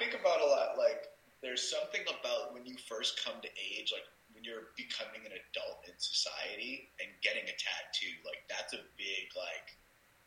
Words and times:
think 0.00 0.16
about 0.16 0.40
a 0.40 0.48
lot. 0.48 0.80
Like, 0.80 1.12
there's 1.44 1.60
something 1.60 2.00
about 2.08 2.56
when 2.56 2.64
you 2.64 2.74
first 2.88 3.20
come 3.22 3.36
to 3.44 3.50
age, 3.60 3.92
like 3.92 4.08
when 4.32 4.42
you're 4.42 4.72
becoming 4.76 5.20
an 5.28 5.36
adult 5.36 5.84
in 5.84 5.92
society 6.00 6.88
and 6.98 7.12
getting 7.20 7.44
a 7.44 7.54
tattoo. 7.60 8.16
Like, 8.24 8.40
that's 8.48 8.72
a 8.72 8.80
big, 8.96 9.28
like, 9.36 9.76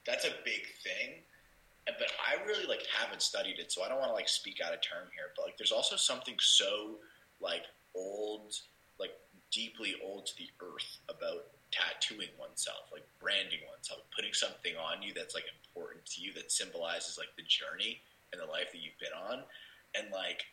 that's 0.05 0.29
a 0.29 0.37
big 0.45 0.69
thing. 0.85 1.25
But 1.85 2.15
I 2.15 2.39
really 2.47 2.65
like 2.65 2.85
haven't 2.87 3.21
studied 3.21 3.59
it, 3.59 3.71
so 3.71 3.83
I 3.83 3.89
don't 3.89 3.99
want 3.99 4.09
to 4.09 4.15
like 4.15 4.29
speak 4.29 4.61
out 4.63 4.71
of 4.71 4.79
term 4.79 5.11
here. 5.11 5.35
But 5.35 5.51
like, 5.51 5.57
there's 5.57 5.73
also 5.73 5.97
something 5.97 6.35
so 6.39 6.95
like 7.41 7.67
old, 7.93 8.55
like 8.99 9.11
deeply 9.51 9.95
old 10.01 10.25
to 10.27 10.33
the 10.37 10.47
earth 10.63 10.99
about 11.09 11.51
tattooing 11.75 12.31
oneself, 12.39 12.87
like 12.93 13.03
branding 13.19 13.59
oneself, 13.69 13.99
putting 14.15 14.31
something 14.31 14.75
on 14.79 15.03
you 15.03 15.11
that's 15.13 15.35
like 15.35 15.43
important 15.51 16.05
to 16.05 16.21
you 16.21 16.31
that 16.33 16.53
symbolizes 16.53 17.17
like 17.17 17.35
the 17.35 17.43
journey 17.43 17.99
and 18.33 18.41
the 18.41 18.49
life 18.49 18.73
that 18.73 18.81
you've 18.81 18.97
been 18.97 19.13
on. 19.13 19.45
And 19.93 20.09
like, 20.09 20.43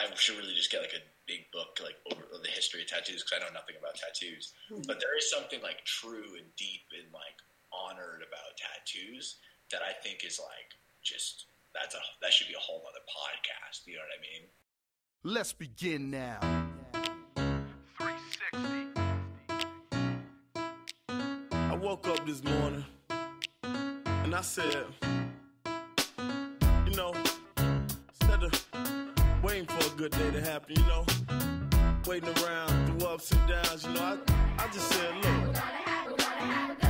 I 0.00 0.08
should 0.16 0.40
really 0.40 0.56
just 0.56 0.72
get 0.72 0.80
like 0.80 0.96
a 0.96 1.04
big 1.28 1.52
book 1.52 1.78
like 1.84 2.00
over 2.10 2.24
the 2.42 2.48
history 2.48 2.82
of 2.82 2.88
tattoos 2.88 3.22
because 3.22 3.38
I 3.38 3.44
know 3.44 3.52
nothing 3.52 3.76
about 3.76 4.00
tattoos. 4.00 4.56
Hmm. 4.72 4.80
But 4.88 4.98
there 4.98 5.12
is 5.16 5.30
something 5.30 5.60
like 5.60 5.84
true 5.84 6.40
and 6.40 6.48
deep 6.56 6.88
and 6.96 7.12
like 7.12 7.36
honored 7.68 8.24
about 8.24 8.56
tattoos 8.56 9.36
that 9.70 9.84
I 9.84 9.92
think 10.02 10.24
is 10.24 10.40
like 10.40 10.72
just 11.04 11.46
that's 11.74 11.94
a 11.94 12.00
that 12.20 12.32
should 12.32 12.48
be 12.48 12.54
a 12.54 12.60
whole 12.60 12.82
other 12.88 13.04
podcast. 13.04 13.86
You 13.86 13.94
know 13.94 14.02
what 14.08 14.16
I 14.16 14.22
mean? 14.24 14.48
Let's 15.24 15.52
begin 15.52 16.10
now. 16.10 16.40
360. 17.96 18.92
I 21.52 21.76
woke 21.76 22.08
up 22.08 22.26
this 22.26 22.42
morning 22.42 22.84
and 23.62 24.34
I 24.34 24.40
said, 24.40 24.86
waiting 29.42 29.66
for 29.66 29.92
a 29.92 29.96
good 29.96 30.12
day 30.12 30.30
to 30.30 30.40
happen, 30.40 30.76
you 30.76 30.84
know, 30.84 31.04
waiting 32.06 32.28
around 32.44 32.98
through 32.98 33.08
ups 33.08 33.32
and 33.32 33.48
downs, 33.48 33.84
you 33.84 33.92
know, 33.92 34.18
I, 34.28 34.64
I 34.64 34.66
just 34.68 34.88
said, 34.88 35.14
look. 35.24 36.81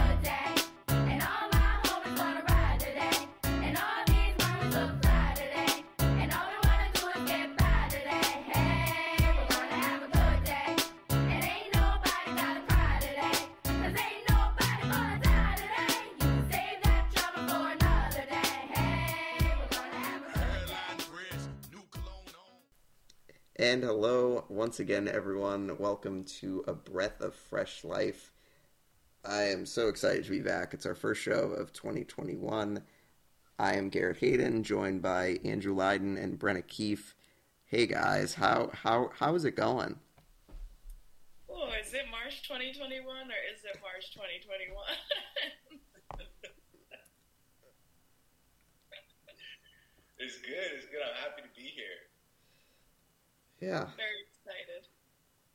And 23.73 23.83
hello 23.83 24.45
once 24.51 24.81
again, 24.81 25.09
everyone. 25.09 25.78
Welcome 25.78 26.25
to 26.25 26.62
A 26.67 26.75
Breath 26.75 27.23
of 27.23 27.34
Fresh 27.34 27.84
Life. 27.84 28.31
I 29.25 29.45
am 29.45 29.65
so 29.65 29.89
excited 29.89 30.25
to 30.25 30.31
be 30.31 30.41
back. 30.41 30.75
It's 30.75 30.84
our 30.84 30.95
first 30.95 31.23
show 31.23 31.53
of 31.53 31.73
2021. 31.73 32.83
I 33.59 33.75
am 33.75 33.89
Garrett 33.89 34.19
Hayden, 34.19 34.62
joined 34.62 35.00
by 35.00 35.39
Andrew 35.43 35.75
Lyden 35.75 36.23
and 36.23 36.39
Brenna 36.39 36.67
Keefe. 36.67 37.15
Hey 37.65 37.87
guys, 37.87 38.34
how 38.34 38.69
how 38.75 39.09
how 39.19 39.34
is 39.37 39.47
it 39.47 39.56
going? 39.56 39.98
Oh, 41.48 41.70
is 41.83 41.95
it 41.95 42.05
March 42.11 42.43
2021 42.43 43.00
or 43.09 43.41
is 43.56 43.65
it 43.65 43.81
March 43.81 44.12
2021? 44.12 44.84
It's 50.23 50.39
good. 50.39 50.55
It's 50.78 50.87
good. 50.87 51.03
I'm 51.03 51.19
happy 51.19 51.43
to 51.43 51.50
be 51.56 51.67
here. 51.67 52.02
Yeah, 53.62 53.86
Very 53.96 54.27
excited. 54.27 54.88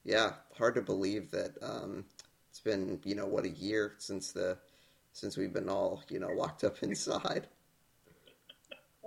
yeah. 0.06 0.32
Hard 0.58 0.76
to 0.76 0.82
believe 0.82 1.30
that 1.32 1.52
um, 1.62 2.06
it's 2.50 2.62
been 2.62 3.02
you 3.04 3.16
know 3.16 3.26
what 3.26 3.44
a 3.44 3.50
year 3.50 3.96
since 3.98 4.32
the 4.32 4.58
since 5.12 5.36
we've 5.36 5.52
been 5.52 5.68
all 5.68 6.02
you 6.10 6.20
know 6.20 6.30
locked 6.30 6.64
up 6.64 6.82
inside. 6.82 7.48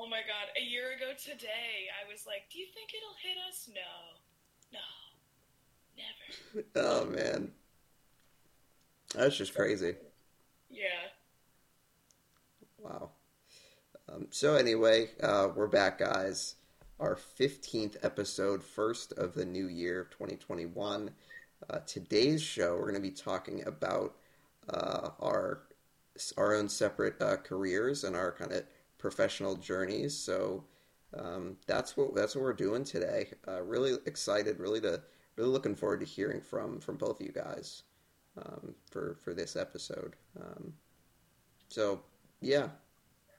Oh 0.02 0.08
my 0.08 0.20
god, 0.20 0.48
a 0.58 0.64
year 0.64 0.92
ago 0.96 1.12
today, 1.22 1.88
I 1.92 2.10
was 2.10 2.24
like, 2.26 2.44
do 2.50 2.58
you 2.58 2.64
think 2.72 2.90
it'll 2.94 3.16
hit 3.22 3.36
us? 3.50 3.68
No. 3.74 4.78
No. 4.78 6.64
Never. 6.64 6.66
Oh 6.76 7.04
man, 7.10 7.52
that's 9.14 9.36
just 9.36 9.54
crazy. 9.54 9.96
Yeah. 10.70 11.08
Wow. 12.78 13.10
Um, 14.10 14.28
so 14.30 14.54
anyway, 14.56 15.10
uh, 15.22 15.48
we're 15.54 15.66
back, 15.66 15.98
guys. 15.98 16.54
Our 17.00 17.16
fifteenth 17.16 17.96
episode, 18.02 18.62
first 18.62 19.12
of 19.12 19.32
the 19.32 19.46
new 19.46 19.68
year, 19.68 20.02
of 20.02 20.10
twenty 20.10 20.36
twenty 20.36 20.66
one. 20.66 21.12
Uh, 21.70 21.78
today's 21.86 22.42
show, 22.42 22.74
we're 22.74 22.90
going 22.90 22.94
to 22.94 23.00
be 23.00 23.10
talking 23.10 23.66
about 23.66 24.16
uh, 24.68 25.08
our 25.18 25.62
our 26.36 26.54
own 26.54 26.68
separate 26.68 27.14
uh, 27.22 27.36
careers 27.38 28.04
and 28.04 28.14
our 28.14 28.32
kind 28.32 28.52
of 28.52 28.64
professional 28.98 29.56
journeys. 29.56 30.14
So 30.14 30.64
um, 31.18 31.56
that's 31.66 31.96
what 31.96 32.14
that's 32.14 32.36
what 32.36 32.44
we're 32.44 32.52
doing 32.52 32.84
today. 32.84 33.30
Uh, 33.48 33.62
really 33.62 33.94
excited, 34.04 34.60
really 34.60 34.82
to 34.82 35.00
really 35.36 35.50
looking 35.50 35.76
forward 35.76 36.00
to 36.00 36.06
hearing 36.06 36.42
from 36.42 36.80
from 36.80 36.98
both 36.98 37.18
of 37.18 37.26
you 37.26 37.32
guys 37.32 37.82
um, 38.36 38.74
for 38.90 39.16
for 39.24 39.32
this 39.32 39.56
episode. 39.56 40.16
Um, 40.38 40.74
so 41.68 42.02
yeah, 42.42 42.68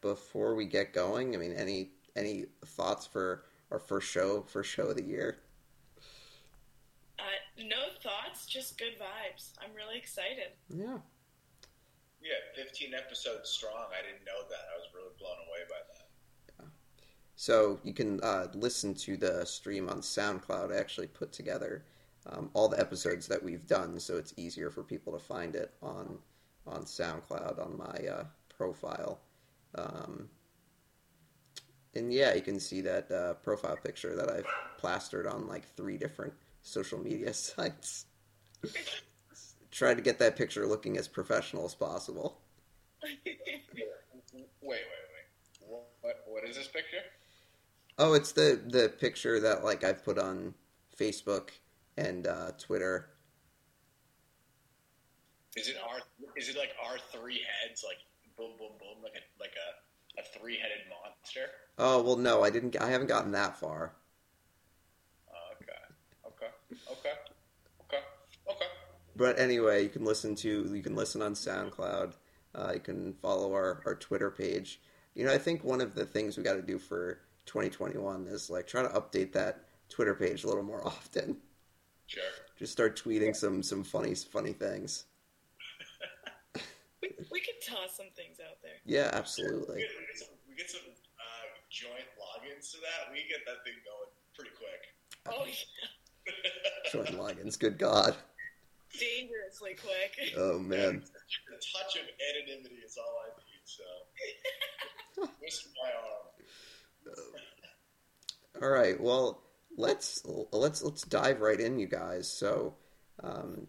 before 0.02 0.56
we 0.56 0.66
get 0.66 0.94
going, 0.94 1.36
I 1.36 1.38
mean, 1.38 1.54
any 1.54 1.92
any 2.16 2.46
thoughts 2.66 3.06
for 3.06 3.44
our 3.72 3.80
first 3.80 4.09
show, 4.09 4.42
first 4.42 4.70
show 4.70 4.88
of 4.88 4.98
the 4.98 5.04
year? 5.04 5.38
Uh, 7.20 7.24
no 7.64 7.78
thoughts, 8.02 8.46
just 8.46 8.78
good 8.78 8.94
vibes. 9.00 9.54
I'm 9.62 9.74
really 9.76 9.98
excited. 9.98 10.52
Yeah, 10.70 10.98
Yeah, 12.22 12.64
15 12.64 12.94
episodes 12.94 13.50
strong. 13.50 13.88
I 13.98 14.02
didn't 14.02 14.26
know 14.26 14.48
that. 14.50 14.66
I 14.74 14.78
was 14.78 14.88
really 14.94 15.14
blown 15.20 15.38
away 15.48 15.66
by 15.70 15.76
that. 15.94 16.68
so 17.36 17.80
you 17.84 17.94
can 17.94 18.20
uh, 18.22 18.48
listen 18.54 18.94
to 18.96 19.18
the 19.18 19.46
stream 19.46 19.90
on 19.90 20.02
SoundCloud. 20.02 20.74
I 20.74 20.80
actually 20.80 21.08
put 21.08 21.31
together 21.31 21.86
um, 22.28 22.50
all 22.54 22.68
the 22.68 22.80
episodes 22.80 23.28
that 23.28 23.42
we've 23.42 23.66
done, 23.68 24.00
so 24.00 24.18
it's 24.18 24.34
easier 24.38 24.70
for 24.70 24.84
people 24.84 25.14
to 25.14 25.20
find 25.20 25.56
it 25.56 25.74
on 25.81 26.20
on 26.68 26.84
SoundCloud 26.84 27.64
on 27.64 27.78
my 27.78 28.08
uh, 28.08 28.24
profile. 28.56 29.20
Um, 29.76 30.30
and 31.96 32.13
yeah, 32.13 32.34
you 32.34 32.41
can 32.41 32.59
see 32.59 32.81
that 32.81 33.12
uh, 33.12 33.34
profile 33.35 33.78
picture 33.78 34.16
that 34.16 34.29
I've 34.29 34.46
plastered 34.78 35.28
on 35.28 35.47
like 35.47 35.66
three 35.75 35.97
different 35.97 36.34
social 36.62 37.00
media 37.00 37.34
sites. 37.34 38.06
Try 39.72 39.94
to 39.94 40.01
get 40.01 40.19
that 40.19 40.35
picture 40.35 40.68
looking 40.68 40.97
as 40.97 41.07
professional 41.07 41.66
as 41.66 41.75
possible. 41.75 42.40
Wait, 44.63 44.80
wait, 44.80 44.80
wait. 44.80 45.68
What, 45.68 45.88
what, 46.01 46.24
what 46.28 46.44
is 46.44 46.56
this 46.56 46.68
picture? 46.68 47.01
Oh, 47.97 48.13
it's 48.13 48.31
the 48.31 48.62
the 48.68 48.90
picture 48.90 49.40
that 49.40 49.63
like 49.63 49.84
I've 49.84 50.06
put 50.06 50.18
on 50.18 50.53
Facebook 50.97 51.50
and 51.97 52.28
uh, 52.28 52.51
Twitter. 52.57 53.09
Is 55.57 55.68
it 55.68 55.75
our? 55.84 56.00
Is 56.38 56.50
it 56.50 56.57
like 56.57 56.72
our 56.84 56.97
three 57.12 57.41
heads, 57.41 57.84
like 57.85 57.97
boom, 58.38 58.51
boom, 58.57 58.74
boom, 58.80 59.03
like 59.03 59.13
a 59.13 59.24
like 59.40 59.53
a, 59.53 59.81
a 60.22 60.40
three 60.40 60.58
headed 60.58 60.86
monster? 60.90 61.48
Oh 61.78 62.02
well, 62.02 62.16
no, 62.16 62.44
I 62.44 62.50
didn't. 62.50 62.80
I 62.80 62.90
haven't 62.90 63.08
gotten 63.08 63.32
that 63.32 63.59
far. 63.59 63.94
Okay, 65.62 66.28
okay, 66.28 66.52
okay, 66.92 67.14
okay, 67.82 68.04
okay. 68.50 68.66
But 69.16 69.40
anyway, 69.40 69.84
you 69.84 69.90
can 69.90 70.06
listen 70.06 70.36
to 70.36 70.70
you 70.74 70.84
can 70.84 70.96
listen 70.96 71.22
on 71.22 71.34
SoundCloud. 71.34 72.14
Uh, 72.54 72.72
you 72.74 72.80
can 72.80 73.14
follow 73.14 73.54
our, 73.54 73.81
our 73.86 73.96
Twitter 73.96 74.30
page. 74.30 74.81
You 75.16 75.26
know, 75.26 75.34
I 75.34 75.38
think 75.38 75.64
one 75.64 75.81
of 75.81 75.96
the 75.96 76.06
things 76.06 76.38
we 76.38 76.44
got 76.44 76.56
to 76.56 76.62
do 76.62 76.78
for 76.78 77.20
2021 77.46 78.28
is 78.28 78.50
like 78.50 78.68
try 78.68 78.81
to 78.81 78.90
update 78.90 79.31
that 79.34 79.63
Twitter 79.90 80.16
page 80.16 80.44
a 80.44 80.48
little 80.48 80.63
more 80.63 80.86
often. 80.88 81.38
Sure. 82.07 82.24
Just 82.57 82.74
start 82.74 83.01
tweeting 83.01 83.36
some 83.36 83.63
some 83.63 83.84
funny 83.84 84.16
funny 84.16 84.54
things. 84.54 85.06
We, 87.01 87.09
we 87.31 87.39
could 87.42 87.57
toss 87.65 87.98
some 87.98 88.09
things 88.15 88.38
out 88.39 88.62
there. 88.62 88.77
Yeah, 88.86 89.09
We 89.12 89.18
absolutely. 89.18 89.81
get, 89.81 89.89
we 89.98 90.06
get 90.06 90.18
some, 90.19 90.33
we 90.50 90.56
get 90.56 90.69
some 90.69 90.86
uh, 91.18 91.45
joint 91.69 92.07
logins 92.18 92.71
to 92.71 92.77
that. 92.86 93.12
We 93.12 93.25
get 93.30 93.42
that 93.45 93.63
thing 93.65 93.74
going 93.86 94.12
pretty 94.36 94.51
quick. 94.57 94.94
Oh, 95.27 95.45
yeah. 95.45 96.33
Join 96.92 97.06
logins. 97.18 97.57
Good 97.59 97.77
God. 97.80 98.15
dangerously 99.00 99.74
quick. 99.74 100.33
Oh 100.38 100.59
man. 100.59 101.01
A 101.01 101.77
touch 101.77 101.95
of 101.95 102.06
anonymity 102.30 102.75
is 102.86 102.98
all 102.98 103.15
I 103.25 103.30
need. 103.39 103.63
So, 103.65 105.27
twist 105.39 105.68
my 105.81 105.89
arm. 107.09 108.63
All 108.63 108.69
right. 108.69 109.00
Well, 109.00 109.42
let's 109.77 110.24
let's 110.51 110.83
let's 110.83 111.04
dive 111.04 111.42
right 111.42 111.59
in, 111.59 111.80
you 111.80 111.88
guys. 111.88 112.27
So, 112.31 112.75
um, 113.24 113.68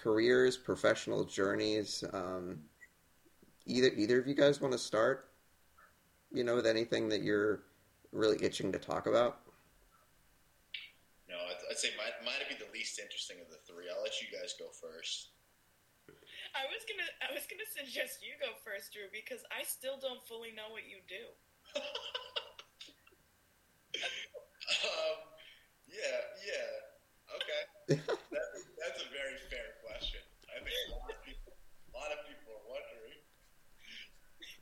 careers, 0.00 0.56
professional 0.56 1.24
journeys. 1.24 2.04
Um, 2.12 2.60
either 3.66 3.88
either 3.96 4.18
of 4.18 4.26
you 4.26 4.34
guys 4.34 4.60
want 4.60 4.72
to 4.72 4.78
start? 4.78 5.28
You 6.32 6.44
know, 6.44 6.56
with 6.56 6.66
anything 6.66 7.08
that 7.08 7.22
you're 7.22 7.62
really 8.12 8.42
itching 8.42 8.72
to 8.72 8.78
talk 8.78 9.06
about? 9.06 9.40
No, 11.28 11.34
I'd, 11.34 11.58
I'd 11.70 11.78
say 11.78 11.90
mine, 11.98 12.14
mine 12.24 12.34
would 12.38 12.58
be 12.58 12.64
the 12.64 12.70
least 12.72 12.98
interesting 12.98 13.38
of 13.42 13.50
the 13.50 13.58
three. 13.66 13.86
I'll 13.90 14.02
let 14.02 14.20
you 14.20 14.28
guys 14.30 14.54
go 14.58 14.66
first. 14.70 15.30
I 16.54 16.66
was 16.66 16.82
gonna 16.82 17.06
I 17.22 17.30
was 17.30 17.46
gonna 17.46 17.68
suggest 17.70 18.26
you 18.26 18.34
go 18.42 18.50
first, 18.66 18.90
Drew, 18.90 19.06
because 19.14 19.46
I 19.54 19.62
still 19.62 19.98
don't 20.02 20.22
fully 20.26 20.50
know 20.50 20.70
what 20.74 20.86
you 20.90 20.98
do. 21.06 21.30
Um, 24.70 25.18
yeah, 25.90 26.20
yeah, 26.46 26.70
okay. 27.34 27.62
that, 28.06 28.46
that's 28.78 29.00
a 29.02 29.08
very 29.10 29.36
fair 29.50 29.82
question. 29.82 30.22
I 30.46 30.62
think 30.62 30.72
a 30.72 30.94
lot 30.94 31.10
of 31.10 31.20
people, 31.26 31.52
a 31.52 31.92
lot 31.92 32.10
of 32.14 32.20
people 32.24 32.54
are 32.54 32.66
wondering. 32.70 33.18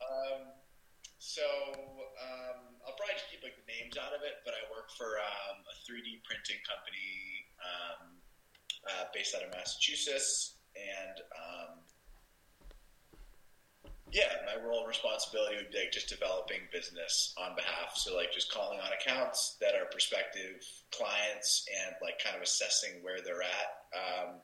Um, 0.01 0.41
so 1.39 1.47
um, 2.19 2.75
I'll 2.83 2.99
probably 2.99 3.15
just 3.15 3.31
keep 3.31 3.47
like 3.47 3.55
the 3.55 3.69
names 3.71 3.95
out 3.95 4.11
of 4.11 4.27
it, 4.27 4.43
but 4.43 4.59
I 4.59 4.63
work 4.75 4.91
for 4.99 5.23
um, 5.23 5.63
a 5.71 5.75
3D 5.87 6.19
printing 6.27 6.59
company 6.67 7.47
um, 7.63 8.19
uh, 8.91 9.07
based 9.15 9.39
out 9.39 9.47
of 9.47 9.55
Massachusetts, 9.55 10.59
and 10.75 11.17
um, 11.31 11.71
yeah, 14.11 14.43
my 14.51 14.59
role 14.59 14.83
and 14.83 14.91
responsibility 14.91 15.63
would 15.63 15.71
be 15.71 15.79
like 15.79 15.95
just 15.95 16.11
developing 16.11 16.67
business 16.75 17.35
on 17.39 17.55
behalf. 17.55 17.95
So 17.95 18.19
like 18.19 18.35
just 18.35 18.51
calling 18.51 18.83
on 18.83 18.91
accounts 18.91 19.61
that 19.63 19.79
are 19.79 19.87
prospective 19.95 20.59
clients 20.91 21.69
and 21.71 21.95
like 22.03 22.19
kind 22.19 22.35
of 22.35 22.43
assessing 22.43 22.99
where 23.07 23.23
they're 23.23 23.47
at, 23.47 23.71
um, 23.95 24.43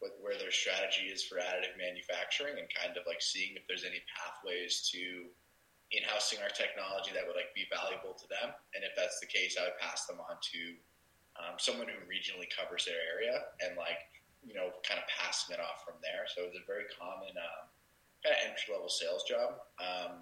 where 0.00 0.34
their 0.40 0.50
strategy 0.50 1.12
is 1.12 1.22
for 1.22 1.38
additive 1.38 1.76
manufacturing, 1.78 2.58
and 2.58 2.66
kind 2.72 2.96
of 2.98 3.06
like 3.06 3.22
seeing 3.22 3.54
if 3.54 3.62
there's 3.68 3.84
any 3.84 4.00
pathways 4.10 4.90
to 4.90 5.30
in-housing 5.90 6.38
our 6.40 6.52
technology 6.54 7.10
that 7.10 7.26
would 7.26 7.34
like 7.34 7.50
be 7.54 7.66
valuable 7.66 8.14
to 8.14 8.26
them. 8.30 8.54
And 8.78 8.86
if 8.86 8.94
that's 8.94 9.18
the 9.18 9.26
case, 9.26 9.58
I 9.58 9.66
would 9.66 9.78
pass 9.82 10.06
them 10.06 10.22
on 10.22 10.38
to 10.54 10.60
um, 11.38 11.54
someone 11.58 11.90
who 11.90 11.98
regionally 12.06 12.46
covers 12.46 12.86
their 12.86 13.00
area 13.10 13.50
and 13.62 13.74
like 13.74 14.06
you 14.46 14.54
know 14.54 14.70
kind 14.86 15.02
of 15.02 15.06
passing 15.10 15.54
it 15.54 15.60
off 15.60 15.82
from 15.82 15.98
there. 16.00 16.30
So 16.30 16.46
it's 16.46 16.58
a 16.58 16.64
very 16.66 16.86
common. 16.94 17.34
Um, 17.34 17.70
kind 18.24 18.36
of 18.36 18.40
entry 18.44 18.72
level 18.72 18.88
sales 18.88 19.24
job, 19.24 19.64
um, 19.80 20.20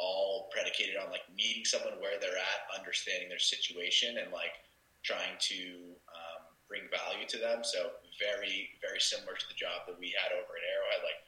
all 0.00 0.48
predicated 0.50 0.96
on 0.96 1.12
like 1.12 1.24
meeting 1.36 1.64
someone 1.64 2.00
where 2.00 2.18
they're 2.18 2.36
at, 2.36 2.60
understanding 2.72 3.28
their 3.28 3.42
situation, 3.42 4.18
and 4.18 4.32
like 4.32 4.64
trying 5.04 5.36
to 5.38 5.92
um, 6.10 6.42
bring 6.66 6.88
value 6.88 7.28
to 7.28 7.38
them. 7.38 7.60
So 7.62 8.00
very 8.16 8.72
very 8.80 9.00
similar 9.00 9.36
to 9.36 9.46
the 9.48 9.56
job 9.56 9.84
that 9.86 10.00
we 10.00 10.16
had 10.16 10.32
over 10.32 10.56
at 10.56 10.64
Arrowhead, 10.64 11.02
like 11.04 11.20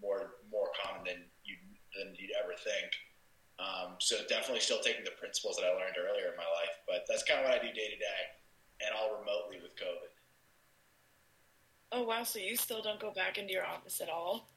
more 0.00 0.40
more 0.48 0.72
common 0.72 1.04
than 1.04 1.27
than 1.98 2.14
you'd 2.14 2.30
ever 2.38 2.54
think. 2.54 2.94
Um, 3.58 3.98
so 3.98 4.16
definitely 4.28 4.60
still 4.60 4.78
taking 4.78 5.02
the 5.04 5.18
principles 5.18 5.56
that 5.56 5.66
I 5.66 5.74
learned 5.74 5.98
earlier 5.98 6.30
in 6.30 6.36
my 6.38 6.46
life, 6.46 6.78
but 6.86 7.02
that's 7.10 7.24
kind 7.26 7.40
of 7.42 7.50
what 7.50 7.58
I 7.58 7.60
do 7.60 7.74
day 7.74 7.90
to 7.90 7.98
day, 7.98 8.22
and 8.86 8.94
all 8.94 9.18
remotely 9.18 9.58
with 9.60 9.74
COVID. 9.74 10.14
Oh 11.90 12.02
wow, 12.06 12.22
so 12.22 12.38
you 12.38 12.54
still 12.54 12.80
don't 12.82 13.00
go 13.00 13.10
back 13.12 13.36
into 13.36 13.52
your 13.52 13.66
office 13.66 14.00
at 14.00 14.08
all? 14.08 14.48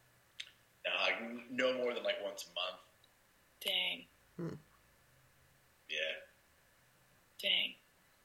Nah, 0.86 1.18
no 1.50 1.74
more 1.78 1.94
than 1.94 2.04
like 2.04 2.22
once 2.24 2.46
a 2.46 2.54
month. 2.54 2.82
Dang, 3.60 4.06
Yeah. 5.90 6.14
dang. 7.42 7.74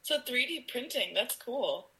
So 0.02 0.20
3D 0.20 0.68
printing, 0.68 1.14
that's 1.14 1.36
cool. 1.36 1.90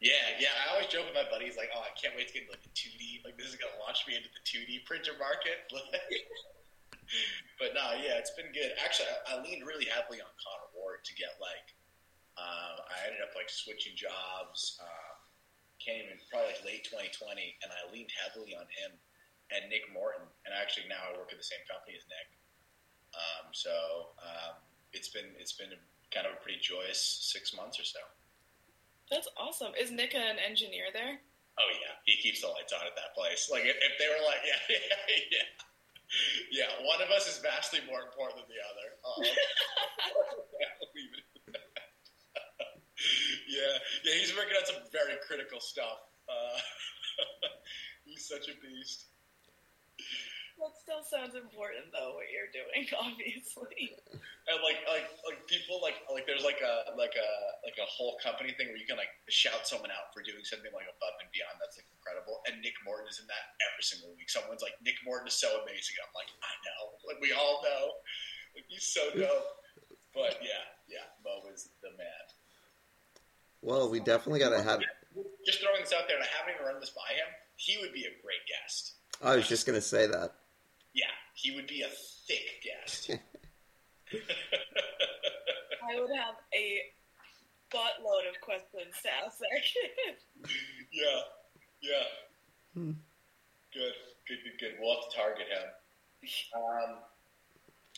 Yeah, 0.00 0.12
yeah. 0.38 0.48
I 0.68 0.74
always 0.74 0.86
joke 0.88 1.06
with 1.06 1.14
my 1.14 1.28
buddies, 1.30 1.56
like, 1.56 1.70
"Oh, 1.74 1.80
I 1.80 1.90
can't 2.00 2.14
wait 2.14 2.28
to 2.28 2.32
get 2.34 2.42
into 2.42 2.52
like 2.52 2.62
the 2.62 2.70
2D. 2.70 3.20
Like, 3.24 3.36
this 3.36 3.48
is 3.48 3.56
gonna 3.56 3.76
launch 3.80 4.06
me 4.06 4.14
into 4.16 4.28
the 4.28 4.40
2D 4.44 4.84
printer 4.86 5.16
market." 5.18 5.70
but 7.60 7.72
no, 7.74 7.96
yeah, 7.98 8.20
it's 8.20 8.34
been 8.34 8.52
good. 8.52 8.72
Actually, 8.78 9.10
I, 9.12 9.36
I 9.38 9.42
leaned 9.42 9.64
really 9.66 9.88
heavily 9.88 10.20
on 10.20 10.30
Connor 10.38 10.70
Ward 10.76 11.04
to 11.04 11.12
get 11.14 11.36
like. 11.40 11.68
Uh, 12.38 12.86
I 12.86 13.10
ended 13.10 13.18
up 13.18 13.34
like 13.34 13.50
switching 13.50 13.98
jobs. 13.98 14.78
Um, 14.78 15.18
came 15.82 16.06
in 16.06 16.18
probably 16.30 16.54
like 16.54 16.62
late 16.62 16.84
2020, 16.86 17.34
and 17.62 17.68
I 17.70 17.86
leaned 17.90 18.14
heavily 18.14 18.54
on 18.54 18.66
him 18.70 18.94
and 19.50 19.66
Nick 19.72 19.88
Morton. 19.90 20.26
And 20.44 20.52
actually, 20.54 20.86
now 20.86 21.00
I 21.08 21.16
work 21.16 21.32
at 21.32 21.38
the 21.38 21.46
same 21.46 21.62
company 21.66 21.96
as 21.96 22.04
Nick. 22.06 22.28
Um, 23.16 23.50
so 23.50 24.14
um, 24.20 24.60
it's 24.92 25.08
been 25.08 25.32
it's 25.40 25.56
been 25.56 25.72
kind 26.12 26.28
of 26.28 26.36
a 26.36 26.40
pretty 26.44 26.60
joyous 26.60 27.00
six 27.00 27.56
months 27.56 27.80
or 27.80 27.84
so. 27.84 28.00
That's 29.10 29.28
awesome. 29.40 29.72
Is 29.80 29.90
Nick 29.90 30.14
an 30.14 30.36
engineer 30.36 30.92
there? 30.92 31.16
Oh 31.58 31.70
yeah, 31.80 31.96
he 32.04 32.20
keeps 32.20 32.44
the 32.44 32.48
lights 32.52 32.72
on 32.72 32.84
at 32.86 32.94
that 32.94 33.16
place. 33.16 33.48
Like 33.50 33.64
if, 33.64 33.76
if 33.80 33.98
they 33.98 34.06
were 34.06 34.22
like, 34.22 34.44
yeah, 34.46 34.60
yeah, 34.68 35.24
yeah, 35.32 35.48
yeah. 36.52 36.70
One 36.84 37.00
of 37.02 37.10
us 37.10 37.28
is 37.28 37.38
vastly 37.38 37.80
more 37.86 38.00
important 38.00 38.40
than 38.40 38.48
the 38.48 38.62
other. 38.64 38.88
Um, 39.04 39.20
yeah, 40.60 40.72
leave 40.94 41.12
it 41.12 41.24
at 41.24 41.54
that. 41.54 41.88
yeah, 43.48 43.74
yeah. 44.04 44.14
He's 44.20 44.34
working 44.36 44.56
on 44.56 44.64
some 44.66 44.82
very 44.92 45.16
critical 45.26 45.60
stuff. 45.60 46.00
Uh, 46.28 46.58
he's 48.04 48.26
such 48.26 48.48
a 48.48 48.56
beast. 48.60 49.08
That 50.58 50.74
still 50.74 51.06
sounds 51.06 51.38
important 51.38 51.94
though, 51.94 52.18
what 52.18 52.26
you're 52.34 52.50
doing, 52.50 52.82
obviously. 52.98 53.94
And 54.50 54.58
like, 54.66 54.82
like, 54.90 55.06
like 55.22 55.46
people 55.46 55.78
like, 55.78 56.02
like 56.10 56.26
there's 56.26 56.42
like 56.42 56.58
a, 56.58 56.98
like 56.98 57.14
a, 57.14 57.30
like 57.64 57.78
a 57.78 57.88
whole 57.88 58.18
company 58.22 58.54
thing 58.54 58.70
where 58.70 58.80
you 58.80 58.86
can 58.86 58.98
like 58.98 59.10
shout 59.28 59.66
someone 59.66 59.90
out 59.90 60.10
for 60.14 60.22
doing 60.22 60.42
something 60.46 60.70
like 60.70 60.86
above 60.86 61.16
and 61.22 61.30
beyond. 61.34 61.58
That's 61.58 61.78
like 61.78 61.88
incredible. 61.90 62.42
And 62.46 62.60
Nick 62.62 62.78
Morton 62.86 63.10
is 63.10 63.18
in 63.18 63.26
that 63.30 63.58
every 63.62 63.84
single 63.84 64.14
week. 64.14 64.30
Someone's 64.30 64.62
like, 64.62 64.78
Nick 64.82 64.98
Morton 65.02 65.26
is 65.26 65.36
so 65.36 65.48
amazing. 65.62 65.98
I'm 66.02 66.14
like, 66.14 66.30
I 66.40 66.54
know. 66.64 66.82
Like 67.04 67.18
we 67.22 67.34
all 67.34 67.62
know. 67.62 67.98
Like 68.54 68.66
he's 68.70 68.86
so 68.86 69.10
dope. 69.14 69.58
But 70.14 70.40
yeah, 70.42 70.64
yeah, 70.88 71.06
Mo 71.22 71.46
is 71.52 71.70
the 71.82 71.94
man. 71.94 72.24
Well, 73.62 73.90
we 73.90 74.00
definitely 74.00 74.40
got 74.40 74.50
to 74.50 74.62
have. 74.62 74.80
Just 75.44 75.60
throwing 75.60 75.82
this 75.82 75.92
out 75.92 76.06
there, 76.06 76.16
and 76.16 76.24
I 76.24 76.30
haven't 76.30 76.54
even 76.54 76.66
run 76.66 76.80
this 76.80 76.90
by 76.90 77.14
him. 77.14 77.26
He 77.56 77.78
would 77.80 77.92
be 77.92 78.06
a 78.06 78.14
great 78.22 78.42
guest. 78.46 78.94
I 79.22 79.36
was 79.36 79.48
just 79.48 79.66
gonna 79.66 79.80
say 79.80 80.06
that. 80.06 80.34
Yeah, 80.94 81.10
he 81.34 81.54
would 81.54 81.66
be 81.66 81.82
a 81.82 81.88
thick 82.26 82.62
guest. 82.62 83.10
I 84.12 86.00
would 86.00 86.10
have 86.16 86.36
a 86.54 86.82
buttload 87.72 88.24
of 88.28 88.36
questions 88.40 88.92
to 89.02 89.08
ask 89.24 89.38
that 89.38 89.60
kid. 89.64 90.16
yeah, 90.92 91.20
yeah. 91.82 92.08
Hmm. 92.74 92.96
Good, 93.72 93.96
good, 94.26 94.40
good, 94.44 94.56
good. 94.58 94.72
We'll 94.80 94.96
have 94.96 95.08
to 95.08 95.12
target 95.12 95.48
him. 95.48 95.66
Um, 96.56 97.04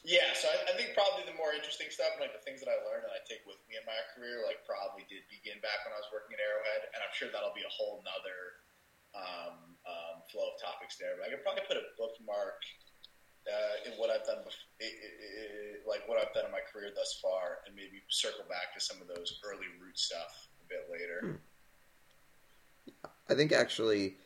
yeah, 0.02 0.32
so 0.32 0.48
I, 0.48 0.72
I 0.72 0.74
think 0.80 0.96
probably 0.96 1.28
the 1.28 1.36
more 1.36 1.52
interesting 1.52 1.92
stuff, 1.92 2.16
and 2.16 2.24
like 2.24 2.32
the 2.32 2.40
things 2.40 2.64
that 2.64 2.72
I 2.72 2.80
learned 2.88 3.04
and 3.04 3.12
I 3.12 3.20
take 3.28 3.44
with 3.44 3.60
me 3.68 3.76
in 3.76 3.84
my 3.84 3.96
career, 4.16 4.40
like 4.48 4.64
probably 4.64 5.04
did 5.12 5.28
begin 5.28 5.60
back 5.60 5.84
when 5.84 5.92
I 5.92 6.00
was 6.00 6.08
working 6.08 6.36
at 6.36 6.40
Arrowhead, 6.40 6.88
and 6.96 7.00
I'm 7.04 7.12
sure 7.12 7.28
that'll 7.28 7.56
be 7.56 7.64
a 7.64 7.72
whole 7.72 8.00
nother 8.00 8.64
um, 9.12 9.76
um, 9.84 10.16
flow 10.32 10.52
of 10.52 10.56
topics 10.56 10.96
there. 10.96 11.20
But 11.20 11.28
I 11.28 11.36
could 11.36 11.44
probably 11.44 11.68
put 11.68 11.76
a 11.76 11.84
bookmark 12.00 12.64
uh, 13.46 13.90
in 13.90 13.98
what 13.98 14.10
I've 14.10 14.26
done, 14.26 14.38
bef- 14.46 14.68
i 14.80 14.84
i 14.84 14.86
i 14.86 15.88
like 15.88 16.08
what 16.08 16.18
I've 16.18 16.32
done 16.34 16.46
in 16.46 16.52
my 16.52 16.60
career 16.72 16.90
thus 16.94 17.18
far, 17.22 17.58
and 17.66 17.74
maybe 17.74 18.02
circle 18.08 18.44
back 18.48 18.72
to 18.74 18.80
some 18.80 19.00
of 19.00 19.08
those 19.08 19.40
early 19.44 19.66
root 19.80 19.98
stuff 19.98 20.48
a 20.64 20.68
bit 20.68 20.88
later. 20.90 21.40
I 23.28 23.34
think 23.34 23.52
actually, 23.52 24.16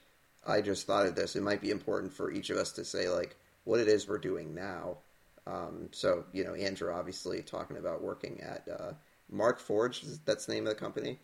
I 0.46 0.60
just 0.60 0.86
thought 0.86 1.06
of 1.06 1.14
this. 1.14 1.36
It 1.36 1.42
might 1.42 1.60
be 1.60 1.70
important 1.70 2.12
for 2.12 2.30
each 2.32 2.50
of 2.50 2.56
us 2.56 2.72
to 2.72 2.84
say 2.84 3.08
like 3.08 3.36
what 3.64 3.80
it 3.80 3.88
is 3.88 4.08
we're 4.08 4.18
doing 4.18 4.54
now. 4.54 4.98
Um, 5.46 5.88
so 5.92 6.24
you 6.32 6.44
know, 6.44 6.54
Andrew 6.54 6.92
obviously 6.92 7.42
talking 7.42 7.76
about 7.76 8.02
working 8.02 8.40
at 8.42 8.66
uh, 8.68 8.92
Markforged. 9.32 10.02
is- 10.04 10.18
That's 10.20 10.46
the 10.46 10.54
name 10.54 10.66
of 10.66 10.70
the 10.74 10.80
company. 10.80 11.18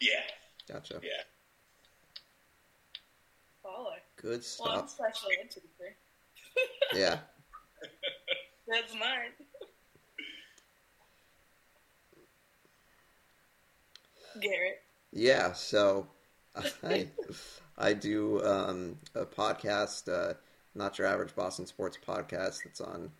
Yeah, 0.00 0.20
Gotcha. 0.72 1.00
yeah. 1.02 1.10
Baller. 3.64 3.98
Good 4.16 4.44
Well, 4.60 4.70
I'm 4.72 4.78
stuff. 4.78 4.86
especially 4.86 5.36
into 5.40 5.60
it. 5.80 5.96
Yeah. 6.94 7.18
That's 8.68 8.92
mine. 8.94 9.32
Garrett. 14.40 14.82
Yeah, 15.12 15.52
so 15.52 16.06
I 16.82 17.08
I 17.76 17.92
do 17.92 18.44
um, 18.44 18.98
a 19.14 19.24
podcast, 19.24 20.12
uh, 20.12 20.34
not 20.74 20.98
your 20.98 21.06
average 21.06 21.34
Boston 21.34 21.66
sports 21.66 21.98
podcast. 22.06 22.62
That's 22.64 22.80
on 22.80 23.10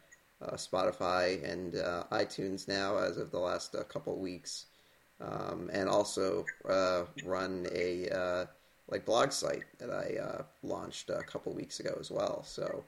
uh, 0.40 0.52
Spotify 0.52 1.42
and 1.50 1.76
uh, 1.76 2.04
iTunes 2.12 2.66
now, 2.68 2.96
as 2.96 3.16
of 3.18 3.30
the 3.30 3.38
last 3.38 3.74
uh, 3.74 3.82
couple 3.84 4.18
weeks, 4.18 4.66
um, 5.20 5.70
and 5.72 5.88
also 5.88 6.46
uh, 6.68 7.04
run 7.24 7.66
a 7.74 8.08
uh, 8.08 8.46
like 8.88 9.04
blog 9.04 9.32
site 9.32 9.64
that 9.78 9.90
I 9.90 10.18
uh, 10.18 10.42
launched 10.62 11.10
a 11.10 11.22
couple 11.22 11.52
weeks 11.54 11.80
ago 11.80 11.96
as 12.00 12.10
well. 12.10 12.42
So, 12.44 12.84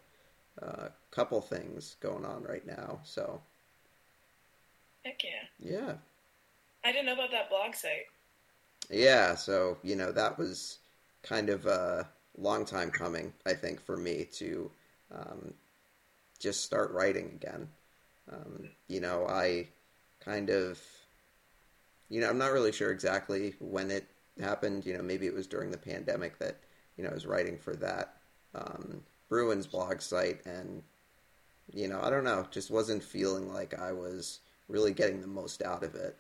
a 0.59 0.91
couple 1.11 1.41
things 1.41 1.97
going 2.01 2.25
on 2.25 2.43
right 2.43 2.67
now. 2.67 3.01
So, 3.05 3.41
Heck 5.05 5.23
yeah. 5.23 5.31
yeah. 5.59 5.93
I 6.85 6.93
didn't 6.93 7.07
know 7.07 7.15
about 7.15 7.31
that 7.31 7.51
blog 7.51 7.75
site. 7.75 8.07
Yeah, 8.91 9.35
so 9.35 9.79
you 9.83 9.97
know 9.97 10.13
that 10.13 10.39
was 10.39 10.79
kind 11.23 11.49
of 11.49 11.67
a 11.67 12.07
long 12.37 12.65
time 12.65 12.91
coming, 12.91 13.33
I 13.47 13.55
think, 13.55 13.81
for 13.81 13.97
me 13.97 14.27
to 14.35 14.71
um, 15.13 15.55
just 16.39 16.63
start 16.63 16.93
writing 16.93 17.31
again. 17.35 17.69
Um, 18.31 18.69
you 18.89 19.01
know, 19.01 19.27
I 19.27 19.69
kind 20.21 20.51
of, 20.51 20.81
you 22.09 22.21
know, 22.21 22.29
I'm 22.29 22.39
not 22.39 22.53
really 22.53 22.73
sure 22.73 22.91
exactly 22.91 23.55
when 23.61 23.91
it 23.91 24.07
happened. 24.41 24.85
You 24.85 24.97
know, 24.97 25.03
maybe 25.03 25.27
it 25.27 25.35
was 25.35 25.47
during 25.47 25.71
the 25.71 25.79
pandemic 25.79 26.39
that, 26.39 26.57
you 26.97 27.05
know, 27.05 27.11
I 27.11 27.15
was 27.15 27.27
writing 27.27 27.59
for 27.59 27.77
that 27.77 28.17
um, 28.55 29.03
Bruins 29.35 29.67
blog 29.67 30.01
site, 30.01 30.47
and 30.47 30.85
you 31.73 31.89
know, 31.89 32.01
I 32.01 32.09
don't 32.09 32.23
know, 32.23 32.47
just 32.53 32.71
wasn't 32.71 33.03
feeling 33.03 33.53
like 33.53 33.77
I 33.77 33.91
was 33.91 34.39
really 34.69 34.93
getting 34.93 35.21
the 35.21 35.27
most 35.27 35.61
out 35.61 35.83
of 35.83 35.97
it. 35.97 36.17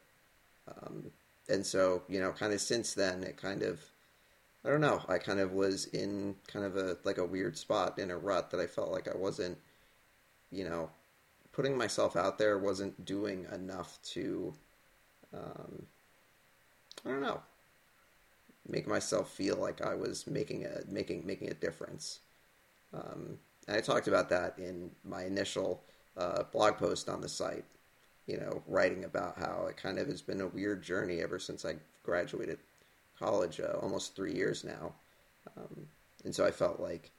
Um, 0.66 1.12
and 1.48 1.64
so, 1.64 2.02
you 2.08 2.18
know, 2.18 2.32
kind 2.32 2.52
of 2.52 2.60
since 2.60 2.92
then, 2.92 3.22
it 3.22 3.36
kind 3.36 3.62
of, 3.62 3.78
I 4.64 4.68
don't 4.68 4.80
know, 4.80 5.00
I 5.08 5.18
kind 5.18 5.38
of 5.38 5.52
was 5.52 5.84
in 5.86 6.34
kind 6.48 6.64
of 6.64 6.76
a 6.76 6.96
like 7.04 7.18
a 7.18 7.24
weird 7.24 7.56
spot 7.56 8.00
in 8.00 8.10
a 8.10 8.18
rut 8.18 8.50
that 8.50 8.58
I 8.58 8.66
felt 8.66 8.90
like 8.90 9.06
I 9.06 9.16
wasn't, 9.16 9.58
you 10.50 10.64
know, 10.68 10.90
putting 11.52 11.78
myself 11.78 12.16
out 12.16 12.36
there 12.36 12.58
wasn't 12.58 13.04
doing 13.04 13.46
enough 13.52 14.00
to, 14.14 14.52
um, 15.32 15.86
I 17.06 17.10
don't 17.10 17.22
know, 17.22 17.42
make 18.68 18.88
myself 18.88 19.30
feel 19.30 19.54
like 19.54 19.82
I 19.86 19.94
was 19.94 20.26
making 20.26 20.64
a 20.64 20.80
making 20.90 21.24
making 21.24 21.48
a 21.48 21.54
difference. 21.54 22.18
Um, 22.94 23.38
and 23.66 23.76
I 23.76 23.80
talked 23.80 24.08
about 24.08 24.28
that 24.30 24.58
in 24.58 24.90
my 25.04 25.24
initial 25.24 25.82
uh, 26.16 26.44
blog 26.52 26.76
post 26.76 27.08
on 27.08 27.20
the 27.20 27.28
site. 27.28 27.64
You 28.26 28.38
know, 28.38 28.62
writing 28.66 29.04
about 29.04 29.38
how 29.38 29.66
it 29.68 29.76
kind 29.76 29.98
of 29.98 30.06
has 30.06 30.22
been 30.22 30.40
a 30.40 30.46
weird 30.46 30.82
journey 30.82 31.20
ever 31.20 31.38
since 31.38 31.66
I 31.66 31.74
graduated 32.02 32.58
college, 33.18 33.60
uh, 33.60 33.78
almost 33.82 34.16
three 34.16 34.32
years 34.32 34.64
now. 34.64 34.94
Um, 35.56 35.86
and 36.24 36.34
so 36.34 36.44
I 36.46 36.50
felt 36.50 36.80
like 36.80 37.10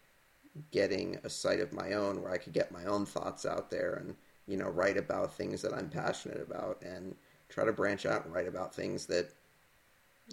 getting 0.71 1.17
a 1.23 1.29
site 1.29 1.59
of 1.59 1.73
my 1.73 1.93
own 1.93 2.21
where 2.21 2.31
I 2.31 2.37
could 2.37 2.53
get 2.53 2.71
my 2.71 2.85
own 2.85 3.05
thoughts 3.05 3.45
out 3.45 3.69
there 3.69 3.95
and 3.95 4.15
you 4.47 4.57
know 4.57 4.69
write 4.69 4.97
about 4.97 5.33
things 5.33 5.61
that 5.61 5.73
I'm 5.73 5.89
passionate 5.89 6.41
about 6.41 6.81
and 6.81 7.15
try 7.49 7.65
to 7.65 7.73
branch 7.73 8.05
out 8.05 8.25
and 8.25 8.33
write 8.33 8.47
about 8.47 8.73
things 8.73 9.05
that 9.07 9.29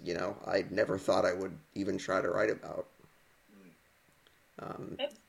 you 0.03 0.13
know 0.13 0.35
I 0.47 0.65
never 0.69 0.97
thought 0.97 1.25
I 1.25 1.33
would 1.33 1.55
even 1.75 1.97
try 1.97 2.21
to 2.21 2.29
write 2.29 2.49
about. 2.49 2.87
Um, 4.59 4.95
That's 4.97 5.15
awesome. 5.15 5.22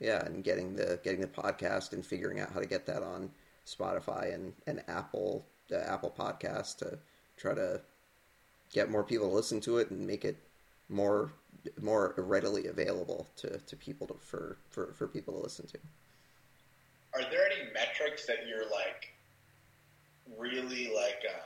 Yeah, 0.00 0.24
and 0.24 0.44
getting 0.44 0.76
the 0.76 0.98
getting 1.02 1.20
the 1.20 1.26
podcast 1.26 1.92
and 1.92 2.04
figuring 2.04 2.40
out 2.40 2.52
how 2.52 2.60
to 2.60 2.66
get 2.66 2.86
that 2.86 3.02
on 3.02 3.30
Spotify 3.66 4.34
and, 4.34 4.52
and 4.66 4.82
Apple 4.88 5.44
the 5.68 5.88
Apple 5.88 6.14
Podcast 6.16 6.78
to 6.78 6.98
try 7.36 7.54
to 7.54 7.80
get 8.72 8.90
more 8.90 9.04
people 9.04 9.28
to 9.28 9.34
listen 9.34 9.60
to 9.62 9.78
it 9.78 9.90
and 9.90 10.06
make 10.06 10.24
it 10.24 10.36
more 10.88 11.32
more 11.80 12.14
readily 12.18 12.66
available 12.66 13.26
to, 13.36 13.58
to 13.58 13.76
people 13.76 14.06
to, 14.06 14.14
for, 14.20 14.56
for 14.70 14.92
for 14.92 15.06
people 15.06 15.34
to 15.34 15.40
listen 15.40 15.66
to. 15.68 15.78
Are 17.14 17.22
there 17.30 17.46
any 17.46 17.72
metrics 17.72 18.26
that 18.26 18.46
you're 18.48 18.68
like 18.70 19.14
really 20.36 20.92
like 20.94 21.22
um, 21.30 21.40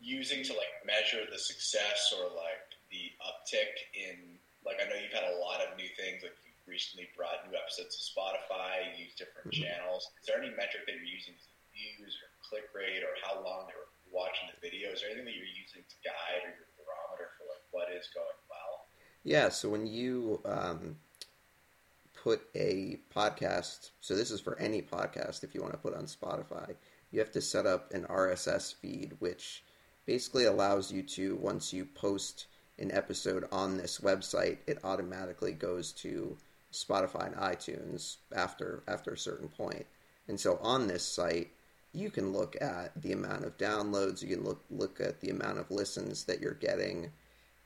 using 0.00 0.42
to 0.42 0.52
like 0.52 0.86
measure 0.86 1.24
the 1.30 1.38
success 1.38 2.14
or 2.16 2.24
like 2.36 2.62
the 2.90 3.10
uptick 3.26 3.74
in 3.94 4.16
like 4.64 4.76
I 4.80 4.88
know 4.88 4.96
you've 4.96 5.12
had 5.12 5.24
a 5.24 5.38
lot 5.38 5.60
of 5.60 5.76
new 5.76 5.88
things 5.96 6.22
like 6.22 6.36
you've 6.44 6.51
recently 6.66 7.08
brought 7.16 7.48
new 7.50 7.56
episodes 7.56 7.96
to 7.96 8.02
Spotify, 8.02 8.96
use 8.98 9.14
different 9.14 9.50
Mhm. 9.50 9.62
channels. 9.62 10.10
Is 10.20 10.26
there 10.26 10.38
any 10.38 10.50
metric 10.50 10.86
that 10.86 10.94
you're 10.94 11.04
using 11.04 11.34
to 11.34 11.52
views 11.72 12.16
or 12.22 12.28
click 12.48 12.74
rate 12.74 13.02
or 13.02 13.16
how 13.22 13.40
long 13.40 13.66
they're 13.66 13.76
watching 14.10 14.48
the 14.52 14.68
videos 14.68 15.02
or 15.02 15.06
anything 15.06 15.24
that 15.24 15.34
you're 15.34 15.44
using 15.44 15.82
to 15.84 15.96
guide 16.04 16.42
or 16.44 16.50
your 16.50 16.68
barometer 16.84 17.30
for 17.38 17.44
like 17.48 17.62
what 17.70 17.90
is 17.92 18.08
going 18.08 18.26
well? 18.48 18.86
Yeah, 19.24 19.48
so 19.48 19.68
when 19.68 19.86
you 19.86 20.40
um, 20.44 21.00
put 22.14 22.48
a 22.54 23.00
podcast, 23.14 23.90
so 24.00 24.14
this 24.14 24.30
is 24.30 24.40
for 24.40 24.58
any 24.58 24.82
podcast 24.82 25.42
if 25.44 25.54
you 25.54 25.60
want 25.60 25.72
to 25.72 25.78
put 25.78 25.94
on 25.94 26.04
Spotify, 26.04 26.76
you 27.10 27.18
have 27.20 27.32
to 27.32 27.40
set 27.40 27.66
up 27.66 27.92
an 27.92 28.04
RSS 28.04 28.72
feed, 28.72 29.16
which 29.18 29.64
basically 30.06 30.44
allows 30.44 30.90
you 30.92 31.02
to, 31.02 31.36
once 31.36 31.72
you 31.72 31.84
post 31.84 32.46
an 32.78 32.90
episode 32.92 33.46
on 33.52 33.76
this 33.76 33.98
website, 33.98 34.58
it 34.66 34.78
automatically 34.84 35.52
goes 35.52 35.92
to 35.92 36.36
Spotify 36.72 37.26
and 37.26 37.36
iTunes 37.36 38.16
after 38.34 38.82
after 38.88 39.12
a 39.12 39.18
certain 39.18 39.48
point. 39.48 39.86
And 40.28 40.38
so 40.40 40.58
on 40.62 40.86
this 40.86 41.04
site, 41.04 41.50
you 41.92 42.10
can 42.10 42.32
look 42.32 42.56
at 42.60 43.00
the 43.00 43.12
amount 43.12 43.44
of 43.44 43.58
downloads, 43.58 44.22
you 44.22 44.34
can 44.36 44.44
look 44.44 44.62
look 44.70 45.00
at 45.00 45.20
the 45.20 45.30
amount 45.30 45.58
of 45.58 45.70
listens 45.70 46.24
that 46.24 46.40
you're 46.40 46.54
getting 46.54 47.10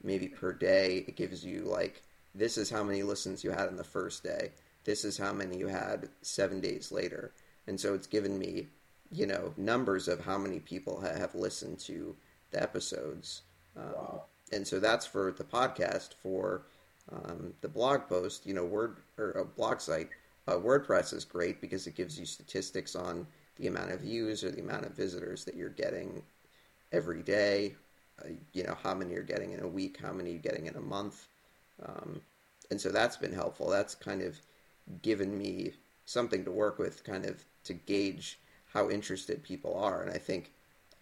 maybe 0.03 0.29
per 0.29 0.53
day. 0.53 1.05
It 1.07 1.17
gives 1.17 1.45
you 1.45 1.61
like 1.63 2.03
this 2.35 2.59
is 2.59 2.71
how 2.71 2.83
many 2.83 3.03
listens 3.03 3.45
you 3.45 3.51
had 3.51 3.69
on 3.69 3.77
the 3.77 3.85
first 3.85 4.23
day. 4.23 4.51
This 4.85 5.05
is 5.05 5.19
how 5.19 5.33
many 5.33 5.57
you 5.59 5.69
had 5.69 6.09
seven 6.23 6.61
days 6.61 6.93
later. 6.93 7.33
And 7.67 7.81
so 7.81 7.95
it's 7.95 8.07
given 8.07 8.39
me, 8.39 8.69
you 9.11 9.27
know, 9.27 9.53
numbers 9.57 10.07
of 10.07 10.25
how 10.25 10.39
many 10.39 10.61
people 10.61 11.01
ha- 11.01 11.19
have 11.19 11.35
listened 11.35 11.81
to 11.81 12.15
the 12.51 12.63
episodes. 12.63 13.43
Um, 13.77 13.85
Wow. 13.95 14.25
And 14.53 14.65
so 14.65 14.79
that's 14.79 15.05
for 15.05 15.33
the 15.33 15.43
podcast. 15.43 16.15
For 16.23 16.63
um, 17.13 17.53
the 17.61 17.69
blog 17.69 18.09
post, 18.09 18.47
you 18.47 18.55
know, 18.55 18.65
Word 18.65 18.97
or 19.19 19.31
a 19.33 19.45
blog 19.45 19.81
site, 19.81 20.11
uh, 20.49 20.55
WordPress 20.55 21.13
is 21.13 21.25
great 21.25 21.61
because 21.61 21.87
it 21.87 21.95
gives 21.95 22.19
you 22.19 22.27
statistics 22.27 22.95
on 22.95 23.27
the 23.57 23.69
amount 23.69 23.93
of 23.93 24.01
views 24.01 24.45
or 24.45 24.51
the 24.51 24.61
amount 24.61 24.85
of 24.85 24.93
visitors 24.93 25.45
that 25.45 25.57
you're 25.57 25.69
getting 25.71 26.23
every 26.93 27.23
day. 27.23 27.75
Uh, 28.23 28.29
you 28.53 28.65
know, 28.65 28.77
how 28.83 28.95
many 28.95 29.13
you're 29.13 29.23
getting 29.23 29.53
in 29.53 29.61
a 29.63 29.69
week, 29.69 29.99
how 30.01 30.13
many 30.13 30.31
you're 30.31 30.39
getting 30.39 30.67
in 30.67 30.77
a 30.77 30.81
month. 30.81 31.29
Um, 31.85 32.21
and 32.71 32.81
so 32.81 32.91
that's 32.91 33.17
been 33.17 33.33
helpful. 33.33 33.69
That's 33.69 33.95
kind 33.95 34.23
of 34.23 34.41
given 35.03 35.37
me 35.37 35.73
something 36.07 36.45
to 36.45 36.51
work 36.51 36.79
with, 36.79 37.05
kind 37.05 37.27
of 37.27 37.45
to 37.65 37.75
gauge 37.75 38.39
how 38.73 38.91
interested 38.91 39.43
people 39.43 39.79
are. 39.79 40.03
And 40.03 40.11
I 40.11 40.19
think 40.19 40.53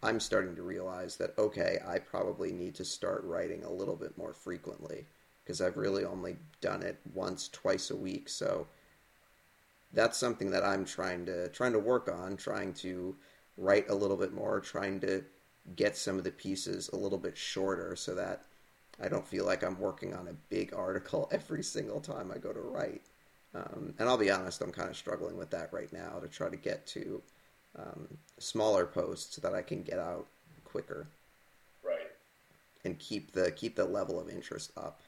I'm 0.03 0.19
starting 0.19 0.55
to 0.55 0.61
realize 0.61 1.15
that, 1.17 1.37
okay, 1.37 1.79
I 1.87 1.99
probably 1.99 2.51
need 2.51 2.75
to 2.75 2.85
start 2.85 3.23
writing 3.23 3.63
a 3.63 3.71
little 3.71 3.95
bit 3.95 4.17
more 4.17 4.33
frequently 4.33 5.05
because 5.45 5.61
I've 5.61 5.77
really 5.77 6.05
only 6.05 6.37
done 6.61 6.83
it 6.83 6.99
once, 7.13 7.49
twice 7.49 7.91
a 7.91 7.97
week. 7.97 8.29
So 8.29 8.67
that's 9.93 10.17
something 10.17 10.51
that 10.51 10.63
I'm 10.63 10.85
trying 10.85 11.25
to 11.27 11.49
trying 11.49 11.73
to 11.73 11.79
work 11.79 12.09
on, 12.11 12.37
trying 12.37 12.73
to 12.75 13.15
write 13.57 13.89
a 13.89 13.95
little 13.95 14.17
bit 14.17 14.33
more, 14.33 14.59
trying 14.59 14.99
to 15.01 15.23
get 15.75 15.97
some 15.97 16.17
of 16.17 16.23
the 16.25 16.31
pieces 16.31 16.89
a 16.93 16.97
little 16.97 17.19
bit 17.19 17.37
shorter 17.37 17.95
so 17.95 18.15
that 18.15 18.43
I 19.01 19.09
don't 19.09 19.27
feel 19.27 19.45
like 19.45 19.63
I'm 19.63 19.79
working 19.79 20.13
on 20.13 20.27
a 20.29 20.33
big 20.49 20.73
article 20.73 21.29
every 21.33 21.63
single 21.63 22.01
time 22.01 22.31
I 22.33 22.39
go 22.39 22.53
to 22.53 22.61
write. 22.61 23.03
Um, 23.55 23.93
and 23.99 24.09
I'll 24.09 24.17
be 24.17 24.31
honest, 24.31 24.61
I'm 24.61 24.71
kind 24.71 24.89
of 24.89 24.97
struggling 24.97 25.37
with 25.37 25.51
that 25.51 25.73
right 25.73 25.91
now 25.93 26.19
to 26.19 26.27
try 26.27 26.49
to 26.49 26.57
get 26.57 26.85
to 26.87 27.21
um, 27.77 28.17
smaller 28.39 28.85
posts 28.85 29.37
that 29.37 29.53
I 29.53 29.61
can 29.61 29.83
get 29.83 29.99
out 29.99 30.27
quicker 30.65 31.07
Right. 31.83 32.11
and 32.83 32.97
keep 32.99 33.31
the 33.33 33.51
keep 33.51 33.75
the 33.75 33.85
level 33.85 34.19
of 34.19 34.29
interest 34.29 34.71
up. 34.77 35.01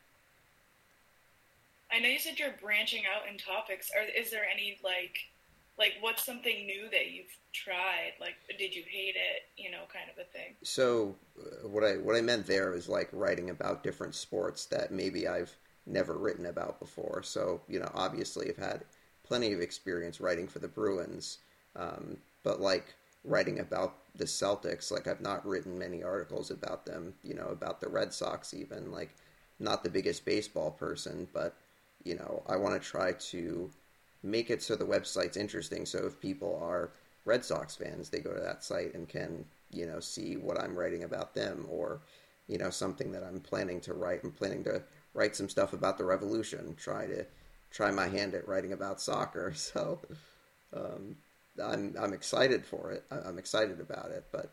I 1.98 2.00
know 2.00 2.10
you 2.10 2.20
said 2.20 2.38
you're 2.38 2.54
branching 2.62 3.04
out 3.12 3.28
in 3.28 3.40
topics. 3.40 3.90
Are 3.96 4.04
is 4.04 4.30
there 4.30 4.46
any 4.52 4.78
like 4.84 5.18
like 5.80 5.94
what's 6.00 6.24
something 6.24 6.68
new 6.68 6.90
that 6.92 7.10
you've 7.12 7.36
tried? 7.54 8.14
Like 8.22 8.36
did 8.60 8.76
you 8.76 8.84
hate 8.88 9.16
it? 9.16 9.44
You 9.58 9.72
know, 9.72 9.82
kind 9.92 10.06
of 10.12 10.20
a 10.20 10.32
thing. 10.32 10.54
So 10.62 11.16
uh, 11.40 11.68
what 11.68 11.84
I 11.84 11.94
what 11.94 12.16
I 12.16 12.22
meant 12.22 12.46
there 12.46 12.76
is 12.76 12.88
like 12.88 13.10
writing 13.12 13.50
about 13.50 13.84
different 13.84 14.14
sports 14.14 14.66
that 14.66 14.92
maybe 14.92 15.28
I've 15.28 15.56
never 15.88 16.14
written 16.14 16.46
about 16.46 16.80
before. 16.80 17.24
So 17.24 17.62
you 17.68 17.80
know, 17.80 17.90
obviously, 17.96 18.50
I've 18.50 18.58
had 18.58 18.84
plenty 19.24 19.52
of 19.54 19.60
experience 19.60 20.22
writing 20.22 20.48
for 20.48 20.60
the 20.60 20.68
Bruins, 20.68 21.40
um, 21.76 22.18
but 22.44 22.62
like 22.62 22.94
writing 23.24 23.60
about 23.60 23.96
the 24.16 24.26
Celtics, 24.26 24.92
like 24.92 25.08
I've 25.08 25.22
not 25.22 25.46
written 25.48 25.80
many 25.80 26.04
articles 26.04 26.52
about 26.52 26.86
them. 26.86 27.16
You 27.24 27.34
know, 27.34 27.48
about 27.48 27.82
the 27.82 27.90
Red 27.90 28.14
Sox, 28.14 28.54
even 28.54 28.92
like 28.92 29.16
not 29.60 29.84
the 29.84 29.90
biggest 29.90 30.26
baseball 30.26 30.70
person, 30.70 31.28
but 31.34 31.56
you 32.04 32.16
know, 32.16 32.44
I 32.48 32.56
want 32.58 32.82
to 32.82 32.88
try 32.88 33.14
to 33.14 33.70
make 34.24 34.50
it 34.50 34.62
so 34.62 34.76
the 34.76 34.86
website's 34.86 35.38
interesting. 35.38 35.86
So 35.86 36.06
if 36.06 36.20
people 36.20 36.60
are 36.62 36.92
Red 37.26 37.44
Sox 37.44 37.76
fans, 37.76 38.10
they 38.10 38.20
go 38.20 38.34
to 38.34 38.40
that 38.42 38.64
site 38.64 38.94
and 38.94 39.08
can, 39.08 39.46
you 39.72 39.86
know, 39.86 40.00
see 40.00 40.36
what 40.36 40.60
I'm 40.60 40.78
writing 40.78 41.04
about 41.04 41.34
them 41.34 41.66
or, 41.70 42.02
you 42.48 42.58
know, 42.58 42.70
something 42.70 43.12
that 43.12 43.24
I'm 43.24 43.40
planning 43.40 43.82
to 43.82 43.94
write. 43.94 44.24
I'm 44.24 44.32
planning 44.32 44.64
to 44.66 44.82
write 45.14 45.36
some 45.36 45.50
stuff 45.50 45.74
about 45.74 45.98
the 45.98 46.06
revolution, 46.06 46.76
try 46.78 47.06
to 47.08 47.26
try 47.72 47.92
my 47.92 48.08
hand 48.08 48.34
at 48.34 48.48
writing 48.48 48.74
about 48.74 49.02
soccer. 49.02 49.54
So 49.56 50.00
um, 50.74 51.16
I'm 51.64 51.96
I'm 52.00 52.14
excited 52.14 52.66
for 52.66 52.92
it. 52.92 53.04
I- 53.12 53.28
I'm 53.28 53.38
excited 53.40 53.80
about 53.80 54.12
it, 54.12 54.26
but 54.32 54.52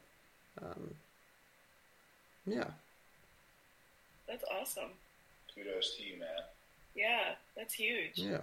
um, 0.62 0.94
yeah. 2.46 2.70
That's 4.26 4.44
awesome. 4.50 4.90
Kudos 5.54 5.96
to 5.96 6.02
you, 6.02 6.18
man. 6.18 6.53
Yeah, 6.94 7.34
that's 7.56 7.74
huge. 7.74 8.12
Yeah. 8.14 8.38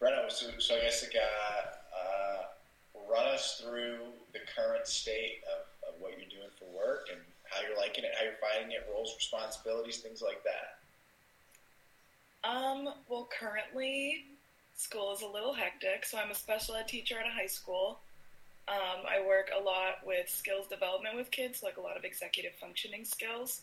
Brenna, 0.00 0.30
so, 0.32 0.46
so 0.58 0.76
I 0.76 0.80
guess 0.80 1.02
like, 1.02 1.14
uh, 1.14 1.66
uh, 1.94 2.42
run 3.12 3.26
us 3.34 3.60
through 3.62 3.98
the 4.32 4.38
current 4.56 4.86
state 4.86 5.42
of, 5.52 5.92
of 5.94 6.00
what 6.00 6.12
you're 6.12 6.30
doing 6.30 6.48
for 6.58 6.64
work 6.74 7.08
and 7.12 7.20
how 7.44 7.60
you're 7.66 7.76
liking 7.76 8.04
it, 8.04 8.12
how 8.16 8.24
you're 8.24 8.32
finding 8.40 8.72
it, 8.74 8.88
roles, 8.90 9.14
responsibilities, 9.16 9.98
things 9.98 10.22
like 10.22 10.42
that. 10.44 10.78
Um, 12.48 12.94
well, 13.08 13.28
currently, 13.38 14.24
school 14.74 15.12
is 15.12 15.20
a 15.20 15.26
little 15.26 15.52
hectic, 15.52 16.06
so 16.06 16.16
I'm 16.16 16.30
a 16.30 16.34
special 16.34 16.76
ed 16.76 16.88
teacher 16.88 17.18
at 17.18 17.26
a 17.26 17.30
high 17.30 17.46
school. 17.46 17.98
Um, 18.70 19.02
I 19.08 19.26
work 19.26 19.50
a 19.50 19.60
lot 19.60 20.06
with 20.06 20.30
skills 20.30 20.68
development 20.68 21.16
with 21.16 21.30
kids, 21.32 21.62
like 21.62 21.76
a 21.76 21.80
lot 21.80 21.96
of 21.96 22.04
executive 22.04 22.52
functioning 22.60 23.04
skills. 23.04 23.62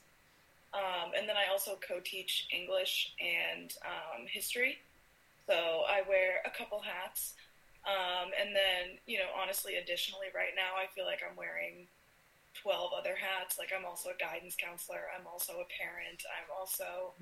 Um, 0.73 1.11
and 1.17 1.29
then 1.29 1.37
I 1.37 1.49
also 1.49 1.79
co 1.79 2.01
teach 2.03 2.47
English 2.51 3.15
and 3.19 3.73
um, 3.85 4.27
history. 4.27 4.79
So 5.47 5.55
I 5.87 6.03
wear 6.09 6.43
a 6.45 6.51
couple 6.51 6.81
hats. 6.81 7.35
Um, 7.87 8.35
and 8.35 8.51
then, 8.51 8.99
you 9.05 9.17
know, 9.17 9.31
honestly, 9.31 9.75
additionally, 9.75 10.27
right 10.35 10.51
now, 10.55 10.75
I 10.75 10.91
feel 10.91 11.05
like 11.05 11.23
I'm 11.23 11.37
wearing 11.37 11.87
12 12.61 12.91
other 12.91 13.15
hats. 13.15 13.57
Like, 13.57 13.71
I'm 13.71 13.85
also 13.85 14.09
a 14.09 14.19
guidance 14.19 14.57
counselor, 14.59 15.07
I'm 15.15 15.25
also 15.25 15.63
a 15.63 15.67
parent, 15.71 16.27
I'm 16.27 16.51
also 16.51 17.15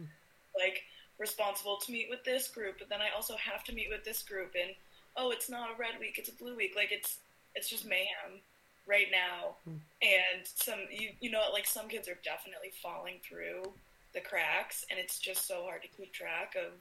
like 0.58 0.82
responsible 1.20 1.78
to 1.86 1.92
meet 1.92 2.08
with 2.10 2.24
this 2.24 2.48
group, 2.48 2.80
but 2.80 2.90
then 2.90 3.00
I 3.02 3.14
also 3.16 3.36
have 3.38 3.64
to 3.66 3.74
meet 3.74 3.90
with 3.92 4.04
this 4.04 4.24
group. 4.24 4.56
And 4.60 4.74
oh, 5.16 5.30
it's 5.30 5.50
not 5.50 5.70
a 5.70 5.78
red 5.78 6.00
week, 6.00 6.18
it's 6.18 6.30
a 6.30 6.36
blue 6.36 6.56
week. 6.56 6.74
Like, 6.76 6.92
it's 6.92 7.20
it's 7.56 7.70
just 7.70 7.86
mayhem 7.86 8.42
right 8.88 9.08
now. 9.12 9.56
And 10.02 10.46
some, 10.46 10.80
you, 10.92 11.10
you 11.20 11.32
know, 11.32 11.42
like 11.52 11.66
some 11.66 11.88
kids 11.88 12.08
are 12.08 12.18
definitely 12.24 12.72
falling 12.82 13.16
through 13.28 13.74
the 14.14 14.22
cracks, 14.22 14.86
and 14.90 15.00
it's 15.00 15.20
just 15.20 15.48
so 15.48 15.64
hard 15.64 15.82
to 15.82 15.88
keep 15.88 16.14
track 16.14 16.56
of 16.56 16.72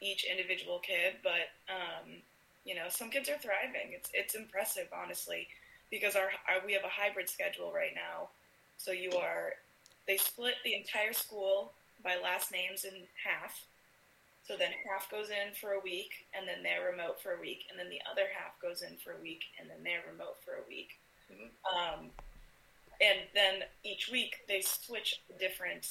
each 0.00 0.24
individual 0.24 0.80
kid. 0.80 1.16
But, 1.22 1.52
um, 1.68 2.22
you 2.64 2.74
know, 2.74 2.88
some 2.88 3.10
kids 3.10 3.28
are 3.28 3.38
thriving. 3.38 3.92
It's, 3.92 4.10
it's 4.12 4.34
impressive, 4.34 4.88
honestly, 4.92 5.46
because 5.90 6.16
our, 6.16 6.30
our, 6.48 6.66
we 6.66 6.72
have 6.72 6.84
a 6.84 6.88
hybrid 6.88 7.28
schedule 7.28 7.72
right 7.72 7.94
now. 7.94 8.28
So 8.76 8.90
you 8.90 9.12
are, 9.12 9.52
they 10.08 10.16
split 10.16 10.54
the 10.64 10.74
entire 10.74 11.12
school 11.12 11.72
by 12.02 12.16
last 12.22 12.52
names 12.52 12.84
in 12.84 12.92
half. 13.24 13.64
So 14.46 14.56
then 14.56 14.76
half 14.84 15.10
goes 15.10 15.30
in 15.30 15.56
for 15.56 15.72
a 15.72 15.80
week, 15.80 16.28
and 16.36 16.46
then 16.46 16.60
they're 16.62 16.92
remote 16.92 17.20
for 17.20 17.32
a 17.32 17.40
week, 17.40 17.64
and 17.70 17.78
then 17.80 17.88
the 17.88 18.04
other 18.04 18.28
half 18.28 18.60
goes 18.60 18.82
in 18.84 19.00
for 19.00 19.16
a 19.16 19.22
week, 19.22 19.40
and 19.58 19.70
then 19.70 19.80
they're 19.82 20.04
remote 20.04 20.36
for 20.44 20.60
a 20.60 20.68
week. 20.68 21.00
Um, 21.64 22.12
and 23.00 23.24
then 23.34 23.64
each 23.82 24.12
week 24.12 24.44
they 24.46 24.60
switch 24.60 25.20
a 25.32 25.38
different 25.38 25.88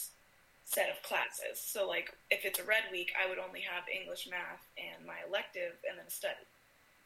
set 0.65 0.89
of 0.89 1.01
classes. 1.03 1.57
So 1.57 1.87
like 1.87 2.13
if 2.29 2.45
it's 2.45 2.59
a 2.59 2.63
red 2.63 2.87
week, 2.91 3.11
I 3.17 3.27
would 3.27 3.41
only 3.41 3.61
have 3.61 3.89
English, 3.89 4.29
math, 4.29 4.63
and 4.77 5.05
my 5.05 5.17
elective, 5.27 5.73
and 5.89 5.97
then 5.97 6.07
study. 6.07 6.45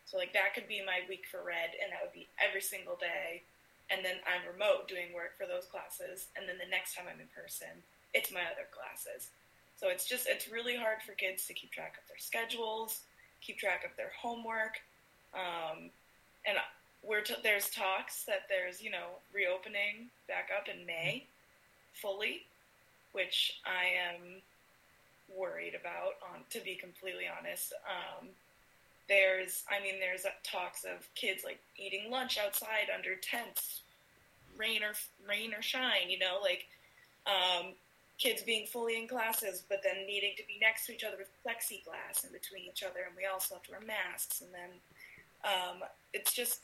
So 0.05 0.17
like 0.17 0.33
that 0.33 0.53
could 0.53 0.67
be 0.67 0.83
my 0.83 1.07
week 1.07 1.25
for 1.31 1.43
red, 1.43 1.75
and 1.79 1.91
that 1.91 2.03
would 2.03 2.13
be 2.13 2.27
every 2.37 2.61
single 2.61 2.95
day. 2.95 3.43
And 3.87 4.03
then 4.03 4.19
I'm 4.27 4.43
remote 4.43 4.91
doing 4.91 5.15
work 5.15 5.39
for 5.39 5.47
those 5.47 5.63
classes, 5.63 6.27
and 6.35 6.43
then 6.43 6.59
the 6.59 6.67
next 6.67 6.93
time 6.95 7.07
I'm 7.07 7.23
in 7.23 7.31
person, 7.31 7.71
it's 8.11 8.35
my 8.35 8.43
other 8.43 8.67
classes. 8.67 9.31
So 9.79 9.89
it's 9.89 10.05
just 10.05 10.27
it's 10.27 10.51
really 10.51 10.75
hard 10.75 11.01
for 11.05 11.13
kids 11.13 11.45
to 11.47 11.53
keep 11.53 11.71
track 11.71 11.95
of 12.01 12.07
their 12.07 12.17
schedules, 12.17 13.01
keep 13.41 13.57
track 13.57 13.85
of 13.85 13.91
their 13.95 14.11
homework, 14.19 14.81
um, 15.35 15.91
and 16.47 16.57
we're 17.03 17.21
t- 17.21 17.35
there's 17.43 17.69
talks 17.69 18.23
that 18.23 18.49
there's 18.49 18.81
you 18.81 18.89
know 18.89 19.21
reopening 19.33 20.09
back 20.27 20.49
up 20.55 20.67
in 20.67 20.85
May, 20.85 21.25
fully, 21.93 22.41
which 23.11 23.61
I 23.65 24.15
am 24.15 24.41
worried 25.37 25.75
about. 25.79 26.15
On 26.33 26.41
to 26.49 26.59
be 26.59 26.73
completely 26.73 27.25
honest, 27.27 27.73
um, 27.87 28.29
there's 29.07 29.63
I 29.69 29.81
mean 29.83 29.99
there's 29.99 30.25
talks 30.43 30.85
of 30.85 31.07
kids 31.13 31.43
like 31.43 31.59
eating 31.77 32.09
lunch 32.09 32.39
outside 32.43 32.89
under 32.93 33.15
tents, 33.15 33.81
rain 34.57 34.81
or 34.81 34.93
rain 35.29 35.53
or 35.53 35.61
shine, 35.61 36.09
you 36.09 36.17
know 36.17 36.39
like. 36.41 36.65
Um, 37.27 37.73
kids 38.17 38.41
being 38.41 38.65
fully 38.65 38.97
in 38.97 39.07
classes, 39.07 39.63
but 39.69 39.81
then 39.83 40.05
needing 40.05 40.33
to 40.37 40.43
be 40.47 40.57
next 40.59 40.85
to 40.87 40.93
each 40.93 41.03
other 41.03 41.17
with 41.17 41.29
plexiglass 41.45 42.25
in 42.25 42.31
between 42.31 42.63
each 42.63 42.83
other, 42.83 43.05
and 43.05 43.15
we 43.15 43.25
also 43.31 43.55
have 43.55 43.63
to 43.63 43.71
wear 43.71 43.81
masks. 43.81 44.41
And 44.41 44.49
then 44.53 44.71
um, 45.45 45.83
it's 46.13 46.33
just 46.33 46.61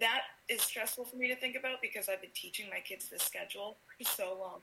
that 0.00 0.22
is 0.48 0.62
stressful 0.62 1.04
for 1.04 1.16
me 1.16 1.28
to 1.28 1.36
think 1.36 1.56
about 1.56 1.82
because 1.82 2.08
I've 2.08 2.20
been 2.20 2.30
teaching 2.34 2.66
my 2.70 2.80
kids 2.80 3.08
this 3.08 3.22
schedule 3.22 3.76
for 3.98 4.04
so 4.04 4.36
long, 4.38 4.60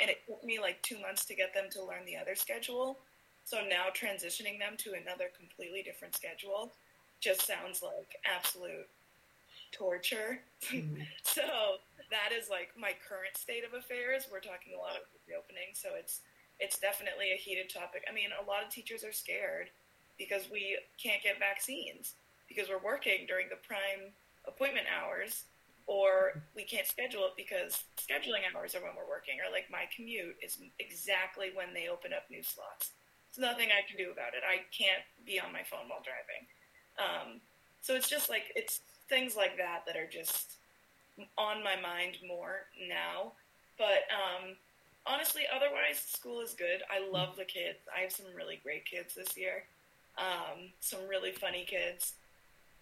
and 0.00 0.10
it 0.10 0.18
took 0.26 0.42
me 0.44 0.58
like 0.60 0.82
two 0.82 1.00
months 1.00 1.24
to 1.26 1.34
get 1.34 1.54
them 1.54 1.66
to 1.72 1.84
learn 1.84 2.04
the 2.06 2.16
other 2.16 2.34
schedule. 2.34 2.98
So 3.44 3.58
now 3.66 3.86
transitioning 3.94 4.58
them 4.58 4.76
to 4.78 4.92
another 4.92 5.30
completely 5.36 5.82
different 5.82 6.14
schedule 6.14 6.72
just 7.20 7.46
sounds 7.46 7.82
like 7.82 8.16
absolute 8.26 8.86
torture. 9.72 10.40
so 11.22 11.42
that 12.10 12.32
is 12.32 12.48
like 12.48 12.72
my 12.78 12.92
current 13.04 13.36
state 13.36 13.64
of 13.64 13.74
affairs. 13.74 14.28
We're 14.30 14.44
talking 14.44 14.74
a 14.74 14.80
lot 14.80 14.96
of 14.96 15.04
reopening, 15.28 15.74
so 15.74 15.90
it's 15.98 16.20
it's 16.58 16.78
definitely 16.78 17.30
a 17.32 17.38
heated 17.38 17.70
topic. 17.70 18.02
I 18.10 18.12
mean, 18.12 18.30
a 18.34 18.44
lot 18.44 18.66
of 18.66 18.72
teachers 18.72 19.04
are 19.04 19.12
scared 19.12 19.70
because 20.18 20.50
we 20.50 20.78
can't 21.00 21.22
get 21.22 21.38
vaccines 21.38 22.14
because 22.48 22.68
we're 22.68 22.82
working 22.82 23.26
during 23.28 23.46
the 23.48 23.62
prime 23.62 24.10
appointment 24.46 24.86
hours 24.90 25.44
or 25.86 26.42
we 26.56 26.64
can't 26.64 26.86
schedule 26.86 27.24
it 27.30 27.36
because 27.36 27.84
scheduling 27.96 28.42
hours 28.44 28.74
are 28.74 28.82
when 28.82 28.92
we're 28.98 29.08
working 29.08 29.38
or 29.40 29.52
like 29.52 29.70
my 29.70 29.86
commute 29.94 30.36
is 30.42 30.58
exactly 30.78 31.48
when 31.54 31.72
they 31.72 31.88
open 31.88 32.12
up 32.12 32.26
new 32.28 32.42
slots. 32.42 32.92
There's 33.30 33.46
nothing 33.46 33.68
I 33.70 33.86
can 33.86 33.96
do 33.96 34.10
about 34.10 34.34
it. 34.34 34.42
I 34.42 34.66
can't 34.74 35.04
be 35.24 35.38
on 35.38 35.52
my 35.52 35.62
phone 35.62 35.88
while 35.88 36.02
driving. 36.02 36.44
Um, 36.98 37.40
so 37.80 37.94
it's 37.94 38.08
just 38.08 38.28
like 38.28 38.52
it's 38.56 38.80
things 39.08 39.36
like 39.36 39.56
that 39.56 39.84
that 39.86 39.96
are 39.96 40.08
just 40.10 40.56
on 41.36 41.62
my 41.64 41.74
mind 41.80 42.18
more 42.26 42.66
now. 42.88 43.32
But 43.76 44.06
um, 44.12 44.56
honestly, 45.06 45.42
otherwise, 45.54 46.00
school 46.06 46.40
is 46.40 46.54
good. 46.54 46.82
I 46.90 47.08
love 47.08 47.36
the 47.36 47.44
kids. 47.44 47.78
I 47.96 48.00
have 48.02 48.12
some 48.12 48.26
really 48.36 48.60
great 48.62 48.84
kids 48.84 49.14
this 49.14 49.36
year. 49.36 49.64
Um, 50.16 50.70
some 50.80 51.00
really 51.08 51.32
funny 51.32 51.64
kids. 51.64 52.14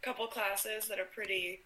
A 0.03 0.05
couple 0.05 0.27
classes 0.27 0.89
that 0.89 0.99
are 0.99 1.05
pretty 1.05 1.61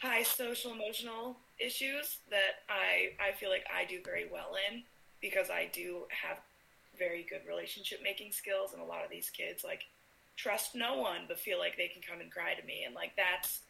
high 0.00 0.22
social 0.22 0.72
emotional 0.72 1.36
issues 1.58 2.18
that 2.30 2.64
I 2.70 3.12
I 3.22 3.32
feel 3.32 3.50
like 3.50 3.66
I 3.74 3.84
do 3.84 4.00
very 4.02 4.26
well 4.32 4.56
in 4.70 4.82
because 5.20 5.50
I 5.50 5.68
do 5.72 6.04
have 6.08 6.38
very 6.98 7.26
good 7.28 7.42
relationship 7.46 8.00
making 8.02 8.32
skills 8.32 8.72
and 8.72 8.80
a 8.80 8.84
lot 8.84 9.04
of 9.04 9.10
these 9.10 9.28
kids 9.28 9.62
like 9.62 9.82
trust 10.40 10.74
no 10.74 10.96
one 10.98 11.22
but 11.28 11.38
feel 11.38 11.58
like 11.58 11.76
they 11.76 11.88
can 11.88 12.00
come 12.00 12.20
and 12.20 12.30
cry 12.30 12.54
to 12.54 12.66
me 12.66 12.84
and 12.86 12.94
like 12.94 13.12
that's 13.16 13.60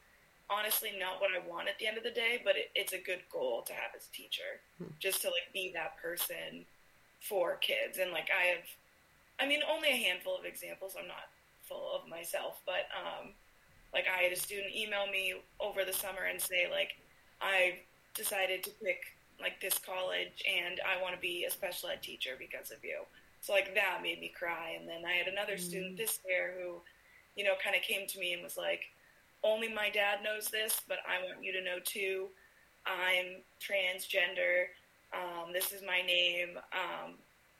honestly 0.50 0.90
not 0.98 1.20
what 1.20 1.30
I 1.30 1.48
want 1.48 1.68
at 1.68 1.78
the 1.78 1.86
end 1.86 1.96
of 1.96 2.02
the 2.02 2.10
day, 2.10 2.42
but 2.44 2.56
it, 2.56 2.70
it's 2.74 2.92
a 2.92 2.98
good 2.98 3.22
goal 3.32 3.62
to 3.62 3.72
have 3.72 3.92
as 3.96 4.08
a 4.08 4.12
teacher, 4.12 4.60
just 4.98 5.22
to 5.22 5.28
like 5.28 5.52
be 5.54 5.70
that 5.74 5.96
person 6.02 6.66
for 7.20 7.56
kids. 7.56 7.98
And 7.98 8.10
like 8.10 8.28
I 8.36 8.46
have, 8.46 8.66
I 9.38 9.46
mean, 9.46 9.60
only 9.70 9.88
a 9.88 9.96
handful 9.96 10.36
of 10.36 10.44
examples. 10.44 10.96
I'm 10.98 11.06
not 11.06 11.30
full 11.68 11.92
of 11.94 12.08
myself, 12.08 12.60
but 12.66 12.90
um, 12.98 13.28
like 13.94 14.06
I 14.12 14.22
had 14.22 14.32
a 14.32 14.36
student 14.36 14.74
email 14.74 15.06
me 15.06 15.34
over 15.60 15.84
the 15.84 15.92
summer 15.92 16.24
and 16.28 16.40
say 16.40 16.66
like 16.70 16.96
I 17.40 17.78
decided 18.14 18.64
to 18.64 18.70
pick 18.82 19.00
like 19.40 19.60
this 19.60 19.78
college 19.78 20.44
and 20.44 20.80
I 20.84 21.00
want 21.00 21.14
to 21.14 21.20
be 21.20 21.44
a 21.44 21.50
special 21.50 21.88
ed 21.88 22.02
teacher 22.02 22.32
because 22.38 22.72
of 22.72 22.84
you. 22.84 23.00
So 23.40 23.52
like 23.52 23.74
that 23.74 24.00
made 24.02 24.20
me 24.20 24.32
cry. 24.36 24.76
And 24.78 24.88
then 24.88 25.04
I 25.06 25.12
had 25.12 25.28
another 25.28 25.56
student 25.56 25.96
this 25.96 26.18
year 26.26 26.54
who, 26.58 26.80
you 27.36 27.44
know, 27.44 27.54
kind 27.62 27.76
of 27.76 27.82
came 27.82 28.06
to 28.06 28.18
me 28.18 28.32
and 28.32 28.42
was 28.42 28.56
like, 28.56 28.82
only 29.42 29.72
my 29.72 29.88
dad 29.88 30.18
knows 30.22 30.48
this, 30.48 30.82
but 30.86 30.98
I 31.08 31.24
want 31.24 31.42
you 31.42 31.52
to 31.52 31.64
know 31.64 31.78
too. 31.82 32.28
I'm 32.86 33.42
transgender. 33.60 34.68
Um, 35.12 35.52
this 35.52 35.72
is 35.72 35.82
my 35.82 36.02
name. 36.02 36.58
Um, 36.72 37.14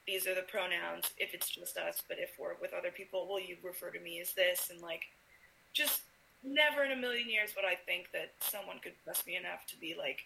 these 0.07 0.27
are 0.27 0.35
the 0.35 0.43
pronouns 0.43 1.11
if 1.19 1.35
it's 1.35 1.49
just 1.49 1.77
us, 1.77 2.03
but 2.09 2.19
if 2.19 2.31
we're 2.39 2.55
with 2.61 2.75
other 2.75 2.91
people, 2.91 3.27
will 3.27 3.41
you 3.41 3.57
refer 3.63 3.91
to 3.91 4.01
me 4.01 4.21
as 4.21 4.33
this? 4.33 4.71
And 4.71 4.81
like, 4.83 5.03
just 5.73 6.03
never 6.43 6.85
in 6.85 6.93
a 6.93 6.97
million 6.97 7.29
years 7.29 7.55
would 7.57 7.65
I 7.65 7.75
think 7.75 8.11
that 8.13 8.33
someone 8.41 8.79
could 8.83 8.95
trust 9.05 9.27
me 9.27 9.37
enough 9.37 9.67
to 9.69 9.77
be 9.79 9.95
like 9.99 10.21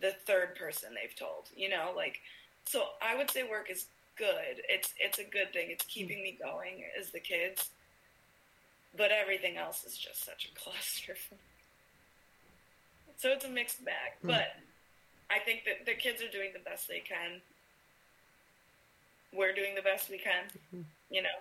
the 0.00 0.14
third 0.26 0.54
person 0.56 0.90
they've 0.94 1.14
told, 1.14 1.48
you 1.56 1.68
know, 1.68 1.92
like, 1.94 2.20
so 2.64 2.84
I 3.02 3.16
would 3.16 3.30
say 3.30 3.42
work 3.48 3.70
is 3.70 3.86
good. 4.16 4.62
It's, 4.68 4.94
it's 4.98 5.18
a 5.18 5.24
good 5.24 5.52
thing. 5.52 5.68
It's 5.70 5.84
keeping 5.84 6.22
me 6.22 6.38
going 6.42 6.84
as 6.98 7.10
the 7.10 7.20
kids 7.20 7.70
but 8.96 9.10
everything 9.10 9.56
else 9.56 9.84
is 9.84 9.96
just 9.96 10.24
such 10.24 10.50
a 10.50 10.58
cluster. 10.60 11.16
so 13.16 13.30
it's 13.30 13.44
a 13.44 13.48
mixed 13.48 13.84
bag, 13.84 14.12
but 14.22 14.56
I 15.30 15.38
think 15.38 15.64
that 15.64 15.86
the 15.86 15.94
kids 15.94 16.22
are 16.22 16.30
doing 16.30 16.50
the 16.52 16.60
best 16.60 16.88
they 16.88 17.00
can. 17.00 17.40
We're 19.32 19.54
doing 19.54 19.74
the 19.74 19.82
best 19.82 20.08
we 20.08 20.18
can. 20.18 20.44
You 21.10 21.22
know, 21.22 21.38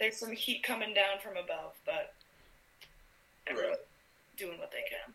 there's 0.00 0.16
some 0.16 0.32
heat 0.32 0.62
coming 0.62 0.94
down 0.94 1.20
from 1.22 1.36
above, 1.36 1.74
but 1.84 2.14
everyone's 3.46 3.76
doing 4.36 4.58
what 4.58 4.72
they 4.72 4.84
can. 4.88 5.14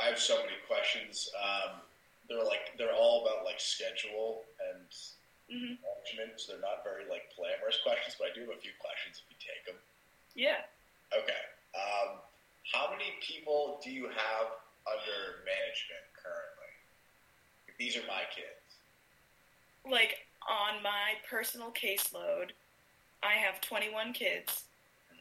I 0.00 0.08
have 0.08 0.18
so 0.18 0.36
many 0.38 0.56
questions. 0.66 1.30
Um, 1.40 1.72
they're 2.28 2.44
like 2.44 2.74
they're 2.78 2.94
all 2.94 3.26
about 3.26 3.44
like 3.44 3.60
schedule 3.60 4.44
and 4.72 4.86
hmm 5.50 5.74
management, 5.82 6.40
so 6.40 6.52
they're 6.52 6.64
not 6.64 6.82
very 6.86 7.04
like 7.10 7.28
glamorous 7.36 7.78
questions, 7.82 8.16
but 8.18 8.30
I 8.30 8.32
do 8.34 8.46
have 8.48 8.56
a 8.56 8.62
few 8.62 8.74
questions 8.80 9.20
if 9.20 9.26
you 9.30 9.38
take 9.38 9.62
them. 9.66 9.78
Yeah. 10.34 10.64
Okay. 11.12 11.42
Um, 11.74 12.20
how 12.72 12.88
many 12.90 13.12
people 13.20 13.80
do 13.82 13.90
you 13.90 14.06
have 14.08 14.46
under 14.86 15.44
management 15.44 16.06
currently? 16.16 16.72
These 17.78 17.96
are 17.96 18.06
my 18.06 18.24
kids. 18.34 18.80
Like 19.84 20.26
on 20.48 20.82
my 20.82 21.18
personal 21.28 21.72
caseload, 21.72 22.52
I 23.22 23.34
have 23.34 23.60
21 23.60 24.12
kids, 24.12 24.64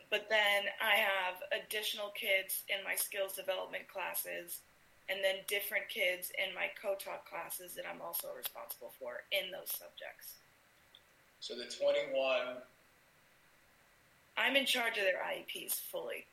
but 0.09 0.27
then 0.29 0.63
I 0.81 0.95
have 0.95 1.41
additional 1.51 2.09
kids 2.09 2.63
in 2.69 2.83
my 2.83 2.95
skills 2.95 3.33
development 3.33 3.87
classes, 3.87 4.61
and 5.09 5.19
then 5.23 5.35
different 5.47 5.87
kids 5.89 6.31
in 6.37 6.53
my 6.55 6.67
co-taught 6.81 7.25
classes 7.25 7.73
that 7.75 7.85
I'm 7.85 8.01
also 8.01 8.29
responsible 8.37 8.93
for 8.99 9.23
in 9.31 9.51
those 9.51 9.69
subjects. 9.69 10.35
So 11.39 11.55
the 11.55 11.65
21, 11.65 12.13
I'm 14.37 14.55
in 14.55 14.65
charge 14.65 14.97
of 14.97 15.03
their 15.03 15.21
IEPs 15.25 15.73
fully. 15.91 16.25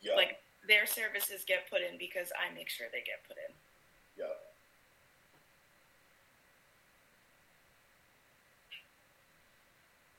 yeah, 0.00 0.14
Like 0.14 0.38
their 0.66 0.86
services 0.86 1.44
get 1.46 1.68
put 1.68 1.80
in 1.82 1.98
because 1.98 2.30
I 2.38 2.52
make 2.54 2.68
sure 2.68 2.86
they 2.92 2.98
get 3.04 3.22
put 3.26 3.36
in. 3.36 3.52
yeah. 4.18 4.32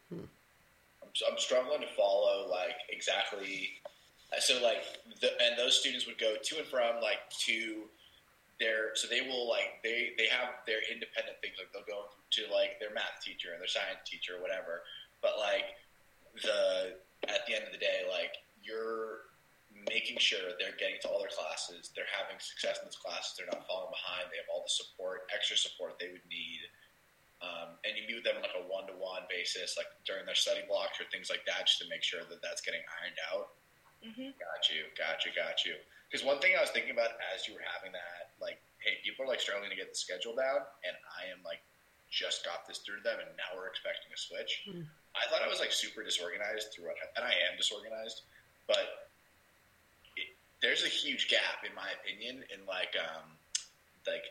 Hmm. 0.09 0.25
I'm, 1.01 1.09
I'm 1.31 1.37
struggling 1.39 1.81
to 1.81 1.87
follow 1.95 2.47
like 2.49 2.75
exactly. 2.89 3.69
So 4.39 4.61
like, 4.61 4.83
the, 5.21 5.29
and 5.41 5.57
those 5.57 5.79
students 5.79 6.07
would 6.07 6.17
go 6.17 6.35
to 6.41 6.57
and 6.57 6.67
from 6.67 7.01
like 7.01 7.29
to 7.47 7.85
their. 8.59 8.95
So 8.95 9.07
they 9.07 9.21
will 9.21 9.49
like 9.49 9.81
they 9.83 10.13
they 10.17 10.27
have 10.27 10.63
their 10.65 10.79
independent 10.91 11.37
things. 11.41 11.55
Like 11.57 11.71
they'll 11.73 11.87
go 11.87 12.09
to 12.09 12.41
like 12.53 12.79
their 12.79 12.93
math 12.93 13.21
teacher 13.21 13.51
and 13.51 13.61
their 13.61 13.71
science 13.71 14.01
teacher 14.05 14.37
or 14.37 14.41
whatever. 14.41 14.83
But 15.21 15.37
like 15.39 15.77
the 16.41 16.97
at 17.29 17.45
the 17.47 17.55
end 17.55 17.65
of 17.65 17.71
the 17.71 17.81
day, 17.81 18.03
like 18.09 18.35
you're 18.63 19.33
making 19.89 20.17
sure 20.17 20.53
they're 20.59 20.77
getting 20.77 21.01
to 21.01 21.07
all 21.09 21.19
their 21.19 21.33
classes, 21.33 21.91
they're 21.97 22.09
having 22.13 22.37
success 22.39 22.79
in 22.79 22.87
those 22.87 22.99
classes, 22.99 23.35
they're 23.35 23.49
not 23.49 23.65
falling 23.65 23.91
behind, 23.91 24.29
they 24.29 24.39
have 24.39 24.49
all 24.53 24.63
the 24.63 24.71
support, 24.71 25.25
extra 25.33 25.57
support 25.57 25.97
they 25.97 26.13
would 26.13 26.27
need. 26.29 26.61
Um, 27.43 27.75
and 27.83 27.99
you 27.99 28.07
meet 28.07 28.23
with 28.23 28.27
them 28.27 28.39
on 28.39 28.45
like 28.45 28.55
a 28.55 28.63
one 28.63 28.87
to 28.87 28.95
one 28.95 29.27
basis, 29.27 29.75
like 29.75 29.89
during 30.07 30.23
their 30.23 30.37
study 30.37 30.63
blocks 30.63 30.95
or 31.01 31.09
things 31.11 31.27
like 31.27 31.43
that, 31.43 31.67
just 31.67 31.83
to 31.83 31.87
make 31.91 32.05
sure 32.05 32.23
that 32.23 32.39
that's 32.39 32.63
getting 32.63 32.79
ironed 33.01 33.19
out. 33.33 33.59
Hmm 34.03 34.35
Got 34.35 34.61
you, 34.69 34.83
got 34.99 35.25
you, 35.25 35.31
got 35.31 35.65
you. 35.65 35.75
Because 36.11 36.21
one 36.21 36.37
thing 36.37 36.53
I 36.53 36.61
was 36.61 36.69
thinking 36.69 36.93
about 36.93 37.17
as 37.33 37.47
you 37.47 37.57
were 37.57 37.65
having 37.65 37.89
that, 37.95 38.35
like, 38.37 38.61
hey, 38.77 39.01
people 39.01 39.25
are 39.25 39.29
like 39.31 39.41
struggling 39.41 39.71
to 39.71 39.79
get 39.79 39.89
the 39.89 39.97
schedule 39.97 40.35
down, 40.35 40.61
and 40.85 40.93
I 41.17 41.31
am 41.31 41.41
like 41.41 41.63
just 42.13 42.45
got 42.45 42.67
this 42.67 42.85
through 42.85 43.01
to 43.01 43.03
them, 43.03 43.17
and 43.17 43.33
now 43.33 43.57
we're 43.57 43.65
expecting 43.65 44.13
a 44.13 44.19
switch. 44.19 44.69
Hmm. 44.69 44.85
I 45.17 45.25
thought 45.29 45.41
I 45.41 45.49
was 45.49 45.57
like 45.57 45.73
super 45.73 46.05
disorganized 46.05 46.69
throughout, 46.69 47.01
and 47.17 47.25
I 47.25 47.33
am 47.49 47.57
disorganized, 47.57 48.21
but 48.67 49.09
it, 50.17 50.29
there's 50.61 50.85
a 50.85 50.91
huge 50.91 51.29
gap, 51.29 51.65
in 51.65 51.73
my 51.73 51.89
opinion, 51.97 52.45
in 52.53 52.61
like, 52.69 52.93
um, 52.97 53.25
like 54.05 54.25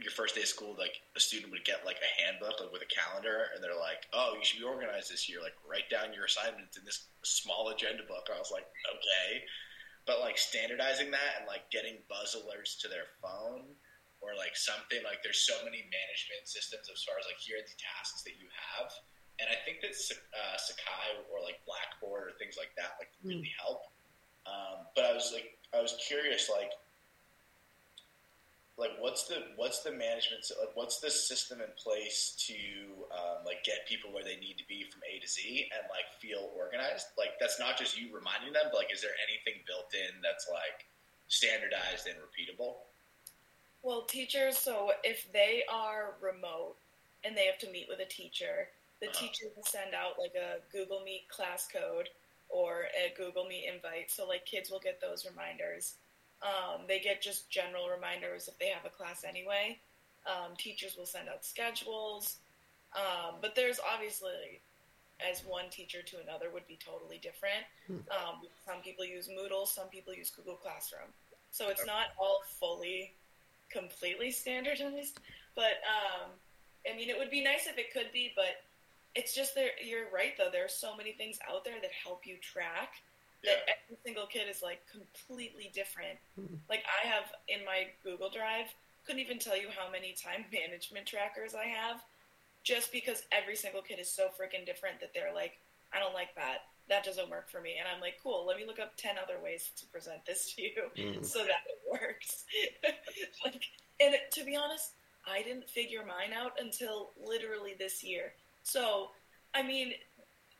your 0.00 0.12
first 0.12 0.34
day 0.34 0.42
of 0.42 0.48
school, 0.48 0.76
like 0.78 1.00
a 1.16 1.20
student 1.20 1.52
would 1.52 1.64
get 1.64 1.84
like 1.84 1.98
a 2.00 2.10
handbook 2.20 2.60
like 2.60 2.72
with 2.72 2.82
a 2.82 2.90
calendar, 2.90 3.50
and 3.54 3.62
they're 3.62 3.78
like, 3.78 4.06
"Oh, 4.12 4.34
you 4.38 4.44
should 4.44 4.60
be 4.60 4.66
organized 4.66 5.10
this 5.10 5.28
year. 5.28 5.40
Like, 5.42 5.56
write 5.66 5.90
down 5.90 6.14
your 6.14 6.26
assignments 6.26 6.76
in 6.76 6.84
this 6.84 7.08
small 7.22 7.68
agenda 7.70 8.02
book." 8.04 8.28
I 8.32 8.38
was 8.38 8.50
like, 8.50 8.66
"Okay," 8.88 9.44
but 10.06 10.20
like 10.20 10.38
standardizing 10.38 11.10
that 11.10 11.38
and 11.38 11.46
like 11.46 11.70
getting 11.70 12.02
buzz 12.08 12.34
alerts 12.34 12.78
to 12.82 12.88
their 12.88 13.10
phone 13.20 13.74
or 14.22 14.34
like 14.38 14.54
something 14.54 15.02
like 15.02 15.22
there's 15.26 15.42
so 15.42 15.58
many 15.66 15.82
management 15.90 16.46
systems 16.46 16.86
as 16.86 17.02
far 17.02 17.18
as 17.18 17.26
like 17.26 17.38
here 17.42 17.58
are 17.58 17.66
the 17.66 17.78
tasks 17.78 18.22
that 18.22 18.38
you 18.38 18.46
have, 18.50 18.90
and 19.42 19.50
I 19.50 19.58
think 19.66 19.82
that 19.82 19.92
uh, 19.92 20.56
Sakai 20.56 21.20
or 21.30 21.42
like 21.42 21.58
Blackboard 21.66 22.30
or 22.30 22.34
things 22.38 22.54
like 22.54 22.72
that 22.78 22.96
like 23.02 23.10
really 23.22 23.50
help. 23.58 23.90
Um, 24.46 24.90
but 24.94 25.06
I 25.06 25.14
was 25.14 25.30
like, 25.30 25.58
I 25.70 25.80
was 25.80 25.94
curious, 26.02 26.50
like 26.50 26.74
like 28.78 28.90
what's 28.98 29.28
the 29.28 29.36
what's 29.56 29.82
the 29.82 29.90
management 29.92 30.42
like 30.58 30.74
what's 30.74 30.98
the 31.00 31.10
system 31.10 31.60
in 31.60 31.68
place 31.76 32.34
to 32.38 32.54
um, 33.12 33.44
like 33.44 33.62
get 33.64 33.86
people 33.88 34.12
where 34.12 34.24
they 34.24 34.36
need 34.36 34.56
to 34.56 34.66
be 34.68 34.84
from 34.90 35.02
A 35.04 35.20
to 35.20 35.28
Z 35.28 35.68
and 35.76 35.84
like 35.90 36.08
feel 36.20 36.50
organized 36.56 37.06
like 37.18 37.36
that's 37.40 37.60
not 37.60 37.76
just 37.78 37.98
you 37.98 38.08
reminding 38.14 38.52
them 38.52 38.64
but 38.72 38.78
like 38.78 38.92
is 38.92 39.02
there 39.02 39.14
anything 39.28 39.62
built 39.66 39.92
in 39.92 40.20
that's 40.22 40.48
like 40.50 40.88
standardized 41.28 42.06
and 42.08 42.16
repeatable 42.18 42.76
Well, 43.82 44.02
teachers, 44.02 44.58
so 44.58 44.92
if 45.04 45.30
they 45.32 45.64
are 45.68 46.16
remote 46.20 46.76
and 47.24 47.36
they 47.36 47.46
have 47.46 47.58
to 47.58 47.70
meet 47.70 47.88
with 47.88 48.00
a 48.00 48.04
teacher, 48.06 48.68
the 49.00 49.08
Uh-huh. 49.08 49.18
teacher 49.18 49.46
will 49.56 49.64
send 49.64 49.94
out 49.94 50.18
like 50.18 50.34
a 50.34 50.60
Google 50.70 51.00
Meet 51.04 51.28
class 51.28 51.66
code 51.66 52.08
or 52.48 52.88
a 52.96 53.12
Google 53.16 53.46
Meet 53.46 53.66
invite. 53.72 54.10
So, 54.10 54.26
like, 54.26 54.46
kids 54.46 54.70
will 54.70 54.78
get 54.80 55.00
those 55.00 55.26
reminders. 55.26 55.96
Um, 56.42 56.82
they 56.88 56.98
get 56.98 57.22
just 57.22 57.48
general 57.50 57.88
reminders 57.88 58.48
if 58.48 58.58
they 58.58 58.68
have 58.68 58.84
a 58.84 58.90
class 58.90 59.24
anyway. 59.26 59.78
Um, 60.26 60.56
teachers 60.58 60.96
will 60.96 61.06
send 61.06 61.28
out 61.28 61.44
schedules. 61.44 62.36
Um, 62.96 63.36
but 63.40 63.54
there's 63.54 63.80
obviously, 63.94 64.60
as 65.20 65.40
one 65.46 65.70
teacher 65.70 66.02
to 66.02 66.20
another, 66.20 66.50
would 66.52 66.66
be 66.66 66.78
totally 66.84 67.18
different. 67.22 67.64
Um, 68.10 68.40
some 68.66 68.82
people 68.82 69.04
use 69.04 69.28
Moodle, 69.28 69.66
some 69.66 69.88
people 69.88 70.12
use 70.12 70.30
Google 70.30 70.56
Classroom. 70.56 71.08
So 71.52 71.68
it's 71.68 71.86
not 71.86 72.06
all 72.18 72.40
fully 72.60 73.12
completely 73.70 74.30
standardized. 74.30 75.20
But 75.54 75.80
um, 75.86 76.30
I 76.90 76.96
mean, 76.96 77.08
it 77.08 77.18
would 77.18 77.30
be 77.30 77.42
nice 77.42 77.66
if 77.66 77.78
it 77.78 77.92
could 77.92 78.12
be, 78.12 78.32
but 78.34 78.62
it's 79.14 79.34
just 79.34 79.54
there. 79.54 79.70
You're 79.82 80.10
right, 80.12 80.32
though. 80.36 80.48
There 80.50 80.64
are 80.64 80.68
so 80.68 80.96
many 80.96 81.12
things 81.12 81.38
out 81.48 81.64
there 81.64 81.80
that 81.80 81.90
help 82.02 82.26
you 82.26 82.36
track 82.38 82.94
that 83.44 83.64
Yeah. 83.66 83.74
every 83.84 83.98
single 84.04 84.26
kid 84.26 84.48
is 84.48 84.62
like 84.62 84.80
completely 84.90 85.70
different. 85.74 86.18
Like 86.68 86.84
I 86.86 87.06
have 87.06 87.32
in 87.48 87.64
my 87.64 87.88
Google 88.02 88.30
Drive, 88.30 88.66
couldn't 89.04 89.20
even 89.20 89.38
tell 89.38 89.56
you 89.56 89.68
how 89.70 89.90
many 89.90 90.12
time 90.12 90.44
management 90.52 91.06
trackers 91.06 91.54
I 91.54 91.64
have, 91.64 92.02
just 92.62 92.92
because 92.92 93.22
every 93.32 93.56
single 93.56 93.82
kid 93.82 93.98
is 93.98 94.08
so 94.10 94.28
freaking 94.28 94.64
different 94.64 95.00
that 95.00 95.12
they're 95.14 95.34
like, 95.34 95.58
I 95.92 95.98
don't 95.98 96.14
like 96.14 96.34
that. 96.36 96.58
That 96.88 97.04
doesn't 97.04 97.30
work 97.30 97.48
for 97.50 97.60
me. 97.60 97.76
And 97.78 97.86
I'm 97.88 98.00
like, 98.00 98.14
cool. 98.22 98.44
Let 98.46 98.56
me 98.56 98.64
look 98.66 98.78
up 98.78 98.96
ten 98.96 99.16
other 99.22 99.42
ways 99.42 99.70
to 99.76 99.86
present 99.86 100.24
this 100.26 100.54
to 100.54 100.62
you 100.62 100.82
Mm. 100.96 101.24
so 101.32 101.40
that 101.40 101.62
it 101.66 101.80
works. 101.90 102.44
like, 103.44 103.62
and 104.00 104.14
to 104.32 104.44
be 104.44 104.56
honest, 104.56 104.92
I 105.26 105.42
didn't 105.42 105.68
figure 105.68 106.04
mine 106.04 106.32
out 106.36 106.52
until 106.60 107.12
literally 107.22 107.74
this 107.78 108.02
year. 108.02 108.32
So, 108.64 109.10
I 109.54 109.62
mean, 109.62 109.92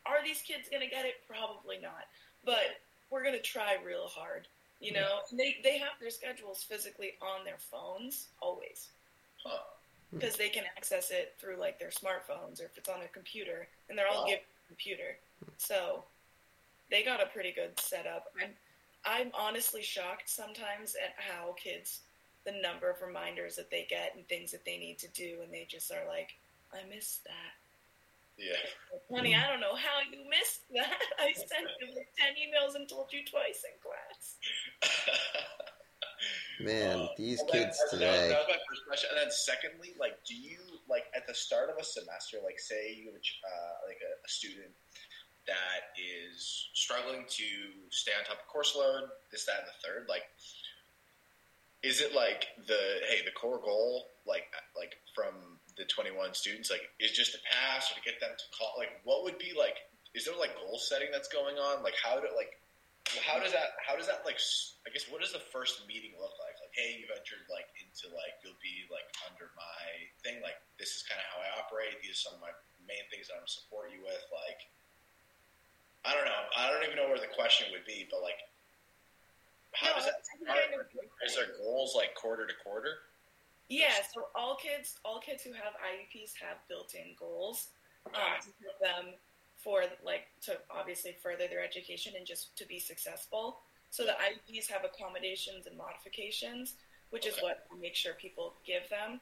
are 0.07 0.23
these 0.25 0.43
kids 0.43 0.69
gonna 0.71 0.89
get 0.89 1.05
it? 1.05 1.15
Probably 1.29 1.79
not. 1.81 2.07
But 2.45 2.81
we're 3.11 3.25
gonna 3.25 3.41
try 3.41 3.77
real 3.85 4.09
hard. 4.09 4.49
You 4.81 4.93
know, 4.93 5.21
and 5.31 5.39
they 5.39 5.59
they 5.63 5.79
have 5.79 5.93
their 6.01 6.11
schedules 6.11 6.63
physically 6.65 7.13
on 7.23 7.45
their 7.45 7.59
phones 7.59 8.29
always 8.41 8.89
huh 9.45 9.59
because 10.13 10.37
they 10.37 10.49
can 10.49 10.65
access 10.77 11.11
it 11.11 11.35
through 11.39 11.57
like 11.57 11.79
their 11.79 11.91
smartphones 11.91 12.61
or 12.61 12.65
if 12.67 12.77
it's 12.77 12.89
on 12.89 12.99
their 12.99 13.09
computer, 13.09 13.69
and 13.89 13.97
they're 13.97 14.09
all 14.09 14.23
Wow. 14.23 14.27
given 14.27 14.43
a 14.65 14.69
computer. 14.69 15.17
So 15.57 16.05
they 16.91 17.03
got 17.05 17.23
a 17.23 17.27
pretty 17.27 17.53
good 17.53 17.79
setup. 17.79 18.27
I'm 18.41 18.51
I'm 19.05 19.31
honestly 19.35 19.83
shocked 19.83 20.29
sometimes 20.29 20.95
at 20.95 21.15
how 21.17 21.55
kids 21.55 22.01
the 22.45 22.53
number 22.61 22.91
of 22.91 23.01
reminders 23.03 23.57
that 23.57 23.71
they 23.71 23.87
get 23.89 24.15
and 24.17 24.27
things 24.29 24.51
that 24.51 24.65
they 24.65 24.79
need 24.79 24.99
to 24.99 25.09
do, 25.09 25.39
and 25.43 25.53
they 25.53 25.67
just 25.71 25.91
are 25.93 26.07
like, 26.09 26.31
I 26.73 26.83
missed 26.93 27.25
that. 27.25 27.55
Yeah 28.39 28.57
Honey, 29.11 29.35
I 29.35 29.47
don't 29.49 29.61
know 29.61 29.77
how 29.77 30.01
you 30.09 30.25
missed 30.29 30.65
that. 30.73 31.01
I 31.21 31.33
sent 31.37 31.69
you 31.81 31.93
like 31.95 32.09
ten 32.17 32.33
emails 32.41 32.75
and 32.75 32.89
told 32.89 33.13
you 33.13 33.21
twice 33.29 33.65
in 33.65 33.77
class. 33.81 34.39
Man, 36.61 37.01
Uh, 37.01 37.09
these 37.19 37.43
well, 37.43 37.53
kids 37.53 37.77
that, 37.77 37.91
today. 37.91 38.29
That, 38.29 38.47
was 38.47 38.57
my 38.57 38.63
first 38.69 38.87
question. 38.87 39.11
And 39.11 39.19
then, 39.19 39.31
secondly, 39.35 39.93
like, 39.99 40.23
do 40.25 40.37
you 40.37 40.61
like 40.89 41.11
at 41.17 41.27
the 41.27 41.35
start 41.35 41.69
of 41.69 41.77
a 41.81 41.85
semester, 41.85 42.39
like, 42.45 42.61
say 42.61 42.95
you 42.95 43.11
have 43.11 43.19
a, 43.19 43.25
uh, 43.43 43.75
like 43.89 43.99
a, 43.99 44.13
a 44.23 44.31
student 44.31 44.71
that 45.51 45.91
is 45.99 46.71
struggling 46.73 47.27
to 47.27 47.49
stay 47.91 48.13
on 48.17 48.25
top 48.25 48.39
of 48.39 48.47
course 48.47 48.77
load, 48.79 49.11
this, 49.33 49.45
that, 49.47 49.59
and 49.59 49.67
the 49.67 49.77
third, 49.83 50.07
like, 50.09 50.23
is 51.83 52.01
it 52.01 52.15
like 52.15 52.47
the 52.69 53.03
hey 53.09 53.25
the 53.25 53.33
core 53.33 53.61
goal 53.63 54.07
like 54.25 54.45
like 54.77 54.95
from 55.15 55.52
the 55.77 55.85
21 55.89 56.35
students 56.35 56.69
like 56.71 56.85
is 57.01 57.13
just 57.13 57.33
to 57.33 57.39
pass 57.49 57.91
or 57.91 57.97
to 57.97 58.05
get 58.05 58.21
them 58.21 58.31
to 58.37 58.47
call 58.57 58.75
like 58.77 59.01
what 59.05 59.25
would 59.25 59.39
be 59.39 59.53
like 59.57 59.77
is 60.13 60.29
there 60.29 60.37
like 60.37 60.53
goal 60.61 60.77
setting 60.77 61.09
that's 61.09 61.33
going 61.33 61.57
on? 61.57 61.81
Like 61.83 61.97
how 61.97 62.21
do 62.21 62.29
like 62.37 62.61
how 63.25 63.41
does 63.41 63.51
that 63.57 63.81
how 63.81 63.97
does 63.97 64.07
that 64.07 64.23
like 64.29 64.37
I 64.85 64.93
guess 64.93 65.09
what 65.09 65.25
does 65.25 65.33
the 65.33 65.41
first 65.53 65.83
meeting 65.89 66.13
look 66.21 66.37
like? 66.37 66.55
Like 66.61 66.73
hey 66.77 67.01
you've 67.01 67.13
entered 67.13 67.45
like 67.53 67.69
into 67.81 68.13
like 68.13 68.37
you'll 68.45 68.61
be 68.61 68.85
like 68.93 69.09
under 69.29 69.49
my 69.57 69.85
thing 70.25 70.41
like 70.45 70.57
this 70.81 70.97
is 70.97 71.05
kind 71.05 71.21
of 71.21 71.27
how 71.29 71.39
i 71.45 71.49
operate 71.61 72.01
these 72.01 72.17
are 72.17 72.23
some 72.33 72.35
of 72.41 72.43
my 72.45 72.53
main 72.89 73.05
things 73.13 73.29
that 73.29 73.37
i'm 73.37 73.45
support 73.45 73.93
you 73.93 74.01
with 74.01 74.25
like 74.33 74.65
i 76.09 76.17
don't 76.17 76.25
know 76.25 76.43
i 76.57 76.71
don't 76.73 76.81
even 76.87 76.97
know 76.97 77.11
where 77.13 77.21
the 77.21 77.29
question 77.37 77.69
would 77.75 77.85
be 77.85 78.09
but 78.09 78.25
like 78.25 78.41
how 79.77 79.93
No, 79.93 80.01
does 80.01 80.09
that 80.09 80.25
kind 80.49 80.73
of- 80.73 80.89
is 81.27 81.37
there 81.37 81.53
goals 81.61 81.93
like 81.93 82.17
quarter 82.17 82.49
to 82.49 82.57
quarter 82.65 83.05
Yeah, 83.73 84.05
so 84.13 84.27
all 84.35 84.57
kids, 84.57 84.99
all 85.03 85.19
kids 85.19 85.43
who 85.43 85.53
have 85.55 85.73
IEPs 85.81 86.33
have 86.45 86.59
built-in 86.69 87.17
goals 87.19 87.69
um, 88.05 88.37
to 88.43 88.51
help 88.61 88.79
them 88.83 89.15
for 89.57 89.85
like 90.05 90.29
to 90.43 90.59
obviously 90.71 91.17
further 91.23 91.49
their 91.49 91.65
education 91.65 92.13
and 92.19 92.27
just 92.27 92.55
to 92.59 92.67
be 92.67 92.79
successful. 92.79 93.61
So 93.89 94.05
the 94.05 94.13
IEPs 94.13 94.69
have 94.69 94.85
accommodations 94.85 95.67
and 95.67 95.79
modifications, 95.79 96.75
which 97.09 97.27
is 97.27 97.39
what 97.41 97.65
we 97.73 97.81
make 97.81 97.95
sure 97.95 98.13
people 98.13 98.57
give 98.67 98.87
them. 98.91 99.21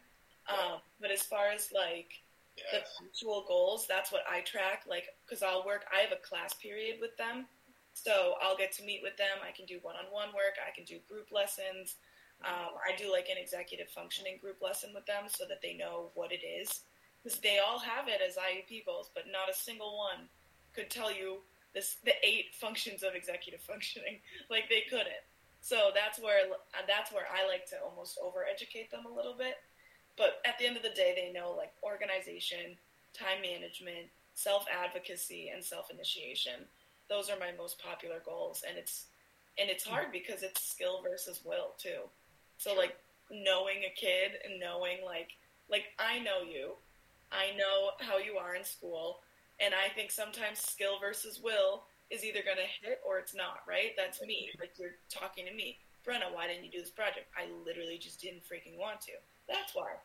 Um, 0.49 0.81
but 1.01 1.13
as 1.13 1.23
far 1.23 1.51
as 1.55 1.71
like 1.73 2.11
the 2.57 2.83
actual 3.07 3.45
goals 3.47 3.87
that's 3.87 4.11
what 4.11 4.23
i 4.29 4.41
track 4.41 4.83
like 4.87 5.05
because 5.25 5.43
i'll 5.43 5.65
work 5.65 5.87
i 5.97 6.01
have 6.01 6.13
a 6.13 6.21
class 6.27 6.55
period 6.55 6.97
with 7.01 7.17
them. 7.17 7.47
So 7.95 8.35
i'll 8.43 8.57
get 8.57 8.73
to 8.73 8.85
meet 8.85 9.01
with 9.01 9.17
them. 9.17 9.39
I 9.47 9.53
can 9.53 9.67
do 9.67 9.79
one-on-one 9.83 10.35
work. 10.35 10.59
I 10.59 10.75
can 10.75 10.85
do 10.85 10.99
group 11.09 11.29
lessons 11.31 11.95
um, 12.45 12.75
i 12.87 12.97
do 12.97 13.11
like 13.11 13.29
an 13.29 13.41
executive 13.41 13.89
functioning 13.89 14.39
group 14.41 14.57
lesson 14.63 14.91
with 14.95 15.07
them 15.07 15.25
so 15.27 15.45
that 15.49 15.63
they 15.63 15.75
know 15.75 16.11
what 16.15 16.33
it 16.33 16.45
is 16.45 16.81
because 17.23 17.39
they 17.41 17.59
all 17.59 17.79
have 17.79 18.09
it 18.09 18.21
as 18.27 18.37
iep 18.37 18.85
goals 18.85 19.11
but 19.15 19.25
not 19.31 19.51
a 19.51 19.55
single 19.55 19.97
one 19.97 20.29
could 20.75 20.91
tell 20.91 21.13
you 21.13 21.39
this 21.75 21.97
the 22.05 22.15
eight 22.23 22.55
functions 22.55 23.03
of 23.03 23.15
executive 23.15 23.61
functioning 23.71 24.19
like 24.51 24.69
they 24.69 24.83
couldn't 24.89 25.25
so 25.61 25.91
that's 25.95 26.19
where 26.19 26.41
that's 26.89 27.13
where 27.13 27.27
i 27.33 27.47
like 27.47 27.67
to 27.67 27.77
almost 27.85 28.19
over 28.23 28.45
educate 28.51 28.91
them 28.91 29.05
a 29.07 29.15
little 29.15 29.35
bit 29.37 29.57
but 30.21 30.43
at 30.45 30.59
the 30.59 30.67
end 30.67 30.77
of 30.77 30.83
the 30.83 30.91
day, 30.91 31.15
they 31.17 31.33
know 31.33 31.55
like 31.57 31.73
organization, 31.83 32.77
time 33.15 33.41
management, 33.41 34.09
self 34.35 34.67
advocacy, 34.69 35.49
and 35.49 35.65
self 35.65 35.91
initiation. 35.91 36.69
Those 37.09 37.31
are 37.31 37.39
my 37.39 37.53
most 37.57 37.83
popular 37.83 38.21
goals, 38.23 38.63
and 38.69 38.77
it's 38.77 39.07
and 39.59 39.71
it's 39.71 39.85
hard 39.85 40.13
because 40.13 40.43
it's 40.43 40.63
skill 40.63 41.03
versus 41.03 41.41
will 41.43 41.73
too. 41.79 42.05
So 42.61 42.75
like 42.75 42.95
knowing 43.31 43.89
a 43.89 43.99
kid 43.99 44.33
and 44.45 44.61
knowing 44.61 44.99
like 45.03 45.31
like 45.71 45.85
I 45.99 46.19
know 46.19 46.43
you, 46.45 46.77
I 47.33 47.57
know 47.57 47.93
how 48.01 48.19
you 48.19 48.37
are 48.37 48.55
in 48.55 48.65
school, 48.65 49.21
and 49.61 49.73
I 49.73 49.89
think 49.95 50.11
sometimes 50.11 50.59
skill 50.59 51.01
versus 51.01 51.41
will 51.43 51.85
is 52.11 52.23
either 52.23 52.41
going 52.45 52.59
to 52.59 52.87
hit 52.87 53.01
or 53.07 53.19
it's 53.19 53.35
not. 53.35 53.63
Right? 53.67 53.93
That's 53.97 54.21
me. 54.21 54.51
Like 54.61 54.73
you're 54.77 55.01
talking 55.09 55.47
to 55.47 55.55
me, 55.55 55.79
Brenna. 56.07 56.29
Why 56.35 56.49
didn't 56.49 56.65
you 56.65 56.71
do 56.71 56.81
this 56.81 56.91
project? 56.91 57.29
I 57.35 57.49
literally 57.65 57.97
just 57.97 58.21
didn't 58.21 58.43
freaking 58.45 58.77
want 58.79 59.01
to. 59.03 59.13
That's 59.49 59.75
why. 59.75 59.97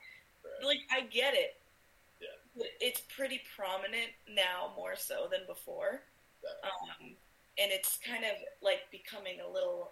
Right. 0.46 0.66
Like 0.66 0.80
I 0.90 1.02
get 1.02 1.34
it. 1.34 1.58
Yeah. 2.22 2.40
But 2.56 2.68
it's 2.80 3.02
pretty 3.14 3.42
prominent 3.54 4.16
now 4.34 4.72
more 4.78 4.96
so 4.96 5.28
than 5.30 5.42
before. 5.46 6.04
Um, 6.64 7.18
and 7.60 7.72
it's 7.72 8.00
kind 8.08 8.24
of 8.24 8.32
like 8.62 8.88
becoming 8.92 9.42
a 9.42 9.52
little 9.52 9.92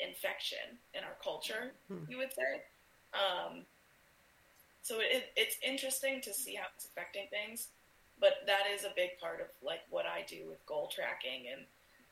infection 0.00 0.78
in 0.94 1.04
our 1.04 1.16
culture, 1.22 1.72
Hmm. 1.88 2.04
you 2.08 2.18
would 2.18 2.32
say. 2.32 2.62
Um, 3.14 3.64
so 4.82 4.96
it, 5.00 5.32
it's 5.36 5.56
interesting 5.62 6.20
to 6.22 6.34
see 6.34 6.54
how 6.54 6.66
it's 6.76 6.84
affecting 6.86 7.26
things, 7.28 7.68
but 8.20 8.34
that 8.46 8.64
is 8.72 8.84
a 8.84 8.92
big 8.96 9.18
part 9.20 9.40
of 9.40 9.46
like 9.62 9.80
what 9.90 10.04
I 10.06 10.24
do 10.28 10.48
with 10.48 10.64
goal 10.66 10.88
tracking 10.94 11.46
and 11.52 11.62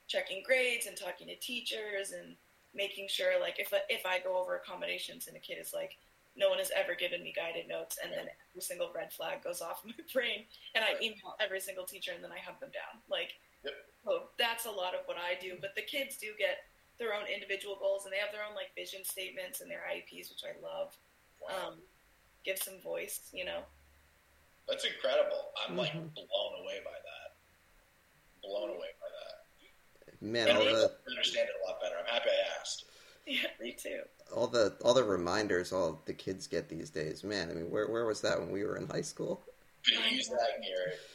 checking 0.07 0.43
grades 0.43 0.87
and 0.87 0.97
talking 0.97 1.27
to 1.27 1.35
teachers 1.35 2.11
and 2.11 2.35
making 2.75 3.07
sure 3.07 3.39
like 3.39 3.59
if 3.59 3.71
if 3.89 4.05
I 4.05 4.19
go 4.19 4.37
over 4.37 4.55
accommodations 4.55 5.27
and 5.27 5.37
a 5.37 5.39
kid 5.39 5.57
is 5.61 5.73
like 5.73 5.95
no 6.35 6.49
one 6.49 6.57
has 6.57 6.71
ever 6.75 6.95
given 6.95 7.21
me 7.23 7.31
guided 7.35 7.67
notes 7.69 7.99
and 8.03 8.11
then 8.11 8.25
every 8.51 8.61
single 8.61 8.89
red 8.95 9.13
flag 9.13 9.43
goes 9.43 9.61
off 9.61 9.83
in 9.85 9.89
my 9.97 10.03
brain 10.11 10.43
and 10.73 10.83
I 10.83 10.95
email 11.01 11.35
every 11.39 11.59
single 11.61 11.85
teacher 11.85 12.11
and 12.15 12.23
then 12.23 12.31
I 12.31 12.39
hunt 12.39 12.59
them 12.59 12.71
down 12.73 12.99
like 13.09 13.33
Yep. 13.63 13.73
so 14.03 14.23
that's 14.37 14.65
a 14.65 14.71
lot 14.71 14.93
of 14.93 15.01
what 15.05 15.15
I 15.17 15.39
do 15.39 15.53
but 15.61 15.73
the 15.75 15.83
kids 15.83 16.17
do 16.17 16.33
get 16.37 16.65
their 16.99 17.13
own 17.13 17.25
individual 17.33 17.75
goals 17.79 18.05
and 18.05 18.13
they 18.13 18.17
have 18.17 18.31
their 18.31 18.43
own 18.47 18.55
like 18.55 18.73
vision 18.75 19.03
statements 19.03 19.61
and 19.61 19.69
their 19.69 19.81
IEPs 19.91 20.29
which 20.29 20.43
I 20.45 20.53
love 20.61 20.95
um, 21.49 21.75
give 22.45 22.57
some 22.57 22.79
voice 22.81 23.29
you 23.33 23.45
know 23.45 23.61
That's 24.69 24.85
incredible. 24.85 25.51
I'm 25.67 25.75
like 25.75 25.91
Mhm. 25.91 26.13
blown 26.15 26.53
away 26.63 26.79
by 26.85 26.91
that. 26.95 27.35
Blown 28.41 28.69
away 28.69 28.91
by 29.01 29.09
that. 29.19 30.21
Man, 30.21 30.47
And 30.47 30.57
all 30.57 30.67
I 30.67 30.71
the 30.71 30.91
understand 31.09 31.49
it 31.49 31.55
a 31.61 31.69
lot 31.69 31.81
better. 31.81 31.95
I'm 31.99 32.05
happy 32.05 32.29
I 32.29 32.59
asked. 32.61 32.85
yeah 33.27 33.47
me 33.59 33.71
too 33.73 34.01
all 34.35 34.47
the 34.47 34.75
all 34.83 34.93
the 34.93 35.03
reminders 35.03 35.71
all 35.71 36.01
the 36.05 36.13
kids 36.13 36.47
get 36.47 36.67
these 36.69 36.89
days. 36.89 37.23
Man, 37.23 37.49
I 37.49 37.53
mean, 37.53 37.69
where 37.69 37.87
where 37.87 38.05
was 38.05 38.21
that 38.21 38.39
when 38.39 38.51
we 38.51 38.63
were 38.63 38.77
in 38.77 38.87
high 38.87 39.01
school? 39.01 39.41
Could 39.85 39.95
you 40.09 40.15
use 40.17 40.27
that 40.29 40.49
in? 40.57 40.63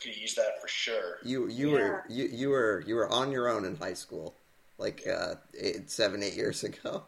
Could 0.03 0.15
you 0.15 0.23
use 0.23 0.35
that 0.35 0.61
for 0.61 0.69
sure? 0.69 1.19
You 1.25 1.49
you 1.49 1.71
were 1.71 2.05
you, 2.09 2.25
you 2.27 2.49
were 2.51 2.83
you 2.87 2.95
were 2.97 3.09
on 3.09 3.33
your 3.33 3.49
own 3.49 3.65
in 3.65 3.77
high 3.77 3.95
school, 3.95 4.37
like 4.79 5.07
uh, 5.07 5.35
eight, 5.59 5.91
seven 5.91 6.23
eight 6.23 6.37
years 6.37 6.65
ago. 6.65 7.03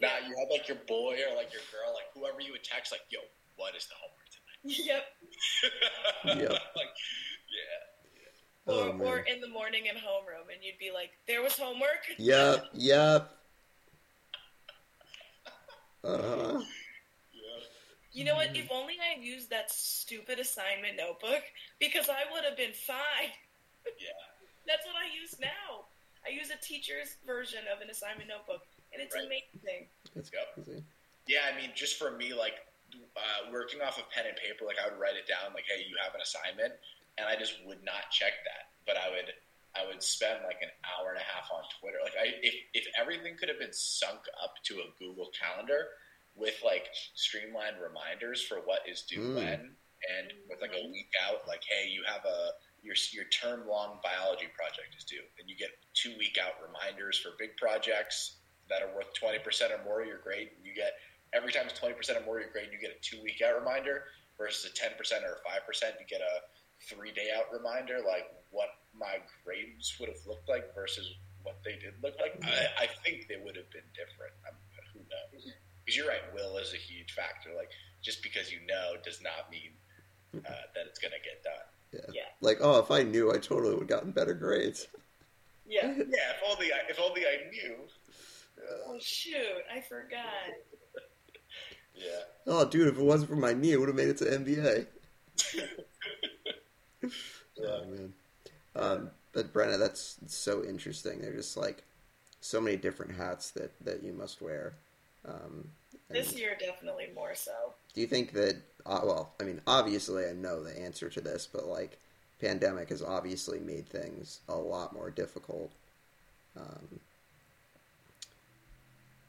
Nah, 0.00 0.08
you 0.26 0.34
had 0.38 0.48
like 0.50 0.68
your 0.68 0.78
boy 0.86 1.16
or 1.28 1.36
like 1.36 1.52
your 1.52 1.62
girl, 1.72 1.92
like 1.94 2.06
whoever 2.14 2.40
you 2.40 2.52
would 2.52 2.64
text, 2.64 2.92
like, 2.92 3.02
"Yo, 3.10 3.18
what 3.56 3.74
is 3.74 3.86
the 3.86 3.94
homework 4.00 4.28
tonight?" 4.30 4.78
Yep. 4.86 5.04
yep. 6.38 6.60
like, 6.76 6.88
yeah. 8.66 8.72
or, 8.72 8.88
Oh, 8.88 8.92
man. 8.92 9.06
or 9.06 9.18
in 9.20 9.40
the 9.40 9.48
morning 9.48 9.86
in 9.86 9.94
homeroom 9.96 10.52
and 10.52 10.62
you'd 10.62 10.78
be 10.78 10.90
like 10.92 11.10
there 11.26 11.42
was 11.42 11.56
homework 11.58 12.04
Yep, 12.18 12.66
yep. 12.74 13.30
Uh 16.04 16.18
huh. 16.18 16.60
Yeah. 17.32 17.40
You 18.12 18.24
know 18.24 18.34
what? 18.36 18.54
If 18.56 18.70
only 18.70 18.94
I 19.00 19.16
had 19.16 19.24
used 19.24 19.50
that 19.50 19.70
stupid 19.70 20.38
assignment 20.38 20.96
notebook 20.96 21.42
because 21.78 22.08
I 22.08 22.30
would 22.32 22.44
have 22.44 22.56
been 22.56 22.72
fine. 22.72 23.32
Yeah. 23.98 24.08
That's 24.66 24.86
what 24.86 24.94
I 24.96 25.14
use 25.20 25.36
now. 25.40 25.84
I 26.26 26.30
use 26.30 26.50
a 26.50 26.56
teacher's 26.60 27.16
version 27.26 27.64
of 27.72 27.80
an 27.80 27.90
assignment 27.90 28.28
notebook, 28.28 28.62
and 28.92 29.00
it's 29.02 29.14
Right. 29.14 29.24
amazing. 29.26 29.88
That's 30.14 30.30
Yep. 30.32 30.54
crazy. 30.54 30.84
Yeah, 31.26 31.46
I 31.46 31.56
mean, 31.56 31.72
just 31.74 31.96
for 31.96 32.10
me, 32.12 32.34
like 32.34 32.66
uh, 33.16 33.50
working 33.52 33.80
off 33.82 33.98
of 33.98 34.10
pen 34.10 34.26
and 34.26 34.36
paper, 34.36 34.64
like 34.64 34.78
I 34.78 34.88
would 34.88 34.98
write 34.98 35.16
it 35.16 35.26
down, 35.26 35.54
like, 35.54 35.64
"Hey, 35.66 35.84
you 35.84 35.96
have 36.02 36.14
an 36.14 36.20
assignment," 36.20 36.74
and 37.18 37.26
I 37.28 37.36
just 37.36 37.62
would 37.64 37.82
not 37.84 38.10
check 38.10 38.32
that. 38.44 38.72
But 38.84 38.96
I 38.96 39.08
would, 39.10 39.32
I 39.76 39.86
would 39.86 40.02
spend 40.02 40.42
like 40.44 40.60
an 40.62 40.70
hour 40.84 41.10
and 41.10 41.18
a 41.20 41.22
half 41.24 41.48
on 41.52 41.62
Twitter. 41.78 41.98
Like, 42.02 42.16
I 42.16 42.34
if 42.42 42.54
if 42.74 42.86
everything 42.98 43.36
could 43.36 43.48
have 43.48 43.58
been 43.60 43.72
sunk 43.72 44.20
up 44.42 44.54
to 44.64 44.80
a 44.80 44.90
Google 44.98 45.30
Calendar 45.38 45.88
with 46.34 46.60
like 46.64 46.86
streamlined 47.14 47.76
reminders 47.80 48.42
for 48.42 48.58
what 48.62 48.80
is 48.88 49.02
due 49.02 49.20
Mm. 49.20 49.34
when, 49.34 49.76
and 50.18 50.32
with 50.48 50.60
like 50.60 50.72
a 50.74 50.88
week 50.90 51.12
out, 51.22 51.46
like, 51.46 51.62
"Hey, 51.64 51.88
you 51.88 52.02
have 52.04 52.24
a 52.24 52.52
your 52.82 52.94
your 53.12 53.24
term 53.26 53.68
long 53.68 53.98
biology 54.02 54.48
project 54.56 54.94
is 54.96 55.04
due," 55.04 55.24
and 55.38 55.48
you 55.48 55.56
get 55.56 55.70
two 55.94 56.16
week 56.18 56.38
out 56.42 56.54
reminders 56.64 57.18
for 57.18 57.30
big 57.38 57.56
projects 57.56 58.36
that 58.68 58.82
are 58.82 58.94
worth 58.94 59.12
twenty 59.14 59.38
percent 59.38 59.72
or 59.72 59.82
more 59.84 60.00
of 60.00 60.06
your 60.06 60.18
grade. 60.18 60.50
And 60.56 60.66
You 60.66 60.74
get 60.74 60.94
every 61.32 61.52
time 61.52 61.64
it's 61.66 61.78
twenty 61.78 61.94
percent 61.94 62.18
or 62.18 62.24
more 62.24 62.38
of 62.38 62.44
your 62.44 62.52
grade, 62.52 62.70
you 62.72 62.78
get 62.78 62.96
a 62.96 63.00
two 63.02 63.22
week 63.22 63.42
out 63.42 63.58
reminder 63.58 64.04
versus 64.38 64.70
a 64.70 64.74
ten 64.74 64.90
percent 64.96 65.24
or 65.24 65.38
a 65.38 65.42
five 65.48 65.66
percent, 65.66 65.94
you 66.00 66.06
get 66.06 66.20
a 66.20 66.34
three 66.88 67.12
day 67.12 67.28
out 67.36 67.52
reminder. 67.52 68.00
Like 68.06 68.30
what 68.50 68.68
my 68.96 69.18
grades 69.44 69.94
would 70.00 70.08
have 70.08 70.24
looked 70.26 70.48
like 70.48 70.74
versus 70.74 71.14
what 71.42 71.56
they 71.64 71.72
did 71.76 71.94
look 72.02 72.14
like. 72.20 72.36
I, 72.44 72.84
I 72.84 72.88
think 73.04 73.28
they 73.28 73.36
would 73.36 73.56
have 73.56 73.70
been 73.70 73.86
different. 73.94 74.32
Um, 74.48 74.54
who 74.92 75.00
knows? 75.08 75.52
Because 75.84 75.96
you're 75.96 76.08
right, 76.08 76.22
will 76.34 76.58
is 76.58 76.74
a 76.74 76.76
huge 76.76 77.12
factor. 77.12 77.50
Like 77.56 77.70
just 78.02 78.22
because 78.22 78.50
you 78.52 78.58
know 78.66 78.96
does 79.04 79.20
not 79.22 79.50
mean 79.50 79.72
uh, 80.34 80.66
that 80.74 80.86
it's 80.86 80.98
going 80.98 81.12
to 81.12 81.22
get 81.22 81.42
done. 81.42 81.66
Yeah. 81.92 82.00
Yeah. 82.12 82.22
Like, 82.40 82.58
oh, 82.60 82.78
if 82.78 82.90
I 82.90 83.02
knew, 83.02 83.32
I 83.32 83.38
totally 83.38 83.70
would 83.70 83.80
have 83.80 83.88
gotten 83.88 84.10
better 84.12 84.34
grades. 84.34 84.86
Yeah. 85.66 85.86
Yeah, 85.96 86.30
if 86.32 86.42
only 86.48 86.72
I, 86.72 86.78
if 86.88 86.98
only 87.00 87.22
I 87.26 87.48
knew. 87.50 87.76
Oh 88.86 88.98
shoot, 89.00 89.36
I 89.74 89.80
forgot. 89.80 90.20
Yeah. 91.94 92.20
Oh, 92.46 92.64
dude, 92.68 92.88
if 92.88 92.98
it 92.98 93.04
wasn't 93.04 93.30
for 93.30 93.36
my 93.36 93.52
knee, 93.52 93.72
it 93.72 93.78
would 93.78 93.88
have 93.88 93.96
made 93.96 94.08
it 94.08 94.16
to 94.18 94.24
NBA. 94.24 94.86
Oh 97.62 97.84
man. 97.84 98.12
Um, 98.74 99.10
but 99.32 99.52
Brenna, 99.52 99.78
that's 99.78 100.16
so 100.26 100.64
interesting. 100.64 101.20
They're 101.20 101.34
just 101.34 101.56
like 101.56 101.84
so 102.40 102.60
many 102.60 102.76
different 102.76 103.16
hats 103.16 103.50
that 103.50 103.72
that 103.84 104.02
you 104.02 104.12
must 104.12 104.40
wear. 104.40 104.74
Um, 105.26 105.68
This 106.08 106.34
year, 106.38 106.56
definitely 106.58 107.08
more 107.14 107.34
so. 107.34 107.74
do 107.94 108.00
you 108.00 108.06
think 108.06 108.32
that? 108.32 108.56
Uh, 108.86 109.00
well, 109.04 109.32
I 109.40 109.44
mean, 109.44 109.60
obviously, 109.66 110.26
I 110.26 110.32
know 110.32 110.62
the 110.62 110.78
answer 110.78 111.08
to 111.10 111.20
this, 111.20 111.48
but 111.50 111.66
like, 111.66 111.98
pandemic 112.40 112.88
has 112.88 113.02
obviously 113.02 113.58
made 113.60 113.88
things 113.88 114.40
a 114.48 114.56
lot 114.56 114.92
more 114.92 115.10
difficult. 115.10 115.70
Um, 116.56 117.00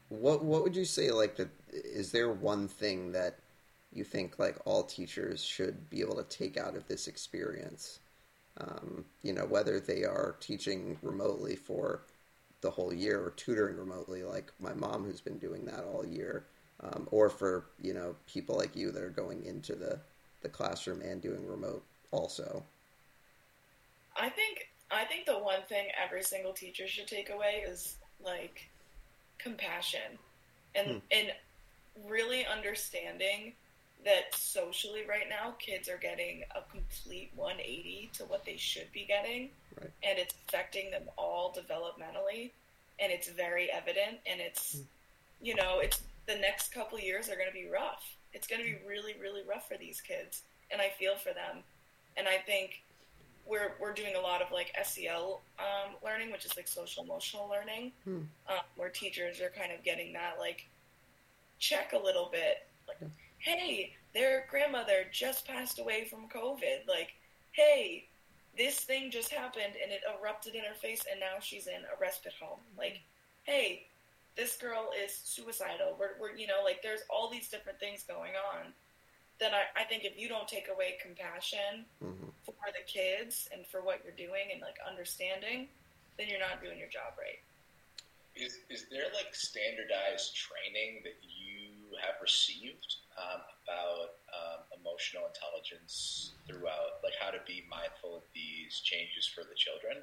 what 0.10 0.44
what 0.44 0.64
would 0.64 0.76
you 0.76 0.86
say? 0.86 1.12
Like, 1.12 1.38
that 1.38 1.50
is 1.72 2.12
there 2.12 2.32
one 2.32 2.68
thing 2.68 3.12
that 3.14 3.36
you 3.94 4.04
think 4.04 4.40
like 4.40 4.58
all 4.66 4.84
teachers 4.84 5.44
should 5.44 5.90
be 5.90 6.02
able 6.02 6.16
to 6.16 6.24
take 6.24 6.58
out 6.58 6.76
of 6.76 6.88
this 6.88 7.08
experience? 7.08 8.00
Um, 8.60 9.06
you 9.24 9.34
know, 9.34 9.46
whether 9.46 9.80
they 9.80 10.04
are 10.04 10.36
teaching 10.40 10.98
remotely 11.02 11.56
for 11.56 12.02
the 12.62 12.72
whole 12.72 12.94
year 12.94 13.20
or 13.24 13.32
tutoring 13.32 13.78
remotely, 13.78 14.24
like 14.24 14.52
my 14.60 14.74
mom 14.74 15.04
who's 15.06 15.22
been 15.22 15.38
doing 15.40 15.66
that 15.66 15.84
all 15.84 16.06
year, 16.06 16.46
um, 16.84 17.08
or 17.12 17.30
for 17.30 17.66
you 17.82 17.94
know 17.94 18.16
people 18.28 18.58
like 18.58 18.76
you 18.76 18.92
that 18.92 19.04
are 19.04 19.10
going 19.10 19.44
into 19.46 19.76
the 19.76 20.00
the 20.42 20.50
classroom 20.50 21.02
and 21.02 21.22
doing 21.22 21.46
remote 21.48 21.84
also. 22.12 22.64
I 24.18 24.30
think 24.30 24.70
I 24.92 25.06
think 25.06 25.26
the 25.26 25.40
one 25.40 25.62
thing 25.68 25.88
every 26.04 26.24
single 26.24 26.54
teacher 26.54 26.88
should 26.88 27.08
take 27.08 27.30
away 27.30 27.64
is 27.68 27.96
like 28.24 28.70
compassion. 29.38 30.18
And 30.76 31.02
and 31.12 31.32
really 32.08 32.46
understanding 32.46 33.54
that 34.06 34.34
socially 34.34 35.04
right 35.08 35.28
now 35.30 35.54
kids 35.60 35.88
are 35.88 35.98
getting 35.98 36.44
a 36.56 36.62
complete 36.72 37.30
180 37.36 38.10
to 38.14 38.24
what 38.24 38.46
they 38.46 38.58
should 38.58 38.92
be 38.94 39.06
getting. 39.06 39.50
Right. 39.80 39.92
and 40.04 40.20
it's 40.20 40.36
affecting 40.48 40.92
them 40.92 41.04
all 41.18 41.56
developmentally. 41.58 42.52
And 43.00 43.12
it's 43.12 43.30
very 43.30 43.72
evident. 43.72 44.20
And 44.26 44.40
it's 44.42 44.82
you 45.42 45.56
know 45.56 45.80
it's 45.80 46.02
the 46.28 46.36
next 46.36 46.74
couple 46.74 47.00
years 47.00 47.30
are 47.30 47.36
going 47.36 47.48
to 47.48 47.54
be 47.54 47.68
rough 47.72 48.16
it's 48.34 48.48
going 48.48 48.62
to 48.62 48.68
be 48.68 48.78
really 48.88 49.16
really 49.22 49.42
rough 49.48 49.68
for 49.68 49.78
these 49.78 50.00
kids 50.02 50.44
and 50.72 50.82
I 50.82 50.90
feel 50.90 51.16
for 51.16 51.34
them. 51.34 51.64
And 52.18 52.28
I 52.28 52.38
think 52.38 52.82
we're 53.46 53.74
we're 53.80 53.94
doing 53.94 54.16
a 54.16 54.20
lot 54.22 54.42
of 54.42 54.52
like 54.52 54.72
SEL 54.84 55.42
um, 55.60 55.96
learning, 56.04 56.32
which 56.32 56.46
is 56.46 56.56
like 56.56 56.68
social 56.68 57.04
emotional 57.04 57.50
learning, 57.50 57.92
Hmm. 58.06 58.22
um, 58.48 58.60
where 58.78 58.90
teachers 58.90 59.42
are 59.42 59.50
kind 59.50 59.72
of 59.72 59.84
getting 59.84 60.14
that 60.14 60.36
like 60.40 60.68
check 61.60 61.94
a 61.94 61.98
little 61.98 62.30
bit, 62.32 62.68
like, 62.88 62.98
hey, 63.40 63.94
their 64.14 64.46
grandmother 64.50 65.06
just 65.12 65.46
passed 65.48 65.80
away 65.80 66.06
from 66.06 66.28
COVID. 66.30 66.88
Like, 66.88 67.14
hey, 67.52 68.06
this 68.58 68.80
thing 68.80 69.12
just 69.12 69.32
happened 69.32 69.74
and 69.82 69.92
it 69.92 70.02
erupted 70.20 70.56
in 70.56 70.62
her 70.64 70.74
face, 70.76 71.04
and 71.10 71.20
now 71.20 71.40
she's 71.42 71.68
in 71.68 71.82
a 71.84 72.00
respite 72.00 72.34
home. 72.42 72.60
Like, 72.78 73.02
hey, 73.44 73.88
this 74.36 74.56
girl 74.58 74.90
is 74.96 75.12
suicidal. 75.24 75.96
We're, 76.00 76.16
we're 76.20 76.36
you 76.36 76.48
know, 76.48 76.64
like, 76.64 76.82
there's 76.82 77.02
all 77.10 77.30
these 77.30 77.50
different 77.50 77.80
things 77.80 78.04
going 78.08 78.34
on. 78.54 78.74
Then 79.40 79.52
I, 79.54 79.82
I 79.82 79.84
think 79.86 80.06
if 80.06 80.18
you 80.18 80.30
don't 80.30 80.48
take 80.48 80.68
away 80.74 80.98
compassion 81.02 81.86
hmm 82.00 82.30
for 82.46 82.74
the 82.74 82.82
kids 82.90 83.48
and 83.54 83.66
for 83.68 83.82
what 83.86 84.02
you're 84.02 84.18
doing 84.18 84.50
and 84.52 84.62
like 84.62 84.78
understanding, 84.82 85.70
then 86.18 86.26
you're 86.28 86.42
not 86.42 86.62
doing 86.62 86.78
your 86.78 86.90
job 86.90 87.14
right. 87.18 87.38
Is 88.34 88.60
is 88.70 88.88
there 88.90 89.14
like 89.14 89.36
standardized 89.36 90.34
training 90.34 91.04
that 91.04 91.22
you 91.22 91.98
have 92.02 92.16
received 92.22 92.96
um, 93.20 93.42
about 93.62 94.18
um, 94.34 94.60
emotional 94.80 95.28
intelligence 95.30 96.32
throughout, 96.48 97.04
like 97.04 97.14
how 97.20 97.30
to 97.30 97.42
be 97.46 97.62
mindful 97.70 98.18
of 98.18 98.24
these 98.34 98.82
changes 98.82 99.28
for 99.28 99.44
the 99.44 99.54
children? 99.54 100.02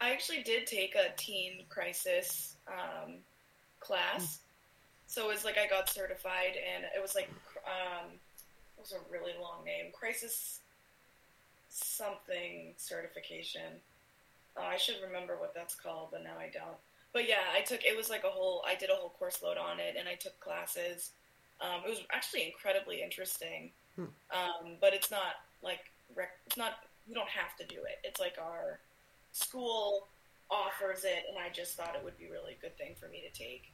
I 0.00 0.10
actually 0.12 0.42
did 0.42 0.66
take 0.66 0.94
a 0.94 1.14
teen 1.16 1.64
crisis 1.68 2.54
um, 2.68 3.14
class. 3.80 4.38
So 5.06 5.28
it 5.28 5.34
was 5.34 5.44
like 5.44 5.56
I 5.58 5.66
got 5.66 5.88
certified, 5.88 6.54
and 6.74 6.84
it 6.94 7.00
was 7.00 7.14
like, 7.14 7.30
um, 7.64 8.06
it 8.76 8.80
was 8.80 8.92
a 8.92 9.12
really 9.12 9.32
long 9.40 9.64
name 9.64 9.86
crisis 9.92 10.60
something 11.70 12.74
certification. 12.76 13.80
Uh, 14.56 14.62
I 14.62 14.76
should 14.76 14.96
remember 15.04 15.36
what 15.36 15.54
that's 15.54 15.74
called, 15.74 16.08
but 16.10 16.22
now 16.24 16.34
I 16.38 16.50
don't. 16.52 16.76
But 17.12 17.28
yeah, 17.28 17.44
I 17.56 17.62
took 17.62 17.84
it 17.84 17.96
was 17.96 18.10
like 18.10 18.24
a 18.24 18.28
whole, 18.28 18.62
I 18.66 18.74
did 18.74 18.90
a 18.90 18.94
whole 18.94 19.10
course 19.18 19.42
load 19.42 19.56
on 19.56 19.80
it, 19.80 19.96
and 19.98 20.08
I 20.08 20.14
took 20.14 20.38
classes. 20.40 21.10
Um, 21.60 21.80
it 21.86 21.88
was 21.88 22.02
actually 22.12 22.46
incredibly 22.46 23.02
interesting, 23.02 23.70
Hmm. 23.96 24.04
um, 24.30 24.76
but 24.80 24.94
it's 24.94 25.10
not 25.10 25.42
like 25.62 25.80
rec- 26.14 26.38
it's 26.46 26.56
not. 26.56 26.84
You 27.08 27.14
don't 27.14 27.28
have 27.28 27.56
to 27.56 27.64
do 27.66 27.80
it. 27.82 27.98
It's 28.04 28.20
like 28.20 28.36
our 28.40 28.78
school 29.38 30.08
offers 30.50 31.04
it, 31.04 31.24
and 31.28 31.38
I 31.38 31.50
just 31.52 31.76
thought 31.76 31.94
it 31.94 32.02
would 32.04 32.18
be 32.18 32.28
really 32.28 32.56
a 32.58 32.60
good 32.60 32.76
thing 32.76 32.94
for 32.98 33.08
me 33.08 33.22
to 33.22 33.30
take. 33.38 33.70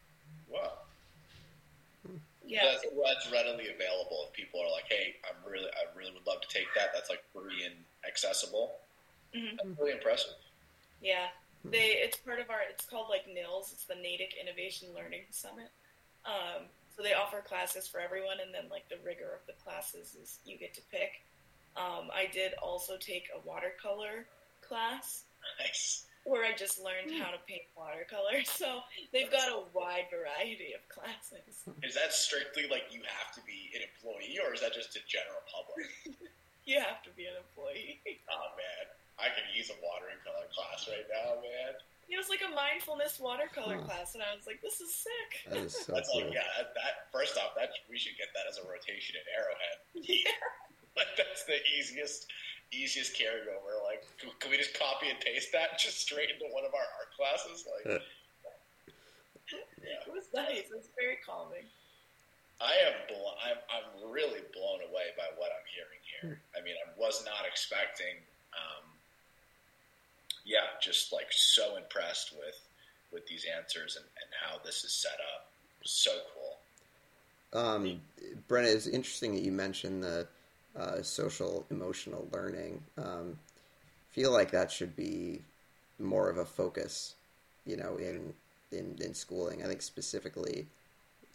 Wow. 0.49 0.73
Yeah, 2.47 2.61
That's, 2.65 2.85
that's 2.85 3.33
readily 3.33 3.73
available. 3.73 4.29
If 4.29 4.35
people 4.35 4.61
are 4.61 4.71
like, 4.71 4.85
"Hey, 4.91 5.17
I'm 5.25 5.51
really, 5.51 5.65
I 5.65 5.97
really 5.97 6.13
would 6.13 6.27
love 6.27 6.43
to 6.43 6.49
take 6.49 6.69
that," 6.77 6.93
that's 6.93 7.09
like 7.09 7.25
free 7.33 7.65
and 7.65 7.75
accessible. 8.07 8.77
Mhm. 9.35 9.57
That's 9.57 9.79
really 9.79 9.93
impressive. 9.93 10.35
Yeah, 11.01 11.29
they. 11.65 11.97
It's 12.05 12.19
part 12.19 12.41
of 12.41 12.51
our. 12.51 12.61
It's 12.69 12.85
called 12.85 13.09
like 13.09 13.27
NILS. 13.27 13.73
It's 13.73 13.87
the 13.87 13.95
Natick 13.95 14.35
Innovation 14.39 14.89
Learning 14.95 15.23
Summit. 15.31 15.71
Um, 16.27 16.69
so 16.95 17.03
they 17.03 17.15
offer 17.15 17.41
classes 17.41 17.89
for 17.89 17.99
everyone, 17.99 18.41
and 18.45 18.53
then 18.53 18.69
like 18.71 18.89
the 18.91 18.99
rigor 19.03 19.33
of 19.33 19.47
the 19.47 19.55
classes 19.65 20.15
is 20.23 20.39
you 20.45 20.59
get 20.59 20.75
to 20.75 20.83
pick. 20.93 21.23
Um, 21.77 22.11
I 22.15 22.29
did 22.31 22.53
also 22.63 22.99
take 22.99 23.31
a 23.35 23.41
watercolor 23.47 24.27
class 24.61 25.25
Nice. 25.61 26.05
where 26.25 26.45
I 26.45 26.53
just 26.57 26.81
learned 26.83 27.11
hmm. 27.13 27.21
how 27.21 27.31
to 27.31 27.39
paint 27.47 27.69
watercolor. 27.77 28.41
So 28.45 28.81
they've 29.13 29.31
got 29.31 29.49
a 29.53 29.61
wide 29.73 30.09
variety 30.09 30.73
of 30.73 30.81
classes. 30.89 31.65
Is 31.83 31.95
that 31.95 32.13
strictly 32.13 32.65
like 32.71 32.89
you 32.91 33.01
have 33.05 33.35
to 33.37 33.43
be 33.45 33.69
an 33.77 33.83
employee, 33.85 34.39
or 34.41 34.55
is 34.55 34.61
that 34.63 34.73
just 34.73 34.97
a 34.97 35.03
general 35.09 35.43
public? 35.51 35.89
You 36.65 36.81
have 36.81 37.05
to 37.05 37.13
be 37.13 37.29
an 37.29 37.37
employee. 37.37 38.01
oh 38.33 38.49
man, 38.57 38.85
I 39.21 39.29
could 39.37 39.45
use 39.53 39.69
a 39.69 39.77
watercolor 39.85 40.49
class 40.49 40.89
right 40.89 41.05
now, 41.13 41.37
man. 41.45 41.77
It 42.09 42.17
was 42.17 42.33
like 42.33 42.41
a 42.41 42.49
mindfulness 42.57 43.21
watercolor 43.21 43.77
Huh. 43.77 43.85
class, 43.85 44.17
and 44.17 44.25
I 44.25 44.33
was 44.33 44.49
like, 44.49 44.65
"This 44.65 44.81
is 44.81 44.89
sick." 44.89 45.45
That 45.53 45.61
is 45.69 45.77
so 45.77 45.93
That's 45.93 46.09
cool. 46.09 46.25
like, 46.25 46.33
yeah, 46.33 46.49
that, 46.57 46.73
that 46.73 47.13
first 47.13 47.37
off, 47.37 47.53
that 47.61 47.69
we 47.93 48.01
should 48.01 48.17
get 48.17 48.33
that 48.33 48.49
as 48.49 48.57
a 48.57 48.65
rotation 48.65 49.13
at 49.21 49.29
Arrowhead. 49.37 49.77
yeah. 50.09 50.41
Like 50.97 51.13
that's 51.21 51.45
the 51.45 51.59
easiest, 51.77 52.31
easiest 52.75 53.15
carryover. 53.15 53.79
Like, 53.87 54.05
can, 54.19 54.31
can 54.41 54.51
we 54.51 54.59
just 54.59 54.79
copy 54.79 55.09
and 55.09 55.19
paste 55.21 55.53
that 55.53 55.79
just 55.83 56.01
straight 56.01 56.31
into 56.31 56.53
one 56.53 56.65
of 56.65 56.75
our 56.75 56.89
art 56.99 57.11
classes? 57.17 57.65
Like, 57.65 58.03
yeah. 59.83 60.03
It 60.07 60.13
was 60.13 60.25
nice. 60.35 60.71
It 60.71 60.77
was 60.77 60.89
very 60.99 61.19
calming. 61.25 61.69
I 62.61 62.73
am, 62.87 62.95
blo- 63.09 63.37
I'm, 63.45 63.59
I'm 63.69 64.11
really 64.11 64.41
blown 64.55 64.81
away 64.89 65.13
by 65.19 65.29
what 65.37 65.51
I'm 65.53 65.67
hearing 65.69 66.03
here. 66.07 66.41
I 66.57 66.63
mean, 66.65 66.75
I 66.81 66.89
was 66.99 67.25
not 67.27 67.45
expecting. 67.47 68.17
Um, 68.55 68.85
yeah, 70.45 70.79
just 70.81 71.13
like 71.13 71.27
so 71.31 71.77
impressed 71.77 72.33
with 72.33 72.61
with 73.13 73.27
these 73.29 73.47
answers 73.57 73.97
and, 73.97 74.05
and 74.05 74.31
how 74.43 74.63
this 74.65 74.85
is 74.85 74.93
set 74.93 75.19
up. 75.35 75.49
So 75.85 76.11
cool. 76.35 77.61
Um, 77.61 78.01
Brenna, 78.49 78.75
it's 78.75 78.89
interesting 78.89 79.35
that 79.35 79.43
you 79.43 79.53
mentioned 79.53 80.03
the 80.03 80.27
uh, 80.79 81.03
social 81.03 81.67
emotional 81.71 82.29
learning. 82.33 82.83
Um, 82.99 83.39
feel 84.11 84.33
like 84.33 84.51
that 84.53 84.71
should 84.71 84.97
be 84.97 85.43
more 85.99 86.31
of 86.31 86.39
a 86.39 86.45
focus, 86.45 87.15
you 87.67 87.77
know, 87.77 87.97
in 87.97 88.35
in, 88.73 88.97
in 89.01 89.15
schooling. 89.15 89.63
I 89.65 89.67
think 89.69 89.83
specifically 89.83 90.67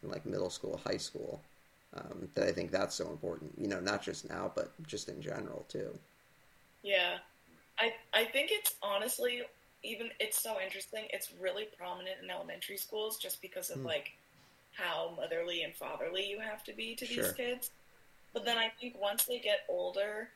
in 0.04 0.10
like 0.10 0.26
middle 0.26 0.50
school, 0.50 0.82
high 0.86 0.98
school. 0.98 1.42
Um, 1.96 2.30
that 2.36 2.48
I 2.48 2.52
think 2.52 2.72
that's 2.72 2.96
so 2.96 3.10
important. 3.10 3.54
You 3.58 3.68
know, 3.68 3.80
not 3.80 4.04
just 4.04 4.30
now, 4.30 4.52
but 4.56 4.72
just 4.88 5.10
in 5.10 5.22
general 5.22 5.66
too. 5.70 5.98
Yeah, 6.82 7.18
I 7.80 7.94
I 8.14 8.26
think 8.26 8.52
it's 8.52 8.76
honestly 8.82 9.44
even 9.84 10.10
it's 10.20 10.42
so 10.42 10.60
interesting. 10.62 11.08
It's 11.14 11.32
really 11.34 11.68
prominent 11.78 12.18
in 12.24 12.30
elementary 12.30 12.78
schools 12.78 13.18
just 13.20 13.42
because 13.42 13.70
of 13.70 13.80
Hmm. 13.80 13.86
like 13.86 14.10
how 14.72 15.14
motherly 15.18 15.64
and 15.64 15.76
fatherly 15.76 16.28
you 16.28 16.40
have 16.40 16.64
to 16.66 16.74
be 16.74 16.96
to 16.96 17.08
these 17.08 17.32
kids. 17.32 17.72
But 18.34 18.46
then 18.46 18.58
I 18.58 18.70
think 18.80 19.00
once 19.00 19.26
they 19.26 19.40
get 19.40 19.66
older, 19.68 20.30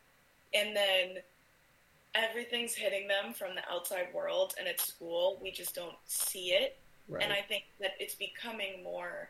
and 0.54 0.76
then 0.76 1.18
everything's 2.16 2.74
hitting 2.74 3.08
them 3.08 3.34
from 3.34 3.56
the 3.56 3.62
outside 3.72 4.08
world, 4.14 4.54
and 4.60 4.68
at 4.68 4.80
school 4.80 5.40
we 5.42 5.52
just 5.52 5.76
don't 5.76 5.96
see 6.06 6.52
it. 6.54 6.78
Right. 7.08 7.24
And 7.24 7.34
I 7.34 7.42
think 7.42 7.66
that 7.80 7.96
it's 8.00 8.16
becoming 8.16 8.84
more 8.84 9.30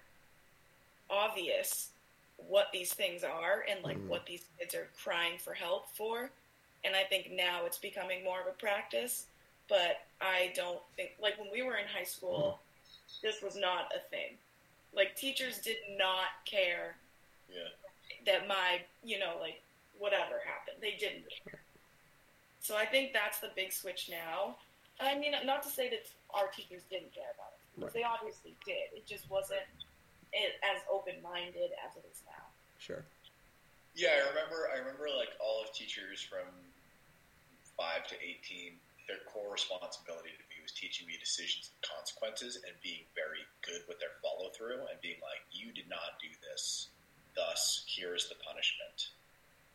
obvious 1.10 1.90
what 2.38 2.68
these 2.74 2.94
things 2.94 3.24
are 3.24 3.66
and 3.70 3.84
like 3.84 3.98
Mhm. 3.98 4.08
what 4.08 4.26
these 4.26 4.46
kids 4.58 4.76
are 4.76 4.90
crying 4.98 5.38
for 5.38 5.54
help 5.54 5.90
for. 5.96 6.32
And 6.84 6.96
I 6.96 7.04
think 7.06 7.30
now 7.32 7.66
it's 7.66 7.78
becoming 7.78 8.24
more 8.24 8.42
of 8.42 8.48
a 8.48 8.52
practice. 8.52 9.28
But 9.70 10.06
I 10.20 10.52
don't 10.56 10.84
think, 10.96 11.14
like 11.20 11.38
when 11.38 11.50
we 11.50 11.62
were 11.62 11.78
in 11.78 11.88
high 11.88 12.04
school, 12.04 12.60
this 13.22 13.42
was 13.42 13.56
not 13.56 13.96
a 13.96 14.00
thing. 14.00 14.38
Like 14.92 15.16
teachers 15.16 15.60
did 15.60 15.78
not 15.90 16.46
care 16.46 16.98
Yeah. 17.50 17.70
That 18.26 18.48
my, 18.48 18.82
you 19.04 19.20
know, 19.20 19.36
like 19.40 19.62
whatever 20.00 20.42
happened. 20.46 20.78
They 20.82 20.96
didn't 21.00 21.26
care. 21.44 21.60
So 22.62 22.76
I 22.78 22.86
think 22.86 23.14
that's 23.14 23.40
the 23.40 23.52
big 23.56 23.72
switch 23.72 24.10
now. 24.10 24.56
I 25.00 25.18
mean, 25.18 25.34
not 25.46 25.64
to 25.64 25.70
say 25.70 25.90
that 25.90 26.06
our 26.34 26.48
teachers 26.48 26.84
didn't 26.90 27.14
care 27.14 27.32
about 27.36 27.52
it, 27.54 27.60
because 27.76 27.94
Right. 27.94 27.94
they 27.94 28.04
obviously 28.04 28.56
did. 28.66 28.94
It 28.94 29.06
just 29.06 29.30
wasn't 29.30 29.66
it, 30.32 30.60
as 30.64 30.82
open 30.90 31.22
minded 31.22 31.72
as 31.86 31.96
it 31.98 32.06
is 32.12 32.22
now. 32.26 32.46
Sure. 32.80 33.04
Yeah, 33.96 34.10
I 34.18 34.30
remember. 34.30 34.70
I 34.74 34.78
remember 34.78 35.10
like 35.10 35.30
all 35.40 35.62
of 35.64 35.74
teachers 35.74 36.22
from 36.22 36.48
five 37.78 38.08
to 38.08 38.16
eighteen. 38.24 38.80
Their 39.08 39.20
core 39.28 39.52
responsibility 39.52 40.30
to 40.32 40.44
me 40.50 40.64
was 40.64 40.72
teaching 40.72 41.06
me 41.06 41.18
decisions 41.20 41.70
and 41.70 41.92
consequences, 41.92 42.56
and 42.66 42.74
being 42.82 43.04
very 43.14 43.46
good 43.62 43.84
with 43.88 44.00
their 44.00 44.16
follow 44.24 44.50
through, 44.50 44.88
and 44.88 45.00
being 45.02 45.20
like, 45.22 45.44
"You 45.52 45.74
did 45.74 45.90
not 45.90 46.18
do 46.20 46.30
this, 46.42 46.88
thus 47.36 47.84
here 47.88 48.16
is 48.16 48.30
the 48.30 48.36
punishment." 48.46 49.10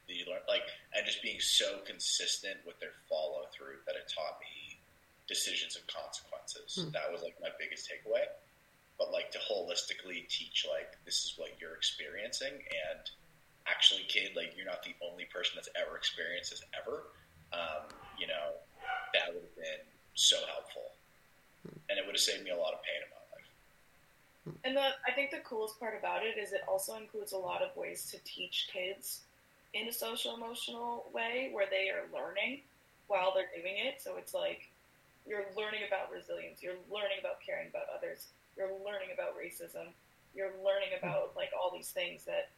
that 0.09 0.17
You 0.17 0.25
learn 0.25 0.41
like, 0.49 0.65
and 0.97 1.05
just 1.05 1.23
being 1.23 1.41
so 1.41 1.85
consistent 1.85 2.57
with 2.67 2.81
their 2.81 2.97
follow 3.09 3.45
through 3.53 3.85
that 3.87 3.95
it 3.95 4.09
taught 4.09 4.41
me 4.41 4.81
decisions 5.29 5.77
and 5.77 5.85
consequences. 5.87 6.81
Hmm. 6.81 6.91
That 6.97 7.13
was 7.13 7.21
like 7.23 7.37
my 7.41 7.53
biggest 7.61 7.87
takeaway. 7.87 8.25
But 8.97 9.13
like 9.13 9.31
to 9.37 9.39
holistically 9.39 10.27
teach, 10.27 10.67
like 10.67 10.97
this 11.05 11.23
is 11.23 11.35
what 11.37 11.55
you're 11.61 11.77
experiencing, 11.77 12.51
and 12.51 13.03
actually, 13.69 14.03
kid, 14.09 14.35
like 14.35 14.55
you're 14.57 14.67
not 14.67 14.83
the 14.83 14.97
only 15.07 15.25
person 15.31 15.55
that's 15.55 15.69
ever 15.79 15.95
experienced 15.95 16.51
this 16.51 16.65
ever. 16.75 17.07
Um, 17.53 17.87
you 18.19 18.27
know, 18.27 18.59
that 19.15 19.31
would 19.31 19.47
have 19.47 19.55
been 19.55 19.87
so 20.15 20.35
helpful, 20.51 20.91
and 21.89 21.95
it 21.95 22.03
would 22.07 22.17
have 22.19 22.27
saved 22.27 22.43
me 22.43 22.51
a 22.51 22.59
lot 22.59 22.75
of 22.75 22.83
pain 22.83 22.99
in 22.99 23.09
my. 23.15 23.18
And 24.65 24.77
the, 24.77 24.89
I 25.07 25.13
think 25.15 25.31
the 25.31 25.39
coolest 25.39 25.79
part 25.81 25.95
about 25.99 26.25
it 26.25 26.39
is 26.39 26.53
it 26.53 26.63
also 26.69 26.97
includes 26.97 27.33
a 27.33 27.39
lot 27.39 27.63
of 27.63 27.77
ways 27.77 28.11
to 28.11 28.19
teach 28.25 28.69
kids 28.73 29.23
in 29.75 29.89
a 29.89 29.93
social 29.93 30.35
emotional 30.35 31.07
way 31.13 31.51
where 31.53 31.67
they 31.71 31.91
are 31.91 32.07
learning 32.13 32.61
while 33.07 33.33
they're 33.35 33.51
doing 33.55 33.75
it. 33.77 34.01
So 34.01 34.17
it's 34.17 34.35
like 34.35 34.69
you're 35.27 35.47
learning 35.57 35.81
about 35.87 36.11
resilience, 36.13 36.63
you're 36.63 36.81
learning 36.91 37.19
about 37.21 37.41
caring 37.45 37.69
about 37.69 37.85
others, 37.95 38.29
you're 38.57 38.73
learning 38.85 39.13
about 39.13 39.37
racism, 39.37 39.93
you're 40.35 40.53
learning 40.65 40.97
hmm. 40.99 41.07
about 41.07 41.33
like 41.37 41.51
all 41.53 41.71
these 41.75 41.91
things 41.91 42.25
that 42.25 42.49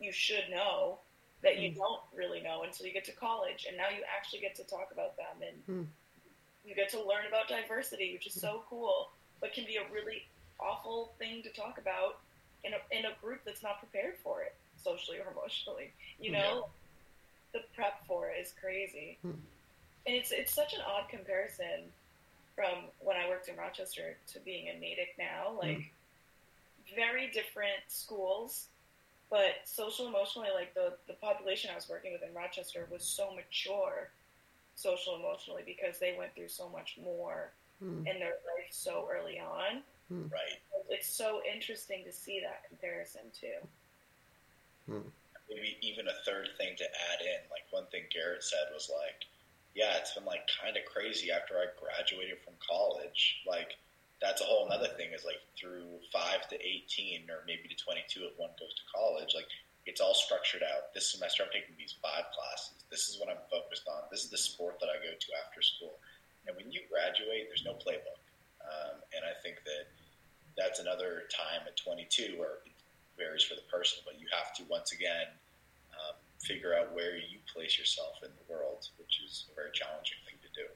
you 0.00 0.12
should 0.12 0.44
know 0.50 0.98
that 1.42 1.58
you 1.58 1.70
hmm. 1.70 1.78
don't 1.78 2.00
really 2.14 2.40
know 2.40 2.62
until 2.64 2.86
you 2.86 2.92
get 2.92 3.04
to 3.06 3.12
college, 3.12 3.66
and 3.68 3.76
now 3.76 3.88
you 3.88 4.02
actually 4.16 4.40
get 4.40 4.54
to 4.56 4.64
talk 4.64 4.88
about 4.92 5.16
them, 5.16 5.40
and 5.40 5.56
Hmm. 5.64 5.84
you 6.68 6.74
get 6.74 6.90
to 6.90 6.98
learn 6.98 7.26
about 7.28 7.48
diversity, 7.48 8.12
which 8.12 8.26
is 8.26 8.34
hmm. 8.34 8.40
so 8.40 8.64
cool, 8.68 9.10
but 9.40 9.52
can 9.52 9.64
be 9.64 9.76
a 9.76 9.84
really 9.92 10.26
awful 10.62 11.12
thing 11.18 11.42
to 11.42 11.50
talk 11.50 11.78
about 11.78 12.20
in 12.64 12.72
a 12.74 12.96
in 12.96 13.04
a 13.06 13.14
group 13.22 13.40
that's 13.44 13.62
not 13.62 13.78
prepared 13.80 14.14
for 14.22 14.42
it 14.42 14.54
socially 14.82 15.18
or 15.18 15.30
emotionally. 15.32 15.92
You 16.20 16.32
know, 16.32 16.68
the 17.52 17.60
prep 17.74 18.06
for 18.06 18.28
it 18.28 18.38
is 18.40 18.52
crazy, 18.60 19.18
Hmm. 19.22 19.30
and 20.06 20.16
it's 20.16 20.30
it's 20.32 20.54
such 20.54 20.74
an 20.74 20.80
odd 20.86 21.08
comparison 21.08 21.90
from 22.54 22.84
when 23.00 23.16
I 23.16 23.28
worked 23.28 23.48
in 23.48 23.56
Rochester 23.56 24.16
to 24.32 24.40
being 24.40 24.66
in 24.68 24.78
Natick 24.80 25.14
now. 25.18 25.56
Like 25.60 25.90
very 26.94 27.28
different 27.30 27.80
schools, 27.88 28.66
but 29.30 29.56
social 29.64 30.06
emotionally, 30.06 30.48
like 30.54 30.74
the 30.74 30.94
the 31.06 31.14
population 31.14 31.70
I 31.70 31.74
was 31.74 31.88
working 31.88 32.12
with 32.12 32.22
in 32.22 32.34
Rochester 32.34 32.86
was 32.90 33.02
so 33.02 33.34
mature, 33.34 34.10
social 34.74 35.16
emotionally 35.16 35.62
because 35.64 35.98
they 35.98 36.14
went 36.18 36.34
through 36.34 36.48
so 36.48 36.68
much 36.68 36.98
more 37.02 37.50
Hmm. 37.78 38.06
in 38.06 38.20
their 38.20 38.36
life 38.54 38.70
so 38.70 39.08
early 39.10 39.40
on. 39.40 39.82
Right. 40.28 40.60
It's 40.90 41.08
so 41.08 41.40
interesting 41.50 42.04
to 42.04 42.12
see 42.12 42.40
that 42.40 42.68
comparison 42.68 43.22
too. 43.32 43.58
maybe 45.48 45.76
even 45.80 46.08
a 46.08 46.16
third 46.24 46.48
thing 46.58 46.74
to 46.78 46.84
add 46.84 47.20
in. 47.20 47.40
Like 47.50 47.64
one 47.70 47.86
thing 47.90 48.04
Garrett 48.12 48.44
said 48.44 48.72
was 48.72 48.90
like, 48.92 49.24
yeah, 49.74 49.96
it's 49.96 50.12
been 50.12 50.24
like 50.24 50.44
kind 50.60 50.76
of 50.76 50.84
crazy 50.84 51.32
after 51.32 51.56
I 51.56 51.72
graduated 51.80 52.40
from 52.44 52.54
college. 52.60 53.40
Like 53.48 53.76
that's 54.20 54.40
a 54.40 54.44
whole 54.44 54.68
other 54.70 54.92
thing 54.96 55.12
is 55.12 55.24
like 55.24 55.40
through 55.56 55.88
five 56.12 56.48
to 56.52 56.56
eighteen 56.60 57.24
or 57.32 57.44
maybe 57.46 57.68
to 57.68 57.78
twenty 57.80 58.04
two 58.08 58.28
if 58.28 58.36
one 58.36 58.52
goes 58.60 58.74
to 58.76 58.84
college. 58.92 59.32
Like 59.34 59.48
it's 59.86 60.00
all 60.00 60.14
structured 60.14 60.62
out. 60.62 60.92
This 60.94 61.10
semester 61.10 61.42
I'm 61.42 61.52
taking 61.52 61.74
these 61.78 61.96
five 62.04 62.28
classes. 62.36 62.84
This 62.90 63.08
is 63.08 63.18
what 63.18 63.28
I'm 63.32 63.42
focused 63.50 63.88
on. 63.88 64.06
This 64.12 64.24
is 64.24 64.30
the 64.30 64.38
sport 64.40 64.78
that 64.80 64.92
I 64.92 65.00
go 65.00 65.10
to 65.10 65.28
after 65.40 65.62
school. 65.64 65.96
And 66.46 66.56
when 66.56 66.70
you 66.70 66.82
graduate, 66.90 67.48
there's 67.48 67.64
no 67.64 67.74
playbook. 67.78 68.18
Um, 68.62 69.02
and 69.14 69.22
I 69.26 69.34
think 69.42 69.62
that 69.66 69.90
that's 70.56 70.80
another 70.80 71.24
time 71.30 71.62
at 71.66 71.76
22 71.76 72.34
where 72.38 72.62
it 72.66 72.72
varies 73.18 73.42
for 73.42 73.54
the 73.54 73.62
person, 73.70 73.98
but 74.04 74.20
you 74.20 74.26
have 74.32 74.54
to 74.54 74.62
once 74.68 74.92
again 74.92 75.26
um, 75.92 76.16
figure 76.40 76.74
out 76.74 76.94
where 76.94 77.16
you 77.16 77.38
place 77.52 77.78
yourself 77.78 78.16
in 78.22 78.30
the 78.30 78.52
world, 78.52 78.88
which 78.98 79.20
is 79.24 79.46
a 79.52 79.54
very 79.54 79.70
challenging 79.72 80.18
thing 80.26 80.36
to 80.42 80.48
do. 80.60 80.66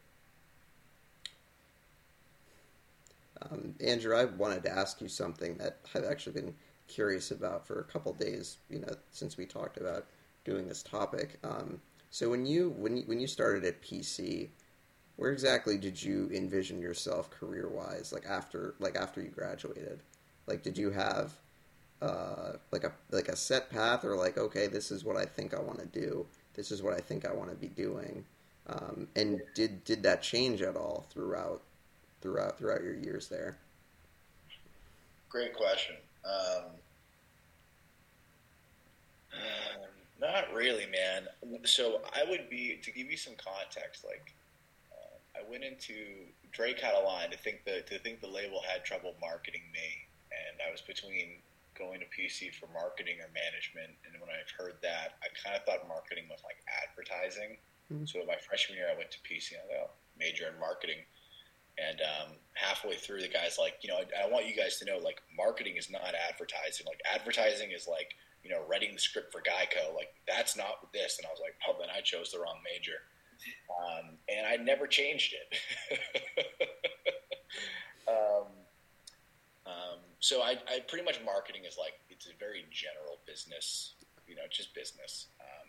Um, 3.43 3.74
Andrew, 3.81 4.16
I 4.16 4.24
wanted 4.24 4.62
to 4.64 4.70
ask 4.70 5.01
you 5.01 5.09
something 5.09 5.57
that 5.59 5.79
I've 5.95 6.05
actually 6.05 6.41
been 6.41 6.55
curious 6.89 7.31
about 7.31 7.66
for 7.66 7.81
a 7.81 7.85
couple 7.85 8.12
days. 8.14 8.59
You 8.70 8.81
know, 8.81 8.95
since 9.11 9.37
we 9.37 9.47
talked 9.47 9.77
about 9.77 10.07
doing 10.45 10.66
this 10.66 10.83
topic. 10.83 11.39
Um, 11.45 11.81
so 12.11 12.31
when 12.31 12.47
you 12.47 12.70
when 12.79 12.97
you, 12.97 13.03
when 13.07 13.20
you 13.20 13.27
started 13.27 13.64
at 13.64 13.83
PC, 13.83 14.49
where 15.17 15.33
exactly 15.33 15.79
did 15.79 16.03
you 16.03 16.31
envision 16.33 16.81
yourself 16.81 17.31
career 17.31 17.69
wise? 17.69 18.12
Like 18.12 18.27
after 18.27 18.75
like 18.79 18.97
after 18.97 19.21
you 19.21 19.29
graduated, 19.29 20.01
like 20.47 20.62
did 20.62 20.77
you 20.77 20.91
have 20.91 21.33
uh, 22.03 22.53
like 22.73 22.85
a 22.85 22.93
like 23.11 23.29
a 23.29 23.37
set 23.37 23.71
path 23.71 24.05
or 24.05 24.17
like 24.17 24.39
okay, 24.39 24.67
this 24.67 24.91
is 24.91 25.05
what 25.05 25.17
I 25.17 25.25
think 25.25 25.55
I 25.55 25.61
want 25.61 25.79
to 25.79 25.87
do. 25.87 26.27
This 26.55 26.71
is 26.71 26.83
what 26.83 26.95
I 26.95 27.01
think 27.01 27.27
I 27.27 27.33
want 27.33 27.51
to 27.51 27.57
be 27.57 27.69
doing. 27.69 28.25
Um, 28.69 29.09
and 29.17 29.41
did 29.55 29.85
did 29.85 30.03
that 30.03 30.23
change 30.23 30.61
at 30.62 30.77
all 30.77 31.07
throughout 31.11 31.62
throughout 32.21 32.59
throughout 32.59 32.83
your 32.83 32.97
years 32.97 33.29
there? 33.29 33.57
Great 35.31 35.55
question. 35.55 35.97
Um, 36.25 36.64
um, 39.33 39.89
not 40.21 40.53
really, 40.53 40.87
man. 40.87 41.27
So 41.64 42.01
I 42.14 42.29
would 42.29 42.49
be 42.51 42.79
to 42.83 42.91
give 42.91 43.11
you 43.11 43.17
some 43.17 43.35
context. 43.35 44.05
Like, 44.05 44.33
I 45.37 45.49
went 45.49 45.64
into 45.64 46.32
Drake 46.53 46.80
had 46.80 46.95
a 46.95 47.05
line 47.05 47.30
to 47.30 47.39
think 47.39 47.64
the 47.64 47.82
to 47.87 47.99
think 47.99 48.20
the 48.20 48.28
label 48.28 48.62
had 48.64 48.84
trouble 48.84 49.14
marketing 49.20 49.62
me, 49.72 50.09
and 50.32 50.57
I 50.66 50.72
was 50.72 50.80
between 50.80 51.43
going 51.76 52.01
to 52.01 52.09
PC 52.09 52.53
for 52.57 52.66
marketing 52.72 53.20
or 53.20 53.28
management. 53.37 53.93
And 54.09 54.16
when 54.20 54.32
I 54.32 54.41
heard 54.57 54.80
that, 54.80 55.20
I 55.20 55.28
kind 55.37 55.55
of 55.55 55.64
thought 55.68 55.87
marketing 55.87 56.24
was 56.28 56.41
like 56.43 56.57
advertising. 56.64 57.59
Mhm. 57.93 58.09
So 58.09 58.24
my 58.24 58.37
freshman 58.37 58.78
year, 58.78 58.89
I 58.91 58.97
went 58.97 59.11
to 59.12 59.20
PC 59.20 59.55
and 59.55 59.62
I 59.68 59.76
thought, 59.76 59.95
major 60.18 60.49
in 60.49 60.59
marketing. 60.59 61.05
And 61.78 62.01
um, 62.01 62.28
halfway 62.55 62.97
through, 62.97 63.20
the 63.20 63.28
guy's 63.28 63.59
like, 63.59 63.76
you 63.82 63.93
know, 63.93 64.01
I, 64.01 64.24
I 64.24 64.28
want 64.32 64.47
you 64.49 64.57
guys 64.57 64.78
to 64.78 64.87
know, 64.87 64.97
like, 64.97 65.20
marketing 65.37 65.76
is 65.76 65.91
not 65.91 66.14
advertising. 66.16 66.87
Like, 66.87 67.01
advertising 67.05 67.70
is 67.70 67.87
like, 67.87 68.16
you 68.43 68.49
know, 68.49 68.64
writing 68.66 68.95
the 68.95 68.99
script 68.99 69.30
for 69.30 69.43
Geico. 69.43 69.95
Like, 69.95 70.14
that's 70.26 70.57
not 70.57 70.91
this. 70.95 71.18
And 71.18 71.26
I 71.26 71.30
was 71.30 71.41
like, 71.41 71.55
oh, 71.68 71.76
then 71.78 71.91
I 71.95 72.01
chose 72.01 72.32
the 72.32 72.41
wrong 72.41 72.61
major. 72.64 73.05
Um, 73.70 74.16
and 74.28 74.47
I 74.47 74.57
never 74.62 74.87
changed 74.87 75.34
it. 75.34 76.01
um, 78.09 78.47
um, 79.66 79.99
so 80.20 80.43
I, 80.43 80.57
I 80.68 80.80
pretty 80.89 81.05
much 81.05 81.20
marketing 81.24 81.62
is 81.66 81.76
like, 81.78 81.95
it's 82.11 82.26
a 82.26 82.37
very 82.39 82.64
general 82.70 83.18
business, 83.26 83.95
you 84.26 84.34
know, 84.34 84.43
just 84.51 84.74
business. 84.74 85.28
Um, 85.41 85.68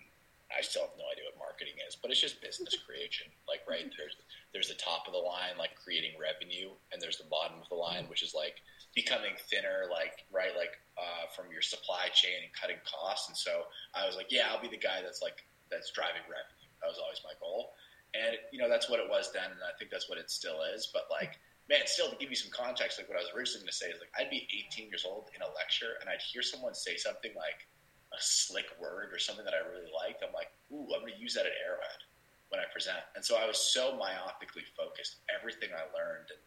I 0.56 0.62
still 0.62 0.84
have 0.84 0.96
no 0.98 1.04
idea 1.12 1.28
what 1.28 1.38
marketing 1.38 1.76
is, 1.84 1.96
but 1.96 2.10
it's 2.10 2.22
just 2.22 2.42
business 2.42 2.76
creation. 2.88 3.28
Like, 3.48 3.68
right 3.68 3.84
there's 3.98 4.16
there's 4.54 4.70
the 4.72 4.80
top 4.80 5.06
of 5.06 5.14
the 5.14 5.20
line, 5.20 5.60
like 5.60 5.76
creating 5.76 6.16
revenue, 6.16 6.72
and 6.92 7.02
there's 7.02 7.18
the 7.18 7.28
bottom 7.28 7.60
of 7.60 7.68
the 7.70 7.76
line, 7.76 8.08
which 8.08 8.24
is 8.24 8.34
like 8.34 8.64
becoming 8.96 9.36
thinner, 9.52 9.86
like 9.92 10.26
right, 10.32 10.56
like 10.56 10.80
uh, 10.98 11.28
from 11.36 11.52
your 11.52 11.62
supply 11.62 12.08
chain 12.14 12.42
and 12.42 12.52
cutting 12.56 12.80
costs. 12.88 13.28
And 13.28 13.38
so 13.38 13.68
I 13.94 14.08
was 14.08 14.16
like, 14.16 14.32
yeah, 14.32 14.48
I'll 14.50 14.62
be 14.62 14.72
the 14.72 14.80
guy 14.80 15.04
that's 15.04 15.22
like 15.22 15.44
that's 15.70 15.92
driving 15.92 16.24
revenue. 16.26 16.57
That 16.82 16.90
was 16.90 17.00
always 17.02 17.22
my 17.24 17.34
goal, 17.40 17.74
and 18.14 18.38
you 18.52 18.60
know 18.60 18.70
that's 18.70 18.90
what 18.90 19.00
it 19.00 19.10
was 19.10 19.32
then, 19.34 19.50
and 19.50 19.62
I 19.66 19.74
think 19.78 19.92
that's 19.92 20.10
what 20.10 20.18
it 20.18 20.30
still 20.30 20.62
is. 20.74 20.90
But 20.94 21.08
like, 21.10 21.40
man, 21.70 21.86
still 21.86 22.10
to 22.10 22.18
give 22.18 22.30
you 22.30 22.40
some 22.40 22.52
context, 22.52 23.00
like 23.00 23.10
what 23.10 23.18
I 23.18 23.24
was 23.26 23.34
originally 23.36 23.66
going 23.66 23.74
to 23.74 23.82
say 23.82 23.90
is 23.90 24.00
like 24.00 24.14
I'd 24.18 24.30
be 24.30 24.48
18 24.70 24.90
years 24.90 25.06
old 25.06 25.30
in 25.36 25.42
a 25.42 25.50
lecture, 25.56 25.98
and 26.02 26.10
I'd 26.10 26.22
hear 26.22 26.42
someone 26.42 26.74
say 26.74 26.96
something 26.98 27.32
like 27.36 27.66
a 28.14 28.20
slick 28.20 28.72
word 28.80 29.12
or 29.12 29.20
something 29.20 29.44
that 29.44 29.54
I 29.54 29.62
really 29.68 29.92
liked. 29.92 30.24
I'm 30.24 30.34
like, 30.34 30.52
ooh, 30.72 30.88
I'm 30.96 31.04
going 31.04 31.14
to 31.14 31.20
use 31.20 31.36
that 31.36 31.46
at 31.46 31.60
Arrowhead 31.60 32.02
when 32.50 32.64
I 32.64 32.68
present. 32.72 33.04
And 33.16 33.24
so 33.24 33.36
I 33.36 33.46
was 33.46 33.60
so 33.60 34.00
myopically 34.00 34.64
focused. 34.80 35.20
Everything 35.28 35.76
I 35.76 35.92
learned 35.92 36.32
and 36.32 36.40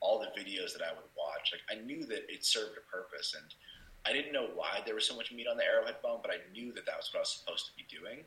all 0.00 0.20
the 0.20 0.28
videos 0.36 0.76
that 0.76 0.84
I 0.84 0.92
would 0.92 1.08
watch, 1.16 1.56
like 1.56 1.64
I 1.72 1.80
knew 1.80 2.04
that 2.06 2.28
it 2.28 2.44
served 2.44 2.76
a 2.76 2.84
purpose, 2.84 3.32
and 3.32 3.48
I 4.04 4.12
didn't 4.12 4.32
know 4.32 4.52
why 4.54 4.84
there 4.84 4.94
was 4.94 5.08
so 5.08 5.16
much 5.16 5.32
meat 5.32 5.48
on 5.48 5.56
the 5.56 5.64
Arrowhead 5.64 6.02
bone, 6.02 6.20
but 6.20 6.30
I 6.30 6.44
knew 6.52 6.72
that 6.74 6.84
that 6.86 6.96
was 6.96 7.08
what 7.12 7.20
I 7.20 7.24
was 7.24 7.32
supposed 7.32 7.66
to 7.66 7.74
be 7.74 7.88
doing. 7.88 8.22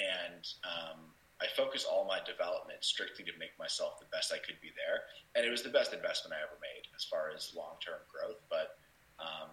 And 0.00 0.44
um, 0.64 0.98
I 1.40 1.46
focused 1.56 1.86
all 1.86 2.08
my 2.08 2.20
development 2.24 2.80
strictly 2.80 3.24
to 3.24 3.32
make 3.38 3.52
myself 3.58 4.00
the 4.00 4.08
best 4.12 4.32
I 4.32 4.38
could 4.40 4.60
be 4.60 4.72
there, 4.76 5.04
and 5.36 5.44
it 5.44 5.50
was 5.50 5.62
the 5.62 5.72
best 5.72 5.92
investment 5.92 6.36
I 6.36 6.40
ever 6.40 6.56
made 6.60 6.88
as 6.96 7.04
far 7.04 7.28
as 7.34 7.52
long 7.56 7.76
term 7.84 8.00
growth. 8.08 8.40
But 8.48 8.76
um, 9.20 9.48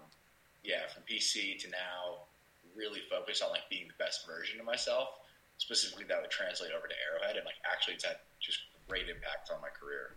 yeah, 0.64 0.88
from 0.92 1.04
PC 1.04 1.60
to 1.64 1.68
now, 1.72 2.28
really 2.76 3.00
focus 3.10 3.42
on 3.42 3.50
like 3.52 3.68
being 3.70 3.88
the 3.88 3.98
best 4.04 4.28
version 4.28 4.60
of 4.60 4.66
myself. 4.66 5.10
Specifically, 5.58 6.06
that 6.08 6.22
would 6.22 6.30
translate 6.30 6.72
over 6.72 6.88
to 6.88 6.96
Arrowhead, 7.08 7.36
and 7.36 7.46
like 7.46 7.60
actually, 7.66 7.96
it's 7.96 8.06
had 8.06 8.20
just 8.40 8.60
great 8.88 9.10
impact 9.10 9.50
on 9.52 9.60
my 9.62 9.72
career. 9.72 10.16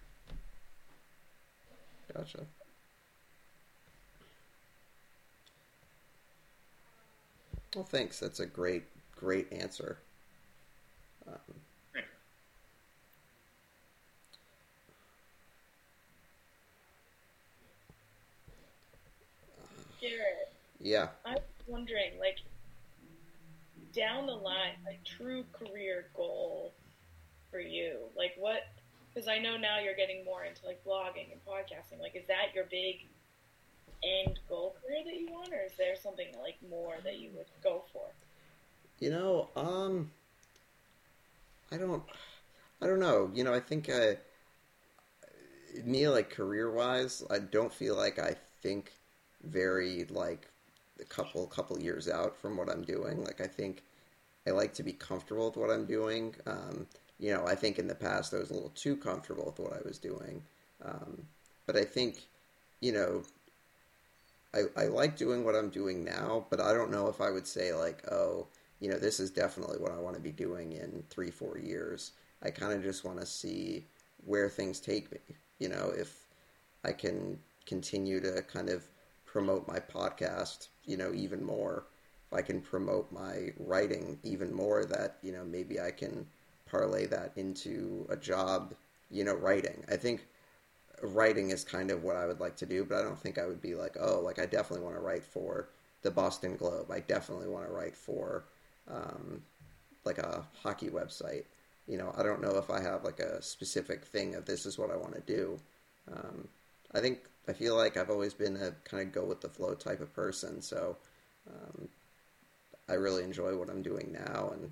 Gotcha. 2.12 2.46
Well, 7.74 7.84
thanks. 7.84 8.18
That's 8.18 8.40
a 8.40 8.46
great, 8.46 8.84
great 9.16 9.52
answer. 9.52 9.98
Um, 11.30 11.54
Garrett, 20.00 20.52
yeah. 20.80 21.08
I'm 21.24 21.38
wondering, 21.66 22.18
like, 22.18 22.38
down 23.92 24.26
the 24.26 24.32
line, 24.34 24.72
a 24.88 24.98
true 25.04 25.44
career 25.52 26.06
goal 26.14 26.72
for 27.50 27.60
you, 27.60 27.98
like 28.16 28.32
what? 28.38 28.62
Because 29.12 29.28
I 29.28 29.38
know 29.38 29.56
now 29.56 29.80
you're 29.80 29.96
getting 29.96 30.24
more 30.24 30.44
into 30.44 30.64
like 30.64 30.82
blogging 30.84 31.32
and 31.32 31.44
podcasting. 31.44 32.00
Like, 32.00 32.14
is 32.14 32.26
that 32.28 32.54
your 32.54 32.64
big 32.70 33.06
end 34.04 34.38
goal 34.48 34.76
career 34.80 35.02
that 35.04 35.14
you 35.14 35.28
want, 35.30 35.52
or 35.52 35.64
is 35.66 35.72
there 35.76 35.96
something 36.00 36.28
like 36.40 36.56
more 36.68 36.94
that 37.04 37.18
you 37.18 37.30
would 37.36 37.46
go 37.62 37.84
for? 37.92 38.06
You 39.00 39.10
know, 39.10 39.48
um, 39.56 40.10
I 41.72 41.76
don't, 41.76 42.02
I 42.82 42.86
don't 42.86 43.00
know. 43.00 43.30
You 43.34 43.44
know, 43.44 43.54
I 43.54 43.60
think 43.60 43.88
I, 43.90 44.16
me 45.84 46.08
like 46.08 46.30
career 46.30 46.70
wise, 46.70 47.22
I 47.30 47.38
don't 47.38 47.72
feel 47.72 47.96
like 47.96 48.18
I 48.18 48.36
think 48.62 48.92
very 49.44 50.04
like 50.10 50.48
a 51.00 51.04
couple 51.04 51.46
couple 51.46 51.80
years 51.80 52.08
out 52.08 52.36
from 52.36 52.56
what 52.56 52.68
I'm 52.68 52.82
doing. 52.82 53.24
Like 53.24 53.40
I 53.40 53.46
think 53.46 53.82
I 54.46 54.50
like 54.50 54.74
to 54.74 54.82
be 54.82 54.92
comfortable 54.92 55.46
with 55.46 55.56
what 55.56 55.70
I'm 55.70 55.86
doing. 55.86 56.34
Um, 56.46 56.86
you 57.18 57.32
know, 57.32 57.46
I 57.46 57.54
think 57.54 57.78
in 57.78 57.86
the 57.86 57.94
past 57.94 58.34
I 58.34 58.38
was 58.38 58.50
a 58.50 58.54
little 58.54 58.72
too 58.74 58.96
comfortable 58.96 59.46
with 59.46 59.58
what 59.58 59.72
I 59.72 59.86
was 59.86 59.98
doing. 59.98 60.42
Um, 60.84 61.22
but 61.66 61.76
I 61.76 61.84
think, 61.84 62.16
you 62.80 62.92
know, 62.92 63.22
I, 64.54 64.62
I 64.76 64.86
like 64.86 65.16
doing 65.16 65.44
what 65.44 65.54
I'm 65.54 65.68
doing 65.70 66.04
now, 66.04 66.46
but 66.50 66.60
I 66.60 66.72
don't 66.72 66.90
know 66.90 67.08
if 67.08 67.20
I 67.20 67.30
would 67.30 67.46
say 67.46 67.72
like, 67.72 68.02
oh, 68.10 68.46
you 68.80 68.90
know, 68.90 68.98
this 68.98 69.20
is 69.20 69.30
definitely 69.30 69.78
what 69.78 69.92
I 69.92 69.98
want 69.98 70.16
to 70.16 70.22
be 70.22 70.32
doing 70.32 70.72
in 70.72 71.04
three, 71.10 71.30
four 71.30 71.58
years. 71.58 72.12
I 72.42 72.50
kind 72.50 72.72
of 72.72 72.82
just 72.82 73.04
want 73.04 73.20
to 73.20 73.26
see 73.26 73.86
where 74.24 74.48
things 74.48 74.80
take 74.80 75.12
me. 75.12 75.18
You 75.58 75.68
know, 75.68 75.92
if 75.94 76.24
I 76.84 76.92
can 76.92 77.38
continue 77.66 78.20
to 78.20 78.42
kind 78.42 78.70
of 78.70 78.84
promote 79.26 79.68
my 79.68 79.78
podcast, 79.78 80.68
you 80.86 80.96
know, 80.96 81.12
even 81.14 81.44
more. 81.44 81.84
If 82.26 82.38
I 82.38 82.42
can 82.42 82.60
promote 82.60 83.12
my 83.12 83.52
writing 83.58 84.18
even 84.22 84.52
more, 84.52 84.84
that 84.86 85.18
you 85.22 85.32
know, 85.32 85.44
maybe 85.44 85.80
I 85.80 85.90
can 85.90 86.26
parlay 86.66 87.06
that 87.06 87.32
into 87.36 88.06
a 88.08 88.16
job. 88.16 88.74
You 89.10 89.24
know, 89.24 89.34
writing. 89.34 89.84
I 89.90 89.96
think 89.96 90.26
writing 91.02 91.50
is 91.50 91.64
kind 91.64 91.90
of 91.90 92.04
what 92.04 92.16
I 92.16 92.26
would 92.26 92.40
like 92.40 92.56
to 92.56 92.66
do, 92.66 92.84
but 92.84 92.98
I 92.98 93.02
don't 93.02 93.18
think 93.18 93.38
I 93.38 93.46
would 93.46 93.60
be 93.60 93.74
like, 93.74 93.96
oh, 94.00 94.20
like 94.20 94.38
I 94.38 94.46
definitely 94.46 94.84
want 94.84 94.96
to 94.96 95.02
write 95.02 95.24
for 95.24 95.68
the 96.02 96.10
Boston 96.10 96.56
Globe. 96.56 96.90
I 96.90 97.00
definitely 97.00 97.48
want 97.48 97.66
to 97.66 97.72
write 97.72 97.96
for 97.96 98.44
um, 98.92 99.42
like 100.04 100.18
a 100.18 100.44
hockey 100.62 100.88
website. 100.88 101.44
You 101.86 101.98
know, 101.98 102.14
I 102.16 102.22
don't 102.22 102.42
know 102.42 102.56
if 102.56 102.70
I 102.70 102.80
have 102.80 103.04
like 103.04 103.20
a 103.20 103.42
specific 103.42 104.04
thing 104.04 104.34
of 104.34 104.44
this 104.44 104.66
is 104.66 104.78
what 104.78 104.90
I 104.90 104.96
want 104.96 105.14
to 105.14 105.20
do. 105.20 105.58
Um, 106.12 106.48
I 106.94 107.00
think 107.00 107.20
I 107.48 107.52
feel 107.52 107.76
like 107.76 107.96
I've 107.96 108.10
always 108.10 108.34
been 108.34 108.56
a 108.56 108.72
kind 108.88 109.06
of 109.06 109.12
go 109.12 109.24
with 109.24 109.40
the 109.40 109.48
flow 109.48 109.74
type 109.74 110.00
of 110.00 110.14
person, 110.14 110.60
so 110.60 110.96
um, 111.48 111.88
I 112.88 112.94
really 112.94 113.24
enjoy 113.24 113.56
what 113.56 113.70
I'm 113.70 113.82
doing 113.82 114.10
now, 114.12 114.50
and 114.52 114.70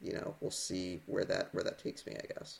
you 0.00 0.12
know, 0.12 0.34
we'll 0.40 0.50
see 0.50 1.00
where 1.06 1.24
that 1.24 1.52
where 1.52 1.64
that 1.64 1.78
takes 1.78 2.06
me. 2.06 2.14
I 2.14 2.26
guess. 2.38 2.58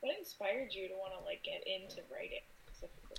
What 0.00 0.18
inspired 0.18 0.72
you 0.72 0.88
to 0.88 0.94
want 0.94 1.12
to 1.18 1.24
like 1.24 1.42
get 1.42 1.64
into 1.66 2.02
writing 2.12 2.40
specifically? 2.66 3.16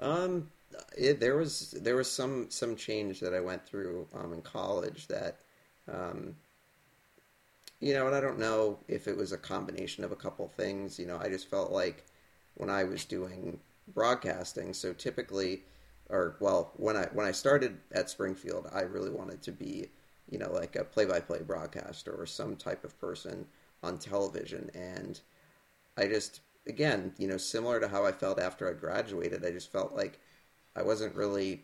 Um, 0.00 0.50
it, 0.96 1.20
there 1.20 1.36
was 1.36 1.72
there 1.72 1.96
was 1.96 2.10
some 2.10 2.50
some 2.50 2.76
change 2.76 3.20
that 3.20 3.34
I 3.34 3.40
went 3.40 3.66
through 3.66 4.06
um, 4.14 4.32
in 4.32 4.42
college 4.42 5.06
that, 5.08 5.38
um, 5.90 6.34
you 7.80 7.94
know, 7.94 8.06
and 8.06 8.14
I 8.14 8.20
don't 8.20 8.38
know 8.38 8.78
if 8.88 9.08
it 9.08 9.16
was 9.16 9.32
a 9.32 9.38
combination 9.38 10.04
of 10.04 10.12
a 10.12 10.16
couple 10.16 10.46
things. 10.48 10.98
You 10.98 11.06
know, 11.06 11.18
I 11.20 11.28
just 11.28 11.48
felt 11.48 11.72
like 11.72 12.04
when 12.54 12.70
I 12.70 12.84
was 12.84 13.04
doing 13.04 13.58
broadcasting, 13.94 14.72
so 14.74 14.92
typically, 14.92 15.62
or 16.08 16.36
well, 16.40 16.72
when 16.76 16.96
I 16.96 17.08
when 17.12 17.26
I 17.26 17.32
started 17.32 17.78
at 17.92 18.10
Springfield, 18.10 18.68
I 18.72 18.82
really 18.82 19.10
wanted 19.10 19.42
to 19.42 19.52
be, 19.52 19.88
you 20.30 20.38
know, 20.38 20.52
like 20.52 20.76
a 20.76 20.84
play-by-play 20.84 21.40
broadcaster 21.46 22.12
or 22.12 22.26
some 22.26 22.56
type 22.56 22.84
of 22.84 22.98
person 23.00 23.46
on 23.82 23.98
television, 23.98 24.70
and 24.74 25.20
I 25.96 26.06
just 26.06 26.40
again, 26.66 27.12
you 27.18 27.26
know, 27.28 27.36
similar 27.36 27.80
to 27.80 27.88
how 27.88 28.04
I 28.04 28.12
felt 28.12 28.38
after 28.38 28.68
I 28.68 28.72
graduated, 28.74 29.44
I 29.44 29.50
just 29.50 29.72
felt 29.72 29.94
like 29.94 30.20
I 30.76 30.82
wasn't 30.82 31.14
really 31.14 31.62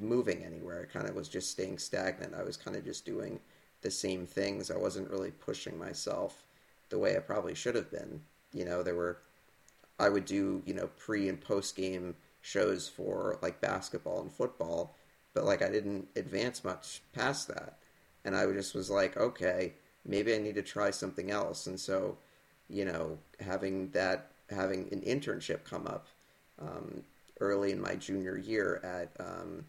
moving 0.00 0.44
anywhere. 0.44 0.86
I 0.88 0.92
kind 0.92 1.08
of 1.08 1.14
was 1.14 1.28
just 1.28 1.50
staying 1.50 1.78
stagnant. 1.78 2.34
I 2.34 2.42
was 2.42 2.56
kind 2.56 2.76
of 2.76 2.84
just 2.84 3.04
doing 3.04 3.40
the 3.82 3.90
same 3.90 4.26
things. 4.26 4.70
I 4.70 4.76
wasn't 4.76 5.10
really 5.10 5.30
pushing 5.30 5.78
myself 5.78 6.44
the 6.90 6.98
way 6.98 7.16
I 7.16 7.20
probably 7.20 7.54
should 7.54 7.74
have 7.74 7.90
been. 7.90 8.20
You 8.52 8.64
know, 8.64 8.82
there 8.82 8.94
were 8.94 9.18
I 9.98 10.08
would 10.08 10.24
do, 10.24 10.62
you 10.66 10.74
know, 10.74 10.88
pre 10.96 11.28
and 11.28 11.40
post 11.40 11.76
game 11.76 12.16
shows 12.42 12.88
for 12.88 13.38
like 13.42 13.60
basketball 13.60 14.22
and 14.22 14.32
football, 14.32 14.96
but 15.34 15.44
like 15.44 15.62
I 15.62 15.70
didn't 15.70 16.08
advance 16.16 16.64
much 16.64 17.02
past 17.12 17.48
that. 17.48 17.78
And 18.24 18.36
I 18.36 18.46
just 18.52 18.74
was 18.74 18.90
like, 18.90 19.16
okay, 19.16 19.74
maybe 20.04 20.34
I 20.34 20.38
need 20.38 20.54
to 20.56 20.62
try 20.62 20.90
something 20.90 21.30
else. 21.30 21.66
And 21.66 21.78
so, 21.78 22.16
you 22.68 22.84
know, 22.84 23.18
having 23.40 23.90
that 23.90 24.30
having 24.50 24.88
an 24.92 25.00
internship 25.02 25.64
come 25.64 25.86
up 25.86 26.06
um, 26.60 27.02
early 27.40 27.72
in 27.72 27.80
my 27.80 27.94
junior 27.94 28.36
year 28.36 28.80
at 28.82 29.10
um, 29.24 29.64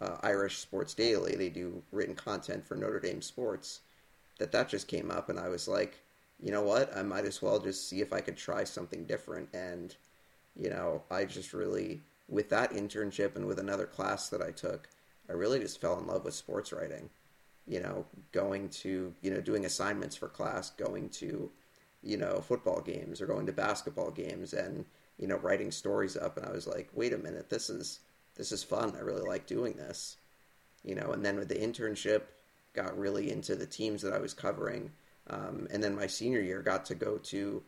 uh, 0.00 0.16
Irish 0.22 0.58
Sports 0.58 0.94
Daily. 0.94 1.34
They 1.36 1.48
do 1.48 1.82
written 1.92 2.14
content 2.14 2.66
for 2.66 2.76
Notre 2.76 3.00
Dame 3.00 3.22
sports. 3.22 3.80
That 4.38 4.52
that 4.52 4.68
just 4.68 4.88
came 4.88 5.10
up, 5.10 5.28
and 5.28 5.38
I 5.38 5.48
was 5.48 5.68
like, 5.68 6.00
you 6.42 6.50
know 6.50 6.62
what? 6.62 6.96
I 6.96 7.02
might 7.02 7.24
as 7.24 7.40
well 7.40 7.58
just 7.60 7.88
see 7.88 8.00
if 8.00 8.12
I 8.12 8.20
could 8.20 8.36
try 8.36 8.64
something 8.64 9.04
different. 9.04 9.48
And 9.54 9.94
you 10.56 10.70
know, 10.70 11.02
I 11.10 11.24
just 11.24 11.52
really 11.52 12.00
with 12.28 12.48
that 12.50 12.72
internship 12.72 13.36
and 13.36 13.46
with 13.46 13.58
another 13.58 13.86
class 13.86 14.28
that 14.30 14.42
I 14.42 14.50
took, 14.50 14.88
I 15.28 15.32
really 15.32 15.60
just 15.60 15.80
fell 15.80 15.98
in 15.98 16.06
love 16.06 16.24
with 16.24 16.34
sports 16.34 16.72
writing. 16.72 17.10
You 17.66 17.80
know, 17.80 18.06
going 18.32 18.68
to 18.70 19.14
you 19.22 19.30
know 19.30 19.40
doing 19.40 19.64
assignments 19.64 20.16
for 20.16 20.28
class, 20.28 20.70
going 20.70 21.08
to 21.10 21.50
you 22.04 22.16
know, 22.16 22.40
football 22.40 22.80
games 22.80 23.20
or 23.20 23.26
going 23.26 23.46
to 23.46 23.52
basketball 23.52 24.10
games 24.10 24.52
and, 24.52 24.84
you 25.18 25.26
know, 25.26 25.36
writing 25.36 25.70
stories 25.70 26.16
up. 26.16 26.36
And 26.36 26.46
I 26.46 26.52
was 26.52 26.66
like, 26.66 26.88
wait 26.94 27.12
a 27.12 27.18
minute, 27.18 27.48
this 27.48 27.70
is, 27.70 28.00
this 28.36 28.52
is 28.52 28.62
fun. 28.62 28.94
I 28.96 29.00
really 29.00 29.22
like 29.22 29.46
doing 29.46 29.74
this, 29.74 30.16
you 30.84 30.94
know, 30.94 31.12
and 31.12 31.24
then 31.24 31.36
with 31.36 31.48
the 31.48 31.54
internship, 31.54 32.22
got 32.74 32.98
really 32.98 33.30
into 33.30 33.54
the 33.54 33.66
teams 33.66 34.02
that 34.02 34.12
I 34.12 34.18
was 34.18 34.34
covering. 34.34 34.90
Um, 35.30 35.68
and 35.70 35.82
then 35.82 35.94
my 35.94 36.06
senior 36.06 36.40
year 36.40 36.60
got 36.60 36.84
to 36.86 36.94
go 36.94 37.18
to 37.18 37.62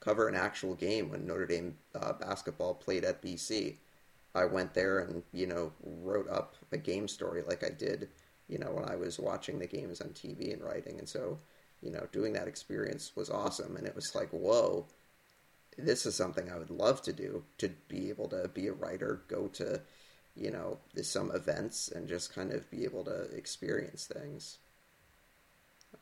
cover 0.00 0.26
an 0.28 0.34
actual 0.34 0.74
game 0.74 1.10
when 1.10 1.26
Notre 1.26 1.46
Dame 1.46 1.76
uh, 1.94 2.14
basketball 2.14 2.74
played 2.74 3.04
at 3.04 3.22
BC. 3.22 3.76
I 4.34 4.46
went 4.46 4.74
there 4.74 5.00
and, 5.00 5.22
you 5.32 5.46
know, 5.46 5.72
wrote 5.82 6.28
up 6.30 6.54
a 6.72 6.78
game 6.78 7.06
story 7.06 7.42
like 7.46 7.64
I 7.64 7.70
did, 7.70 8.08
you 8.48 8.58
know, 8.58 8.70
when 8.72 8.88
I 8.88 8.96
was 8.96 9.18
watching 9.18 9.58
the 9.58 9.66
games 9.66 10.00
on 10.00 10.08
TV 10.08 10.52
and 10.52 10.62
writing. 10.62 10.98
And 10.98 11.08
so, 11.08 11.38
you 11.82 11.90
know, 11.90 12.06
doing 12.12 12.32
that 12.32 12.48
experience 12.48 13.12
was 13.14 13.28
awesome. 13.28 13.76
And 13.76 13.86
it 13.86 13.94
was 13.94 14.14
like, 14.14 14.30
whoa, 14.30 14.86
this 15.84 16.06
is 16.06 16.14
something 16.14 16.50
I 16.50 16.58
would 16.58 16.70
love 16.70 17.02
to 17.02 17.12
do 17.12 17.44
to 17.58 17.70
be 17.88 18.08
able 18.08 18.28
to 18.28 18.48
be 18.48 18.68
a 18.68 18.72
writer, 18.72 19.22
go 19.28 19.48
to, 19.48 19.80
you 20.36 20.50
know, 20.50 20.78
some 21.02 21.30
events 21.32 21.88
and 21.88 22.08
just 22.08 22.34
kind 22.34 22.52
of 22.52 22.70
be 22.70 22.84
able 22.84 23.04
to 23.04 23.22
experience 23.36 24.06
things. 24.06 24.58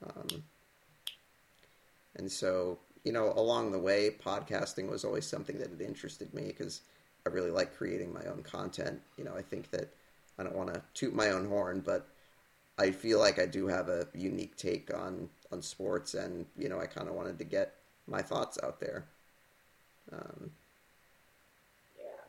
Um, 0.04 0.44
and 2.16 2.30
so, 2.30 2.78
you 3.04 3.12
know, 3.12 3.32
along 3.36 3.72
the 3.72 3.78
way, 3.78 4.10
podcasting 4.10 4.88
was 4.88 5.04
always 5.04 5.26
something 5.26 5.58
that 5.58 5.70
had 5.70 5.80
interested 5.80 6.32
me 6.34 6.46
because 6.46 6.82
I 7.26 7.30
really 7.30 7.50
like 7.50 7.76
creating 7.76 8.12
my 8.12 8.24
own 8.24 8.42
content. 8.42 9.00
You 9.16 9.24
know, 9.24 9.34
I 9.34 9.42
think 9.42 9.70
that 9.70 9.92
I 10.38 10.42
don't 10.42 10.56
want 10.56 10.72
to 10.74 10.82
toot 10.94 11.14
my 11.14 11.30
own 11.30 11.46
horn, 11.48 11.82
but 11.84 12.08
I 12.78 12.92
feel 12.92 13.18
like 13.18 13.38
I 13.38 13.46
do 13.46 13.66
have 13.66 13.88
a 13.88 14.06
unique 14.14 14.56
take 14.56 14.94
on 14.94 15.28
on 15.50 15.62
sports, 15.62 16.14
and 16.14 16.46
you 16.56 16.68
know, 16.68 16.78
I 16.78 16.86
kind 16.86 17.08
of 17.08 17.14
wanted 17.14 17.38
to 17.38 17.44
get 17.44 17.74
my 18.06 18.22
thoughts 18.22 18.58
out 18.62 18.80
there. 18.80 19.06
Um, 20.12 20.50
Yeah, 21.98 22.22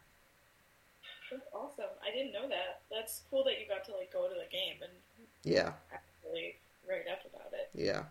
that's 1.32 1.48
awesome. 1.54 1.92
I 2.06 2.12
didn't 2.16 2.34
know 2.34 2.48
that. 2.50 2.82
That's 2.92 3.22
cool 3.30 3.44
that 3.46 3.60
you 3.60 3.68
got 3.68 3.86
to 3.86 3.94
like 3.96 4.12
go 4.12 4.28
to 4.28 4.34
the 4.36 4.50
game 4.52 4.78
and 4.82 4.92
yeah, 5.44 5.72
actually 5.94 6.56
write 6.88 7.08
up 7.12 7.22
about 7.34 7.54
it. 7.54 7.70
yeah, 7.74 8.04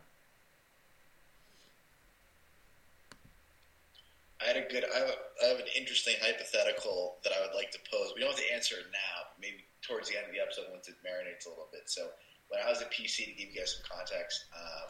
I 4.40 4.44
had 4.46 4.56
a 4.56 4.66
good. 4.70 4.84
I 4.94 4.98
have, 4.98 5.08
a, 5.08 5.18
I 5.44 5.48
have 5.48 5.58
an 5.58 5.70
interesting 5.76 6.14
hypothetical 6.22 7.16
that 7.24 7.32
I 7.32 7.44
would 7.44 7.54
like 7.54 7.70
to 7.72 7.78
pose. 7.90 8.12
We 8.14 8.20
don't 8.22 8.30
have 8.30 8.38
to 8.40 8.54
answer 8.54 8.76
it 8.76 8.86
now. 8.92 9.28
Maybe 9.40 9.64
towards 9.82 10.08
the 10.08 10.16
end 10.16 10.26
of 10.26 10.32
the 10.32 10.40
episode 10.40 10.66
once 10.70 10.88
it 10.88 10.94
marinates 11.04 11.46
a 11.46 11.50
little 11.50 11.68
bit. 11.72 11.90
So 11.90 12.08
when 12.48 12.60
I 12.64 12.70
was 12.70 12.80
at 12.80 12.90
PC, 12.92 13.26
to 13.26 13.32
give 13.32 13.50
you 13.52 13.58
guys 13.60 13.74
some 13.76 13.84
context, 13.90 14.46
um, 14.54 14.88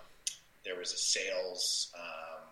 there 0.65 0.77
was 0.77 0.93
a 0.93 0.99
sales 0.99 1.91
um, 1.97 2.45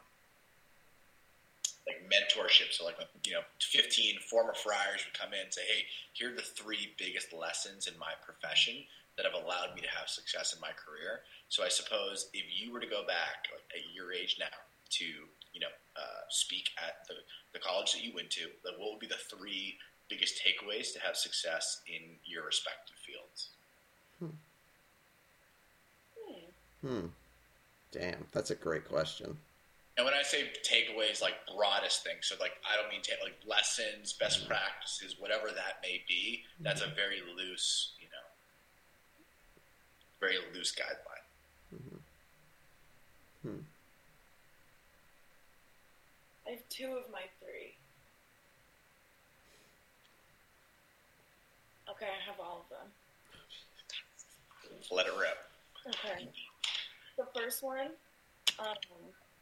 like 1.87 2.03
mentorship. 2.11 2.73
So 2.73 2.85
like 2.85 2.97
you 3.25 3.33
know, 3.33 3.43
fifteen 3.61 4.19
former 4.19 4.55
friars 4.55 5.05
would 5.05 5.19
come 5.19 5.33
in 5.33 5.41
and 5.47 5.55
say, 5.55 5.63
"Hey, 5.67 5.87
here 6.13 6.33
are 6.33 6.37
the 6.37 6.43
three 6.43 6.95
biggest 6.99 7.33
lessons 7.33 7.87
in 7.87 7.99
my 7.99 8.13
profession 8.25 8.85
that 9.17 9.25
have 9.25 9.35
allowed 9.35 9.75
me 9.75 9.81
to 9.81 9.89
have 9.89 10.09
success 10.09 10.53
in 10.53 10.61
my 10.61 10.73
career." 10.75 11.23
So 11.49 11.65
I 11.65 11.69
suppose 11.69 12.29
if 12.35 12.45
you 12.51 12.73
were 12.73 12.81
to 12.81 12.87
go 12.87 13.07
back 13.07 13.47
like, 13.53 13.63
at 13.75 13.95
your 13.95 14.13
age 14.13 14.37
now 14.39 14.57
to 14.99 15.05
you 15.05 15.61
know 15.61 15.73
uh, 15.97 16.27
speak 16.29 16.71
at 16.79 17.07
the, 17.09 17.15
the 17.53 17.59
college 17.59 17.93
that 17.93 18.03
you 18.03 18.13
went 18.15 18.31
to, 18.31 18.47
like 18.65 18.79
what 18.79 18.93
would 18.93 19.01
be 19.01 19.07
the 19.07 19.23
three 19.31 19.79
biggest 20.09 20.41
takeaways 20.43 20.93
to 20.93 21.01
have 21.01 21.17
success 21.17 21.81
in 21.87 22.17
your 22.25 22.45
respective 22.47 22.97
fields? 22.97 23.49
Hmm. 24.19 24.37
hmm, 26.87 27.07
damn, 27.93 28.27
that's 28.33 28.51
a 28.51 28.55
great 28.55 28.89
question. 28.89 29.37
And 29.97 30.05
when 30.05 30.15
I 30.15 30.23
say 30.23 30.51
takeaways, 30.63 31.23
like 31.23 31.35
broadest 31.57 32.05
things, 32.05 32.27
so 32.27 32.35
like 32.39 32.53
I 32.71 32.77
don't 32.81 32.91
mean 32.91 33.01
ta- 33.03 33.23
like 33.25 33.39
lessons, 33.47 34.13
best 34.13 34.47
practices, 34.47 35.17
whatever 35.19 35.49
that 35.49 35.81
may 35.83 36.03
be. 36.07 36.45
That's 36.61 36.83
a 36.83 36.89
very 36.89 37.23
loose, 37.35 37.93
you 37.99 38.09
know, 38.09 38.27
very 40.21 40.37
loose 40.55 40.75
guideline. 40.75 41.25
Hmm. 43.43 43.63
I 46.47 46.51
have 46.51 46.69
two 46.69 46.93
of 46.93 47.11
my 47.11 47.23
three. 47.41 47.75
Okay, 51.89 52.07
I 52.07 52.31
have 52.31 52.39
all 52.39 52.65
of 52.65 52.69
them. 52.69 52.93
Let 54.91 55.07
it 55.07 55.13
rip. 55.19 55.39
Okay. 55.89 56.29
The 57.17 57.27
first 57.35 57.63
one 57.63 57.91
um, 58.59 58.75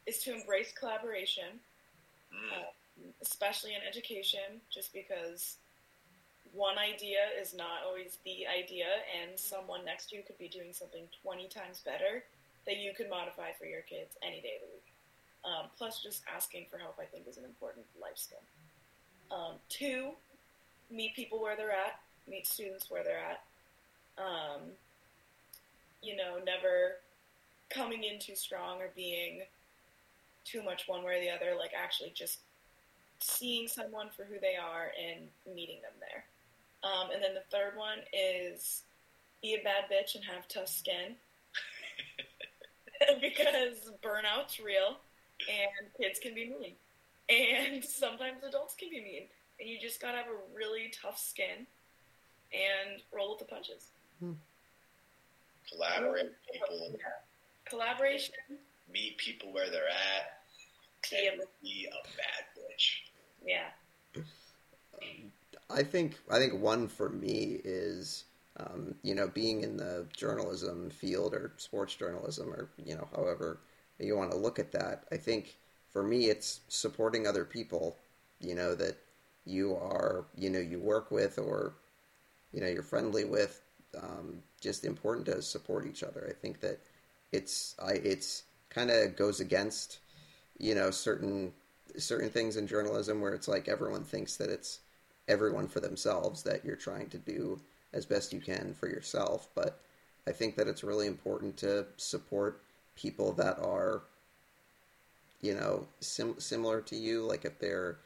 is 0.05 0.19
to 0.23 0.33
embrace 0.33 0.71
collaboration, 0.71 1.59
Mm. 2.31 2.51
uh, 2.51 2.71
especially 3.21 3.75
in 3.75 3.81
education, 3.81 4.61
just 4.69 4.93
because 4.93 5.57
one 6.53 6.77
idea 6.77 7.29
is 7.39 7.53
not 7.53 7.83
always 7.83 8.17
the 8.23 8.47
idea, 8.47 9.03
and 9.21 9.37
someone 9.39 9.83
next 9.85 10.09
to 10.09 10.15
you 10.15 10.23
could 10.23 10.37
be 10.37 10.47
doing 10.47 10.73
something 10.73 11.07
20 11.21 11.47
times 11.47 11.81
better 11.81 12.23
that 12.65 12.77
you 12.77 12.93
could 12.93 13.09
modify 13.09 13.51
for 13.53 13.65
your 13.65 13.81
kids 13.81 14.15
any 14.21 14.41
day 14.41 14.55
of 14.55 14.61
the 14.61 14.73
week. 14.73 14.93
Um, 15.43 15.69
plus, 15.77 16.01
just 16.01 16.23
asking 16.33 16.65
for 16.71 16.77
help, 16.77 16.97
I 16.99 17.05
think, 17.05 17.27
is 17.27 17.37
an 17.37 17.45
important 17.45 17.85
life 18.01 18.17
skill. 18.17 18.41
Um, 19.31 19.59
two, 19.69 20.11
meet 20.89 21.15
people 21.15 21.39
where 21.39 21.55
they're 21.55 21.71
at, 21.71 21.99
meet 22.27 22.47
students 22.47 22.89
where 22.89 23.03
they're 23.03 23.19
at. 23.19 23.43
Um, 24.17 24.61
you 26.01 26.15
know, 26.15 26.39
never 26.43 26.97
coming 27.69 28.03
in 28.03 28.19
too 28.19 28.35
strong 28.35 28.81
or 28.81 28.89
being 28.95 29.41
too 30.45 30.63
much 30.63 30.87
one 30.87 31.03
way 31.03 31.17
or 31.17 31.19
the 31.19 31.29
other, 31.29 31.57
like 31.57 31.71
actually 31.77 32.13
just 32.15 32.39
seeing 33.19 33.67
someone 33.67 34.09
for 34.15 34.23
who 34.23 34.39
they 34.39 34.55
are 34.55 34.91
and 35.01 35.27
meeting 35.55 35.81
them 35.81 35.93
there. 35.99 36.23
Um, 36.83 37.09
and 37.11 37.23
then 37.23 37.33
the 37.33 37.43
third 37.51 37.77
one 37.77 37.99
is 38.13 38.83
be 39.41 39.55
a 39.55 39.63
bad 39.63 39.85
bitch 39.91 40.15
and 40.15 40.23
have 40.23 40.47
tough 40.47 40.67
skin. 40.67 41.15
because 43.21 43.91
burnout's 44.03 44.59
real 44.59 44.97
and 45.49 45.93
kids 45.99 46.19
can 46.19 46.33
be 46.33 46.45
mean. 46.45 46.73
And 47.29 47.83
sometimes 47.83 48.43
adults 48.47 48.75
can 48.75 48.89
be 48.89 49.01
mean. 49.01 49.23
And 49.59 49.69
you 49.69 49.79
just 49.79 50.01
gotta 50.01 50.17
have 50.17 50.27
a 50.27 50.57
really 50.57 50.91
tough 51.01 51.17
skin 51.17 51.65
and 52.53 53.01
roll 53.11 53.31
with 53.31 53.39
the 53.39 53.45
punches. 53.45 53.87
Collaborate 55.69 56.25
with 56.25 56.33
people, 56.51 56.99
Collaboration, 57.65 58.35
meet 58.95 59.17
people 59.17 59.51
where 59.51 59.69
they're 59.69 59.89
at, 59.89 61.11
be 61.11 61.27
and 61.27 61.41
a, 61.41 61.45
be 61.61 61.87
a 61.91 62.07
bad 62.17 62.45
bitch. 62.57 63.01
yeah. 63.45 64.21
I 65.69 65.83
think 65.83 66.17
I 66.31 66.37
think 66.39 66.61
one 66.61 66.87
for 66.87 67.09
me 67.09 67.59
is 67.63 68.23
um, 68.57 68.95
you 69.03 69.13
know 69.13 69.27
being 69.27 69.61
in 69.61 69.77
the 69.77 70.05
journalism 70.15 70.89
field 70.89 71.33
or 71.33 71.51
sports 71.57 71.95
journalism 71.95 72.49
or 72.49 72.69
you 72.83 72.95
know 72.95 73.07
however 73.15 73.59
you 73.99 74.15
want 74.15 74.31
to 74.31 74.37
look 74.37 74.59
at 74.59 74.71
that. 74.71 75.03
I 75.11 75.17
think 75.17 75.57
for 75.91 76.03
me 76.03 76.25
it's 76.25 76.61
supporting 76.69 77.27
other 77.27 77.45
people, 77.45 77.97
you 78.39 78.55
know 78.55 78.75
that 78.75 78.97
you 79.45 79.73
are 79.75 80.25
you 80.37 80.49
know 80.49 80.59
you 80.59 80.79
work 80.79 81.11
with 81.11 81.37
or 81.37 81.73
you 82.53 82.61
know 82.61 82.67
you're 82.67 82.83
friendly 82.83 83.25
with. 83.25 83.61
Um, 84.01 84.39
just 84.59 84.83
important 84.83 85.25
to 85.27 85.41
support 85.41 85.85
each 85.87 86.03
other. 86.03 86.27
I 86.29 86.33
think 86.33 86.59
that 86.61 86.79
it's 87.31 87.75
I 87.81 87.93
it's 87.93 88.43
kind 88.75 88.91
of 88.91 89.17
goes 89.17 89.41
against 89.41 89.99
you 90.59 90.75
know 90.75 90.91
certain 90.91 91.53
certain 91.97 92.29
things 92.29 92.57
in 92.57 92.67
journalism 92.67 93.21
where 93.21 93.33
it's 93.33 93.47
like 93.47 93.69
everyone 93.69 94.03
thinks 94.03 94.37
that 94.37 94.49
it's 94.49 94.79
everyone 95.29 95.67
for 95.67 95.81
themselves 95.81 96.43
that 96.43 96.65
you're 96.65 96.75
trying 96.75 97.09
to 97.09 97.17
do 97.19 97.59
as 97.93 98.05
best 98.05 98.33
you 98.33 98.41
can 98.41 98.75
for 98.79 98.89
yourself. 98.89 99.49
But 99.55 99.79
i 100.27 100.31
think 100.31 100.55
that 100.57 100.67
it's 100.67 100.83
really 100.83 101.07
important 101.07 101.57
to 101.57 101.85
support 101.97 102.61
people 102.95 103.33
that 103.33 103.59
are 103.59 104.03
you 105.41 105.53
know 105.53 105.87
sim- 105.99 106.39
similar 106.39 106.81
to 106.81 106.95
you 106.95 107.23
like 107.25 107.45
if 107.45 107.59
they're 107.59 107.97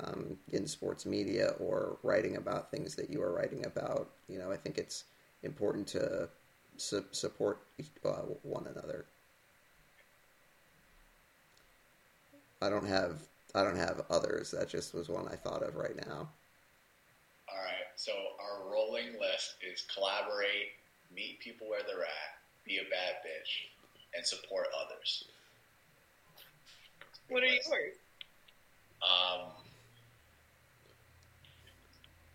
um, 0.00 0.36
in 0.52 0.66
sports 0.66 1.06
media 1.06 1.54
or 1.60 1.98
writing 2.02 2.36
about 2.36 2.70
things 2.70 2.96
that 2.96 3.10
you 3.10 3.22
are 3.22 3.32
writing 3.32 3.64
about. 3.64 4.10
You 4.28 4.38
know 4.38 4.50
i 4.50 4.56
think 4.56 4.78
it's 4.78 5.04
important 5.42 5.86
to 5.88 6.28
su- 6.76 7.04
support 7.12 7.58
uh, 8.04 8.22
one 8.42 8.66
another 8.66 9.06
i 12.64 12.68
don't 12.70 12.86
have 12.86 13.20
i 13.54 13.62
don't 13.62 13.76
have 13.76 14.02
others 14.10 14.50
that 14.50 14.68
just 14.68 14.94
was 14.94 15.08
one 15.08 15.26
i 15.28 15.36
thought 15.36 15.62
of 15.62 15.76
right 15.76 15.96
now 16.08 16.28
All 17.48 17.60
right, 17.62 17.86
so 17.96 18.12
our 18.40 18.72
rolling 18.72 19.12
list 19.20 19.56
is 19.62 19.84
collaborate, 19.94 20.72
meet 21.14 21.38
people 21.40 21.68
where 21.68 21.82
they're 21.86 22.02
at, 22.02 22.30
be 22.64 22.78
a 22.78 22.86
bad 22.90 23.20
bitch, 23.22 23.68
and 24.16 24.24
support 24.26 24.66
others. 24.84 25.24
What 27.28 27.42
are 27.42 27.46
yours? 27.46 27.94
Um, 29.02 29.40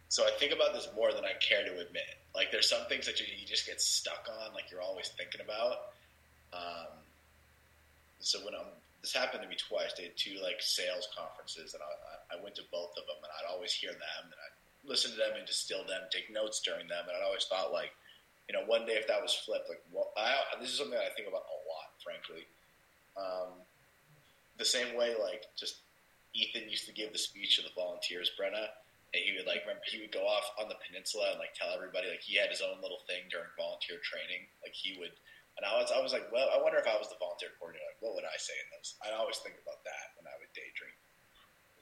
so 0.09 0.23
I 0.23 0.31
think 0.39 0.53
about 0.53 0.73
this 0.73 0.87
more 0.95 1.11
than 1.11 1.25
I 1.25 1.33
care 1.41 1.63
to 1.65 1.71
admit. 1.81 2.17
Like, 2.35 2.51
there's 2.51 2.69
some 2.69 2.85
things 2.87 3.05
that 3.07 3.19
you, 3.19 3.25
you 3.39 3.45
just 3.45 3.65
get 3.65 3.81
stuck 3.81 4.27
on, 4.41 4.53
like 4.53 4.69
you're 4.71 4.81
always 4.81 5.09
thinking 5.17 5.41
about. 5.41 5.77
Um, 6.53 6.93
so 8.19 8.39
when 8.45 8.53
I'm, 8.55 8.69
this 9.01 9.13
happened 9.13 9.43
to 9.43 9.49
me 9.49 9.55
twice. 9.55 9.93
They 9.95 10.03
had 10.11 10.17
two 10.17 10.37
like 10.43 10.59
sales 10.59 11.07
conferences, 11.15 11.73
and 11.73 11.83
I, 11.83 12.35
I- 12.35 12.43
went 12.43 12.55
to 12.55 12.63
both 12.71 12.95
of 12.95 13.03
them, 13.07 13.19
and 13.19 13.31
I'd 13.35 13.51
always 13.51 13.73
hear 13.73 13.91
them, 13.91 14.23
and 14.23 14.33
I'd 14.39 14.57
listen 14.87 15.11
to 15.11 15.17
them 15.17 15.35
and 15.35 15.45
distill 15.45 15.83
them, 15.83 16.07
take 16.11 16.31
notes 16.31 16.61
during 16.63 16.87
them, 16.87 17.03
and 17.03 17.11
I'd 17.17 17.25
always 17.25 17.43
thought 17.45 17.71
like, 17.75 17.91
you 18.47 18.53
know, 18.55 18.63
one 18.65 18.85
day 18.85 18.95
if 18.95 19.07
that 19.11 19.21
was 19.21 19.33
flipped, 19.33 19.67
like, 19.67 19.83
well, 19.91 20.11
I, 20.15 20.33
this 20.61 20.71
is 20.71 20.77
something 20.79 20.95
that 20.95 21.03
I 21.11 21.13
think 21.15 21.27
about 21.27 21.43
a 21.51 21.59
lot, 21.67 21.89
frankly. 21.99 22.47
Um, 23.19 23.59
the 24.57 24.63
same 24.65 24.95
way, 24.95 25.15
like, 25.19 25.43
just 25.59 25.83
Ethan 26.33 26.69
used 26.69 26.87
to 26.87 26.93
give 26.93 27.11
the 27.11 27.19
speech 27.19 27.57
to 27.57 27.63
the 27.63 27.75
volunteers, 27.75 28.31
Brenna, 28.39 28.71
and 29.13 29.19
he 29.25 29.33
would 29.35 29.49
like 29.49 29.65
remember 29.65 29.81
he 29.89 29.99
would 29.99 30.13
go 30.13 30.25
off 30.29 30.53
on 30.61 30.69
the 30.69 30.77
peninsula 30.85 31.33
and 31.33 31.39
like 31.41 31.57
tell 31.57 31.73
everybody 31.73 32.05
like 32.09 32.21
he 32.21 32.37
had 32.37 32.53
his 32.53 32.61
own 32.61 32.77
little 32.81 33.01
thing 33.09 33.25
during 33.33 33.49
volunteer 33.57 33.97
training. 34.05 34.45
Like 34.61 34.77
he 34.77 34.93
would, 35.01 35.17
and 35.59 35.67
I 35.67 35.75
was 35.75 35.91
I 35.91 35.99
was 35.99 36.15
like, 36.15 36.31
well, 36.31 36.47
I 36.47 36.57
wonder 36.63 36.79
if 36.79 36.87
I 36.87 36.95
was 36.95 37.11
the 37.11 37.19
volunteer 37.19 37.51
coordinator, 37.59 37.83
like 37.91 37.99
what 37.99 38.15
would 38.15 38.23
I 38.23 38.39
say 38.39 38.55
in 38.55 38.67
those? 38.71 38.95
I 39.03 39.11
always 39.11 39.43
think 39.43 39.59
about 39.59 39.83
that 39.83 40.15
when 40.15 40.23
I 40.23 40.39
would 40.39 40.47
daydream, 40.55 40.95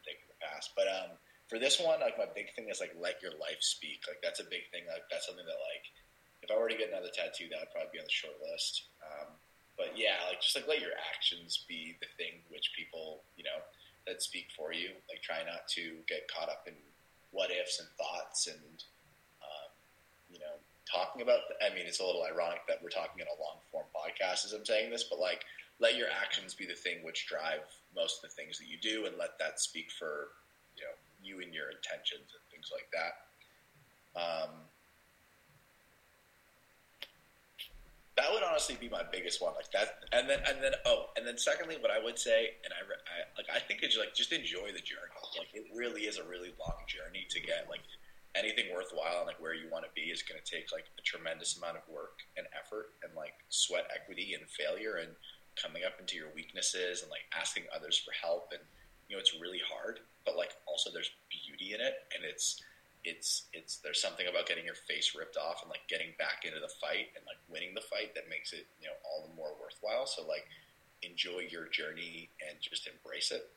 think 0.01 0.25
of 0.25 0.33
the 0.33 0.41
past. 0.41 0.73
But 0.73 0.89
um, 0.89 1.13
for 1.45 1.61
this 1.61 1.77
one, 1.77 2.01
like 2.01 2.17
my 2.17 2.25
big 2.25 2.49
thing 2.57 2.73
is 2.73 2.81
like 2.81 2.97
let 2.97 3.21
your 3.21 3.37
life 3.37 3.61
speak. 3.61 4.01
Like 4.09 4.17
that's 4.25 4.41
a 4.41 4.49
big 4.49 4.65
thing. 4.73 4.89
Like 4.89 5.05
that's 5.13 5.29
something 5.29 5.45
that 5.45 5.61
like 5.61 5.85
if 6.41 6.49
I 6.49 6.57
were 6.57 6.73
to 6.73 6.79
get 6.79 6.89
another 6.89 7.13
tattoo, 7.13 7.53
that 7.53 7.61
would 7.61 7.73
probably 7.73 7.93
be 7.93 8.01
on 8.01 8.09
the 8.09 8.17
short 8.17 8.41
list. 8.41 8.89
Um, 9.05 9.37
but 9.77 9.93
yeah, 9.93 10.25
like 10.25 10.41
just 10.41 10.57
like 10.57 10.65
let 10.65 10.81
your 10.81 10.97
actions 11.13 11.69
be 11.69 12.01
the 12.01 12.09
thing 12.17 12.41
which 12.49 12.73
people 12.73 13.21
you 13.37 13.45
know 13.45 13.61
that 14.09 14.25
speak 14.25 14.49
for 14.57 14.73
you. 14.73 14.97
Like 15.05 15.21
try 15.21 15.45
not 15.45 15.69
to 15.77 16.01
get 16.09 16.25
caught 16.33 16.49
up 16.49 16.65
in 16.65 16.73
what 17.29 17.53
ifs 17.53 17.77
and 17.77 17.89
thoughts 17.93 18.49
and 18.49 18.81
talking 20.91 21.21
about. 21.21 21.39
I 21.61 21.73
mean, 21.73 21.85
it's 21.85 21.99
a 21.99 22.05
little 22.05 22.23
ironic 22.23 22.61
that 22.67 22.81
we're 22.81 22.89
talking 22.89 23.19
in 23.19 23.27
a 23.27 23.37
long 23.41 23.59
form 23.71 23.85
podcast 23.93 24.45
as 24.45 24.53
I'm 24.53 24.65
saying 24.65 24.91
this, 24.91 25.03
but 25.03 25.19
like 25.19 25.43
let 25.79 25.95
your 25.95 26.07
actions 26.09 26.53
be 26.53 26.65
the 26.65 26.73
thing 26.73 27.03
which 27.03 27.27
drive 27.27 27.61
most 27.95 28.23
of 28.23 28.29
the 28.29 28.35
things 28.35 28.57
that 28.59 28.67
you 28.67 28.77
do, 28.81 29.05
and 29.05 29.17
let 29.17 29.37
that 29.39 29.59
speak 29.59 29.91
for 29.91 30.29
you 30.75 30.83
know 30.83 30.95
you 31.23 31.41
and 31.43 31.53
your 31.53 31.69
intentions 31.69 32.33
and 32.33 32.43
things 32.51 32.71
like 32.71 32.89
that. 32.93 33.27
Um, 34.17 34.49
that 38.17 38.33
would 38.33 38.41
honestly 38.41 38.75
be 38.81 38.89
my 38.89 39.03
biggest 39.11 39.41
one, 39.41 39.53
like 39.53 39.69
that. 39.71 40.09
And 40.11 40.27
then, 40.27 40.39
and 40.47 40.57
then, 40.61 40.73
oh, 40.85 41.05
and 41.15 41.25
then, 41.25 41.37
secondly, 41.37 41.77
what 41.79 41.91
I 41.91 42.03
would 42.03 42.17
say, 42.17 42.57
and 42.65 42.73
I, 42.73 42.81
I 42.81 43.17
like, 43.37 43.45
I 43.53 43.59
think 43.59 43.83
it's 43.83 43.95
like 43.95 44.15
just 44.15 44.33
enjoy 44.33 44.73
the 44.73 44.81
journey. 44.81 45.13
Like, 45.37 45.53
it 45.53 45.65
really 45.75 46.09
is 46.09 46.17
a 46.17 46.23
really 46.23 46.51
long 46.59 46.81
journey 46.87 47.27
to 47.29 47.39
get 47.39 47.67
like 47.69 47.81
anything 48.37 48.69
worthwhile 48.73 49.19
and 49.19 49.27
like 49.27 49.41
where 49.41 49.53
you 49.53 49.67
want 49.71 49.83
to 49.83 49.91
be 49.97 50.13
is 50.13 50.21
going 50.21 50.39
to 50.39 50.45
take 50.45 50.71
like 50.71 50.85
a 50.97 51.03
tremendous 51.03 51.57
amount 51.57 51.77
of 51.77 51.83
work 51.89 52.21
and 52.37 52.45
effort 52.53 52.93
and 53.03 53.11
like 53.15 53.33
sweat 53.49 53.89
equity 53.93 54.37
and 54.37 54.45
failure 54.49 55.01
and 55.01 55.11
coming 55.57 55.81
up 55.83 55.97
into 55.99 56.15
your 56.15 56.29
weaknesses 56.35 57.01
and 57.01 57.09
like 57.09 57.25
asking 57.33 57.63
others 57.73 57.97
for 57.97 58.13
help 58.13 58.53
and 58.53 58.61
you 59.09 59.15
know 59.15 59.19
it's 59.19 59.41
really 59.41 59.61
hard 59.65 59.99
but 60.25 60.37
like 60.37 60.53
also 60.67 60.89
there's 60.93 61.09
beauty 61.33 61.73
in 61.73 61.81
it 61.81 62.05
and 62.13 62.21
it's 62.23 62.61
it's 63.07 63.47
it's 63.53 63.77
there's 63.77 64.01
something 64.01 64.27
about 64.27 64.45
getting 64.45 64.65
your 64.65 64.75
face 64.75 65.15
ripped 65.17 65.37
off 65.37 65.63
and 65.63 65.69
like 65.69 65.87
getting 65.87 66.11
back 66.19 66.43
into 66.43 66.59
the 66.59 66.71
fight 66.81 67.15
and 67.15 67.23
like 67.25 67.39
winning 67.47 67.71
the 67.73 67.87
fight 67.87 68.13
that 68.13 68.29
makes 68.29 68.51
it 68.51 68.67
you 68.81 68.87
know 68.87 68.97
all 69.07 69.27
the 69.27 69.33
more 69.33 69.55
worthwhile. 69.55 70.05
So 70.05 70.27
like 70.27 70.45
enjoy 71.01 71.47
your 71.49 71.69
journey 71.69 72.29
and 72.43 72.59
just 72.59 72.87
embrace 72.87 73.31
it 73.31 73.47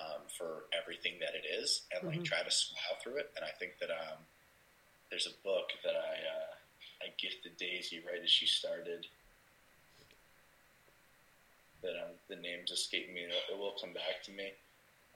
um, 0.00 0.22
for 0.36 0.64
everything 0.72 1.14
that 1.20 1.34
it 1.34 1.44
is 1.46 1.82
and 1.92 2.08
like 2.08 2.24
try 2.24 2.42
to 2.42 2.50
smile 2.50 2.96
through 3.02 3.16
it. 3.16 3.30
And 3.36 3.44
i 3.44 3.52
think 3.58 3.72
that 3.80 3.90
um, 3.90 4.18
there's 5.10 5.26
a 5.26 5.36
book 5.44 5.68
that 5.84 5.94
i 5.94 6.14
uh, 6.16 6.52
i 7.04 7.06
gifted 7.18 7.56
daisy 7.58 8.00
right 8.06 8.22
as 8.22 8.30
she 8.30 8.46
started. 8.46 9.06
That 11.82 11.96
um, 11.96 12.12
the 12.28 12.36
name's 12.36 12.70
escaping 12.70 13.14
me. 13.14 13.22
It 13.22 13.58
will 13.58 13.74
come 13.80 13.92
back 13.94 14.22
to 14.24 14.32
me. 14.32 14.52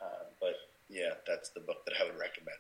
Um, 0.03 0.27
but 0.41 0.57
yeah 0.91 1.15
that's 1.27 1.49
the 1.51 1.61
book 1.61 1.85
that 1.87 1.95
i 1.99 2.05
would 2.05 2.19
recommend 2.21 2.59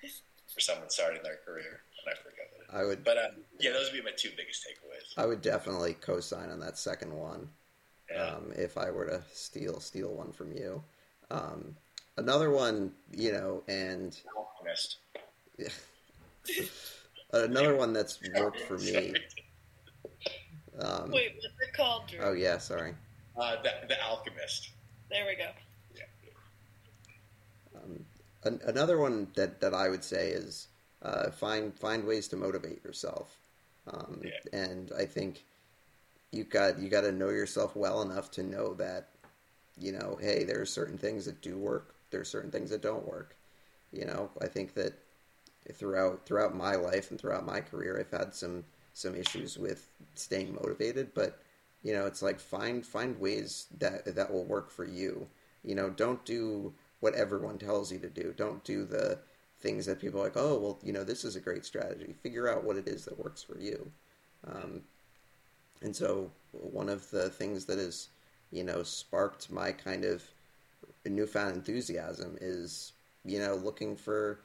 for, 0.00 0.08
for 0.54 0.60
someone 0.60 0.90
starting 0.90 1.22
their 1.22 1.38
career. 1.46 1.80
And 2.02 2.12
i 2.12 2.16
forget 2.16 2.46
what 2.50 2.60
it 2.60 2.68
is. 2.68 2.80
I 2.82 2.84
would 2.88 3.04
but 3.04 3.18
um, 3.18 3.42
yeah 3.60 3.72
those 3.72 3.90
would 3.92 3.98
be 3.98 4.04
my 4.04 4.16
two 4.16 4.30
biggest 4.36 4.66
takeaways. 4.66 5.22
I 5.22 5.26
would 5.26 5.42
definitely 5.42 5.94
co-sign 6.00 6.50
on 6.50 6.60
that 6.60 6.78
second 6.78 7.12
one. 7.12 7.48
yeah. 8.10 8.34
um, 8.36 8.52
if 8.56 8.76
I 8.78 8.90
were 8.90 9.06
to 9.06 9.22
steal 9.32 9.78
steal 9.80 10.10
one 10.10 10.32
from 10.32 10.52
you. 10.52 10.82
Um, 11.30 11.76
another 12.16 12.50
one, 12.50 12.92
you 13.12 13.32
know, 13.32 13.62
and 13.68 14.18
Alchemist. 14.36 14.98
another 17.32 17.76
one 17.76 17.92
that's 17.92 18.18
worked 18.34 18.60
for 18.62 18.78
me. 18.78 19.14
Um, 20.78 21.10
Wait, 21.10 21.32
what's 21.34 21.46
it 21.68 21.74
called, 21.76 22.08
Drew? 22.08 22.20
oh 22.22 22.32
yeah, 22.32 22.58
sorry. 22.58 22.94
Uh, 23.36 23.56
the, 23.62 23.70
the 23.88 24.02
Alchemist. 24.04 24.70
There 25.10 25.26
we 25.26 25.36
go. 25.36 25.50
Um, 27.76 28.04
an, 28.44 28.60
another 28.64 28.98
one 28.98 29.28
that, 29.36 29.60
that 29.60 29.74
I 29.74 29.88
would 29.88 30.04
say 30.04 30.30
is 30.30 30.68
Uh, 31.02 31.30
find 31.30 31.72
find 31.78 32.04
ways 32.04 32.28
to 32.28 32.36
motivate 32.36 32.84
yourself, 32.84 33.38
um, 33.86 34.20
Yeah. 34.22 34.32
and 34.52 34.92
I 34.92 35.06
think 35.06 35.44
you 36.30 36.44
got 36.44 36.78
you 36.78 36.90
got 36.90 37.02
to 37.08 37.12
know 37.12 37.30
yourself 37.30 37.74
well 37.74 38.02
enough 38.02 38.30
to 38.32 38.42
know 38.42 38.74
that 38.74 39.08
you 39.80 39.92
know, 39.92 40.18
hey, 40.20 40.44
there 40.44 40.60
are 40.60 40.66
certain 40.66 40.98
things 40.98 41.24
that 41.24 41.40
do 41.40 41.56
work. 41.56 41.94
There 42.10 42.20
are 42.20 42.24
certain 42.24 42.50
things 42.50 42.70
that 42.70 42.82
don't 42.82 43.06
work. 43.06 43.36
You 43.92 44.04
know, 44.04 44.30
I 44.40 44.46
think 44.46 44.74
that 44.74 44.94
throughout 45.72 46.26
throughout 46.26 46.56
my 46.56 46.76
life 46.76 47.10
and 47.10 47.20
throughout 47.20 47.46
my 47.46 47.60
career, 47.60 47.98
I've 47.98 48.18
had 48.18 48.34
some 48.34 48.64
some 48.92 49.14
issues 49.14 49.58
with 49.58 49.88
staying 50.14 50.54
motivated, 50.54 51.14
but 51.14 51.40
you 51.82 51.92
know, 51.92 52.06
it's 52.06 52.22
like 52.22 52.38
find 52.38 52.84
find 52.84 53.18
ways 53.18 53.66
that 53.78 54.14
that 54.14 54.32
will 54.32 54.44
work 54.44 54.70
for 54.70 54.84
you. 54.84 55.28
You 55.64 55.74
know, 55.74 55.90
don't 55.90 56.24
do 56.24 56.74
what 57.00 57.14
everyone 57.14 57.58
tells 57.58 57.90
you 57.90 57.98
to 57.98 58.08
do. 58.08 58.34
Don't 58.36 58.62
do 58.64 58.84
the 58.84 59.18
things 59.60 59.86
that 59.86 60.00
people 60.00 60.20
are 60.20 60.24
like, 60.24 60.36
oh, 60.36 60.58
well, 60.58 60.78
you 60.82 60.92
know, 60.92 61.04
this 61.04 61.24
is 61.24 61.36
a 61.36 61.40
great 61.40 61.64
strategy. 61.64 62.14
Figure 62.22 62.48
out 62.48 62.64
what 62.64 62.76
it 62.76 62.88
is 62.88 63.04
that 63.04 63.18
works 63.18 63.42
for 63.42 63.58
you. 63.58 63.90
Um, 64.46 64.82
and 65.82 65.94
so, 65.94 66.30
one 66.52 66.88
of 66.88 67.10
the 67.10 67.30
things 67.30 67.66
that 67.66 67.78
has, 67.78 68.08
you 68.52 68.64
know, 68.64 68.82
sparked 68.82 69.50
my 69.50 69.72
kind 69.72 70.04
of 70.04 70.22
newfound 71.04 71.54
enthusiasm 71.54 72.36
is, 72.40 72.92
you 73.24 73.38
know, 73.38 73.54
looking 73.54 73.96
for 73.96 74.40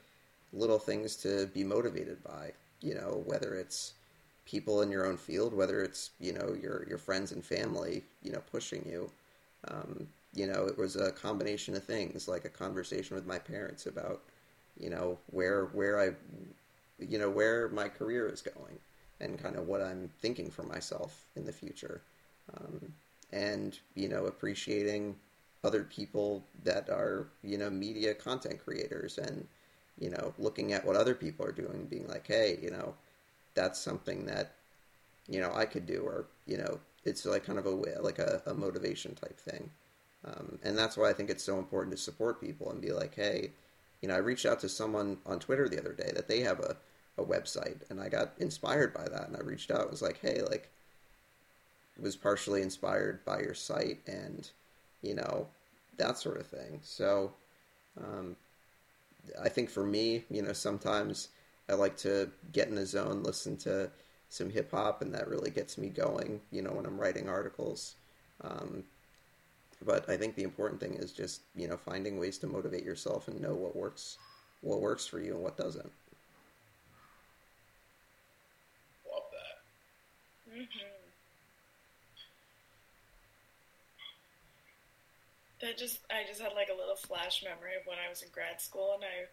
little 0.53 0.79
things 0.79 1.15
to 1.17 1.47
be 1.47 1.63
motivated 1.63 2.23
by. 2.23 2.51
You 2.81 2.95
know, 2.95 3.23
whether 3.25 3.55
it's 3.55 3.93
people 4.45 4.81
in 4.81 4.91
your 4.91 5.05
own 5.05 5.17
field, 5.17 5.53
whether 5.53 5.81
it's 5.83 6.11
you 6.19 6.33
know 6.33 6.55
your 6.61 6.85
your 6.87 6.97
friends 6.97 7.31
and 7.31 7.43
family, 7.43 8.03
you 8.21 8.31
know, 8.31 8.41
pushing 8.51 8.85
you. 8.87 9.09
Um, 9.67 10.07
you 10.33 10.47
know, 10.47 10.65
it 10.65 10.77
was 10.77 10.95
a 10.97 11.11
combination 11.11 11.75
of 11.75 11.83
things, 11.83 12.27
like 12.27 12.45
a 12.45 12.49
conversation 12.49 13.15
with 13.15 13.25
my 13.25 13.39
parents 13.39 13.85
about, 13.85 14.21
you 14.77 14.89
know, 14.89 15.17
where 15.31 15.65
where 15.67 15.99
I, 15.99 16.09
you 16.99 17.17
know, 17.17 17.29
where 17.29 17.69
my 17.69 17.87
career 17.87 18.27
is 18.27 18.41
going, 18.41 18.77
and 19.21 19.41
kind 19.41 19.55
of 19.55 19.67
what 19.67 19.81
I'm 19.81 20.09
thinking 20.21 20.51
for 20.51 20.63
myself 20.63 21.25
in 21.35 21.45
the 21.45 21.53
future, 21.53 22.01
um, 22.55 22.93
and 23.31 23.77
you 23.95 24.07
know, 24.07 24.25
appreciating 24.25 25.15
other 25.65 25.83
people 25.83 26.43
that 26.63 26.89
are 26.89 27.27
you 27.43 27.57
know 27.57 27.69
media 27.69 28.13
content 28.13 28.63
creators 28.63 29.17
and 29.17 29.47
you 29.99 30.09
know 30.09 30.33
looking 30.37 30.73
at 30.73 30.85
what 30.85 30.95
other 30.95 31.15
people 31.15 31.45
are 31.45 31.51
doing 31.51 31.87
being 31.89 32.07
like 32.07 32.27
hey 32.27 32.59
you 32.61 32.69
know 32.69 32.93
that's 33.55 33.79
something 33.79 34.25
that 34.25 34.53
you 35.27 35.41
know 35.41 35.51
I 35.53 35.65
could 35.65 35.87
do 35.87 36.01
or 36.01 36.27
you 36.45 36.57
know 36.57 36.79
it's 37.03 37.25
like 37.25 37.45
kind 37.45 37.59
of 37.59 37.65
a 37.65 37.69
like 37.69 38.19
a, 38.19 38.41
a 38.45 38.53
motivation 38.53 39.13
type 39.15 39.39
thing. 39.39 39.69
Um, 40.25 40.57
and 40.63 40.75
that's 40.75 40.97
why 40.97 41.09
I 41.09 41.13
think 41.13 41.29
it's 41.29 41.43
so 41.43 41.59
important 41.59 41.95
to 41.95 42.01
support 42.01 42.41
people 42.41 42.71
and 42.71 42.81
be 42.81 42.91
like 42.91 43.15
hey 43.15 43.51
you 44.01 44.07
know 44.07 44.15
I 44.15 44.19
reached 44.19 44.45
out 44.45 44.59
to 44.61 44.69
someone 44.69 45.17
on 45.25 45.39
Twitter 45.39 45.67
the 45.67 45.79
other 45.79 45.93
day 45.93 46.11
that 46.13 46.27
they 46.27 46.41
have 46.41 46.59
a, 46.59 46.77
a 47.17 47.23
website 47.25 47.77
and 47.89 47.99
I 47.99 48.09
got 48.09 48.33
inspired 48.37 48.93
by 48.93 49.07
that 49.07 49.27
and 49.27 49.35
I 49.35 49.41
reached 49.41 49.71
out. 49.71 49.81
And 49.81 49.91
was 49.91 50.01
like 50.01 50.19
hey 50.21 50.41
like 50.41 50.69
was 52.01 52.15
partially 52.15 52.61
inspired 52.61 53.23
by 53.25 53.39
your 53.39 53.53
site 53.53 53.99
and 54.07 54.51
you 55.01 55.13
know 55.15 55.47
that 55.97 56.17
sort 56.17 56.39
of 56.39 56.47
thing 56.47 56.79
so 56.83 57.33
um, 58.03 58.35
I 59.41 59.49
think 59.49 59.69
for 59.69 59.85
me, 59.85 60.25
you 60.29 60.41
know, 60.41 60.53
sometimes 60.53 61.29
I 61.69 61.73
like 61.73 61.97
to 61.97 62.31
get 62.51 62.67
in 62.69 62.75
the 62.75 62.85
zone, 62.85 63.23
listen 63.23 63.57
to 63.57 63.91
some 64.29 64.49
hip 64.49 64.71
hop, 64.71 65.01
and 65.01 65.13
that 65.13 65.27
really 65.27 65.51
gets 65.51 65.77
me 65.77 65.89
going, 65.89 66.41
you 66.51 66.61
know, 66.61 66.71
when 66.71 66.85
I'm 66.85 66.99
writing 66.99 67.29
articles. 67.29 67.95
Um, 68.41 68.83
but 69.85 70.09
I 70.09 70.17
think 70.17 70.35
the 70.35 70.43
important 70.43 70.81
thing 70.81 70.95
is 70.95 71.11
just, 71.13 71.41
you 71.55 71.67
know, 71.67 71.77
finding 71.77 72.19
ways 72.19 72.37
to 72.39 72.47
motivate 72.47 72.83
yourself 72.83 73.27
and 73.27 73.39
know 73.41 73.55
what 73.55 73.75
works, 73.75 74.17
what 74.61 74.81
works 74.81 75.05
for 75.07 75.19
you 75.19 75.33
and 75.35 75.43
what 75.43 75.57
doesn't. 75.57 75.91
Love 79.11 79.23
that. 79.31 79.57
hmm 80.51 80.94
That 85.65 85.81
just 85.81 86.05
I 86.13 86.21
just 86.29 86.39
had 86.39 86.53
like 86.53 86.69
a 86.69 86.77
little 86.77 86.95
flash 86.95 87.41
memory 87.41 87.73
of 87.73 87.87
when 87.89 87.97
I 87.97 88.07
was 88.07 88.21
in 88.21 88.29
grad 88.29 88.61
school 88.61 88.93
and 88.93 89.03
I 89.03 89.25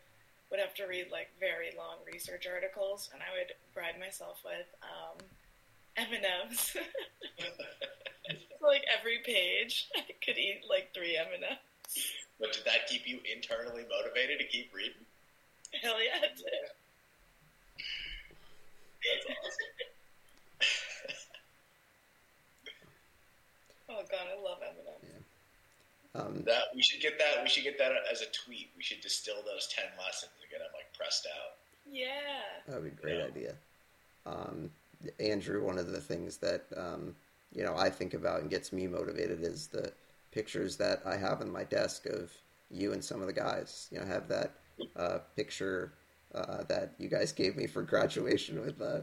would 0.49 0.61
have 0.61 0.73
to 0.81 0.89
read 0.89 1.13
like 1.13 1.29
very 1.39 1.77
long 1.77 2.01
research 2.11 2.49
articles 2.49 3.11
and 3.13 3.21
I 3.21 3.29
would 3.37 3.53
bribe 3.77 4.01
myself 4.01 4.41
with 4.41 4.65
um, 4.81 5.21
M&Ms. 6.01 6.73
So, 6.73 6.81
like 8.67 8.81
every 8.89 9.21
page, 9.27 9.93
I 9.95 10.09
could 10.25 10.39
eat 10.39 10.65
like 10.65 10.95
three 10.95 11.21
M&Ms. 11.21 12.01
But 12.41 12.55
did 12.55 12.65
that 12.65 12.89
keep 12.89 13.07
you 13.07 13.21
internally 13.29 13.85
motivated 13.85 14.39
to 14.41 14.47
keep 14.47 14.73
reading? 14.73 15.05
Hell 15.83 16.01
yeah, 16.01 16.17
it 16.25 16.37
did. 16.41 16.65
That's 19.05 19.27
awesome. 19.37 19.69
Oh 23.91 24.01
god, 24.11 24.25
I 24.33 24.41
love 24.43 24.57
M&Ms. 24.63 25.12
Um, 26.15 26.43
that 26.47 26.65
we 26.75 26.83
should 26.83 27.01
get 27.01 27.19
that. 27.19 27.43
We 27.43 27.49
should 27.49 27.65
get 27.65 27.79
that 27.79 27.93
as 28.11 28.21
a 28.21 28.27
tweet. 28.45 28.71
We 28.77 28.83
should 28.83 29.01
distill 29.01 29.43
those 29.47 29.67
ten 29.69 29.87
lessons 29.99 30.33
and 30.43 30.51
get 30.51 30.59
them 30.61 30.69
like 30.75 30.93
pressed 30.97 31.27
out. 31.27 31.57
Yeah. 31.91 32.09
That 32.69 32.83
would 32.83 32.85
be 32.97 32.99
a 32.99 33.03
great 33.03 33.19
Yeah. 33.19 33.25
idea. 33.25 33.55
Um, 34.27 34.71
Andrew, 35.19 35.65
one 35.65 35.79
of 35.79 35.91
the 35.91 36.01
things 36.01 36.37
that 36.39 36.65
um, 36.77 37.15
you 37.55 37.65
know 37.65 37.75
I 37.77 37.89
think 37.91 38.15
about 38.15 38.41
and 38.43 38.51
gets 38.51 38.73
me 38.73 38.87
motivated 38.87 39.43
is 39.43 39.69
the 39.69 39.93
pictures 40.33 40.77
that 40.77 41.01
I 41.07 41.17
have 41.17 41.41
on 41.41 41.51
my 41.51 41.65
desk 41.65 42.07
of 42.07 42.31
you 42.71 42.93
and 42.93 43.03
some 43.05 43.21
of 43.21 43.27
the 43.27 43.33
guys. 43.33 43.89
You 43.91 43.99
know, 43.99 44.05
I 44.05 44.09
have 44.09 44.29
that 44.29 44.53
uh, 44.97 45.19
picture 45.37 45.93
uh, 46.35 46.63
that 46.65 46.93
you 46.99 47.09
guys 47.09 47.33
gave 47.33 47.57
me 47.57 47.67
for 47.67 47.83
graduation 47.83 48.61
with 48.61 48.81
uh, 48.81 49.01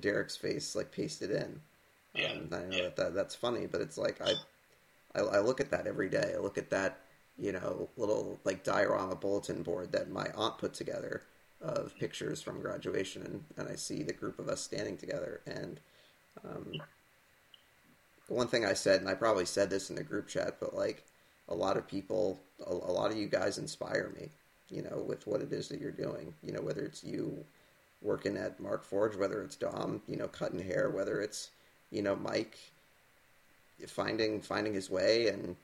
Derek's 0.00 0.36
face 0.36 0.74
like 0.76 0.90
pasted 0.92 1.30
in. 1.30 1.60
Yeah, 2.14 2.32
Um, 2.32 2.48
I 2.52 2.58
know 2.60 2.76
yeah. 2.76 2.82
that, 2.84 2.96
that 2.96 3.14
that's 3.14 3.34
funny, 3.34 3.66
but 3.66 3.80
it's 3.80 3.98
like 3.98 4.20
I, 4.22 4.32
I 5.16 5.20
I 5.20 5.40
look 5.40 5.60
at 5.60 5.70
that 5.70 5.86
every 5.86 6.08
day. 6.08 6.34
I 6.36 6.40
look 6.40 6.58
at 6.58 6.70
that 6.70 7.00
you 7.38 7.52
know 7.52 7.88
little 7.96 8.38
like 8.44 8.64
diorama 8.64 9.16
bulletin 9.16 9.62
board 9.62 9.92
that 9.92 10.10
my 10.10 10.26
aunt 10.36 10.58
put 10.58 10.74
together 10.74 11.22
of 11.60 11.96
pictures 11.98 12.42
from 12.42 12.60
graduation, 12.60 13.22
and, 13.22 13.44
and 13.56 13.68
I 13.68 13.76
see 13.76 14.02
the 14.02 14.12
group 14.12 14.38
of 14.38 14.48
us 14.48 14.60
standing 14.60 14.96
together. 14.96 15.40
And 15.46 15.80
um, 16.44 16.82
one 18.28 18.48
thing 18.48 18.64
I 18.64 18.74
said, 18.74 19.00
and 19.00 19.08
I 19.08 19.14
probably 19.14 19.46
said 19.46 19.70
this 19.70 19.90
in 19.90 19.96
the 19.96 20.02
group 20.02 20.28
chat, 20.28 20.56
but 20.60 20.74
like 20.74 21.04
a 21.48 21.54
lot 21.54 21.76
of 21.76 21.88
people, 21.88 22.40
a, 22.66 22.72
a 22.72 22.92
lot 22.92 23.10
of 23.10 23.16
you 23.16 23.26
guys 23.26 23.58
inspire 23.58 24.12
me. 24.18 24.30
You 24.68 24.82
know, 24.82 25.04
with 25.06 25.28
what 25.28 25.42
it 25.42 25.52
is 25.52 25.68
that 25.68 25.80
you're 25.80 25.92
doing. 25.92 26.34
You 26.42 26.52
know, 26.52 26.60
whether 26.60 26.82
it's 26.82 27.04
you 27.04 27.44
working 28.02 28.36
at 28.36 28.60
Markforged, 28.60 29.16
whether 29.16 29.40
it's 29.42 29.54
Dom, 29.54 30.02
you 30.08 30.16
know, 30.16 30.26
cutting 30.26 30.58
hair, 30.58 30.90
whether 30.90 31.20
it's 31.20 31.50
you 31.90 32.02
know 32.02 32.16
Mike 32.16 32.58
finding 33.86 34.40
finding 34.40 34.74
his 34.74 34.90
way 34.90 35.28
and 35.28 35.56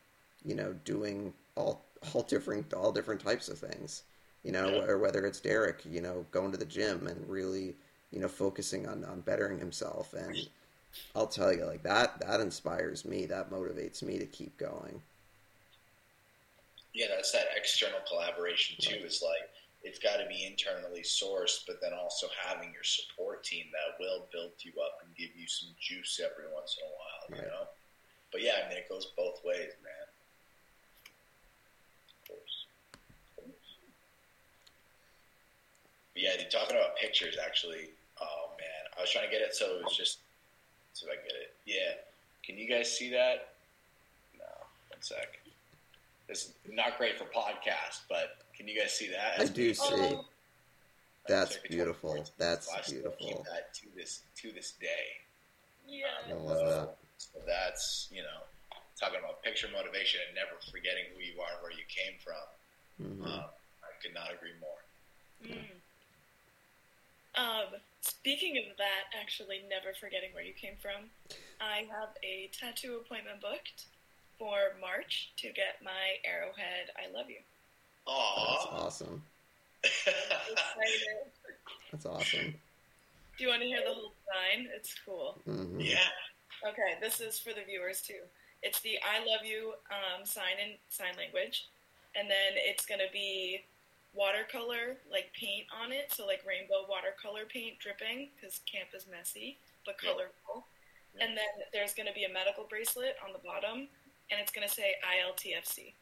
you 0.44 0.54
know 0.54 0.74
doing 0.84 1.32
all 1.56 1.84
all 2.14 2.22
different 2.22 2.72
all 2.74 2.92
different 2.92 3.20
types 3.20 3.48
of 3.48 3.58
things 3.58 4.02
you 4.42 4.52
know 4.52 4.70
Yeah. 4.70 4.86
or 4.86 4.98
whether 4.98 5.24
it's 5.26 5.40
Derek 5.40 5.82
you 5.84 6.00
know 6.00 6.26
going 6.30 6.52
to 6.52 6.58
the 6.58 6.64
gym 6.64 7.06
and 7.06 7.28
really 7.28 7.74
you 8.10 8.20
know 8.20 8.28
focusing 8.28 8.86
on 8.88 9.04
on 9.04 9.20
bettering 9.20 9.58
himself 9.58 10.12
and 10.14 10.48
I'll 11.14 11.26
tell 11.28 11.52
you 11.54 11.64
like 11.66 11.82
that 11.84 12.20
that 12.20 12.40
inspires 12.40 13.04
me 13.04 13.26
that 13.26 13.50
motivates 13.50 14.02
me 14.02 14.18
to 14.18 14.26
keep 14.26 14.58
going 14.58 15.02
Yeah, 16.94 17.06
that's 17.08 17.32
that 17.32 17.56
external 17.56 18.00
collaboration 18.06 18.76
too. 18.80 19.00
is 19.04 19.22
like 19.24 19.48
it's 19.82 19.98
got 19.98 20.18
to 20.18 20.26
be 20.28 20.44
internally 20.46 21.02
sourced, 21.02 21.64
but 21.66 21.80
then 21.82 21.92
also 21.92 22.28
having 22.46 22.72
your 22.72 22.84
support 22.84 23.42
team 23.44 23.66
that 23.72 23.98
will 23.98 24.28
build 24.32 24.52
you 24.62 24.72
up 24.80 24.98
and 25.04 25.16
give 25.16 25.34
you 25.34 25.48
some 25.48 25.74
juice 25.80 26.20
every 26.22 26.52
once 26.52 26.76
in 26.78 26.86
a 26.86 26.92
while. 26.92 27.26
You 27.34 27.42
Right. 27.42 27.48
know. 27.48 27.64
But 28.32 28.42
yeah, 28.42 28.52
I 28.64 28.68
mean, 28.68 28.78
it 28.78 28.88
goes 28.88 29.06
both 29.16 29.40
ways, 29.44 29.70
man. 29.84 30.08
Of 32.22 32.28
course. 32.28 32.66
Of 33.38 33.44
course. 33.44 33.76
But 36.14 36.22
yeah, 36.22 36.36
dude, 36.38 36.50
talking 36.50 36.76
about 36.76 36.96
pictures, 36.96 37.36
actually. 37.44 37.90
Oh 38.20 38.50
man, 38.58 38.68
I 38.96 39.00
was 39.00 39.10
trying 39.10 39.26
to 39.26 39.30
get 39.30 39.42
it, 39.42 39.54
so 39.54 39.76
it 39.76 39.84
was 39.84 39.96
just 39.96 40.18
see 40.94 41.06
if 41.06 41.12
I 41.12 41.16
can 41.16 41.24
get 41.26 41.36
it. 41.36 41.54
Yeah, 41.66 41.94
can 42.44 42.56
you 42.58 42.68
guys 42.68 42.90
see 42.96 43.10
that? 43.10 43.48
No, 44.38 44.44
one 44.88 45.00
sec. 45.02 45.38
This 46.28 46.46
is 46.46 46.52
not 46.72 46.96
great 46.98 47.18
for 47.18 47.24
podcast, 47.24 48.00
but 48.08 48.36
can 48.56 48.66
you 48.68 48.78
guys 48.80 48.92
see 48.94 49.10
that? 49.10 49.40
I 49.40 49.44
do 49.46 49.74
see 49.74 49.82
Oh, 49.90 50.24
that's 51.28 51.56
beautiful 51.68 52.10
24. 52.12 52.34
that's 52.38 52.68
I 52.72 52.80
still 52.80 52.94
beautiful 53.18 53.26
Keep 53.26 53.44
that 53.44 53.74
to 53.74 53.82
this 53.94 54.20
to 54.36 54.52
this 54.52 54.72
day. 54.80 54.86
yeah. 55.86 56.04
I 56.28 56.32
love 56.32 56.58
that 56.58 56.66
So 56.66 56.90
that's 57.46 58.08
you 58.10 58.22
know 58.22 58.46
talking 58.98 59.18
about 59.18 59.42
picture 59.42 59.68
motivation 59.72 60.20
and 60.26 60.34
never 60.36 60.56
forgetting 60.70 61.10
who 61.14 61.20
you 61.20 61.40
are 61.40 61.52
and 61.58 61.62
where 61.62 61.72
you 61.72 61.86
came 61.88 62.16
from. 62.22 62.46
hmm 63.00 63.24
Um, 63.24 63.50
I 63.82 63.90
could 64.00 64.14
not 64.14 64.30
agree 64.32 64.54
more. 64.60 64.82
Mm. 65.42 65.82
Um, 67.34 67.80
speaking 68.00 68.58
of 68.58 68.76
that, 68.76 69.10
actually, 69.18 69.64
never 69.68 69.96
forgetting 69.98 70.30
where 70.34 70.44
you 70.44 70.52
came 70.52 70.76
from, 70.80 71.08
I 71.60 71.88
have 71.90 72.14
a 72.22 72.50
tattoo 72.52 73.00
appointment 73.02 73.40
booked 73.40 73.86
for 74.38 74.76
March 74.80 75.32
to 75.38 75.48
get 75.48 75.80
my 75.82 76.20
Arrowhead 76.28 76.92
I 76.94 77.10
Love 77.16 77.30
You. 77.30 77.40
that's 78.06 78.66
awesome 78.70 79.22
That's 81.90 82.06
awesome. 82.06 82.54
Do 83.38 83.44
you 83.44 83.48
want 83.48 83.62
to 83.62 83.66
hear 83.66 83.80
the 83.86 83.92
whole 83.94 84.14
sign? 84.32 84.68
It's 84.74 84.94
cool. 85.04 85.40
hmm 85.44 85.80
Yeah. 85.80 85.98
Okay, 86.66 86.94
this 87.00 87.20
is 87.20 87.38
for 87.38 87.50
the 87.52 87.62
viewers 87.66 88.02
too. 88.02 88.20
It's 88.62 88.80
the 88.80 88.98
"I 89.02 89.18
love 89.24 89.44
you" 89.44 89.74
um, 89.90 90.24
sign 90.24 90.58
in 90.62 90.76
sign 90.88 91.14
language, 91.16 91.66
and 92.14 92.30
then 92.30 92.52
it's 92.54 92.86
gonna 92.86 93.10
be 93.12 93.64
watercolor 94.14 94.96
like 95.10 95.32
paint 95.32 95.66
on 95.82 95.90
it, 95.92 96.12
so 96.12 96.26
like 96.26 96.44
rainbow 96.46 96.86
watercolor 96.88 97.44
paint 97.46 97.78
dripping 97.78 98.28
because 98.36 98.60
camp 98.70 98.90
is 98.94 99.06
messy 99.10 99.58
but 99.84 99.96
Yeah. 100.02 100.10
colorful. 100.10 100.66
And 101.20 101.36
then 101.36 101.48
there's 101.72 101.92
gonna 101.94 102.12
be 102.12 102.24
a 102.24 102.28
medical 102.28 102.64
bracelet 102.64 103.16
on 103.24 103.32
the 103.32 103.38
bottom, 103.40 103.88
and 104.30 104.40
it's 104.40 104.52
gonna 104.52 104.68
say 104.68 104.96
ILTFC, 105.02 105.94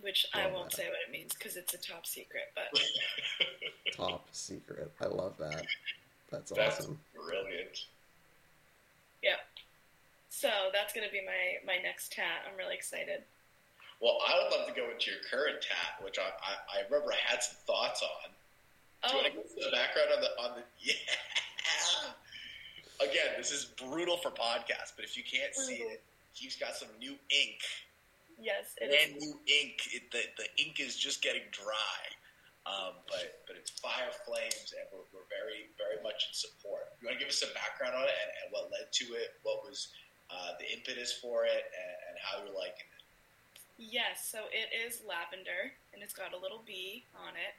which 0.00 0.26
I 0.34 0.46
won't 0.48 0.72
say 0.72 0.88
what 0.88 0.98
it 1.06 1.10
means 1.10 1.32
because 1.34 1.56
it's 1.56 1.72
a 1.74 1.78
top 1.78 2.06
secret. 2.06 2.52
But 2.54 2.68
Top 3.92 4.28
secret. 4.32 4.92
I 5.00 5.06
love 5.06 5.36
that. 5.38 5.66
That's 6.34 6.50
That's 6.52 6.80
awesome. 6.80 6.98
brilliant. 7.14 7.86
yeah, 9.22 9.36
so 10.30 10.48
that's 10.72 10.92
gonna 10.92 11.10
be 11.12 11.22
my 11.24 11.62
my 11.66 11.80
next 11.82 12.12
tat. 12.12 12.42
I'm 12.50 12.56
really 12.58 12.74
excited. 12.74 13.22
Well, 14.00 14.18
I 14.26 14.36
would 14.42 14.52
love 14.58 14.66
to 14.68 14.74
go 14.74 14.90
into 14.90 15.10
your 15.12 15.20
current 15.30 15.62
tat, 15.62 16.04
which 16.04 16.18
I, 16.18 16.22
I, 16.22 16.80
I 16.80 16.84
remember 16.90 17.12
I 17.12 17.16
had 17.24 17.42
some 17.42 17.56
thoughts 17.66 18.02
on. 18.02 18.30
Do 19.08 19.14
you 19.16 19.20
Oh, 19.20 19.22
want 19.22 19.26
to 19.26 19.32
give 19.32 19.44
us 19.44 19.52
the 19.64 19.70
background 19.70 20.10
on 20.16 20.20
the 20.20 20.30
on 20.42 20.50
the 20.58 20.64
yeah? 20.80 20.94
Again, 23.00 23.34
this 23.36 23.50
is 23.52 23.64
brutal 23.66 24.16
for 24.18 24.30
podcasts, 24.30 24.92
but 24.96 25.04
if 25.04 25.16
you 25.16 25.22
can't 25.24 25.54
see 25.54 25.74
mm-hmm. 25.82 25.92
it, 25.92 26.02
he's 26.32 26.56
got 26.56 26.74
some 26.76 26.88
new 26.98 27.12
ink, 27.30 27.60
yes, 28.40 28.74
it 28.80 28.90
brand 28.90 29.16
is. 29.16 29.24
new 29.24 29.38
ink. 29.46 29.78
It, 29.92 30.10
the 30.12 30.20
the 30.38 30.48
ink 30.64 30.80
is 30.80 30.96
just 30.96 31.22
getting 31.22 31.42
dry, 31.50 32.00
um, 32.64 32.96
but 33.06 33.44
but 33.46 33.56
it's 33.56 33.70
fire 33.76 34.12
flames, 34.24 34.72
and 34.72 34.84
we're, 34.92 35.04
we're 35.12 35.28
very 35.28 35.68
very 35.76 36.00
much 36.00 36.28
in 36.28 36.34
support. 36.34 36.96
You 37.00 37.08
want 37.08 37.18
to 37.18 37.22
give 37.22 37.30
us 37.30 37.40
some 37.40 37.52
background 37.52 37.94
on 37.96 38.04
it 38.08 38.16
and, 38.16 38.30
and 38.42 38.46
what 38.52 38.72
led 38.72 38.88
to 39.04 39.06
it? 39.16 39.36
What 39.44 39.64
was 39.64 39.92
uh, 40.32 40.56
the 40.56 40.66
impetus 40.72 41.12
for 41.12 41.44
it, 41.44 41.68
and, 41.72 41.94
and 42.08 42.14
how 42.20 42.40
you're 42.40 42.56
liking 42.56 42.88
it? 42.88 43.02
Yes, 43.76 44.24
so 44.30 44.46
it 44.54 44.70
is 44.70 45.02
lavender, 45.02 45.74
and 45.92 46.02
it's 46.02 46.14
got 46.14 46.32
a 46.32 46.38
little 46.38 46.62
bee 46.64 47.04
on 47.18 47.34
it. 47.34 47.54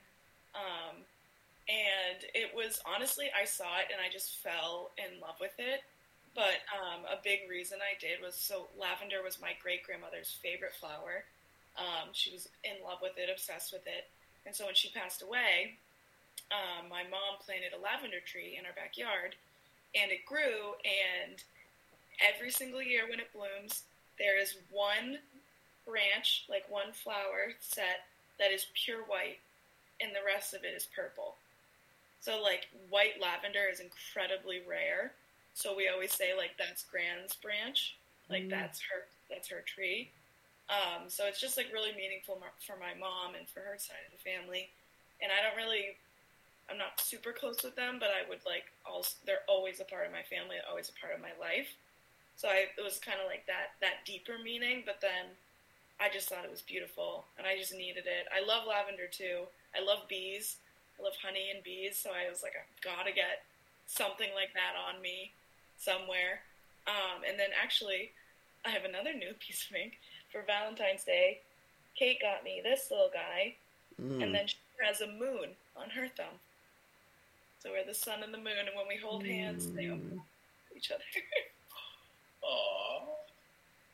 Um, 0.55 1.03
and 1.67 2.23
it 2.33 2.55
was 2.55 2.79
honestly, 2.85 3.27
I 3.33 3.45
saw 3.45 3.81
it 3.81 3.89
and 3.91 3.99
I 3.99 4.11
just 4.11 4.37
fell 4.37 4.91
in 4.97 5.19
love 5.19 5.35
with 5.41 5.57
it. 5.57 5.81
But 6.35 6.67
um, 6.75 7.07
a 7.07 7.17
big 7.23 7.47
reason 7.49 7.79
I 7.79 7.97
did 7.99 8.19
was 8.21 8.35
so 8.35 8.67
lavender 8.77 9.23
was 9.23 9.39
my 9.39 9.55
great 9.63 9.83
grandmother's 9.83 10.37
favorite 10.43 10.75
flower. 10.75 11.23
Um, 11.79 12.11
she 12.11 12.31
was 12.31 12.47
in 12.63 12.83
love 12.83 12.99
with 13.01 13.17
it, 13.17 13.29
obsessed 13.31 13.71
with 13.71 13.87
it. 13.87 14.07
And 14.45 14.55
so 14.55 14.65
when 14.65 14.75
she 14.75 14.89
passed 14.89 15.21
away, 15.21 15.77
um, 16.51 16.89
my 16.89 17.03
mom 17.03 17.41
planted 17.43 17.73
a 17.73 17.81
lavender 17.81 18.19
tree 18.25 18.55
in 18.59 18.65
our 18.65 18.73
backyard, 18.73 19.35
and 19.95 20.11
it 20.11 20.25
grew. 20.25 20.75
And 20.85 21.43
every 22.21 22.51
single 22.51 22.81
year 22.81 23.09
when 23.09 23.19
it 23.19 23.33
blooms, 23.33 23.83
there 24.19 24.39
is 24.39 24.55
one 24.71 25.17
branch, 25.87 26.45
like 26.49 26.65
one 26.69 26.91
flower 26.93 27.53
set 27.59 28.05
that 28.39 28.51
is 28.51 28.67
pure 28.73 29.03
white, 29.03 29.39
and 30.01 30.11
the 30.11 30.25
rest 30.25 30.53
of 30.53 30.63
it 30.63 30.73
is 30.75 30.87
purple. 30.95 31.35
So 32.21 32.41
like 32.41 32.67
white 32.89 33.21
lavender 33.21 33.65
is 33.71 33.79
incredibly 33.79 34.61
rare. 34.67 35.11
So 35.53 35.75
we 35.75 35.87
always 35.89 36.11
say 36.11 36.35
like 36.35 36.51
that's 36.57 36.83
Gran's 36.83 37.35
branch, 37.35 37.95
like 38.29 38.43
Mm. 38.43 38.49
that's 38.49 38.81
her 38.81 39.05
that's 39.29 39.47
her 39.49 39.61
tree. 39.61 40.09
Um, 40.65 41.07
so 41.13 41.29
it's 41.29 41.39
just 41.39 41.57
like 41.57 41.69
really 41.69 41.93
meaningful 41.93 42.41
for 42.65 42.77
my 42.81 42.97
mom 42.97 43.37
and 43.37 43.45
for 43.45 43.61
her 43.61 43.77
side 43.77 44.01
of 44.09 44.17
the 44.17 44.23
family. 44.25 44.69
And 45.21 45.29
I 45.29 45.45
don't 45.45 45.57
really, 45.57 45.97
I'm 46.69 46.77
not 46.77 46.97
super 46.97 47.31
close 47.31 47.61
with 47.61 47.77
them, 47.77 47.97
but 48.01 48.09
I 48.09 48.27
would 48.27 48.41
like 48.45 48.73
also 48.81 49.13
they're 49.25 49.45
always 49.47 49.79
a 49.79 49.85
part 49.85 50.09
of 50.09 50.11
my 50.11 50.25
family, 50.25 50.57
always 50.65 50.89
a 50.89 50.97
part 50.97 51.13
of 51.13 51.21
my 51.21 51.33
life. 51.37 51.69
So 52.35 52.49
I, 52.49 52.67
it 52.73 52.83
was 52.83 52.99
kind 52.99 53.21
of 53.21 53.29
like 53.29 53.45
that 53.45 53.77
that 53.79 54.03
deeper 54.03 54.41
meaning, 54.41 54.83
but 54.85 54.99
then 54.99 55.37
I 56.01 56.09
just 56.11 56.27
thought 56.27 56.43
it 56.43 56.51
was 56.51 56.65
beautiful, 56.65 57.23
and 57.37 57.47
I 57.47 57.55
just 57.55 57.71
needed 57.71 58.03
it. 58.03 58.27
I 58.27 58.43
love 58.43 58.67
lavender 58.67 59.07
too. 59.07 59.47
I 59.71 59.79
love 59.79 60.09
bees. 60.09 60.57
I 60.99 61.03
love 61.03 61.15
honey 61.23 61.51
and 61.53 61.63
bees, 61.63 61.95
so 61.95 62.11
I 62.11 62.29
was 62.29 62.43
like, 62.43 62.53
I've 62.55 62.83
got 62.83 63.07
to 63.07 63.13
get 63.13 63.43
something 63.87 64.31
like 64.35 64.51
that 64.55 64.75
on 64.75 65.01
me 65.01 65.31
somewhere. 65.77 66.43
Um, 66.87 67.23
and 67.27 67.39
then 67.39 67.49
actually, 67.55 68.11
I 68.65 68.69
have 68.69 68.83
another 68.83 69.13
new 69.13 69.31
piece 69.39 69.67
of 69.69 69.75
ink 69.75 69.99
for 70.35 70.43
Valentine's 70.45 71.05
Day. 71.05 71.39
Kate 71.97 72.19
got 72.21 72.43
me 72.43 72.59
this 72.61 72.91
little 72.91 73.09
guy, 73.13 73.55
Mm. 74.01 74.21
and 74.21 74.35
then 74.35 74.47
she 74.47 74.57
has 74.81 74.99
a 74.99 75.07
moon 75.07 75.55
on 75.77 75.89
her 75.91 76.09
thumb. 76.09 76.37
So 77.59 77.71
we're 77.71 77.85
the 77.85 77.93
sun 77.93 78.21
and 78.21 78.33
the 78.33 78.37
moon, 78.37 78.57
and 78.57 78.75
when 78.75 78.85
we 78.89 78.97
hold 78.97 79.25
hands, 79.25 79.71
they 79.71 79.87
open 79.87 80.19
Mm. 80.19 80.75
each 80.77 80.91
other. 80.91 81.03
Aw, 82.43 83.15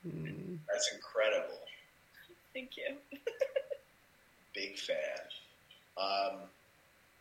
Mm. 0.08 0.58
that's 0.68 0.92
incredible. 0.94 1.68
Thank 2.54 2.76
you. 2.76 2.98
Big 4.54 4.80
fan. 4.80 5.30
Um, 5.96 6.50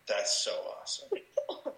that's 0.07 0.35
so 0.43 0.75
awesome. 0.81 1.11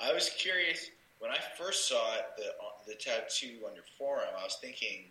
I 0.00 0.12
was 0.12 0.28
curious 0.30 0.90
when 1.20 1.30
I 1.30 1.38
first 1.56 1.86
saw 1.88 2.16
it, 2.16 2.36
the 2.36 2.52
the 2.86 2.94
tattoo 2.96 3.64
on 3.66 3.74
your 3.74 3.84
forearm. 3.96 4.34
I 4.36 4.42
was 4.44 4.56
thinking 4.56 5.10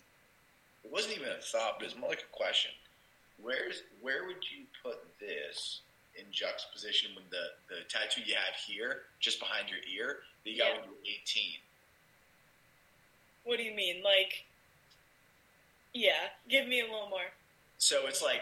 it 0.85 0.93
wasn't 0.93 1.17
even 1.17 1.29
a 1.29 1.41
thought, 1.41 1.79
but 1.79 1.85
it's 1.85 1.97
more 1.97 2.09
like 2.09 2.23
a 2.23 2.35
question. 2.35 2.71
Where's 3.41 3.81
where 4.01 4.25
would 4.27 4.45
you 4.53 4.65
put 4.83 5.01
this 5.19 5.81
in 6.15 6.23
juxtaposition 6.31 7.11
with 7.15 7.29
the 7.29 7.57
the 7.67 7.81
tattoo 7.89 8.21
you 8.23 8.35
have 8.35 8.55
here, 8.55 9.09
just 9.19 9.39
behind 9.39 9.67
your 9.69 9.81
ear, 9.89 10.19
that 10.43 10.51
you 10.51 10.57
got 10.57 10.77
when 10.77 10.85
you 10.85 10.91
were 10.91 11.09
eighteen? 11.09 11.59
What 13.43 13.57
do 13.57 13.63
you 13.63 13.75
mean? 13.75 14.01
Like, 14.03 14.45
yeah, 15.93 16.33
give 16.49 16.67
me 16.67 16.81
a 16.81 16.85
little 16.85 17.09
more. 17.09 17.29
So 17.77 18.07
it's 18.07 18.23
like, 18.23 18.41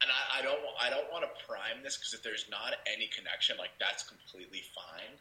and 0.00 0.08
I, 0.08 0.40
I 0.40 0.42
don't, 0.42 0.60
I 0.80 0.88
don't 0.88 1.10
want 1.12 1.24
to 1.24 1.44
prime 1.44 1.82
this 1.82 1.96
because 1.96 2.14
if 2.14 2.22
there's 2.22 2.46
not 2.50 2.74
any 2.86 3.08
connection, 3.08 3.56
like 3.58 3.76
that's 3.80 4.04
completely 4.04 4.62
fine. 4.74 5.12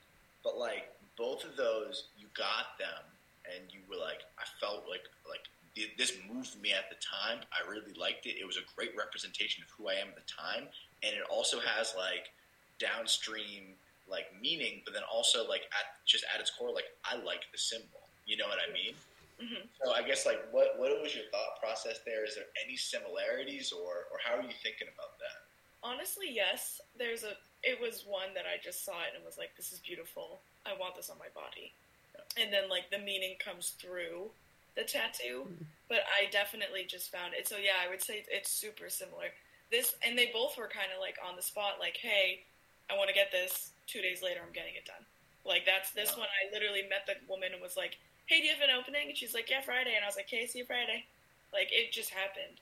But 0.44 0.58
like 0.58 0.94
both 1.18 1.44
of 1.44 1.58
those, 1.58 2.06
you 2.20 2.28
got 2.38 2.78
them, 2.78 3.04
and 3.50 3.66
you 3.74 3.80
were 3.90 4.00
like, 4.00 4.22
I 4.40 4.46
felt 4.62 4.86
like, 4.88 5.04
like 5.28 5.44
th- 5.76 5.92
this 5.98 6.14
moved 6.32 6.60
me 6.62 6.72
at 6.72 6.90
the 6.90 6.96
time. 7.04 7.40
I 7.52 7.70
really 7.70 7.94
liked 8.00 8.26
it. 8.26 8.38
It 8.40 8.46
was 8.46 8.58
a 8.58 8.66
great 8.76 8.96
representation 8.98 9.64
of 9.64 9.70
who 9.78 9.90
I 9.90 9.94
am 9.94 10.10
at 10.10 10.16
the 10.16 10.30
time, 10.32 10.68
and 11.04 11.14
it 11.14 11.24
also 11.30 11.60
has 11.60 11.94
like 11.98 12.32
downstream 12.80 13.76
like 14.10 14.30
meaning, 14.40 14.82
but 14.86 14.94
then 14.94 15.04
also 15.12 15.48
like 15.48 15.64
at 15.74 15.98
just 16.06 16.26
at 16.34 16.40
its 16.40 16.52
core, 16.52 16.72
like 16.72 16.86
I 17.04 17.18
like 17.18 17.46
the 17.52 17.58
symbol. 17.58 18.06
You 18.26 18.38
know 18.38 18.46
what 18.46 18.60
I 18.62 18.72
mean? 18.74 18.94
hmm 19.40 19.68
So 19.84 19.92
I 19.92 20.02
guess 20.02 20.26
like 20.26 20.42
what 20.52 20.78
what 20.78 20.90
was 21.02 21.16
your 21.16 21.26
thought 21.32 21.60
process 21.62 22.00
there? 22.06 22.26
Is 22.26 22.36
there 22.36 22.50
any 22.64 22.78
similarities 22.78 23.72
or 23.72 24.08
or 24.12 24.18
how 24.24 24.38
are 24.38 24.44
you 24.44 24.56
thinking 24.64 24.88
about 24.94 25.18
that? 25.20 25.46
Honestly, 25.84 26.28
yes. 26.32 26.82
There's 26.98 27.24
a. 27.24 27.34
It 27.62 27.80
was 27.80 28.06
one 28.08 28.34
that 28.34 28.46
I 28.46 28.62
just 28.64 28.86
saw 28.86 29.02
it 29.06 29.14
and 29.16 29.24
was 29.26 29.38
like, 29.38 29.56
"This 29.56 29.72
is 29.72 29.80
beautiful. 29.80 30.42
I 30.66 30.74
want 30.74 30.96
this 30.96 31.10
on 31.10 31.18
my 31.20 31.30
body." 31.34 31.74
And 32.38 32.52
then 32.52 32.70
like 32.70 32.90
the 32.90 32.98
meaning 32.98 33.36
comes 33.44 33.70
through 33.78 34.30
the 34.76 34.84
tattoo, 34.84 35.48
but 35.90 36.00
I 36.20 36.30
definitely 36.32 36.86
just 36.86 37.12
found 37.12 37.34
it. 37.34 37.48
So 37.48 37.58
yeah, 37.58 37.80
I 37.86 37.90
would 37.90 38.02
say 38.02 38.26
it's 38.30 38.52
super 38.52 38.90
similar. 38.90 39.28
This 39.72 39.96
and 40.06 40.18
they 40.18 40.30
both 40.34 40.58
were 40.58 40.68
kind 40.68 40.90
of 40.94 41.00
like 41.02 41.18
on 41.26 41.36
the 41.36 41.42
spot, 41.42 41.80
like, 41.80 41.98
"Hey, 41.98 42.44
I 42.90 42.96
want 42.96 43.10
to 43.10 43.16
get 43.16 43.32
this." 43.32 43.72
Two 43.88 44.02
days 44.02 44.22
later, 44.24 44.42
I'm 44.46 44.52
getting 44.54 44.76
it 44.76 44.86
done. 44.86 45.06
Like 45.46 45.66
that's 45.66 45.92
this 45.92 46.12
Wow. 46.14 46.26
one. 46.26 46.30
I 46.30 46.52
literally 46.54 46.84
met 46.90 47.06
the 47.06 47.16
woman 47.30 47.54
and 47.54 47.62
was 47.62 47.78
like, 47.78 47.98
"Hey, 48.26 48.40
do 48.42 48.48
you 48.48 48.54
have 48.54 48.62
an 48.68 48.76
opening?" 48.76 49.10
And 49.10 49.18
she's 49.18 49.34
like, 49.34 49.50
"Yeah, 49.50 49.62
Friday." 49.62 49.96
And 49.96 50.04
I 50.04 50.08
was 50.08 50.16
like, 50.18 50.26
"Okay, 50.26 50.46
see 50.48 50.60
you 50.60 50.66
Friday." 50.66 51.06
Like 51.54 51.70
it 51.72 51.92
just 51.92 52.10
happened. 52.10 52.60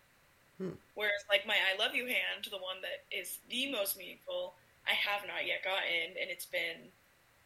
Hmm. 0.58 0.78
Whereas 0.96 1.24
like 1.30 1.46
my 1.48 1.56
I 1.58 1.76
love 1.78 1.96
you 1.96 2.06
hand, 2.06 2.46
the 2.50 2.58
one 2.58 2.82
that 2.82 3.04
is 3.12 3.40
the 3.50 3.72
most 3.72 3.98
meaningful, 3.98 4.54
I 4.88 4.92
have 4.94 5.26
not 5.28 5.46
yet 5.48 5.64
gotten, 5.64 6.16
and 6.20 6.30
it's 6.30 6.46
been 6.46 6.92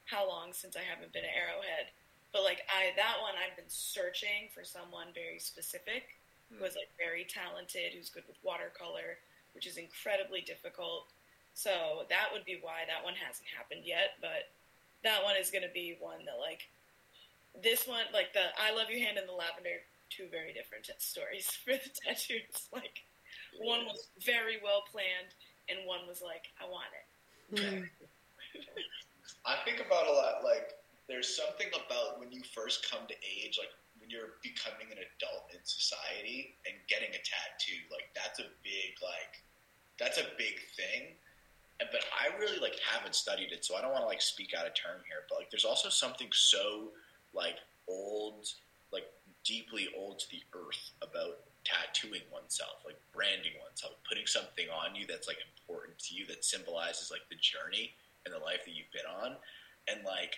how 0.06 0.28
long 0.28 0.54
since 0.54 0.76
I 0.76 0.82
haven't 0.82 1.14
been 1.14 1.24
at 1.26 1.36
Arrowhead. 1.36 1.88
But 2.34 2.44
like 2.44 2.62
I 2.70 2.92
that 2.96 3.18
one, 3.22 3.34
I've 3.40 3.56
been 3.56 3.70
searching 3.70 4.52
for 4.54 4.64
someone 4.64 5.08
very 5.16 5.40
specific 5.40 6.18
who 6.50 6.64
is 6.64 6.76
like 6.76 6.90
very 6.98 7.28
talented, 7.28 7.92
who's 7.92 8.10
good 8.10 8.24
with 8.28 8.38
watercolor, 8.44 9.20
which 9.54 9.68
is 9.68 9.78
incredibly 9.78 10.42
difficult. 10.42 11.12
So 11.54 12.08
that 12.10 12.30
would 12.32 12.46
be 12.46 12.60
why 12.62 12.88
that 12.88 13.04
one 13.04 13.16
hasn't 13.16 13.48
happened 13.52 13.82
yet. 13.84 14.16
But 14.22 14.48
that 15.04 15.24
one 15.24 15.36
is 15.36 15.52
going 15.52 15.68
to 15.68 15.74
be 15.74 15.98
one 16.00 16.24
that 16.26 16.40
like 16.40 16.68
this 17.62 17.88
one, 17.88 18.06
like 18.14 18.34
the 18.34 18.54
I 18.56 18.72
love 18.72 18.90
Your 18.90 19.04
hand 19.04 19.18
and 19.18 19.28
the 19.28 19.34
lavender, 19.34 19.84
two 20.10 20.28
very 20.32 20.54
different 20.54 20.86
t- 20.86 20.94
stories 21.00 21.52
for 21.64 21.74
the 21.74 21.92
tattoos. 22.06 22.72
Like 22.72 23.04
one 23.60 23.86
was 23.86 24.08
very 24.24 24.58
well 24.64 24.84
planned, 24.92 25.36
and 25.70 25.80
one 25.86 26.08
was 26.08 26.22
like 26.22 26.48
I 26.62 26.70
want 26.70 26.92
it. 26.94 27.06
Mm. 27.60 27.90
I 29.46 29.56
think 29.66 29.80
about 29.80 30.08
a 30.08 30.12
lot 30.12 30.44
like 30.44 30.76
there's 31.08 31.36
something 31.36 31.68
about 31.74 32.20
when 32.20 32.32
you 32.32 32.42
first 32.54 32.90
come 32.90 33.08
to 33.08 33.16
age, 33.24 33.58
like 33.58 33.72
when 34.00 34.10
you're 34.10 34.38
becoming 34.44 34.88
an 34.92 35.00
adult 35.00 35.50
in 35.54 35.60
society 35.64 36.56
and 36.66 36.76
getting 36.88 37.10
a 37.10 37.22
tattoo, 37.24 37.80
like 37.92 38.12
that's 38.16 38.40
a 38.40 38.48
big 38.64 38.96
like 39.02 39.42
that's 40.00 40.18
a 40.18 40.28
big 40.38 40.60
thing. 40.76 41.16
And- 41.80 41.90
But 41.92 42.04
I 42.14 42.36
really 42.38 42.60
like 42.60 42.78
haven't 42.80 43.16
studied 43.16 43.52
it, 43.52 43.66
so 43.66 43.76
I 43.76 43.82
don't 43.82 43.92
want 43.92 44.04
to 44.04 44.08
like 44.08 44.22
speak 44.22 44.54
out 44.54 44.68
of 44.68 44.74
term 44.76 45.02
here. 45.08 45.26
But 45.30 45.40
like, 45.40 45.50
there's 45.50 45.66
also 45.66 45.90
something 45.90 46.30
so 46.34 46.92
like 47.34 47.58
old, 47.88 48.48
like 48.92 49.06
deeply 49.44 49.88
old 49.98 50.20
to 50.20 50.30
the 50.30 50.42
earth 50.54 50.92
about 51.02 51.40
tattooing 51.64 52.22
oneself, 52.32 52.84
like 52.86 52.98
branding 53.14 53.54
oneself, 53.64 53.94
putting 54.08 54.26
something 54.26 54.68
on 54.70 54.96
you 54.96 55.06
that's 55.08 55.28
like 55.28 55.38
important 55.58 55.98
to 56.00 56.16
you 56.16 56.26
that 56.28 56.46
symbolizes 56.46 57.12
like 57.12 57.28
the 57.30 57.36
journey 57.36 57.94
and 58.26 58.34
the 58.34 58.40
life 58.40 58.64
that 58.66 58.74
you've 58.74 58.92
been 58.92 59.08
on. 59.08 59.36
And 59.88 60.04
like, 60.06 60.38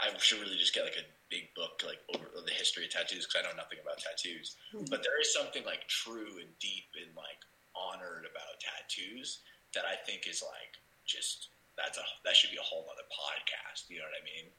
I 0.00 0.12
should 0.18 0.40
really 0.40 0.58
just 0.58 0.74
get 0.74 0.84
like 0.84 0.98
a 1.00 1.08
big 1.30 1.54
book 1.54 1.82
like 1.84 2.00
over 2.14 2.28
the 2.44 2.52
history 2.52 2.84
of 2.84 2.90
tattoos 2.92 3.26
because 3.26 3.42
I 3.42 3.48
know 3.48 3.56
nothing 3.56 3.78
about 3.82 3.98
tattoos. 3.98 4.56
But 4.90 5.02
there 5.02 5.18
is 5.20 5.32
something 5.32 5.64
like 5.64 5.88
true 5.88 6.38
and 6.40 6.52
deep 6.60 6.88
and 7.00 7.14
like 7.16 7.40
honored 7.74 8.24
about 8.28 8.60
tattoos 8.60 9.40
that 9.74 9.84
I 9.84 9.96
think 10.04 10.28
is 10.28 10.42
like 10.44 10.76
just 11.06 11.48
that's 11.76 11.98
a 11.98 12.04
that 12.24 12.36
should 12.36 12.50
be 12.50 12.56
a 12.60 12.64
whole 12.64 12.84
other 12.92 13.06
podcast. 13.12 13.88
You 13.88 13.98
know 14.00 14.08
what 14.08 14.20
I 14.20 14.24
mean? 14.24 14.52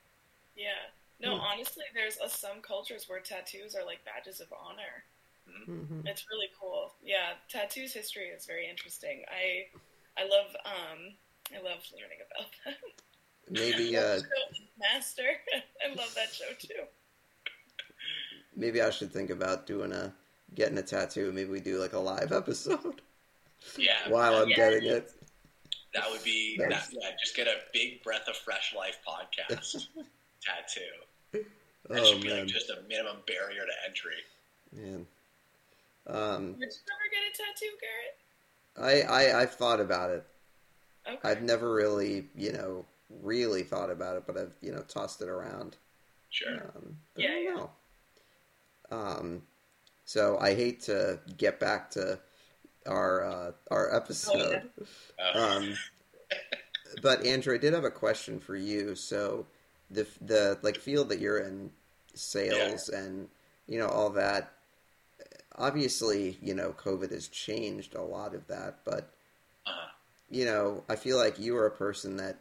Yeah. 0.56 0.90
No, 1.20 1.34
Hmm. 1.38 1.42
honestly, 1.42 1.86
there's 1.94 2.20
uh, 2.20 2.28
some 2.30 2.62
cultures 2.62 3.10
where 3.10 3.20
tattoos 3.22 3.74
are 3.76 3.86
like 3.86 4.06
badges 4.06 4.40
of 4.40 4.54
honor. 4.54 5.06
Mhm. 5.50 6.06
It's 6.06 6.26
really 6.30 6.50
cool. 6.60 6.94
Yeah, 7.02 7.34
tattoos 7.50 7.94
history 7.94 8.28
is 8.30 8.46
very 8.46 8.70
interesting. 8.70 9.24
I 9.30 9.70
I 10.20 10.26
love 10.26 10.56
um 10.66 11.18
I 11.54 11.62
love 11.62 11.82
learning 11.94 12.20
about 12.26 12.52
that. 12.66 12.78
Maybe 13.50 13.98
uh, 13.98 14.20
Master. 14.80 15.24
I 15.84 15.90
love 15.96 16.14
that 16.16 16.34
show 16.34 16.52
too. 16.60 16.84
maybe 18.56 18.82
I 18.82 18.90
should 18.90 19.12
think 19.12 19.30
about 19.30 19.66
doing 19.68 19.92
a 19.92 20.14
getting 20.56 20.78
a 20.78 20.82
tattoo. 20.84 21.32
Maybe 21.32 21.50
we 21.50 21.60
do 21.60 21.78
like 21.80 21.94
a 21.94 22.00
live 22.00 22.32
episode 22.32 23.02
Yeah. 23.78 24.08
while 24.10 24.36
I'm 24.42 24.50
Yeah. 24.50 24.56
getting 24.56 24.84
it. 24.90 25.12
That 25.94 26.10
would 26.12 26.24
be 26.24 26.58
That's- 26.58 26.90
that, 26.90 26.98
yeah. 27.02 27.12
Just 27.20 27.36
get 27.36 27.48
a 27.48 27.62
big 27.74 28.04
breath 28.04 28.28
of 28.28 28.36
fresh 28.38 28.74
life 28.76 28.98
podcast 29.08 29.88
tattoo. 30.42 31.42
That 31.90 32.00
Oh 32.02 32.04
should 32.14 32.22
be 32.22 32.28
man, 32.30 32.40
like 32.40 32.48
just 32.48 32.70
a 32.70 32.82
minimum 32.88 33.18
barrier 33.26 33.66
to 33.66 33.74
entry. 33.88 34.24
man. 34.74 35.08
Um, 36.06 36.54
Did 36.54 36.60
you 36.62 36.66
ever 36.66 37.10
get 37.12 37.34
a 37.34 37.38
tattoo, 37.38 37.72
Garrett? 37.82 39.08
I, 39.10 39.32
I 39.32 39.42
I've 39.42 39.54
thought 39.56 39.80
about 39.82 40.10
it. 40.12 40.24
Okay. 41.08 41.18
I've 41.30 41.42
never 41.42 41.74
really, 41.74 42.28
you 42.36 42.52
know, 42.54 42.86
really 43.10 43.64
thought 43.64 43.90
about 43.90 44.18
it, 44.18 44.24
but 44.28 44.38
I've, 44.38 44.54
you 44.62 44.72
know, 44.72 44.82
tossed 44.82 45.22
it 45.22 45.30
around. 45.30 45.78
Sure. 46.30 46.72
Um, 46.76 46.98
but 47.16 47.24
Yeah, 47.24 47.40
yeah. 47.40 47.68
Um, 48.92 49.44
so 50.06 50.38
I 50.40 50.56
hate 50.56 50.82
to 50.84 51.20
get 51.38 51.60
back 51.60 51.92
to 51.92 52.20
our 52.86 53.24
uh, 53.24 53.52
our 53.70 53.96
episode. 53.96 54.70
Uh, 55.20 55.40
Um, 55.40 55.76
but 57.02 57.26
Andrew, 57.26 57.56
I 57.56 57.58
did 57.58 57.74
have 57.74 57.84
a 57.84 57.92
question 57.92 58.40
for 58.40 58.56
you. 58.56 58.96
So 58.96 59.46
the 59.92 60.08
the 60.22 60.58
like 60.62 60.78
field 60.78 61.10
that 61.10 61.20
you're 61.20 61.40
in, 61.40 61.72
sales 62.14 62.90
and 62.90 63.28
you 63.68 63.80
know 63.80 63.88
all 63.88 64.10
that. 64.12 64.54
Obviously, 65.60 66.38
you 66.42 66.54
know, 66.54 66.72
COVID 66.72 67.12
has 67.12 67.28
changed 67.28 67.96
a 67.96 68.02
lot 68.02 68.36
of 68.36 68.46
that, 68.48 68.80
but 68.86 69.12
uh, 69.66 69.88
you 70.30 70.46
know, 70.46 70.84
I 70.88 70.96
feel 70.96 71.18
like 71.18 71.40
you 71.40 71.58
are 71.58 71.66
a 71.66 71.72
person 71.72 72.18
that 72.18 72.38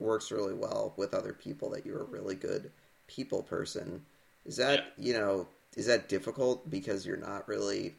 works 0.00 0.30
really 0.30 0.54
well 0.54 0.94
with 0.96 1.14
other 1.14 1.32
people. 1.32 1.70
That 1.70 1.86
you're 1.86 2.02
a 2.02 2.04
really 2.04 2.34
good 2.34 2.70
people 3.06 3.42
person. 3.42 4.02
Is 4.44 4.56
that 4.56 4.92
you 4.98 5.12
know 5.12 5.48
is 5.76 5.86
that 5.86 6.08
difficult 6.08 6.68
because 6.70 7.06
you're 7.06 7.16
not 7.16 7.48
really 7.48 7.94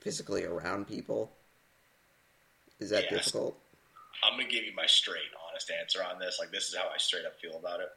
physically 0.00 0.44
around 0.44 0.86
people? 0.86 1.32
Is 2.80 2.90
that 2.90 3.08
Yes. 3.10 3.24
difficult? 3.24 3.58
I'm 4.22 4.38
gonna 4.38 4.48
give 4.48 4.64
you 4.64 4.74
my 4.74 4.86
straight, 4.86 5.30
honest 5.48 5.70
answer 5.70 6.02
on 6.02 6.18
this. 6.18 6.38
Like, 6.38 6.50
this 6.50 6.68
is 6.68 6.76
how 6.76 6.88
I 6.88 6.98
straight 6.98 7.24
up 7.24 7.38
feel 7.40 7.56
about 7.56 7.80
it. 7.80 7.88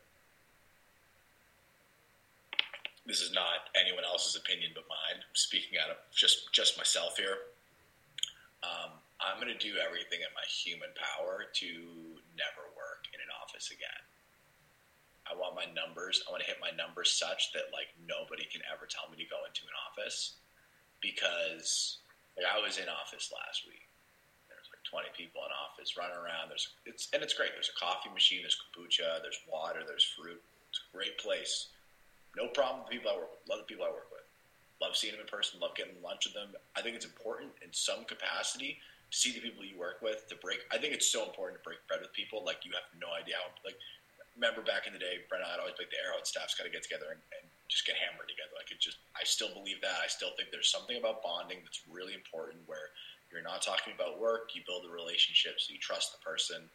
This 3.06 3.22
is 3.22 3.32
not 3.32 3.70
anyone 3.76 4.06
else's 4.06 4.36
opinion 4.36 4.72
but 4.76 4.88
mine. 4.88 5.22
I'm 5.22 5.36
speaking 5.36 5.78
out 5.80 5.90
of 5.90 5.98
just 6.12 6.54
just 6.54 6.78
myself 6.78 7.18
here. 7.18 7.38
Um, 8.64 8.92
I'm 9.20 9.40
gonna 9.40 9.58
do 9.58 9.78
everything 9.78 10.22
in 10.22 10.34
my 10.36 10.46
human 10.48 10.90
power 10.96 11.46
to 11.52 11.68
never 12.38 12.70
in 13.22 13.30
an 13.30 13.38
office 13.38 13.70
again. 13.70 14.02
I 15.30 15.38
want 15.38 15.56
my 15.56 15.70
numbers. 15.72 16.26
I 16.26 16.34
want 16.34 16.42
to 16.42 16.50
hit 16.50 16.58
my 16.60 16.74
numbers 16.74 17.14
such 17.14 17.54
that 17.54 17.70
like 17.72 17.94
nobody 18.04 18.44
can 18.50 18.66
ever 18.68 18.90
tell 18.90 19.08
me 19.08 19.22
to 19.22 19.30
go 19.30 19.46
into 19.46 19.64
an 19.70 19.78
office 19.88 20.42
because 21.00 22.02
like 22.36 22.50
I 22.50 22.58
was 22.60 22.82
in 22.82 22.90
office 22.90 23.30
last 23.30 23.64
week. 23.70 23.86
There's 24.50 24.68
like 24.74 24.84
20 24.84 25.14
people 25.14 25.46
in 25.46 25.54
office 25.54 25.96
running 25.96 26.18
around. 26.18 26.50
There's 26.50 26.74
it's 26.90 27.08
and 27.14 27.22
it's 27.22 27.38
great. 27.38 27.54
There's 27.54 27.72
a 27.72 27.80
coffee 27.80 28.12
machine. 28.12 28.42
There's 28.42 28.58
kombucha. 28.60 29.22
There's 29.22 29.40
water. 29.46 29.86
There's 29.86 30.04
fruit. 30.04 30.42
It's 30.74 30.82
a 30.82 30.90
great 30.92 31.16
place. 31.22 31.72
No 32.36 32.52
problem 32.52 32.84
with 32.84 32.92
the 32.92 32.98
people 32.98 33.12
I 33.12 33.20
work 33.22 33.32
with. 33.32 33.46
Love 33.48 33.62
the 33.64 33.70
people 33.70 33.86
I 33.86 33.94
work 33.94 34.10
with. 34.12 34.26
Love 34.82 34.98
seeing 34.98 35.14
them 35.14 35.22
in 35.22 35.30
person. 35.30 35.60
Love 35.60 35.78
getting 35.78 36.00
lunch 36.02 36.26
with 36.26 36.34
them. 36.34 36.58
I 36.76 36.82
think 36.82 36.96
it's 36.96 37.06
important 37.06 37.54
in 37.62 37.70
some 37.72 38.04
capacity 38.04 38.82
see 39.12 39.36
the 39.36 39.44
people 39.44 39.64
you 39.64 39.78
work 39.78 40.00
with. 40.02 40.26
To 40.32 40.36
break, 40.40 40.64
I 40.72 40.80
think 40.80 40.96
it's 40.96 41.12
so 41.12 41.28
important 41.28 41.62
to 41.62 41.64
break 41.68 41.84
bread 41.86 42.02
with 42.02 42.16
people. 42.16 42.42
Like 42.42 42.64
you 42.64 42.72
have 42.74 42.88
no 42.98 43.12
idea 43.14 43.38
how. 43.38 43.52
Like 43.64 43.78
remember 44.36 44.64
back 44.64 44.88
in 44.88 44.96
the 44.96 45.04
day, 45.04 45.28
Brent 45.28 45.44
and 45.44 45.52
I'd 45.52 45.60
always 45.60 45.76
like 45.78 45.92
the 45.92 46.00
Arrowhead 46.00 46.26
staff's 46.26 46.56
got 46.56 46.64
to 46.64 46.74
get 46.74 46.82
together 46.82 47.12
and, 47.12 47.22
and 47.36 47.46
just 47.68 47.84
get 47.84 48.00
hammered 48.00 48.32
together. 48.32 48.56
Like 48.56 48.72
it 48.72 48.80
just, 48.80 49.04
I 49.14 49.28
still 49.28 49.52
believe 49.52 49.84
that. 49.84 50.00
I 50.00 50.08
still 50.08 50.32
think 50.40 50.50
there's 50.50 50.72
something 50.72 50.96
about 50.96 51.22
bonding 51.22 51.60
that's 51.62 51.84
really 51.86 52.16
important 52.16 52.64
where 52.66 52.96
you're 53.30 53.44
not 53.44 53.62
talking 53.64 53.92
about 53.96 54.20
work. 54.20 54.56
You 54.56 54.64
build 54.64 54.88
a 54.88 54.92
relationship, 54.92 55.60
so 55.60 55.72
you 55.72 55.80
trust 55.80 56.16
the 56.16 56.24
person. 56.24 56.68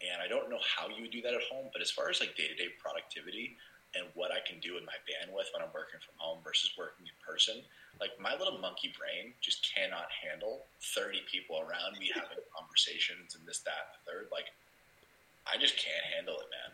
And 0.00 0.16
I 0.20 0.28
don't 0.28 0.48
know 0.48 0.60
how 0.64 0.88
you 0.88 1.04
would 1.04 1.12
do 1.12 1.20
that 1.24 1.36
at 1.36 1.44
home, 1.52 1.68
but 1.72 1.84
as 1.84 1.92
far 1.92 2.08
as 2.08 2.20
like 2.20 2.36
day 2.36 2.48
to 2.48 2.56
day 2.56 2.72
productivity 2.80 3.56
and 3.94 4.06
what 4.14 4.30
I 4.30 4.38
can 4.46 4.62
do 4.62 4.78
with 4.78 4.86
my 4.86 4.94
bandwidth 5.02 5.50
when 5.50 5.66
I'm 5.66 5.74
working 5.74 5.98
from 5.98 6.14
home 6.18 6.38
versus 6.46 6.70
working 6.78 7.10
in 7.10 7.16
person, 7.18 7.58
like 7.98 8.14
my 8.22 8.38
little 8.38 8.58
monkey 8.62 8.94
brain 8.94 9.34
just 9.42 9.66
cannot 9.66 10.06
handle 10.14 10.62
30 10.94 11.26
people 11.26 11.58
around 11.58 11.98
me 11.98 12.14
having 12.14 12.38
conversations 12.56 13.34
and 13.34 13.42
this, 13.42 13.66
that, 13.66 13.90
and 13.90 13.94
the 13.98 14.02
third. 14.06 14.26
Like, 14.30 14.54
I 15.42 15.58
just 15.58 15.74
can't 15.74 16.06
handle 16.14 16.38
it, 16.38 16.46
man. 16.54 16.70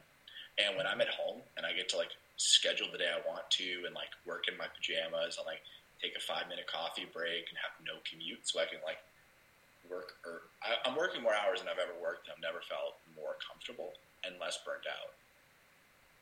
And 0.61 0.77
when 0.77 0.85
I'm 0.85 1.01
at 1.01 1.13
home 1.13 1.41
and 1.57 1.65
I 1.65 1.73
get 1.73 1.89
to 1.93 2.01
like 2.01 2.13
schedule 2.37 2.89
the 2.93 3.01
day 3.01 3.09
I 3.09 3.21
want 3.25 3.49
to 3.61 3.85
and 3.89 3.97
like 3.97 4.13
work 4.29 4.49
in 4.49 4.57
my 4.57 4.69
pajamas 4.69 5.41
and 5.41 5.49
like 5.49 5.65
take 6.01 6.17
a 6.17 6.21
five 6.21 6.49
minute 6.49 6.69
coffee 6.69 7.09
break 7.09 7.49
and 7.49 7.57
have 7.61 7.73
no 7.81 8.01
commute 8.05 8.45
so 8.45 8.61
I 8.61 8.69
can 8.69 8.81
like 8.85 9.01
work 9.89 10.17
or 10.25 10.49
I, 10.61 10.77
I'm 10.85 10.97
working 10.97 11.21
more 11.21 11.37
hours 11.37 11.61
than 11.61 11.69
I've 11.69 11.81
ever 11.81 11.97
worked 11.97 12.29
and 12.29 12.37
I've 12.37 12.45
never 12.45 12.61
felt 12.65 13.01
more 13.17 13.37
comfortable 13.41 13.97
and 14.25 14.37
less 14.41 14.61
burnt 14.65 14.85
out. 14.89 15.13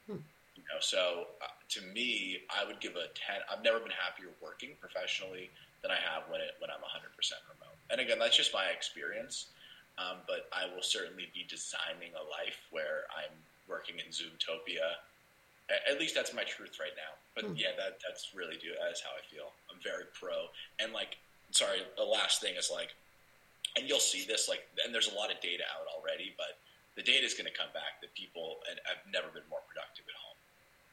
Hmm. 0.06 0.22
You 0.56 0.62
know, 0.70 0.78
so 0.80 1.26
uh, 1.42 1.46
to 1.70 1.80
me, 1.92 2.38
I 2.50 2.64
would 2.64 2.80
give 2.80 2.94
a 2.96 3.10
ten. 3.14 3.42
I've 3.50 3.62
never 3.62 3.78
been 3.80 3.92
happier 3.94 4.30
working 4.40 4.70
professionally 4.80 5.50
than 5.82 5.90
I 5.90 5.98
have 5.98 6.24
when 6.30 6.40
it 6.40 6.54
when 6.58 6.70
I'm 6.70 6.80
100 6.80 7.14
percent 7.16 7.40
remote. 7.50 7.76
And 7.90 8.00
again, 8.00 8.18
that's 8.18 8.36
just 8.36 8.54
my 8.54 8.66
experience. 8.70 9.50
Um, 9.98 10.26
but 10.26 10.50
I 10.50 10.66
will 10.74 10.82
certainly 10.82 11.30
be 11.30 11.46
designing 11.46 12.10
a 12.18 12.24
life 12.26 12.58
where 12.74 13.06
I'm 13.14 13.30
working 13.70 13.98
in 14.02 14.10
Zoomtopia. 14.10 14.98
At 15.70 15.98
least 16.00 16.14
that's 16.14 16.34
my 16.34 16.42
truth 16.42 16.78
right 16.82 16.94
now. 16.98 17.14
But 17.34 17.44
Hmm. 17.46 17.56
yeah, 17.56 17.74
that 17.78 17.98
that's 18.06 18.34
really 18.34 18.56
do 18.58 18.74
that 18.74 18.90
is 18.90 19.00
how 19.00 19.10
I 19.14 19.22
feel. 19.30 19.52
I'm 19.70 19.78
very 19.82 20.04
pro. 20.12 20.50
And 20.78 20.92
like, 20.92 21.16
sorry, 21.50 21.82
the 21.96 22.04
last 22.04 22.40
thing 22.40 22.54
is 22.56 22.70
like, 22.72 22.94
and 23.76 23.88
you'll 23.88 24.00
see 24.02 24.24
this 24.26 24.48
like, 24.48 24.66
and 24.84 24.94
there's 24.94 25.08
a 25.10 25.14
lot 25.14 25.30
of 25.30 25.40
data 25.40 25.64
out 25.74 25.86
already, 25.90 26.34
but 26.36 26.58
the 26.96 27.02
data 27.02 27.24
is 27.26 27.34
going 27.34 27.46
to 27.50 27.56
come 27.56 27.70
back 27.74 27.98
that 28.02 28.14
people 28.14 28.62
and 28.70 28.78
I've 28.86 29.02
never 29.10 29.28
been 29.34 29.46
more 29.50 29.62
productive 29.66 30.06
at 30.06 30.14
home. 30.14 30.23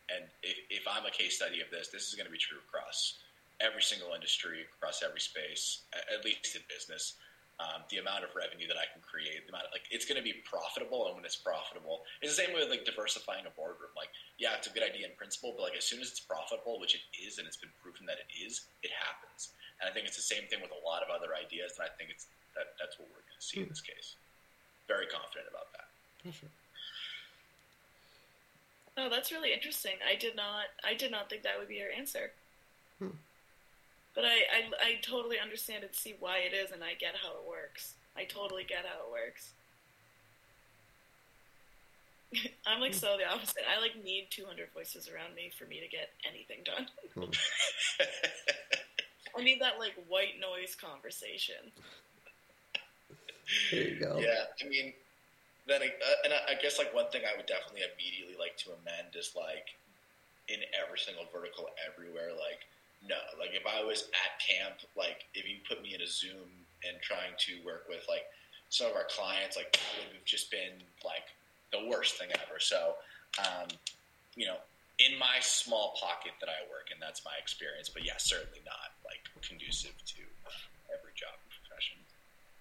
And 0.09 0.25
if, 0.41 0.57
if 0.81 0.83
I'm 0.87 1.05
a 1.05 1.11
case 1.11 1.37
study 1.37 1.61
of 1.61 1.69
this, 1.69 1.87
this 1.87 2.09
is 2.09 2.15
going 2.15 2.25
to 2.25 2.31
be 2.31 2.41
true 2.41 2.57
across 2.67 3.19
every 3.61 3.81
single 3.81 4.13
industry, 4.17 4.65
across 4.65 5.03
every 5.03 5.21
space, 5.21 5.85
at 5.93 6.25
least 6.25 6.55
in 6.55 6.61
business. 6.67 7.15
Um, 7.61 7.85
the 7.93 8.01
amount 8.01 8.25
of 8.25 8.33
revenue 8.33 8.65
that 8.65 8.79
I 8.81 8.89
can 8.89 9.05
create, 9.05 9.45
the 9.45 9.53
amount 9.53 9.69
of, 9.69 9.71
like 9.71 9.85
it's 9.93 10.09
going 10.09 10.17
to 10.17 10.25
be 10.25 10.33
profitable, 10.49 11.05
and 11.05 11.13
when 11.13 11.21
it's 11.21 11.37
profitable, 11.37 12.01
it's 12.17 12.33
the 12.33 12.41
same 12.41 12.57
way 12.57 12.65
with 12.65 12.73
like 12.73 12.89
diversifying 12.89 13.45
a 13.45 13.53
boardroom. 13.53 13.93
Like, 13.93 14.09
yeah, 14.41 14.57
it's 14.57 14.65
a 14.65 14.73
good 14.73 14.81
idea 14.81 15.05
in 15.05 15.13
principle, 15.13 15.53
but 15.53 15.69
like 15.69 15.77
as 15.77 15.85
soon 15.85 16.01
as 16.01 16.09
it's 16.09 16.23
profitable, 16.25 16.81
which 16.81 16.97
it 16.97 17.05
is, 17.13 17.37
and 17.37 17.45
it's 17.45 17.61
been 17.61 17.69
proven 17.77 18.09
that 18.09 18.17
it 18.17 18.33
is, 18.33 18.65
it 18.81 18.89
happens. 18.89 19.53
And 19.77 19.85
I 19.85 19.93
think 19.93 20.09
it's 20.09 20.17
the 20.17 20.25
same 20.25 20.49
thing 20.49 20.57
with 20.57 20.73
a 20.73 20.81
lot 20.81 21.05
of 21.05 21.13
other 21.13 21.37
ideas, 21.37 21.77
and 21.77 21.85
I 21.85 21.93
think 22.01 22.09
it's 22.09 22.25
that 22.57 22.73
that's 22.81 22.97
what 22.97 23.13
we're 23.13 23.21
going 23.29 23.37
to 23.37 23.45
see 23.45 23.61
in 23.61 23.69
this 23.69 23.85
case. 23.85 24.17
Very 24.89 25.05
confident 25.05 25.45
about 25.45 25.69
that. 25.77 25.85
Oh, 28.97 29.09
that's 29.09 29.31
really 29.31 29.53
interesting. 29.53 29.93
I 30.07 30.15
did 30.15 30.35
not. 30.35 30.65
I 30.83 30.93
did 30.93 31.11
not 31.11 31.29
think 31.29 31.43
that 31.43 31.57
would 31.57 31.69
be 31.69 31.75
your 31.75 31.91
answer. 31.91 32.31
Hmm. 32.99 33.15
But 34.13 34.25
I, 34.25 34.27
I, 34.29 34.71
I 34.81 34.95
totally 35.01 35.37
understand 35.39 35.83
and 35.83 35.95
see 35.95 36.15
why 36.19 36.39
it 36.39 36.53
is, 36.53 36.71
and 36.71 36.83
I 36.83 36.95
get 36.99 37.15
how 37.21 37.29
it 37.29 37.47
works. 37.47 37.93
I 38.17 38.25
totally 38.25 38.65
get 38.65 38.85
how 38.85 39.05
it 39.07 39.11
works. 39.11 39.51
I'm 42.67 42.81
like 42.81 42.93
so 42.93 43.17
the 43.17 43.31
opposite. 43.31 43.63
I 43.69 43.79
like 43.79 44.03
need 44.03 44.27
200 44.29 44.69
voices 44.73 45.09
around 45.09 45.35
me 45.35 45.51
for 45.57 45.65
me 45.65 45.79
to 45.79 45.87
get 45.87 46.09
anything 46.27 46.59
done. 46.65 46.87
I 49.37 49.43
need 49.43 49.61
that 49.61 49.79
like 49.79 49.93
white 50.07 50.39
noise 50.39 50.75
conversation. 50.75 51.71
There 53.71 53.81
you 53.81 53.99
go. 53.99 54.19
Yeah, 54.19 54.45
I 54.63 54.67
mean, 54.67 54.93
then 55.67 55.81
uh, 55.81 56.17
and 56.25 56.33
I, 56.33 56.53
I 56.53 56.61
guess 56.61 56.77
like 56.79 56.93
one 56.93 57.09
thing 57.11 57.21
I 57.25 57.37
would 57.37 57.45
definitely 57.45 57.85
immediately 57.85 58.35
like 58.37 58.57
to 58.65 58.73
amend 58.73 59.13
is 59.15 59.33
like 59.35 59.77
in 60.49 60.59
every 60.73 60.97
single 60.97 61.25
vertical 61.31 61.69
everywhere. 61.81 62.33
Like 62.33 62.65
no, 63.01 63.17
like 63.37 63.53
if 63.53 63.65
I 63.65 63.83
was 63.83 64.09
at 64.13 64.37
camp, 64.41 64.81
like 64.97 65.25
if 65.33 65.47
you 65.49 65.57
put 65.67 65.81
me 65.81 65.93
in 65.93 66.01
a 66.01 66.09
Zoom 66.09 66.49
and 66.85 66.97
trying 67.01 67.33
to 67.49 67.61
work 67.65 67.85
with 67.89 68.05
like 68.09 68.25
some 68.69 68.89
of 68.89 68.95
our 68.95 69.09
clients, 69.09 69.57
like 69.57 69.73
that 69.73 69.81
would 70.05 70.15
have 70.17 70.25
just 70.25 70.49
been 70.49 70.81
like 71.05 71.25
the 71.73 71.87
worst 71.89 72.17
thing 72.17 72.29
ever. 72.35 72.59
So, 72.59 72.95
um, 73.39 73.69
you 74.35 74.45
know, 74.45 74.57
in 74.99 75.17
my 75.17 75.41
small 75.41 75.97
pocket 75.97 76.33
that 76.39 76.49
I 76.49 76.61
work 76.69 76.93
in, 76.93 76.97
that's 77.01 77.25
my 77.25 77.33
experience. 77.41 77.89
But 77.89 78.05
yeah, 78.05 78.17
certainly 78.17 78.61
not 78.65 78.93
like 79.01 79.25
conducive 79.41 79.97
to 79.97 80.21
every 80.93 81.13
job 81.17 81.33
and 81.33 81.49
profession. 81.57 81.97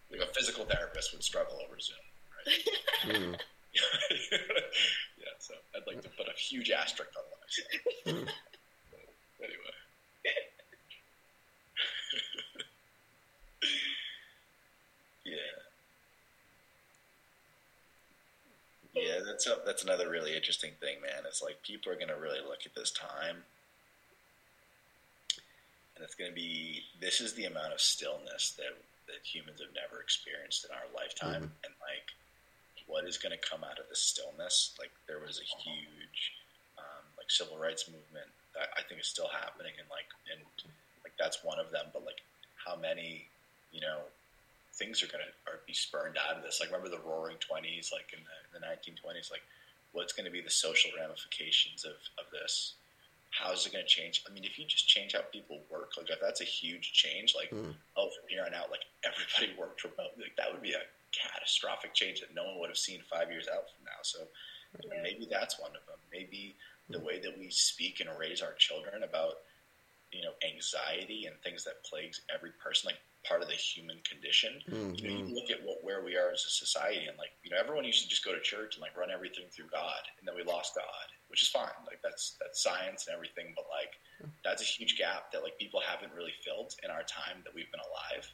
Like 0.08 0.24
a 0.24 0.30
physical 0.32 0.64
therapist 0.64 1.12
would 1.12 1.22
struggle 1.22 1.60
over 1.60 1.78
Zoom, 1.78 2.00
right? 2.46 3.16
Mm. 3.16 3.38
yeah, 5.18 5.34
so 5.38 5.54
I'd 5.74 5.86
like 5.86 6.02
to 6.02 6.08
put 6.10 6.28
a 6.28 6.32
huge 6.38 6.70
asterisk 6.70 7.10
on 7.16 7.24
what 7.30 7.40
I 7.42 7.46
said. 7.48 7.80
Hmm. 8.14 8.28
But 9.40 9.48
anyway. 9.48 9.74
yeah. 15.24 15.32
Yeah, 18.92 19.20
that's 19.24 19.46
a, 19.46 19.58
that's 19.64 19.84
another 19.84 20.10
really 20.10 20.34
interesting 20.36 20.72
thing, 20.80 21.00
man. 21.00 21.22
It's 21.26 21.40
like 21.42 21.62
people 21.62 21.92
are 21.92 21.96
going 21.96 22.08
to 22.08 22.16
really 22.16 22.40
look 22.40 22.66
at 22.66 22.74
this 22.74 22.90
time, 22.90 23.36
and 25.96 26.04
it's 26.04 26.14
going 26.14 26.30
to 26.30 26.34
be 26.34 26.82
this 27.00 27.20
is 27.20 27.34
the 27.34 27.44
amount 27.46 27.72
of 27.72 27.80
stillness 27.80 28.52
that 28.58 28.76
that 29.06 29.24
humans 29.24 29.60
have 29.60 29.72
never 29.74 30.00
experienced 30.02 30.64
in 30.64 30.70
our 30.72 30.84
lifetime, 30.94 31.42
and 31.64 31.74
like 31.80 32.10
what 32.90 33.06
is 33.06 33.16
going 33.16 33.32
to 33.32 33.38
come 33.38 33.62
out 33.62 33.78
of 33.78 33.86
this 33.88 34.02
stillness? 34.02 34.74
Like 34.78 34.90
there 35.06 35.20
was 35.24 35.38
a 35.38 35.46
huge 35.62 36.34
um, 36.76 37.04
like 37.16 37.30
civil 37.30 37.56
rights 37.56 37.86
movement 37.88 38.26
that 38.54 38.68
I 38.76 38.82
think 38.82 39.00
is 39.00 39.06
still 39.06 39.30
happening, 39.30 39.72
and 39.78 39.86
like 39.88 40.10
and 40.30 40.42
like 41.04 41.14
that's 41.18 41.44
one 41.44 41.58
of 41.58 41.70
them. 41.70 41.86
But 41.94 42.04
like 42.04 42.20
how 42.58 42.74
many 42.76 43.26
you 43.72 43.80
know 43.80 44.02
things 44.74 45.02
are 45.02 45.06
going 45.06 45.22
to 45.24 45.32
are 45.50 45.60
be 45.66 45.74
spurned 45.74 46.16
out 46.18 46.36
of 46.36 46.42
this? 46.42 46.58
Like 46.60 46.70
remember 46.74 46.90
the 46.90 47.02
Roaring 47.06 47.38
Twenties, 47.38 47.90
like 47.94 48.10
in 48.12 48.20
the, 48.26 48.36
in 48.50 48.50
the 48.58 48.66
1920s, 48.66 49.30
like 49.30 49.42
what's 49.92 50.12
going 50.12 50.26
to 50.26 50.32
be 50.32 50.40
the 50.42 50.50
social 50.50 50.90
ramifications 50.98 51.84
of 51.86 51.96
of 52.18 52.26
this? 52.32 52.74
How's 53.30 53.64
it 53.64 53.72
going 53.72 53.84
to 53.84 53.88
change? 53.88 54.24
I 54.28 54.34
mean, 54.34 54.42
if 54.42 54.58
you 54.58 54.66
just 54.66 54.88
change 54.88 55.12
how 55.14 55.22
people 55.30 55.60
work, 55.70 55.92
like 55.96 56.10
if 56.10 56.18
that's 56.20 56.40
a 56.40 56.44
huge 56.44 56.92
change, 56.92 57.34
like 57.38 57.50
Mm. 57.50 57.74
oh, 57.96 58.08
from 58.10 58.26
here 58.28 58.42
on 58.44 58.54
out, 58.54 58.70
like 58.70 58.82
everybody 59.06 59.54
worked 59.60 59.84
remotely, 59.84 60.24
like 60.24 60.36
that 60.36 60.50
would 60.52 60.62
be 60.62 60.72
a 60.72 60.82
catastrophic 61.12 61.94
change 61.94 62.20
that 62.20 62.34
no 62.34 62.44
one 62.44 62.58
would 62.60 62.70
have 62.70 62.78
seen 62.78 63.02
five 63.10 63.30
years 63.30 63.48
out 63.48 63.64
from 63.74 63.84
now. 63.84 64.00
So 64.02 64.28
Yeah. 64.84 65.02
maybe 65.02 65.26
that's 65.30 65.58
one 65.58 65.74
of 65.74 65.84
them. 65.86 65.98
Maybe 66.12 66.56
the 66.88 66.98
way 67.00 67.18
that 67.20 67.36
we 67.38 67.50
speak 67.50 68.00
and 68.00 68.08
raise 68.18 68.42
our 68.42 68.54
children 68.54 69.02
about 69.02 69.42
you 70.12 70.22
know 70.22 70.32
anxiety 70.44 71.26
and 71.26 71.40
things 71.42 71.62
that 71.64 71.82
plagues 71.84 72.20
every 72.34 72.50
person, 72.52 72.88
like 72.88 72.98
part 73.24 73.42
of 73.42 73.48
the 73.48 73.54
human 73.54 74.00
condition. 74.02 74.60
Mm, 74.68 74.98
You 74.98 75.08
know, 75.08 75.16
you 75.28 75.34
look 75.34 75.50
at 75.50 75.62
what 75.62 75.84
where 75.84 76.02
we 76.02 76.16
are 76.16 76.30
as 76.32 76.44
a 76.44 76.50
society, 76.50 77.06
and 77.06 77.16
like 77.18 77.30
you 77.42 77.50
know, 77.50 77.58
everyone 77.58 77.84
used 77.84 78.02
to 78.02 78.08
just 78.08 78.24
go 78.24 78.34
to 78.34 78.40
church 78.40 78.74
and 78.74 78.82
like 78.82 78.96
run 78.96 79.10
everything 79.10 79.46
through 79.50 79.66
God, 79.70 80.02
and 80.18 80.26
then 80.26 80.34
we 80.34 80.42
lost 80.42 80.74
God, 80.74 81.06
which 81.28 81.42
is 81.42 81.48
fine. 81.48 81.78
Like 81.86 82.00
that's 82.02 82.36
that's 82.40 82.62
science 82.62 83.06
and 83.06 83.14
everything, 83.14 83.52
but 83.54 83.66
like 83.70 83.94
that's 84.44 84.62
a 84.62 84.64
huge 84.64 84.98
gap 84.98 85.30
that 85.32 85.42
like 85.42 85.58
people 85.58 85.80
haven't 85.80 86.12
really 86.14 86.34
filled 86.44 86.74
in 86.82 86.90
our 86.90 87.02
time 87.04 87.42
that 87.44 87.54
we've 87.54 87.70
been 87.70 87.80
alive. 87.80 88.26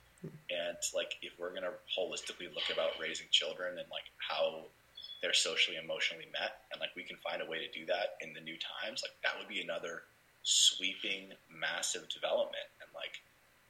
And 0.51 0.77
like 0.95 1.16
if 1.22 1.33
we're 1.39 1.55
gonna 1.55 1.74
holistically 1.97 2.53
look 2.55 2.68
about 2.72 2.99
raising 3.01 3.27
children 3.31 3.79
and 3.79 3.89
like 3.91 4.09
how 4.16 4.64
they're 5.22 5.35
socially 5.35 5.77
emotionally 5.83 6.29
met, 6.33 6.68
and 6.72 6.81
like 6.81 6.91
we 6.95 7.03
can 7.03 7.16
find 7.18 7.43
a 7.43 7.47
way 7.47 7.59
to 7.59 7.79
do 7.79 7.87
that 7.87 8.16
in 8.20 8.33
the 8.33 8.41
new 8.41 8.57
times, 8.57 9.03
like 9.03 9.16
that 9.22 9.39
would 9.39 9.49
be 9.49 9.61
another 9.61 10.03
sweeping, 10.43 11.33
massive 11.51 12.09
development. 12.09 12.68
And 12.81 12.91
like 12.95 13.22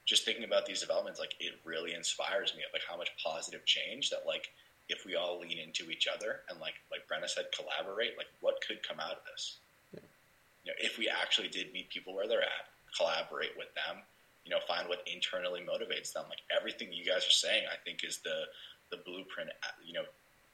just 0.04 0.24
thinking 0.24 0.44
about 0.44 0.66
these 0.66 0.80
developments, 0.80 1.20
like 1.20 1.34
it 1.40 1.54
really 1.64 1.94
inspires 1.94 2.54
me 2.54 2.62
of 2.62 2.72
like 2.72 2.82
how 2.88 2.96
much 2.96 3.10
positive 3.22 3.64
change 3.64 4.10
that 4.10 4.26
like 4.26 4.50
if 4.88 5.04
we 5.04 5.16
all 5.16 5.40
lean 5.40 5.58
into 5.58 5.90
each 5.90 6.06
other 6.06 6.40
and 6.48 6.60
like 6.60 6.74
like 6.90 7.08
Brenna 7.08 7.28
said, 7.28 7.46
collaborate, 7.56 8.16
like 8.16 8.30
what 8.40 8.62
could 8.66 8.86
come 8.86 9.00
out 9.00 9.12
of 9.12 9.24
this? 9.30 9.56
You 9.92 10.72
know, 10.72 10.78
if 10.78 10.98
we 10.98 11.08
actually 11.08 11.48
did 11.48 11.72
meet 11.72 11.90
people 11.90 12.14
where 12.14 12.26
they're 12.26 12.42
at, 12.42 12.66
collaborate 12.96 13.56
with 13.56 13.68
them, 13.74 14.02
you 14.46 14.50
know, 14.50 14.60
find 14.68 14.88
what 14.88 15.02
internally 15.12 15.60
motivates 15.60 16.12
them. 16.12 16.24
Like 16.28 16.38
everything 16.56 16.92
you 16.92 17.04
guys 17.04 17.26
are 17.26 17.30
saying, 17.30 17.64
I 17.70 17.76
think 17.84 18.04
is 18.04 18.18
the 18.18 18.44
the 18.90 19.02
blueprint. 19.04 19.50
You 19.84 19.94
know, 19.94 20.04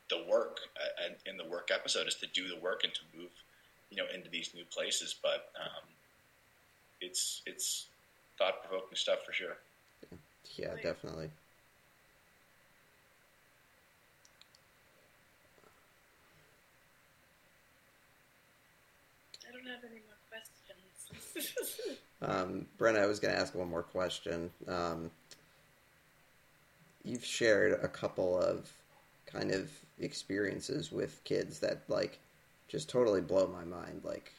the 0.08 0.24
work 0.28 0.60
uh, 0.76 1.04
and 1.04 1.14
in 1.26 1.36
the 1.36 1.44
work 1.44 1.68
episode 1.72 2.08
is 2.08 2.14
to 2.16 2.26
do 2.28 2.48
the 2.48 2.58
work 2.58 2.84
and 2.84 2.94
to 2.94 3.00
move, 3.14 3.30
you 3.90 3.98
know, 3.98 4.04
into 4.12 4.30
these 4.30 4.54
new 4.54 4.64
places. 4.64 5.14
But 5.22 5.52
um, 5.60 5.84
it's 7.02 7.42
it's 7.44 7.88
thought 8.38 8.64
provoking 8.64 8.96
stuff 8.96 9.18
for 9.26 9.32
sure. 9.34 9.58
Yeah, 10.56 10.74
definitely. 10.82 11.30
I 19.46 19.52
don't 19.52 19.66
have 19.66 19.84
any 19.84 20.00
more 20.00 20.16
questions. 20.30 21.98
Um, 22.22 22.66
Brenna, 22.78 23.00
I 23.00 23.06
was 23.06 23.18
going 23.18 23.34
to 23.34 23.40
ask 23.40 23.54
one 23.54 23.68
more 23.68 23.82
question. 23.82 24.50
Um, 24.68 25.10
you've 27.04 27.24
shared 27.24 27.72
a 27.82 27.88
couple 27.88 28.38
of 28.38 28.70
kind 29.26 29.50
of 29.50 29.70
experiences 29.98 30.92
with 30.92 31.22
kids 31.24 31.58
that 31.60 31.82
like 31.88 32.18
just 32.68 32.88
totally 32.88 33.20
blow 33.20 33.46
my 33.46 33.64
mind. 33.64 34.02
Like, 34.04 34.32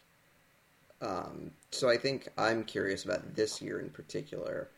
um, 1.01 1.51
so 1.71 1.89
I 1.89 1.97
think 1.97 2.29
I'm 2.37 2.63
curious 2.63 3.03
about 3.03 3.35
this 3.35 3.61
year 3.61 3.79
in 3.79 3.89
particular. 3.89 4.69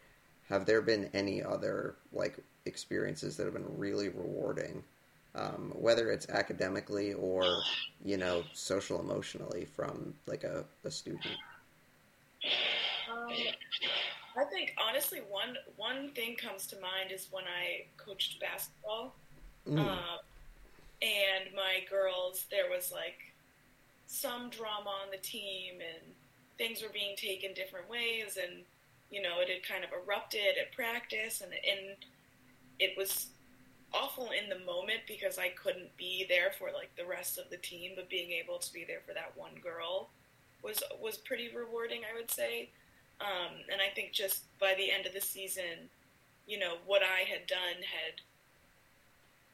Have 0.49 0.65
there 0.65 0.81
been 0.81 1.09
any 1.13 1.43
other 1.43 1.95
like 2.11 2.37
experiences 2.65 3.37
that 3.37 3.45
have 3.45 3.53
been 3.53 3.77
really 3.77 4.09
rewarding, 4.09 4.83
um, 5.35 5.71
whether 5.75 6.11
it's 6.11 6.29
academically 6.29 7.13
or 7.13 7.43
you 8.03 8.17
know 8.17 8.43
social 8.53 8.99
emotionally 8.99 9.65
from 9.65 10.15
like 10.27 10.43
a, 10.43 10.65
a 10.83 10.91
student? 10.91 11.37
Um, 13.25 13.33
I 14.37 14.43
think 14.45 14.75
honestly, 14.77 15.19
one 15.29 15.57
one 15.77 16.09
thing 16.11 16.35
comes 16.35 16.67
to 16.67 16.79
mind 16.79 17.11
is 17.11 17.27
when 17.31 17.45
I 17.45 17.85
coached 17.97 18.39
basketball, 18.39 19.15
Mm. 19.67 19.79
um, 19.79 20.19
and 21.01 21.53
my 21.55 21.83
girls. 21.89 22.45
There 22.51 22.69
was 22.69 22.91
like 22.91 23.33
some 24.07 24.49
drama 24.49 24.89
on 24.89 25.11
the 25.11 25.17
team, 25.17 25.75
and 25.81 26.13
things 26.57 26.81
were 26.81 26.89
being 26.89 27.15
taken 27.15 27.53
different 27.53 27.89
ways, 27.89 28.37
and 28.37 28.63
you 29.09 29.21
know 29.21 29.39
it 29.39 29.49
had 29.49 29.63
kind 29.63 29.83
of 29.83 29.91
erupted 29.93 30.57
at 30.59 30.71
practice, 30.73 31.41
and 31.41 31.53
and 31.53 31.95
it 32.79 32.95
was 32.97 33.27
awful 33.93 34.31
in 34.31 34.49
the 34.49 34.59
moment 34.65 34.99
because 35.07 35.37
I 35.37 35.49
couldn't 35.49 35.95
be 35.97 36.25
there 36.27 36.51
for 36.51 36.71
like 36.71 36.93
the 36.97 37.05
rest 37.05 37.37
of 37.37 37.49
the 37.49 37.57
team, 37.57 37.93
but 37.95 38.09
being 38.09 38.31
able 38.31 38.57
to 38.59 38.73
be 38.73 38.83
there 38.83 38.99
for 39.07 39.13
that 39.13 39.35
one 39.35 39.55
girl 39.63 40.09
was 40.61 40.83
was 41.01 41.17
pretty 41.17 41.49
rewarding, 41.55 42.01
I 42.03 42.13
would 42.15 42.29
say. 42.29 42.69
Um, 43.21 43.55
and 43.71 43.82
I 43.82 43.93
think 43.93 44.12
just 44.12 44.43
by 44.59 44.74
the 44.78 44.92
end 44.92 45.05
of 45.05 45.13
the 45.13 45.21
season, 45.21 45.89
you 46.47 46.59
know, 46.59 46.75
what 46.86 47.01
I 47.01 47.21
had 47.21 47.47
done 47.47 47.82
had 47.82 48.21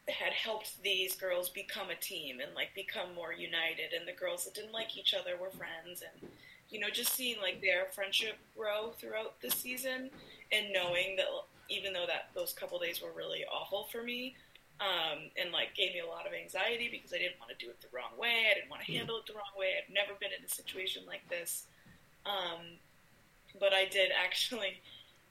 had 0.09 0.33
helped 0.33 0.81
these 0.83 1.15
girls 1.15 1.47
become 1.47 1.89
a 1.89 1.95
team 1.95 2.39
and 2.39 2.53
like 2.55 2.73
become 2.73 3.13
more 3.13 3.31
united. 3.31 3.93
And 3.97 4.07
the 4.07 4.19
girls 4.19 4.45
that 4.45 4.55
didn't 4.55 4.73
like 4.73 4.97
each 4.97 5.13
other 5.13 5.37
were 5.39 5.51
friends, 5.51 6.01
and 6.01 6.31
you 6.69 6.79
know, 6.79 6.89
just 6.89 7.13
seeing 7.13 7.39
like 7.41 7.61
their 7.61 7.85
friendship 7.93 8.37
grow 8.57 8.91
throughout 8.97 9.39
the 9.41 9.51
season, 9.51 10.09
and 10.51 10.73
knowing 10.73 11.15
that 11.17 11.27
even 11.69 11.93
though 11.93 12.07
that 12.07 12.29
those 12.33 12.53
couple 12.53 12.79
days 12.79 13.01
were 13.01 13.11
really 13.15 13.45
awful 13.45 13.87
for 13.91 14.03
me, 14.03 14.35
um, 14.81 15.29
and 15.37 15.51
like 15.51 15.75
gave 15.75 15.93
me 15.93 15.99
a 15.99 16.07
lot 16.07 16.25
of 16.25 16.33
anxiety 16.33 16.89
because 16.91 17.13
I 17.13 17.19
didn't 17.19 17.39
want 17.39 17.57
to 17.57 17.59
do 17.63 17.69
it 17.69 17.79
the 17.81 17.87
wrong 17.95 18.17
way. 18.17 18.49
I 18.49 18.55
didn't 18.55 18.69
want 18.69 18.83
to 18.83 18.91
handle 18.91 19.17
it 19.17 19.27
the 19.27 19.33
wrong 19.33 19.53
way. 19.57 19.77
I've 19.77 19.93
never 19.93 20.17
been 20.19 20.31
in 20.37 20.43
a 20.43 20.49
situation 20.49 21.03
like 21.05 21.21
this. 21.29 21.67
Um, 22.25 22.81
but 23.59 23.73
I 23.73 23.85
did 23.85 24.11
actually 24.11 24.81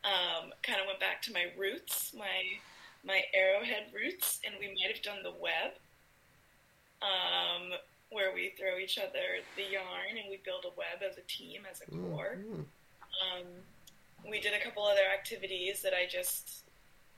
um, 0.04 0.52
kind 0.62 0.80
of 0.80 0.86
went 0.86 1.00
back 1.00 1.22
to 1.22 1.32
my 1.32 1.46
roots, 1.58 2.12
my 2.16 2.58
my 3.04 3.22
arrowhead 3.34 3.86
roots, 3.94 4.40
and 4.44 4.54
we 4.60 4.66
might 4.68 4.94
have 4.94 5.02
done 5.02 5.22
the 5.22 5.32
web, 5.32 5.72
um, 7.00 7.72
where 8.10 8.34
we 8.34 8.52
throw 8.58 8.76
each 8.78 8.98
other 8.98 9.40
the 9.56 9.62
yarn 9.62 10.20
and 10.20 10.28
we 10.28 10.38
build 10.44 10.66
a 10.66 10.76
web 10.76 11.00
as 11.08 11.16
a 11.16 11.22
team, 11.22 11.62
as 11.70 11.80
a 11.80 11.90
core. 11.90 12.36
Mm. 12.36 12.64
Um, 13.20 13.46
we 14.28 14.38
did 14.38 14.52
a 14.52 14.62
couple 14.62 14.84
other 14.84 15.08
activities 15.12 15.80
that 15.80 15.94
I 15.94 16.06
just, 16.06 16.64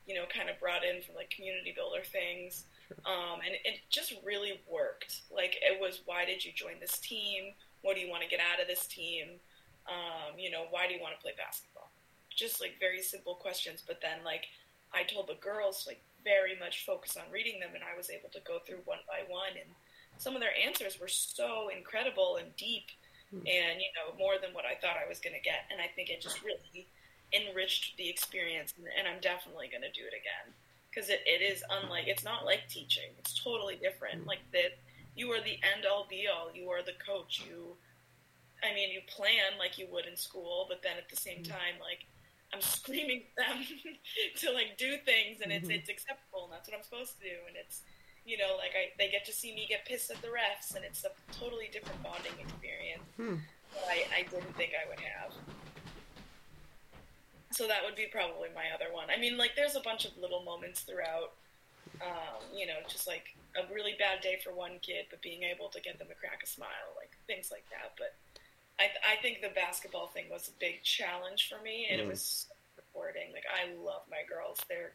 you 0.06 0.14
know, 0.14 0.24
kind 0.32 0.48
of 0.48 0.60
brought 0.60 0.84
in 0.84 1.02
for 1.02 1.12
like 1.16 1.30
community 1.30 1.72
builder 1.74 2.04
things. 2.04 2.64
Um, 3.06 3.40
and 3.44 3.54
it 3.64 3.80
just 3.90 4.14
really 4.24 4.60
worked. 4.70 5.22
Like, 5.34 5.56
it 5.62 5.80
was 5.80 6.02
why 6.04 6.24
did 6.24 6.44
you 6.44 6.52
join 6.54 6.78
this 6.80 6.98
team? 6.98 7.54
What 7.82 7.96
do 7.96 8.02
you 8.02 8.10
want 8.10 8.22
to 8.22 8.28
get 8.28 8.38
out 8.38 8.60
of 8.60 8.68
this 8.68 8.86
team? 8.86 9.40
Um, 9.86 10.38
you 10.38 10.50
know, 10.50 10.66
why 10.70 10.86
do 10.86 10.94
you 10.94 11.00
want 11.00 11.14
to 11.16 11.22
play 11.22 11.32
basketball? 11.36 11.90
Just 12.30 12.60
like 12.60 12.78
very 12.80 13.02
simple 13.02 13.34
questions, 13.34 13.82
but 13.86 14.00
then 14.00 14.24
like 14.24 14.46
I 14.94 15.02
told 15.02 15.28
the 15.28 15.40
girls 15.40 15.84
like 15.86 16.00
very 16.24 16.58
much 16.58 16.84
focus 16.86 17.16
on 17.16 17.30
reading 17.32 17.60
them, 17.60 17.70
and 17.74 17.82
I 17.84 17.96
was 17.96 18.10
able 18.10 18.30
to 18.30 18.40
go 18.46 18.58
through 18.64 18.84
one 18.84 19.02
by 19.08 19.26
one, 19.28 19.58
and 19.58 19.68
some 20.18 20.34
of 20.34 20.40
their 20.40 20.54
answers 20.56 21.00
were 21.00 21.08
so 21.08 21.68
incredible 21.68 22.36
and 22.36 22.54
deep, 22.56 22.88
and 23.32 23.80
you 23.80 23.90
know 23.96 24.16
more 24.18 24.34
than 24.40 24.54
what 24.54 24.64
I 24.64 24.74
thought 24.80 24.96
I 25.02 25.08
was 25.08 25.18
going 25.18 25.34
to 25.34 25.42
get, 25.42 25.66
and 25.70 25.80
I 25.80 25.88
think 25.94 26.10
it 26.10 26.20
just 26.20 26.42
really 26.42 26.86
enriched 27.32 27.96
the 27.96 28.08
experience, 28.08 28.74
and, 28.76 28.86
and 28.86 29.08
I'm 29.08 29.20
definitely 29.20 29.68
going 29.68 29.82
to 29.82 29.92
do 29.92 30.06
it 30.06 30.14
again. 30.14 30.54
Because 30.88 31.08
it, 31.08 31.20
it 31.24 31.40
is 31.40 31.64
unlike 31.70 32.04
it's 32.06 32.22
not 32.22 32.44
like 32.44 32.68
teaching 32.68 33.16
it's 33.18 33.42
totally 33.42 33.76
different 33.76 34.26
like 34.26 34.44
that 34.52 34.76
you 35.16 35.30
are 35.32 35.40
the 35.40 35.56
end 35.72 35.86
all 35.90 36.06
be 36.08 36.28
all 36.28 36.50
you 36.54 36.68
are 36.68 36.82
the 36.82 36.92
coach 37.00 37.42
you 37.48 37.74
i 38.62 38.74
mean 38.74 38.90
you 38.90 39.00
plan 39.06 39.58
like 39.58 39.78
you 39.78 39.86
would 39.90 40.06
in 40.06 40.16
school 40.16 40.66
but 40.68 40.82
then 40.82 40.96
at 40.98 41.08
the 41.08 41.16
same 41.16 41.42
mm-hmm. 41.42 41.52
time 41.52 41.76
like 41.80 42.06
i'm 42.54 42.60
screaming 42.76 43.22
at 43.38 43.46
them 43.46 43.58
to 44.36 44.52
like 44.52 44.76
do 44.78 44.96
things 45.04 45.40
and 45.42 45.52
it's 45.52 45.68
mm-hmm. 45.68 45.78
it's 45.78 45.88
acceptable 45.88 46.44
and 46.44 46.52
that's 46.52 46.68
what 46.68 46.76
i'm 46.76 46.84
supposed 46.84 47.18
to 47.18 47.24
do 47.24 47.36
and 47.46 47.56
it's 47.56 47.82
you 48.24 48.38
know 48.38 48.54
like 48.56 48.70
I, 48.78 48.94
they 48.98 49.10
get 49.10 49.24
to 49.26 49.32
see 49.32 49.54
me 49.54 49.66
get 49.68 49.84
pissed 49.84 50.10
at 50.10 50.22
the 50.22 50.28
refs 50.28 50.76
and 50.76 50.84
it's 50.84 51.04
a 51.04 51.10
totally 51.34 51.68
different 51.72 52.02
bonding 52.02 52.38
experience 52.38 53.02
hmm. 53.18 53.42
that 53.74 53.86
I, 53.90 54.06
I 54.14 54.22
didn't 54.22 54.54
think 54.54 54.72
i 54.78 54.86
would 54.88 55.00
have 55.00 55.34
so 57.52 57.68
that 57.68 57.84
would 57.84 57.94
be 57.94 58.08
probably 58.10 58.48
my 58.54 58.72
other 58.74 58.92
one. 58.92 59.08
I 59.12 59.20
mean, 59.20 59.36
like, 59.36 59.52
there's 59.54 59.76
a 59.76 59.84
bunch 59.84 60.04
of 60.04 60.16
little 60.16 60.42
moments 60.42 60.80
throughout. 60.80 61.36
Um, 62.00 62.42
you 62.50 62.66
know, 62.66 62.80
just 62.88 63.06
like 63.06 63.36
a 63.54 63.62
really 63.72 63.94
bad 63.98 64.22
day 64.22 64.40
for 64.42 64.50
one 64.50 64.80
kid, 64.82 65.06
but 65.10 65.22
being 65.22 65.42
able 65.44 65.68
to 65.68 65.80
get 65.80 65.98
them 65.98 66.08
to 66.08 66.14
crack 66.14 66.40
a 66.42 66.46
smile, 66.46 66.96
like 66.96 67.14
things 67.26 67.50
like 67.52 67.64
that. 67.70 67.94
But 67.98 68.16
I, 68.82 69.12
I 69.14 69.16
think 69.22 69.40
the 69.40 69.48
basketball 69.54 70.08
thing 70.08 70.24
was 70.30 70.48
a 70.48 70.52
big 70.58 70.82
challenge 70.82 71.48
for 71.48 71.62
me, 71.62 71.86
and 71.90 72.00
it 72.00 72.04
Mm. 72.04 72.10
was 72.10 72.46
so 72.48 72.82
rewarding. 72.94 73.32
Like, 73.32 73.44
I 73.48 73.72
love 73.74 74.02
my 74.10 74.22
girls; 74.28 74.58
they're 74.68 74.92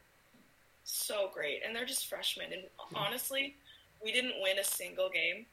so 0.84 1.30
great, 1.34 1.62
and 1.66 1.76
they're 1.76 1.86
just 1.86 2.08
freshmen. 2.08 2.52
And 2.54 2.64
honestly, 2.96 3.56
we 4.04 4.12
didn't 4.12 4.42
win 4.42 4.60
a 4.60 4.64
single 4.64 5.10
game, 5.10 5.46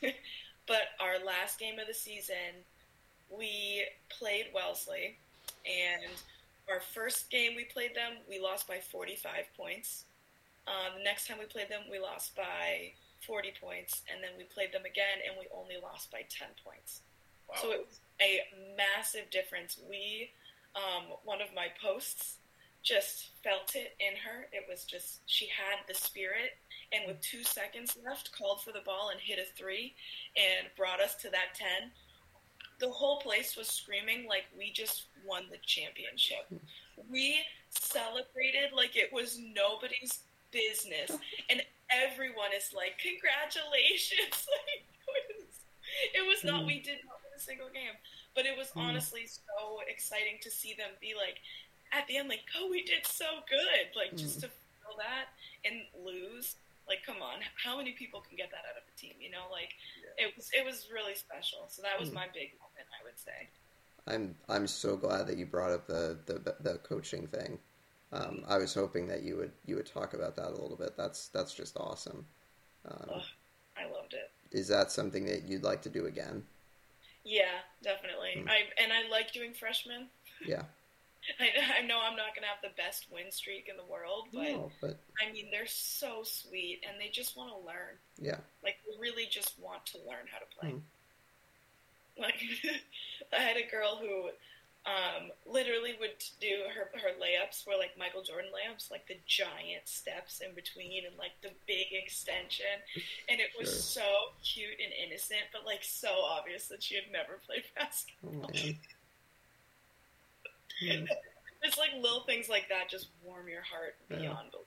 but 0.66 0.82
our 1.00 1.18
last 1.24 1.58
game 1.58 1.78
of 1.78 1.86
the 1.86 1.94
season, 1.94 2.64
we 3.30 3.84
played 4.08 4.46
Wellesley, 4.54 5.18
and 5.66 6.02
our 6.70 6.80
first 6.80 7.30
game 7.30 7.54
we 7.56 7.64
played 7.64 7.94
them, 7.94 8.12
we 8.28 8.38
lost 8.38 8.66
by 8.68 8.78
45 8.78 9.46
points. 9.56 10.04
Um, 10.66 10.96
the 10.98 11.04
next 11.04 11.26
time 11.28 11.38
we 11.38 11.44
played 11.46 11.68
them, 11.68 11.82
we 11.90 11.98
lost 11.98 12.34
by 12.36 12.92
40 13.26 13.52
points, 13.60 14.02
and 14.10 14.22
then 14.22 14.30
we 14.38 14.44
played 14.44 14.72
them 14.72 14.84
again, 14.86 15.20
and 15.26 15.36
we 15.38 15.46
only 15.54 15.76
lost 15.82 16.10
by 16.10 16.22
10 16.30 16.48
points. 16.64 17.02
Wow. 17.54 17.60
So 17.62 17.70
it 17.72 17.86
was 17.86 18.00
a 18.20 18.40
massive 18.76 19.30
difference. 19.30 19.78
We, 19.88 20.30
um, 20.74 21.04
one 21.24 21.40
of 21.40 21.48
my 21.54 21.68
posts, 21.82 22.38
just 22.84 23.30
felt 23.42 23.74
it 23.74 23.96
in 23.98 24.14
her. 24.16 24.46
It 24.52 24.66
was 24.68 24.84
just 24.84 25.20
she 25.26 25.46
had 25.46 25.80
the 25.88 25.94
spirit, 25.94 26.60
and 26.92 27.04
with 27.06 27.20
two 27.22 27.42
seconds 27.42 27.96
left, 28.06 28.30
called 28.36 28.62
for 28.62 28.72
the 28.72 28.84
ball 28.84 29.10
and 29.10 29.18
hit 29.20 29.38
a 29.38 29.50
three, 29.58 29.94
and 30.36 30.68
brought 30.76 31.00
us 31.00 31.16
to 31.16 31.30
that 31.30 31.54
ten. 31.54 31.90
The 32.80 32.90
whole 32.90 33.20
place 33.20 33.56
was 33.56 33.68
screaming 33.68 34.28
like 34.28 34.44
we 34.56 34.70
just 34.70 35.06
won 35.26 35.44
the 35.50 35.56
championship. 35.64 36.44
We 37.10 37.38
celebrated 37.70 38.76
like 38.76 38.96
it 38.96 39.12
was 39.12 39.38
nobody's 39.40 40.20
business, 40.52 41.10
and 41.48 41.62
everyone 41.90 42.52
is 42.54 42.74
like, 42.76 43.00
"Congratulations!" 43.00 44.46
it 45.16 45.24
was, 45.40 45.46
it 46.14 46.26
was 46.26 46.44
not. 46.44 46.66
We 46.66 46.80
did 46.80 46.98
not 47.06 47.23
a 47.36 47.40
single 47.40 47.68
game, 47.68 47.94
but 48.34 48.46
it 48.46 48.56
was 48.56 48.70
honestly 48.76 49.26
so 49.26 49.80
exciting 49.88 50.38
to 50.42 50.50
see 50.50 50.74
them 50.76 50.90
be 51.00 51.14
like, 51.14 51.38
at 51.92 52.06
the 52.08 52.16
end, 52.16 52.28
like, 52.28 52.42
"Oh, 52.58 52.68
we 52.70 52.82
did 52.82 53.06
so 53.06 53.26
good!" 53.48 53.94
Like 53.96 54.16
just 54.16 54.40
to 54.40 54.48
feel 54.48 54.96
that 54.98 55.26
and 55.64 55.82
lose. 56.04 56.56
Like, 56.86 56.98
come 57.06 57.22
on, 57.22 57.40
how 57.56 57.78
many 57.78 57.92
people 57.92 58.20
can 58.20 58.36
get 58.36 58.50
that 58.50 58.64
out 58.68 58.76
of 58.76 58.82
a 58.86 58.98
team? 59.00 59.14
You 59.20 59.30
know, 59.30 59.46
like 59.50 59.70
it 60.18 60.34
was. 60.36 60.50
It 60.52 60.64
was 60.64 60.88
really 60.92 61.14
special. 61.14 61.66
So 61.68 61.82
that 61.82 61.98
was 61.98 62.12
my 62.12 62.26
big 62.34 62.52
moment, 62.60 62.88
I 63.00 63.04
would 63.04 63.18
say. 63.18 63.48
I'm 64.06 64.34
I'm 64.48 64.66
so 64.66 64.96
glad 64.96 65.26
that 65.28 65.38
you 65.38 65.46
brought 65.46 65.70
up 65.72 65.86
the 65.86 66.18
the, 66.26 66.54
the 66.60 66.78
coaching 66.78 67.26
thing. 67.26 67.58
Um, 68.12 68.44
I 68.46 68.58
was 68.58 68.74
hoping 68.74 69.06
that 69.08 69.22
you 69.22 69.36
would 69.36 69.52
you 69.66 69.76
would 69.76 69.86
talk 69.86 70.14
about 70.14 70.36
that 70.36 70.48
a 70.48 70.60
little 70.60 70.76
bit. 70.76 70.96
That's 70.96 71.28
that's 71.28 71.54
just 71.54 71.76
awesome. 71.78 72.26
Um, 72.86 73.08
Ugh, 73.14 73.22
I 73.78 73.84
loved 73.90 74.12
it. 74.14 74.30
is 74.52 74.68
that 74.68 74.92
something 74.92 75.24
that 75.26 75.48
you'd 75.48 75.64
like 75.64 75.80
to 75.82 75.88
do 75.88 76.04
again? 76.06 76.42
Yeah, 77.24 77.64
definitely. 77.82 78.44
I 78.48 78.82
and 78.82 78.92
I 78.92 79.08
like 79.10 79.32
doing 79.32 79.54
freshmen. 79.54 80.08
Yeah. 80.46 80.62
I, 81.40 81.80
I 81.82 81.86
know 81.86 82.00
I'm 82.04 82.16
not 82.16 82.34
gonna 82.34 82.48
have 82.48 82.60
the 82.62 82.76
best 82.76 83.06
win 83.10 83.30
streak 83.32 83.68
in 83.70 83.76
the 83.78 83.90
world, 83.90 84.28
but 84.32 84.42
No, 84.42 84.70
but 84.80 84.98
I 85.26 85.32
mean 85.32 85.46
they're 85.50 85.66
so 85.66 86.22
sweet 86.22 86.80
and 86.86 87.00
they 87.00 87.08
just 87.08 87.36
want 87.36 87.50
to 87.50 87.66
learn. 87.66 87.96
yeah. 88.18 88.38
Like 88.62 88.76
they 88.86 88.98
really 89.00 89.26
just 89.26 89.58
want 89.58 89.86
to 89.86 89.98
learn 89.98 90.26
how 90.30 90.38
to 90.38 90.44
play. 90.58 90.70
Mm. 90.72 90.80
Like 92.20 92.40
I 93.36 93.40
had 93.42 93.56
a 93.56 93.68
girl 93.70 93.96
who 94.00 94.28
um, 94.86 95.30
literally 95.46 95.94
would 95.98 96.22
do 96.40 96.64
her 96.74 96.90
her 97.00 97.10
layups 97.16 97.66
were 97.66 97.76
like 97.78 97.96
Michael 97.98 98.22
Jordan 98.22 98.50
layups, 98.52 98.90
like 98.90 99.06
the 99.08 99.16
giant 99.26 99.86
steps 99.88 100.40
in 100.40 100.54
between 100.54 101.06
and 101.06 101.16
like 101.18 101.32
the 101.42 101.50
big 101.66 101.86
extension, 101.92 102.66
and 103.28 103.40
it 103.40 103.48
was 103.58 103.70
Sure. 103.70 104.02
so 104.02 104.32
cute 104.44 104.78
and 104.82 104.92
innocent, 104.92 105.40
but 105.52 105.64
like 105.64 105.82
so 105.82 106.20
obvious 106.22 106.66
that 106.68 106.82
she 106.82 106.96
had 106.96 107.10
never 107.10 107.40
played 107.46 107.64
basketball. 107.74 108.44
Oh, 108.44 108.48
man. 108.62 110.80
Hmm. 110.80 111.06
It's 111.62 111.78
like 111.78 111.92
little 111.98 112.24
things 112.24 112.50
like 112.50 112.68
that 112.68 112.90
just 112.90 113.08
warm 113.24 113.48
your 113.48 113.62
heart 113.62 113.96
Yeah. 114.10 114.18
beyond 114.18 114.50
belief. 114.50 114.66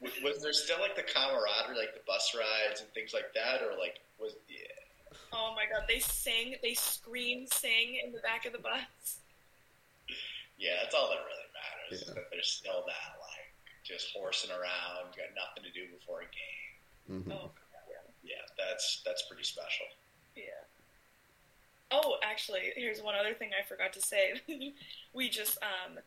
Was, 0.00 0.12
was 0.22 0.40
there 0.42 0.52
still 0.52 0.78
like 0.80 0.94
the 0.94 1.02
camaraderie, 1.02 1.76
like 1.76 1.92
the 1.94 2.00
bus 2.06 2.36
rides 2.38 2.80
and 2.82 2.88
things 2.90 3.12
like 3.12 3.34
that, 3.34 3.62
or 3.62 3.76
like 3.80 3.98
was 4.20 4.34
yeah? 4.48 4.58
Oh 5.32 5.54
my 5.54 5.64
god, 5.70 5.84
they 5.88 5.98
sing, 5.98 6.56
they 6.62 6.74
scream, 6.74 7.46
sing 7.46 8.00
in 8.04 8.12
the 8.12 8.20
back 8.20 8.46
of 8.46 8.52
the 8.52 8.58
bus. 8.58 9.18
Yeah, 10.58 10.76
that's 10.82 10.94
all 10.94 11.08
that 11.10 11.18
really 11.18 11.48
matters. 11.54 12.04
Yeah. 12.08 12.14
That 12.14 12.30
there's 12.30 12.48
still 12.50 12.84
that 12.86 13.18
like 13.20 13.52
just 13.84 14.08
horsing 14.14 14.50
around, 14.50 15.14
got 15.16 15.30
nothing 15.36 15.64
to 15.64 15.70
do 15.72 15.86
before 15.98 16.20
a 16.22 16.24
game. 16.24 17.22
Mhm. 17.24 17.32
Oh, 17.32 17.50
Yeah, 18.22 18.36
that's 18.58 19.02
that's 19.04 19.22
pretty 19.28 19.44
special. 19.44 19.86
yeah. 20.36 20.42
Oh, 21.90 22.18
actually, 22.22 22.72
here's 22.76 23.00
one 23.00 23.14
other 23.14 23.32
thing 23.32 23.50
I 23.58 23.64
forgot 23.66 23.94
to 23.94 24.00
say. 24.02 24.34
we 25.14 25.30
just, 25.30 25.56
um, 25.62 25.98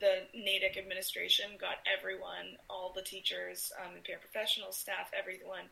the 0.00 0.22
Natick 0.34 0.76
administration 0.76 1.50
got 1.60 1.76
everyone, 1.86 2.58
all 2.68 2.92
the 2.92 3.02
teachers, 3.02 3.72
um, 3.80 3.92
and 3.94 4.02
paraprofessionals, 4.04 4.74
staff, 4.74 5.12
everyone, 5.16 5.66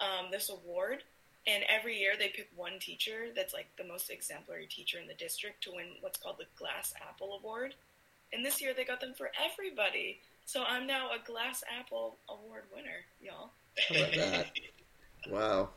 um, 0.00 0.30
this 0.30 0.50
award. 0.50 1.02
And 1.46 1.64
every 1.68 1.98
year 1.98 2.12
they 2.18 2.28
pick 2.28 2.48
one 2.54 2.78
teacher 2.78 3.28
that's 3.34 3.54
like 3.54 3.68
the 3.76 3.84
most 3.84 4.10
exemplary 4.10 4.66
teacher 4.66 4.98
in 4.98 5.08
the 5.08 5.14
district 5.14 5.62
to 5.64 5.72
win 5.74 5.86
what's 6.00 6.18
called 6.18 6.36
the 6.38 6.44
Glass 6.58 6.92
Apple 7.08 7.38
Award. 7.40 7.74
And 8.32 8.44
this 8.44 8.60
year 8.60 8.72
they 8.74 8.84
got 8.84 9.00
them 9.00 9.14
for 9.16 9.30
everybody. 9.42 10.20
So 10.44 10.64
I'm 10.68 10.86
now 10.86 11.08
a 11.10 11.26
Glass 11.26 11.64
Apple 11.78 12.16
Award 12.28 12.64
winner, 12.74 13.04
y'all. 13.22 13.50
How 13.88 13.96
about 13.96 14.14
that? 14.14 14.46
Wow. 15.28 15.68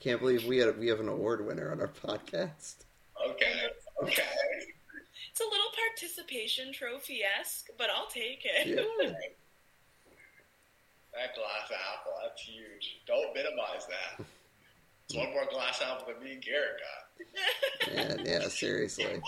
Can't 0.00 0.18
believe 0.18 0.46
we 0.46 0.56
had 0.56 0.78
we 0.78 0.88
have 0.88 1.00
an 1.00 1.08
award 1.08 1.46
winner 1.46 1.70
on 1.70 1.82
our 1.82 1.88
podcast. 1.88 2.76
Okay, 3.28 3.52
okay. 4.02 4.22
It's 5.30 5.40
a 5.40 5.44
little 5.44 5.70
participation 5.76 6.72
trophy 6.72 7.20
esque, 7.38 7.68
but 7.76 7.88
I'll 7.94 8.08
take 8.08 8.42
it. 8.44 8.68
Yeah. 8.68 9.12
That 11.12 11.34
glass 11.34 11.68
apple, 11.68 12.12
that's 12.22 12.40
huge. 12.40 13.02
Don't 13.06 13.34
minimize 13.34 13.86
that. 13.86 14.24
It's 15.12 15.20
one 15.20 15.28
more 15.36 15.44
glass 15.52 15.76
apple 15.84 16.08
than 16.08 16.24
me 16.24 16.32
and 16.32 16.40
Garrett 16.40 16.80
got. 16.80 17.04
And 17.92 18.24
yeah, 18.24 18.48
seriously. 18.48 19.20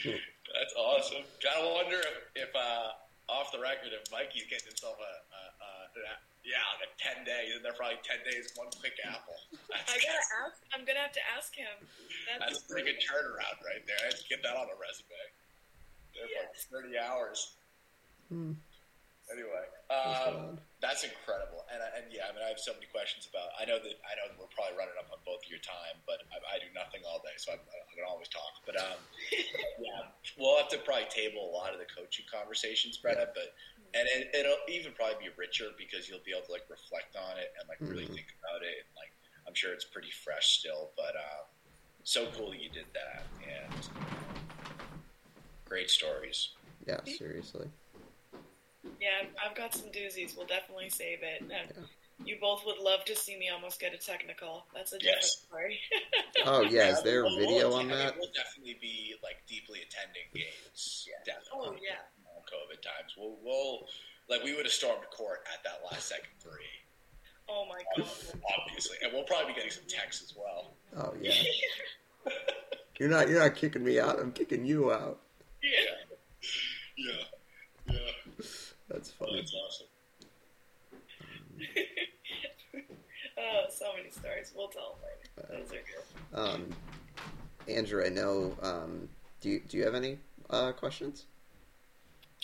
That's 0.00 0.74
awesome. 0.80 1.28
Gotta 1.44 1.60
wonder 1.76 2.00
if, 2.00 2.48
if 2.48 2.50
uh, 2.56 2.96
off 3.28 3.52
the 3.52 3.60
record, 3.60 3.92
if 3.92 4.08
Mikey's 4.08 4.48
getting 4.48 4.72
himself 4.72 4.96
a, 4.96 5.12
a, 5.28 5.40
a, 5.60 5.70
a 5.92 6.12
yeah, 6.40 6.64
like 6.80 6.88
a 6.88 6.90
ten 6.96 7.20
days, 7.20 7.52
and 7.52 7.60
they're 7.60 7.76
probably 7.76 8.00
ten 8.00 8.24
days, 8.24 8.48
one 8.56 8.72
quick 8.80 8.96
apple. 9.04 9.36
That's, 9.68 9.92
I 9.92 10.00
gotta 10.00 10.24
ask. 10.48 10.64
I'm 10.72 10.88
gonna 10.88 11.04
have 11.04 11.12
to 11.20 11.24
ask 11.36 11.52
him. 11.52 11.76
that's 12.40 12.64
a 12.64 12.68
pretty 12.72 12.88
good 12.88 13.04
turnaround 13.04 13.60
right 13.60 13.84
there. 13.84 14.00
Let's 14.08 14.24
get 14.24 14.40
that 14.40 14.56
on 14.56 14.72
a 14.72 14.76
resume. 14.80 15.20
They're 16.16 16.32
like 16.32 16.56
thirty 16.72 16.96
hours. 16.96 17.60
Hmm. 18.32 18.56
Anyway, 19.32 19.64
That's 19.88 20.20
um, 20.28 20.60
that's 20.84 21.00
incredible, 21.00 21.64
and 21.72 21.80
and 21.96 22.12
yeah, 22.12 22.28
I 22.28 22.36
mean, 22.36 22.44
I 22.44 22.52
have 22.52 22.60
so 22.60 22.76
many 22.76 22.84
questions 22.92 23.24
about. 23.24 23.56
I 23.56 23.64
know 23.64 23.80
that 23.80 23.96
I 24.04 24.12
know 24.20 24.28
that 24.28 24.36
we're 24.36 24.52
probably 24.52 24.76
running 24.76 25.00
up 25.00 25.08
on 25.08 25.16
both 25.24 25.40
of 25.40 25.48
your 25.48 25.64
time, 25.64 25.96
but 26.04 26.20
I, 26.28 26.36
I 26.44 26.56
do 26.60 26.68
nothing 26.76 27.00
all 27.08 27.24
day, 27.24 27.32
so 27.40 27.56
I'm, 27.56 27.62
I 27.64 27.92
can 27.96 28.04
always 28.04 28.28
talk. 28.28 28.52
But 28.68 28.76
um, 28.76 29.00
yeah, 29.80 30.12
we'll 30.36 30.60
have 30.60 30.68
to 30.76 30.80
probably 30.84 31.08
table 31.08 31.40
a 31.40 31.52
lot 31.56 31.72
of 31.72 31.80
the 31.80 31.88
coaching 31.88 32.28
conversations, 32.28 33.00
Brenna. 33.00 33.32
But 33.32 33.56
and 33.96 34.04
it, 34.12 34.28
it'll 34.36 34.60
even 34.68 34.92
probably 34.92 35.16
be 35.24 35.32
richer 35.40 35.72
because 35.80 36.04
you'll 36.04 36.24
be 36.26 36.36
able 36.36 36.44
to 36.44 36.52
like 36.52 36.68
reflect 36.68 37.16
on 37.16 37.40
it 37.40 37.48
and 37.56 37.64
like 37.64 37.80
really 37.80 38.04
Mhm. 38.04 38.12
think 38.20 38.28
about 38.44 38.60
it. 38.60 38.76
And 38.84 38.90
like, 38.92 39.12
I'm 39.48 39.56
sure 39.56 39.72
it's 39.72 39.88
pretty 39.88 40.12
fresh 40.12 40.60
still, 40.60 40.92
but 41.00 41.16
uh, 41.16 41.42
so 42.04 42.28
cool 42.36 42.52
that 42.52 42.60
you 42.60 42.68
did 42.68 42.92
that 42.92 43.24
and 43.40 43.72
great 45.64 45.88
stories. 45.88 46.52
Yeah, 46.86 47.00
seriously. 47.04 47.70
Yeah, 49.00 49.26
I've 49.44 49.56
got 49.56 49.74
some 49.74 49.88
doozies. 49.90 50.36
We'll 50.36 50.46
definitely 50.46 50.90
save 50.90 51.18
it. 51.22 51.40
And 51.42 51.86
You 52.24 52.36
both 52.40 52.64
would 52.64 52.78
love 52.78 53.04
to 53.06 53.16
see 53.16 53.36
me 53.38 53.48
almost 53.50 53.80
get 53.80 53.92
a 53.92 53.98
technical. 53.98 54.66
That's 54.74 54.92
a 54.92 54.98
different 54.98 55.22
Yes. 55.22 55.44
story. 55.48 55.80
Oh 56.46 56.60
yeah, 56.62 56.90
is 56.92 57.02
there 57.02 57.22
we'll- 57.24 57.36
video 57.38 57.68
we'll- 57.68 57.74
on 57.78 57.86
I 57.86 57.88
mean, 57.88 57.98
that? 57.98 58.16
We'll 58.18 58.30
definitely 58.34 58.78
be 58.80 59.14
like 59.22 59.36
deeply 59.48 59.80
attending 59.80 60.28
games. 60.34 61.08
Oh, 61.08 61.22
definitely. 61.24 61.78
Oh, 61.80 61.82
yeah. 61.82 62.36
On 62.36 62.42
COVID 62.42 62.82
times, 62.82 63.14
we'll, 63.16 63.36
we'll 63.42 63.86
like 64.28 64.42
we 64.44 64.54
would 64.54 64.64
have 64.66 64.72
stormed 64.72 65.04
court 65.10 65.40
at 65.52 65.62
that 65.64 65.80
last 65.90 66.08
second 66.08 66.28
three, 66.40 66.50
oh 67.48 67.66
my 67.68 67.80
god. 67.96 68.08
obviously, 68.60 68.96
and 69.02 69.12
we'll 69.12 69.24
probably 69.24 69.52
be 69.52 69.54
getting 69.54 69.70
some 69.70 69.84
texts 69.88 70.22
as 70.30 70.36
well. 70.36 70.74
Oh 70.96 71.14
yeah. 71.20 71.32
You're 72.98 73.08
not 73.08 73.28
you're 73.28 73.40
not 73.40 73.54
kicking 73.56 73.82
me 73.84 73.98
out. 73.98 74.18
I'm 74.20 74.32
kicking 74.32 74.64
you 74.64 74.92
out. 74.92 75.20
yeah. 75.62 75.70
Yeah, 76.96 77.24
yeah, 78.88 78.94
That's 78.96 79.12
oh, 79.20 79.24
funny. 79.26 79.40
that's 79.40 79.54
awesome. 79.54 79.86
Oh, 83.36 83.64
so 83.68 83.86
many 83.96 84.10
stories. 84.10 84.52
We'll 84.54 84.68
tell 84.68 84.96
them 85.36 85.48
later. 85.48 85.64
Those 85.64 85.72
are 85.72 85.82
good. 85.82 86.52
Um, 86.54 86.68
Andrew, 87.68 88.04
I 88.04 88.08
know. 88.08 88.56
Um, 88.62 89.08
do 89.40 89.48
you 89.50 89.60
do 89.68 89.76
you 89.76 89.84
have 89.84 89.94
any 89.94 90.18
uh, 90.50 90.70
questions? 90.72 91.24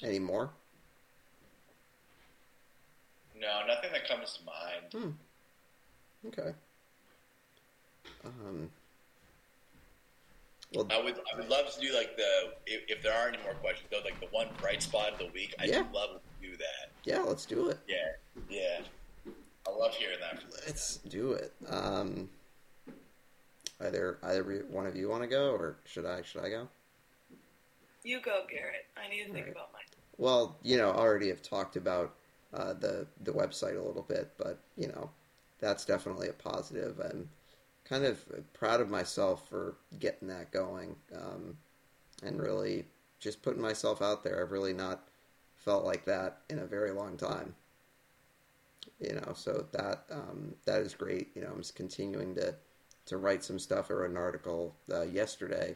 Any 0.03 0.19
more? 0.19 0.51
No, 3.39 3.61
nothing 3.67 3.91
that 3.93 4.09
comes 4.09 4.39
to 4.39 4.45
mind. 4.45 5.15
Hmm. 6.25 6.29
Okay. 6.29 6.55
Um. 8.25 8.71
Well, 10.73 10.87
I 10.91 11.03
would, 11.03 11.17
I 11.17 11.37
would 11.37 11.49
love 11.49 11.73
to 11.75 11.81
do 11.81 11.93
like 11.95 12.17
the 12.17 12.53
if, 12.67 12.83
if 12.89 13.03
there 13.03 13.13
are 13.13 13.29
any 13.29 13.39
more 13.43 13.55
questions 13.55 13.89
though, 13.91 13.99
like 14.05 14.21
the 14.21 14.29
one 14.31 14.49
bright 14.61 14.83
spot 14.83 15.13
of 15.13 15.19
the 15.19 15.29
week. 15.35 15.55
I 15.59 15.65
Yeah. 15.65 15.83
would 15.83 15.93
love 15.93 16.11
to 16.41 16.47
do 16.49 16.57
that. 16.57 16.91
yeah, 17.05 17.19
let's 17.21 17.45
do 17.45 17.69
it. 17.71 17.79
Yeah, 17.89 17.97
yeah. 18.49 18.81
I 19.67 19.71
love 19.73 19.95
hearing 19.95 20.19
that. 20.21 20.43
Let's 20.67 20.99
do 20.99 21.33
it. 21.33 21.53
Um, 21.69 22.31
either 23.81 24.19
either 24.23 24.65
one 24.71 24.87
of 24.87 24.95
you 24.97 25.09
want 25.09 25.23
to 25.23 25.29
go, 25.29 25.51
or 25.53 25.77
should 25.85 26.07
I? 26.07 26.23
Should 26.23 26.45
I 26.45 26.51
go? 26.51 26.69
You 28.05 28.21
go, 28.21 28.45
Garrett. 28.49 28.87
I 28.97 29.09
need 29.09 29.27
to 29.27 29.33
think 29.33 29.47
Right. 29.47 29.53
about 29.53 29.73
mine. 29.73 29.83
Well, 30.19 30.57
you 30.63 30.77
know, 30.77 30.91
I 30.91 30.97
already 30.99 31.29
have 31.29 31.43
talked 31.43 31.77
about 31.77 32.15
uh, 32.55 32.75
the 32.75 33.07
the 33.23 33.33
website 33.33 33.77
a 33.77 33.83
little 33.83 34.03
bit, 34.09 34.31
but 34.39 34.59
you 34.77 34.87
know, 34.89 35.11
that's 35.59 35.85
definitely 35.85 36.29
a 36.29 36.33
positive. 36.33 37.01
I'm 37.01 37.29
kind 37.91 38.05
of 38.05 38.25
proud 38.55 38.81
of 38.81 38.89
myself 38.89 39.49
for 39.49 39.75
getting 39.99 40.29
that 40.29 40.53
going, 40.53 40.95
um, 41.15 41.57
and 42.23 42.41
really 42.41 42.85
just 43.19 43.43
putting 43.43 43.61
myself 43.61 44.01
out 44.01 44.23
there. 44.25 44.41
I've 44.41 44.53
really 44.53 44.73
not 44.73 45.03
felt 45.57 45.85
like 45.85 46.05
that 46.07 46.39
in 46.49 46.61
a 46.61 46.67
very 46.67 46.93
long 46.93 47.17
time. 47.17 47.55
You 49.01 49.15
know, 49.15 49.33
so 49.35 49.67
that 49.73 50.05
um, 50.11 50.55
that 50.65 50.81
is 50.81 50.95
great. 50.95 51.29
You 51.35 51.43
know, 51.43 51.49
I'm 51.49 51.59
just 51.59 51.75
continuing 51.75 52.35
to 52.37 52.55
to 53.07 53.19
write 53.19 53.43
some 53.43 53.59
stuff. 53.59 53.91
I 53.91 53.95
wrote 53.95 54.11
an 54.11 54.17
article 54.17 54.77
uh, 54.93 55.03
yesterday 55.03 55.75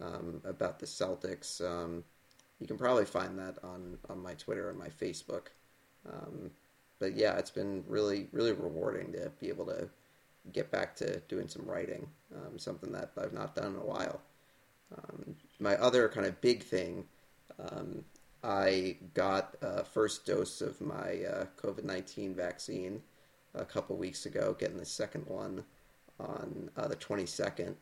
um, 0.00 0.40
about 0.44 0.80
the 0.80 0.86
Celtics. 0.86 1.64
Um, 1.64 2.02
you 2.60 2.66
can 2.66 2.78
probably 2.78 3.04
find 3.04 3.38
that 3.38 3.56
on, 3.62 3.98
on 4.08 4.22
my 4.22 4.34
Twitter 4.34 4.70
and 4.70 4.78
my 4.78 4.88
Facebook. 4.88 5.48
Um, 6.08 6.50
but 6.98 7.16
yeah, 7.16 7.36
it's 7.36 7.50
been 7.50 7.84
really, 7.88 8.28
really 8.32 8.52
rewarding 8.52 9.12
to 9.12 9.30
be 9.40 9.48
able 9.48 9.66
to 9.66 9.88
get 10.52 10.70
back 10.70 10.96
to 10.96 11.20
doing 11.28 11.48
some 11.48 11.64
writing, 11.66 12.06
um, 12.34 12.58
something 12.58 12.92
that 12.92 13.12
I've 13.16 13.32
not 13.32 13.54
done 13.54 13.74
in 13.74 13.80
a 13.80 13.84
while. 13.84 14.20
Um, 14.96 15.36
my 15.60 15.76
other 15.76 16.08
kind 16.08 16.26
of 16.26 16.40
big 16.40 16.62
thing, 16.62 17.04
um, 17.58 18.04
I 18.42 18.96
got 19.14 19.56
a 19.62 19.84
first 19.84 20.26
dose 20.26 20.60
of 20.60 20.80
my 20.80 21.20
uh, 21.24 21.46
COVID 21.56 21.84
19 21.84 22.34
vaccine 22.34 23.02
a 23.54 23.64
couple 23.64 23.96
weeks 23.96 24.26
ago, 24.26 24.56
getting 24.58 24.78
the 24.78 24.84
second 24.84 25.26
one 25.26 25.64
on 26.18 26.70
uh, 26.76 26.88
the 26.88 26.96
22nd. 26.96 27.74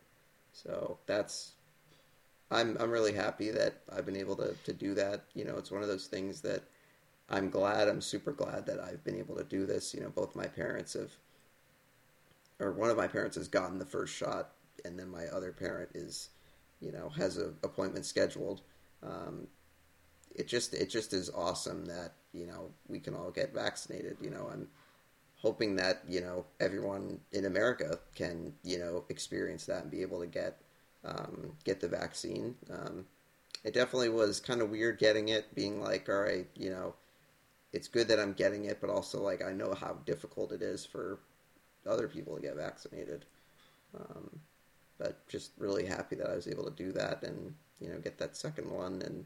So 0.53 0.99
that's 1.07 1.53
I'm 2.51 2.77
I'm 2.81 2.91
really 2.91 3.15
happy 3.15 3.51
that 3.51 3.75
I've 3.91 4.05
been 4.05 4.17
able 4.17 4.37
to, 4.37 4.55
to 4.65 4.73
do 4.73 4.95
that. 4.95 5.25
You 5.35 5.45
know, 5.45 5.57
it's 5.57 5.71
one 5.71 5.83
of 5.83 5.89
those 5.89 6.07
things 6.07 6.41
that 6.43 6.63
I'm 7.29 7.49
glad, 7.49 7.89
I'm 7.89 8.01
super 8.01 8.33
glad 8.33 8.67
that 8.67 8.81
I've 8.81 9.05
been 9.05 9.17
able 9.17 9.37
to 9.37 9.45
do 9.45 9.67
this. 9.67 9.95
You 9.95 10.01
know, 10.01 10.11
both 10.11 10.35
my 10.35 10.47
parents 10.47 10.95
have 10.95 11.13
or 12.61 12.73
one 12.73 12.91
of 12.91 12.97
my 12.97 13.09
parents 13.09 13.37
has 13.37 13.49
gotten 13.49 13.79
the 13.79 13.87
first 13.87 14.15
shot 14.15 14.53
and 14.85 14.99
then 14.99 15.09
my 15.09 15.27
other 15.27 15.53
parent 15.53 15.91
is, 15.95 16.31
you 16.81 16.93
know, 16.93 17.09
has 17.11 17.39
a 17.39 17.53
appointment 17.63 18.07
scheduled. 18.07 18.63
Um, 19.03 19.47
it 20.35 20.47
just 20.47 20.75
it 20.75 20.91
just 20.91 21.13
is 21.13 21.31
awesome 21.31 21.85
that, 21.87 22.13
you 22.33 22.47
know, 22.47 22.71
we 22.89 23.01
can 23.01 23.15
all 23.15 23.31
get 23.31 23.55
vaccinated. 23.55 24.17
You 24.21 24.31
know, 24.31 24.49
I'm 24.53 24.69
hoping 25.37 25.77
that, 25.77 26.03
you 26.09 26.21
know, 26.21 26.45
everyone 26.61 27.21
in 27.33 27.47
America 27.47 27.99
can, 28.15 28.53
you 28.63 28.79
know, 28.79 29.05
experience 29.09 29.67
that 29.67 29.83
and 29.83 29.91
be 29.91 30.03
able 30.03 30.21
to 30.21 30.27
get 30.27 30.61
um, 31.05 31.53
get 31.65 31.81
the 31.81 31.89
vaccine. 31.89 32.55
Um, 32.71 33.07
it 33.65 33.75
definitely 33.75 34.11
was 34.11 34.41
kind 34.41 34.63
of 34.63 34.71
weird 34.71 34.99
getting 34.99 35.29
it, 35.29 35.55
being 35.55 35.83
like, 35.83 36.09
all 36.09 36.21
right, 36.21 36.47
you 36.55 36.71
know, 36.71 36.95
it's 37.73 37.89
good 37.89 38.09
that 38.09 38.19
I'm 38.19 38.33
getting 38.33 38.65
it, 38.67 38.81
but 38.81 38.91
also 38.91 39.21
like 39.21 39.43
I 39.43 39.53
know 39.53 39.75
how 39.75 39.99
difficult 40.05 40.53
it 40.53 40.63
is 40.63 40.85
for 40.85 41.19
other 41.87 42.09
people 42.09 42.37
to 42.37 42.43
get 42.43 42.57
vaccinated. 42.57 43.25
Um, 43.95 44.41
but 44.99 45.27
just 45.29 45.53
really 45.59 45.87
happy 45.87 46.17
that 46.17 46.31
I 46.31 46.37
was 46.37 46.47
able 46.47 46.65
to 46.65 46.71
do 46.71 46.93
that 46.93 47.23
and 47.23 47.55
you 47.81 47.89
know 47.89 47.99
get 47.99 48.19
that 48.19 48.37
second 48.37 48.71
one 48.71 49.03
and 49.03 49.25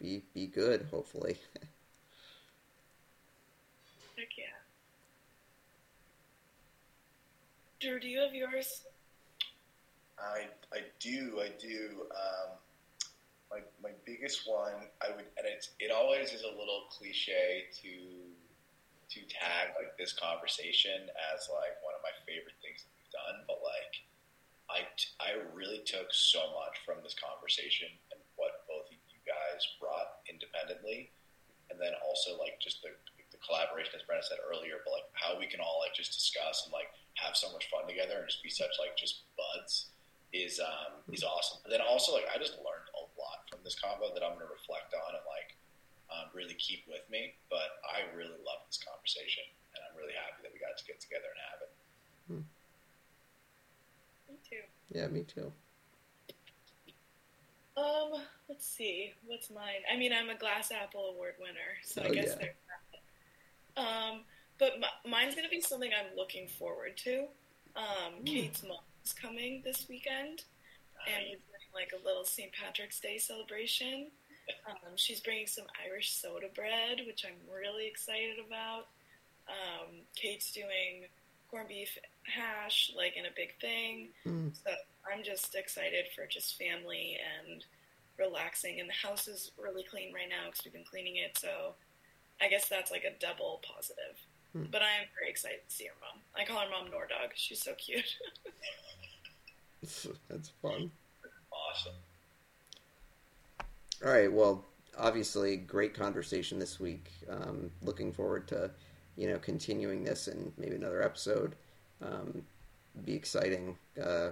be 0.00 0.22
be 0.34 0.46
good. 0.46 0.86
Hopefully, 0.90 1.36
Heck 4.16 4.28
yeah. 4.36 4.44
Drew, 7.80 8.00
do 8.00 8.08
you 8.08 8.20
have 8.20 8.34
yours? 8.34 8.84
I 10.18 10.46
I 10.72 10.80
do 11.00 11.40
I 11.42 11.50
do. 11.60 12.06
Um, 12.10 12.56
my 13.50 13.58
my 13.82 13.94
biggest 14.06 14.48
one 14.48 14.88
I 15.02 15.10
would 15.10 15.26
and 15.36 15.46
it's 15.46 15.70
it 15.78 15.90
always 15.90 16.32
is 16.32 16.42
a 16.42 16.58
little 16.58 16.84
cliche 16.90 17.64
to 17.82 17.88
to 19.12 19.20
tag 19.28 19.76
like 19.76 19.92
this 20.00 20.16
conversation 20.16 21.08
as 21.32 21.48
like 21.52 21.76
one 21.84 21.92
of 21.92 22.00
my 22.00 22.14
favorite 22.24 22.56
things 22.64 22.84
that 22.84 22.92
we've 22.96 23.12
done, 23.12 23.44
but 23.44 23.60
like 23.60 23.94
I 24.72 24.80
I 25.20 25.30
really 25.52 25.84
took 25.84 26.08
so 26.12 26.40
much 26.56 26.80
from 26.84 27.04
this 27.04 27.16
conversation 27.16 27.92
and 28.12 28.20
what 28.40 28.64
both 28.64 28.88
of 28.88 28.96
you 29.12 29.20
guys 29.28 29.60
brought 29.76 30.24
independently, 30.28 31.12
and 31.68 31.76
then 31.76 31.92
also 32.00 32.40
like 32.40 32.56
just 32.60 32.80
the 32.80 32.96
the 33.32 33.40
collaboration 33.40 33.96
as 33.96 34.04
Brenna 34.04 34.24
said 34.24 34.40
earlier, 34.44 34.80
but 34.84 34.92
like 34.96 35.08
how 35.16 35.36
we 35.36 35.48
can 35.48 35.60
all 35.60 35.80
like 35.80 35.96
just 35.96 36.12
discuss 36.12 36.68
and 36.68 36.72
like 36.72 36.92
have 37.20 37.36
so 37.36 37.48
much 37.52 37.68
fun 37.72 37.88
together 37.88 38.20
and 38.20 38.28
just 38.28 38.44
be 38.44 38.52
such 38.52 38.76
like 38.80 38.96
just 38.96 39.28
buds 39.36 39.92
is 40.32 40.60
um, 40.60 41.00
is 41.12 41.24
awesome. 41.24 41.60
But 41.64 41.72
then 41.72 41.84
also 41.84 42.12
like 42.12 42.28
I 42.28 42.36
just 42.36 42.56
learned 42.60 42.88
a 42.96 43.04
lot 43.16 43.48
from 43.48 43.60
this 43.64 43.76
combo 43.76 44.12
that 44.12 44.24
I'm 44.24 44.36
to 44.40 44.48
reflect 44.48 44.92
on 44.92 45.16
and 45.16 45.24
like 45.24 45.31
um, 46.12 46.28
really 46.36 46.54
keep 46.54 46.84
with 46.88 47.02
me. 47.10 47.32
But 47.48 47.80
I 47.88 48.04
really 48.14 48.36
love 48.44 48.60
this 48.68 48.78
conversation, 48.84 49.44
and 49.74 49.80
I'm 49.88 49.96
really 49.96 50.12
happy 50.14 50.44
that 50.44 50.52
we 50.52 50.60
got 50.60 50.76
to 50.76 50.84
get 50.84 51.00
together 51.00 51.26
and 51.32 51.40
have 51.48 51.60
it. 51.64 51.72
Me 54.28 54.36
too. 54.48 54.64
yeah, 54.92 55.06
me 55.08 55.24
too. 55.24 55.52
Um, 57.76 58.12
let's 58.48 58.66
see. 58.66 59.12
What's 59.26 59.50
mine? 59.50 59.80
I 59.92 59.96
mean, 59.96 60.12
I'm 60.12 60.28
a 60.28 60.36
Glass 60.38 60.70
Apple 60.70 61.06
Award 61.14 61.34
winner, 61.40 61.80
so 61.82 62.02
I 62.02 62.06
Oh, 62.08 62.12
guess 62.12 62.26
yeah. 62.28 62.34
there's 62.36 62.54
that. 63.76 63.82
Um, 63.82 64.20
but 64.58 64.74
m- 64.74 65.10
mine's 65.10 65.34
gonna 65.34 65.48
be 65.48 65.60
something 65.60 65.90
I'm 65.92 66.14
looking 66.16 66.46
forward 66.48 66.96
to. 66.98 67.24
Um, 67.74 68.22
Kate's 68.26 68.62
mom's 68.62 69.14
coming 69.18 69.62
this 69.64 69.86
weekend, 69.88 70.44
and 71.06 71.24
we're 71.24 71.36
doing 71.36 71.72
like 71.74 71.92
a 71.98 72.04
little 72.04 72.24
St. 72.24 72.52
Patrick's 72.52 73.00
Day 73.00 73.16
celebration. 73.16 74.10
Um, 74.66 74.96
she's 74.96 75.20
bringing 75.20 75.46
some 75.46 75.64
Irish 75.86 76.12
soda 76.12 76.48
bread, 76.54 77.02
which 77.06 77.24
I'm 77.26 77.38
really 77.52 77.86
excited 77.86 78.36
about. 78.44 78.88
Um, 79.48 80.02
Kate's 80.14 80.52
doing 80.52 81.06
corned 81.50 81.68
beef 81.68 81.96
hash, 82.24 82.92
like 82.96 83.16
in 83.16 83.26
a 83.26 83.34
big 83.36 83.54
thing. 83.60 84.08
Mm. 84.26 84.54
So 84.54 84.72
I'm 85.10 85.22
just 85.22 85.54
excited 85.54 86.06
for 86.14 86.26
just 86.26 86.58
family 86.58 87.16
and 87.42 87.64
relaxing. 88.18 88.80
And 88.80 88.88
the 88.88 88.94
house 88.94 89.28
is 89.28 89.52
really 89.58 89.84
clean 89.84 90.12
right 90.12 90.28
now 90.28 90.50
because 90.50 90.64
we've 90.64 90.72
been 90.72 90.84
cleaning 90.84 91.16
it. 91.16 91.36
So 91.38 91.74
I 92.40 92.48
guess 92.48 92.68
that's 92.68 92.90
like 92.90 93.04
a 93.04 93.18
double 93.20 93.60
positive. 93.62 94.18
Hmm. 94.52 94.64
But 94.70 94.82
I 94.82 95.00
am 95.00 95.08
very 95.18 95.30
excited 95.30 95.60
to 95.66 95.74
see 95.74 95.86
her 95.86 95.94
mom. 96.00 96.20
I 96.36 96.44
call 96.44 96.60
her 96.60 96.70
mom 96.70 96.88
Nordog. 96.88 97.32
She's 97.34 97.62
so 97.62 97.72
cute. 97.74 98.04
That's 100.28 100.52
fun. 100.62 100.90
Awesome. 101.50 101.94
All 104.04 104.10
right. 104.10 104.32
Well, 104.32 104.64
obviously, 104.98 105.56
great 105.56 105.94
conversation 105.94 106.58
this 106.58 106.80
week. 106.80 107.12
Um, 107.30 107.70
looking 107.82 108.12
forward 108.12 108.48
to, 108.48 108.72
you 109.16 109.28
know, 109.28 109.38
continuing 109.38 110.02
this 110.02 110.26
and 110.26 110.52
maybe 110.58 110.74
another 110.74 111.04
episode. 111.04 111.54
Um, 112.04 112.42
be 113.04 113.14
exciting. 113.14 113.78
Uh, 114.02 114.30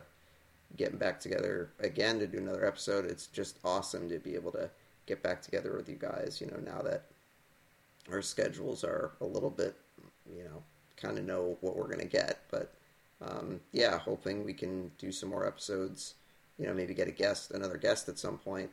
getting 0.76 0.98
back 0.98 1.20
together 1.20 1.70
again 1.78 2.18
to 2.18 2.26
do 2.26 2.38
another 2.38 2.66
episode. 2.66 3.04
It's 3.04 3.28
just 3.28 3.60
awesome 3.64 4.08
to 4.08 4.18
be 4.18 4.34
able 4.34 4.50
to 4.52 4.70
get 5.06 5.22
back 5.22 5.40
together 5.40 5.76
with 5.76 5.88
you 5.88 5.96
guys. 5.96 6.40
You 6.40 6.48
know, 6.48 6.58
now 6.58 6.82
that 6.82 7.04
our 8.10 8.22
schedules 8.22 8.82
are 8.82 9.12
a 9.20 9.24
little 9.24 9.50
bit, 9.50 9.76
you 10.28 10.42
know, 10.42 10.64
kind 10.96 11.16
of 11.16 11.24
know 11.24 11.56
what 11.60 11.76
we're 11.76 11.88
gonna 11.88 12.04
get. 12.06 12.40
But 12.50 12.74
um, 13.22 13.60
yeah, 13.70 13.98
hoping 13.98 14.44
we 14.44 14.52
can 14.52 14.90
do 14.98 15.12
some 15.12 15.28
more 15.28 15.46
episodes. 15.46 16.14
You 16.58 16.66
know, 16.66 16.74
maybe 16.74 16.92
get 16.92 17.06
a 17.06 17.12
guest, 17.12 17.52
another 17.52 17.78
guest 17.78 18.08
at 18.08 18.18
some 18.18 18.36
point. 18.36 18.70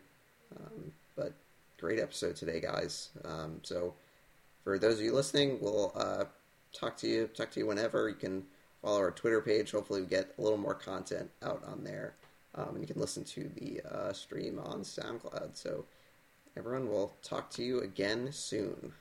Um, 0.55 0.91
but 1.15 1.33
great 1.79 1.99
episode 1.99 2.35
today, 2.35 2.59
guys. 2.59 3.09
Um, 3.25 3.59
so 3.63 3.93
for 4.63 4.77
those 4.77 4.95
of 4.95 5.01
you 5.01 5.13
listening, 5.13 5.57
we'll 5.61 5.91
uh, 5.95 6.25
talk 6.73 6.97
to 6.97 7.07
you 7.07 7.27
talk 7.27 7.51
to 7.51 7.59
you 7.59 7.67
whenever. 7.67 8.09
You 8.09 8.15
can 8.15 8.43
follow 8.81 8.99
our 8.99 9.11
Twitter 9.11 9.41
page. 9.41 9.71
Hopefully, 9.71 10.01
we 10.01 10.07
get 10.07 10.33
a 10.37 10.41
little 10.41 10.57
more 10.57 10.75
content 10.75 11.29
out 11.43 11.63
on 11.65 11.83
there, 11.83 12.15
um, 12.55 12.69
and 12.71 12.81
you 12.81 12.87
can 12.87 12.99
listen 12.99 13.23
to 13.23 13.49
the 13.55 13.81
uh, 13.89 14.13
stream 14.13 14.59
on 14.59 14.81
SoundCloud. 14.81 15.55
So 15.55 15.85
everyone, 16.55 16.89
we'll 16.89 17.13
talk 17.21 17.49
to 17.51 17.63
you 17.63 17.81
again 17.81 18.29
soon. 18.31 18.93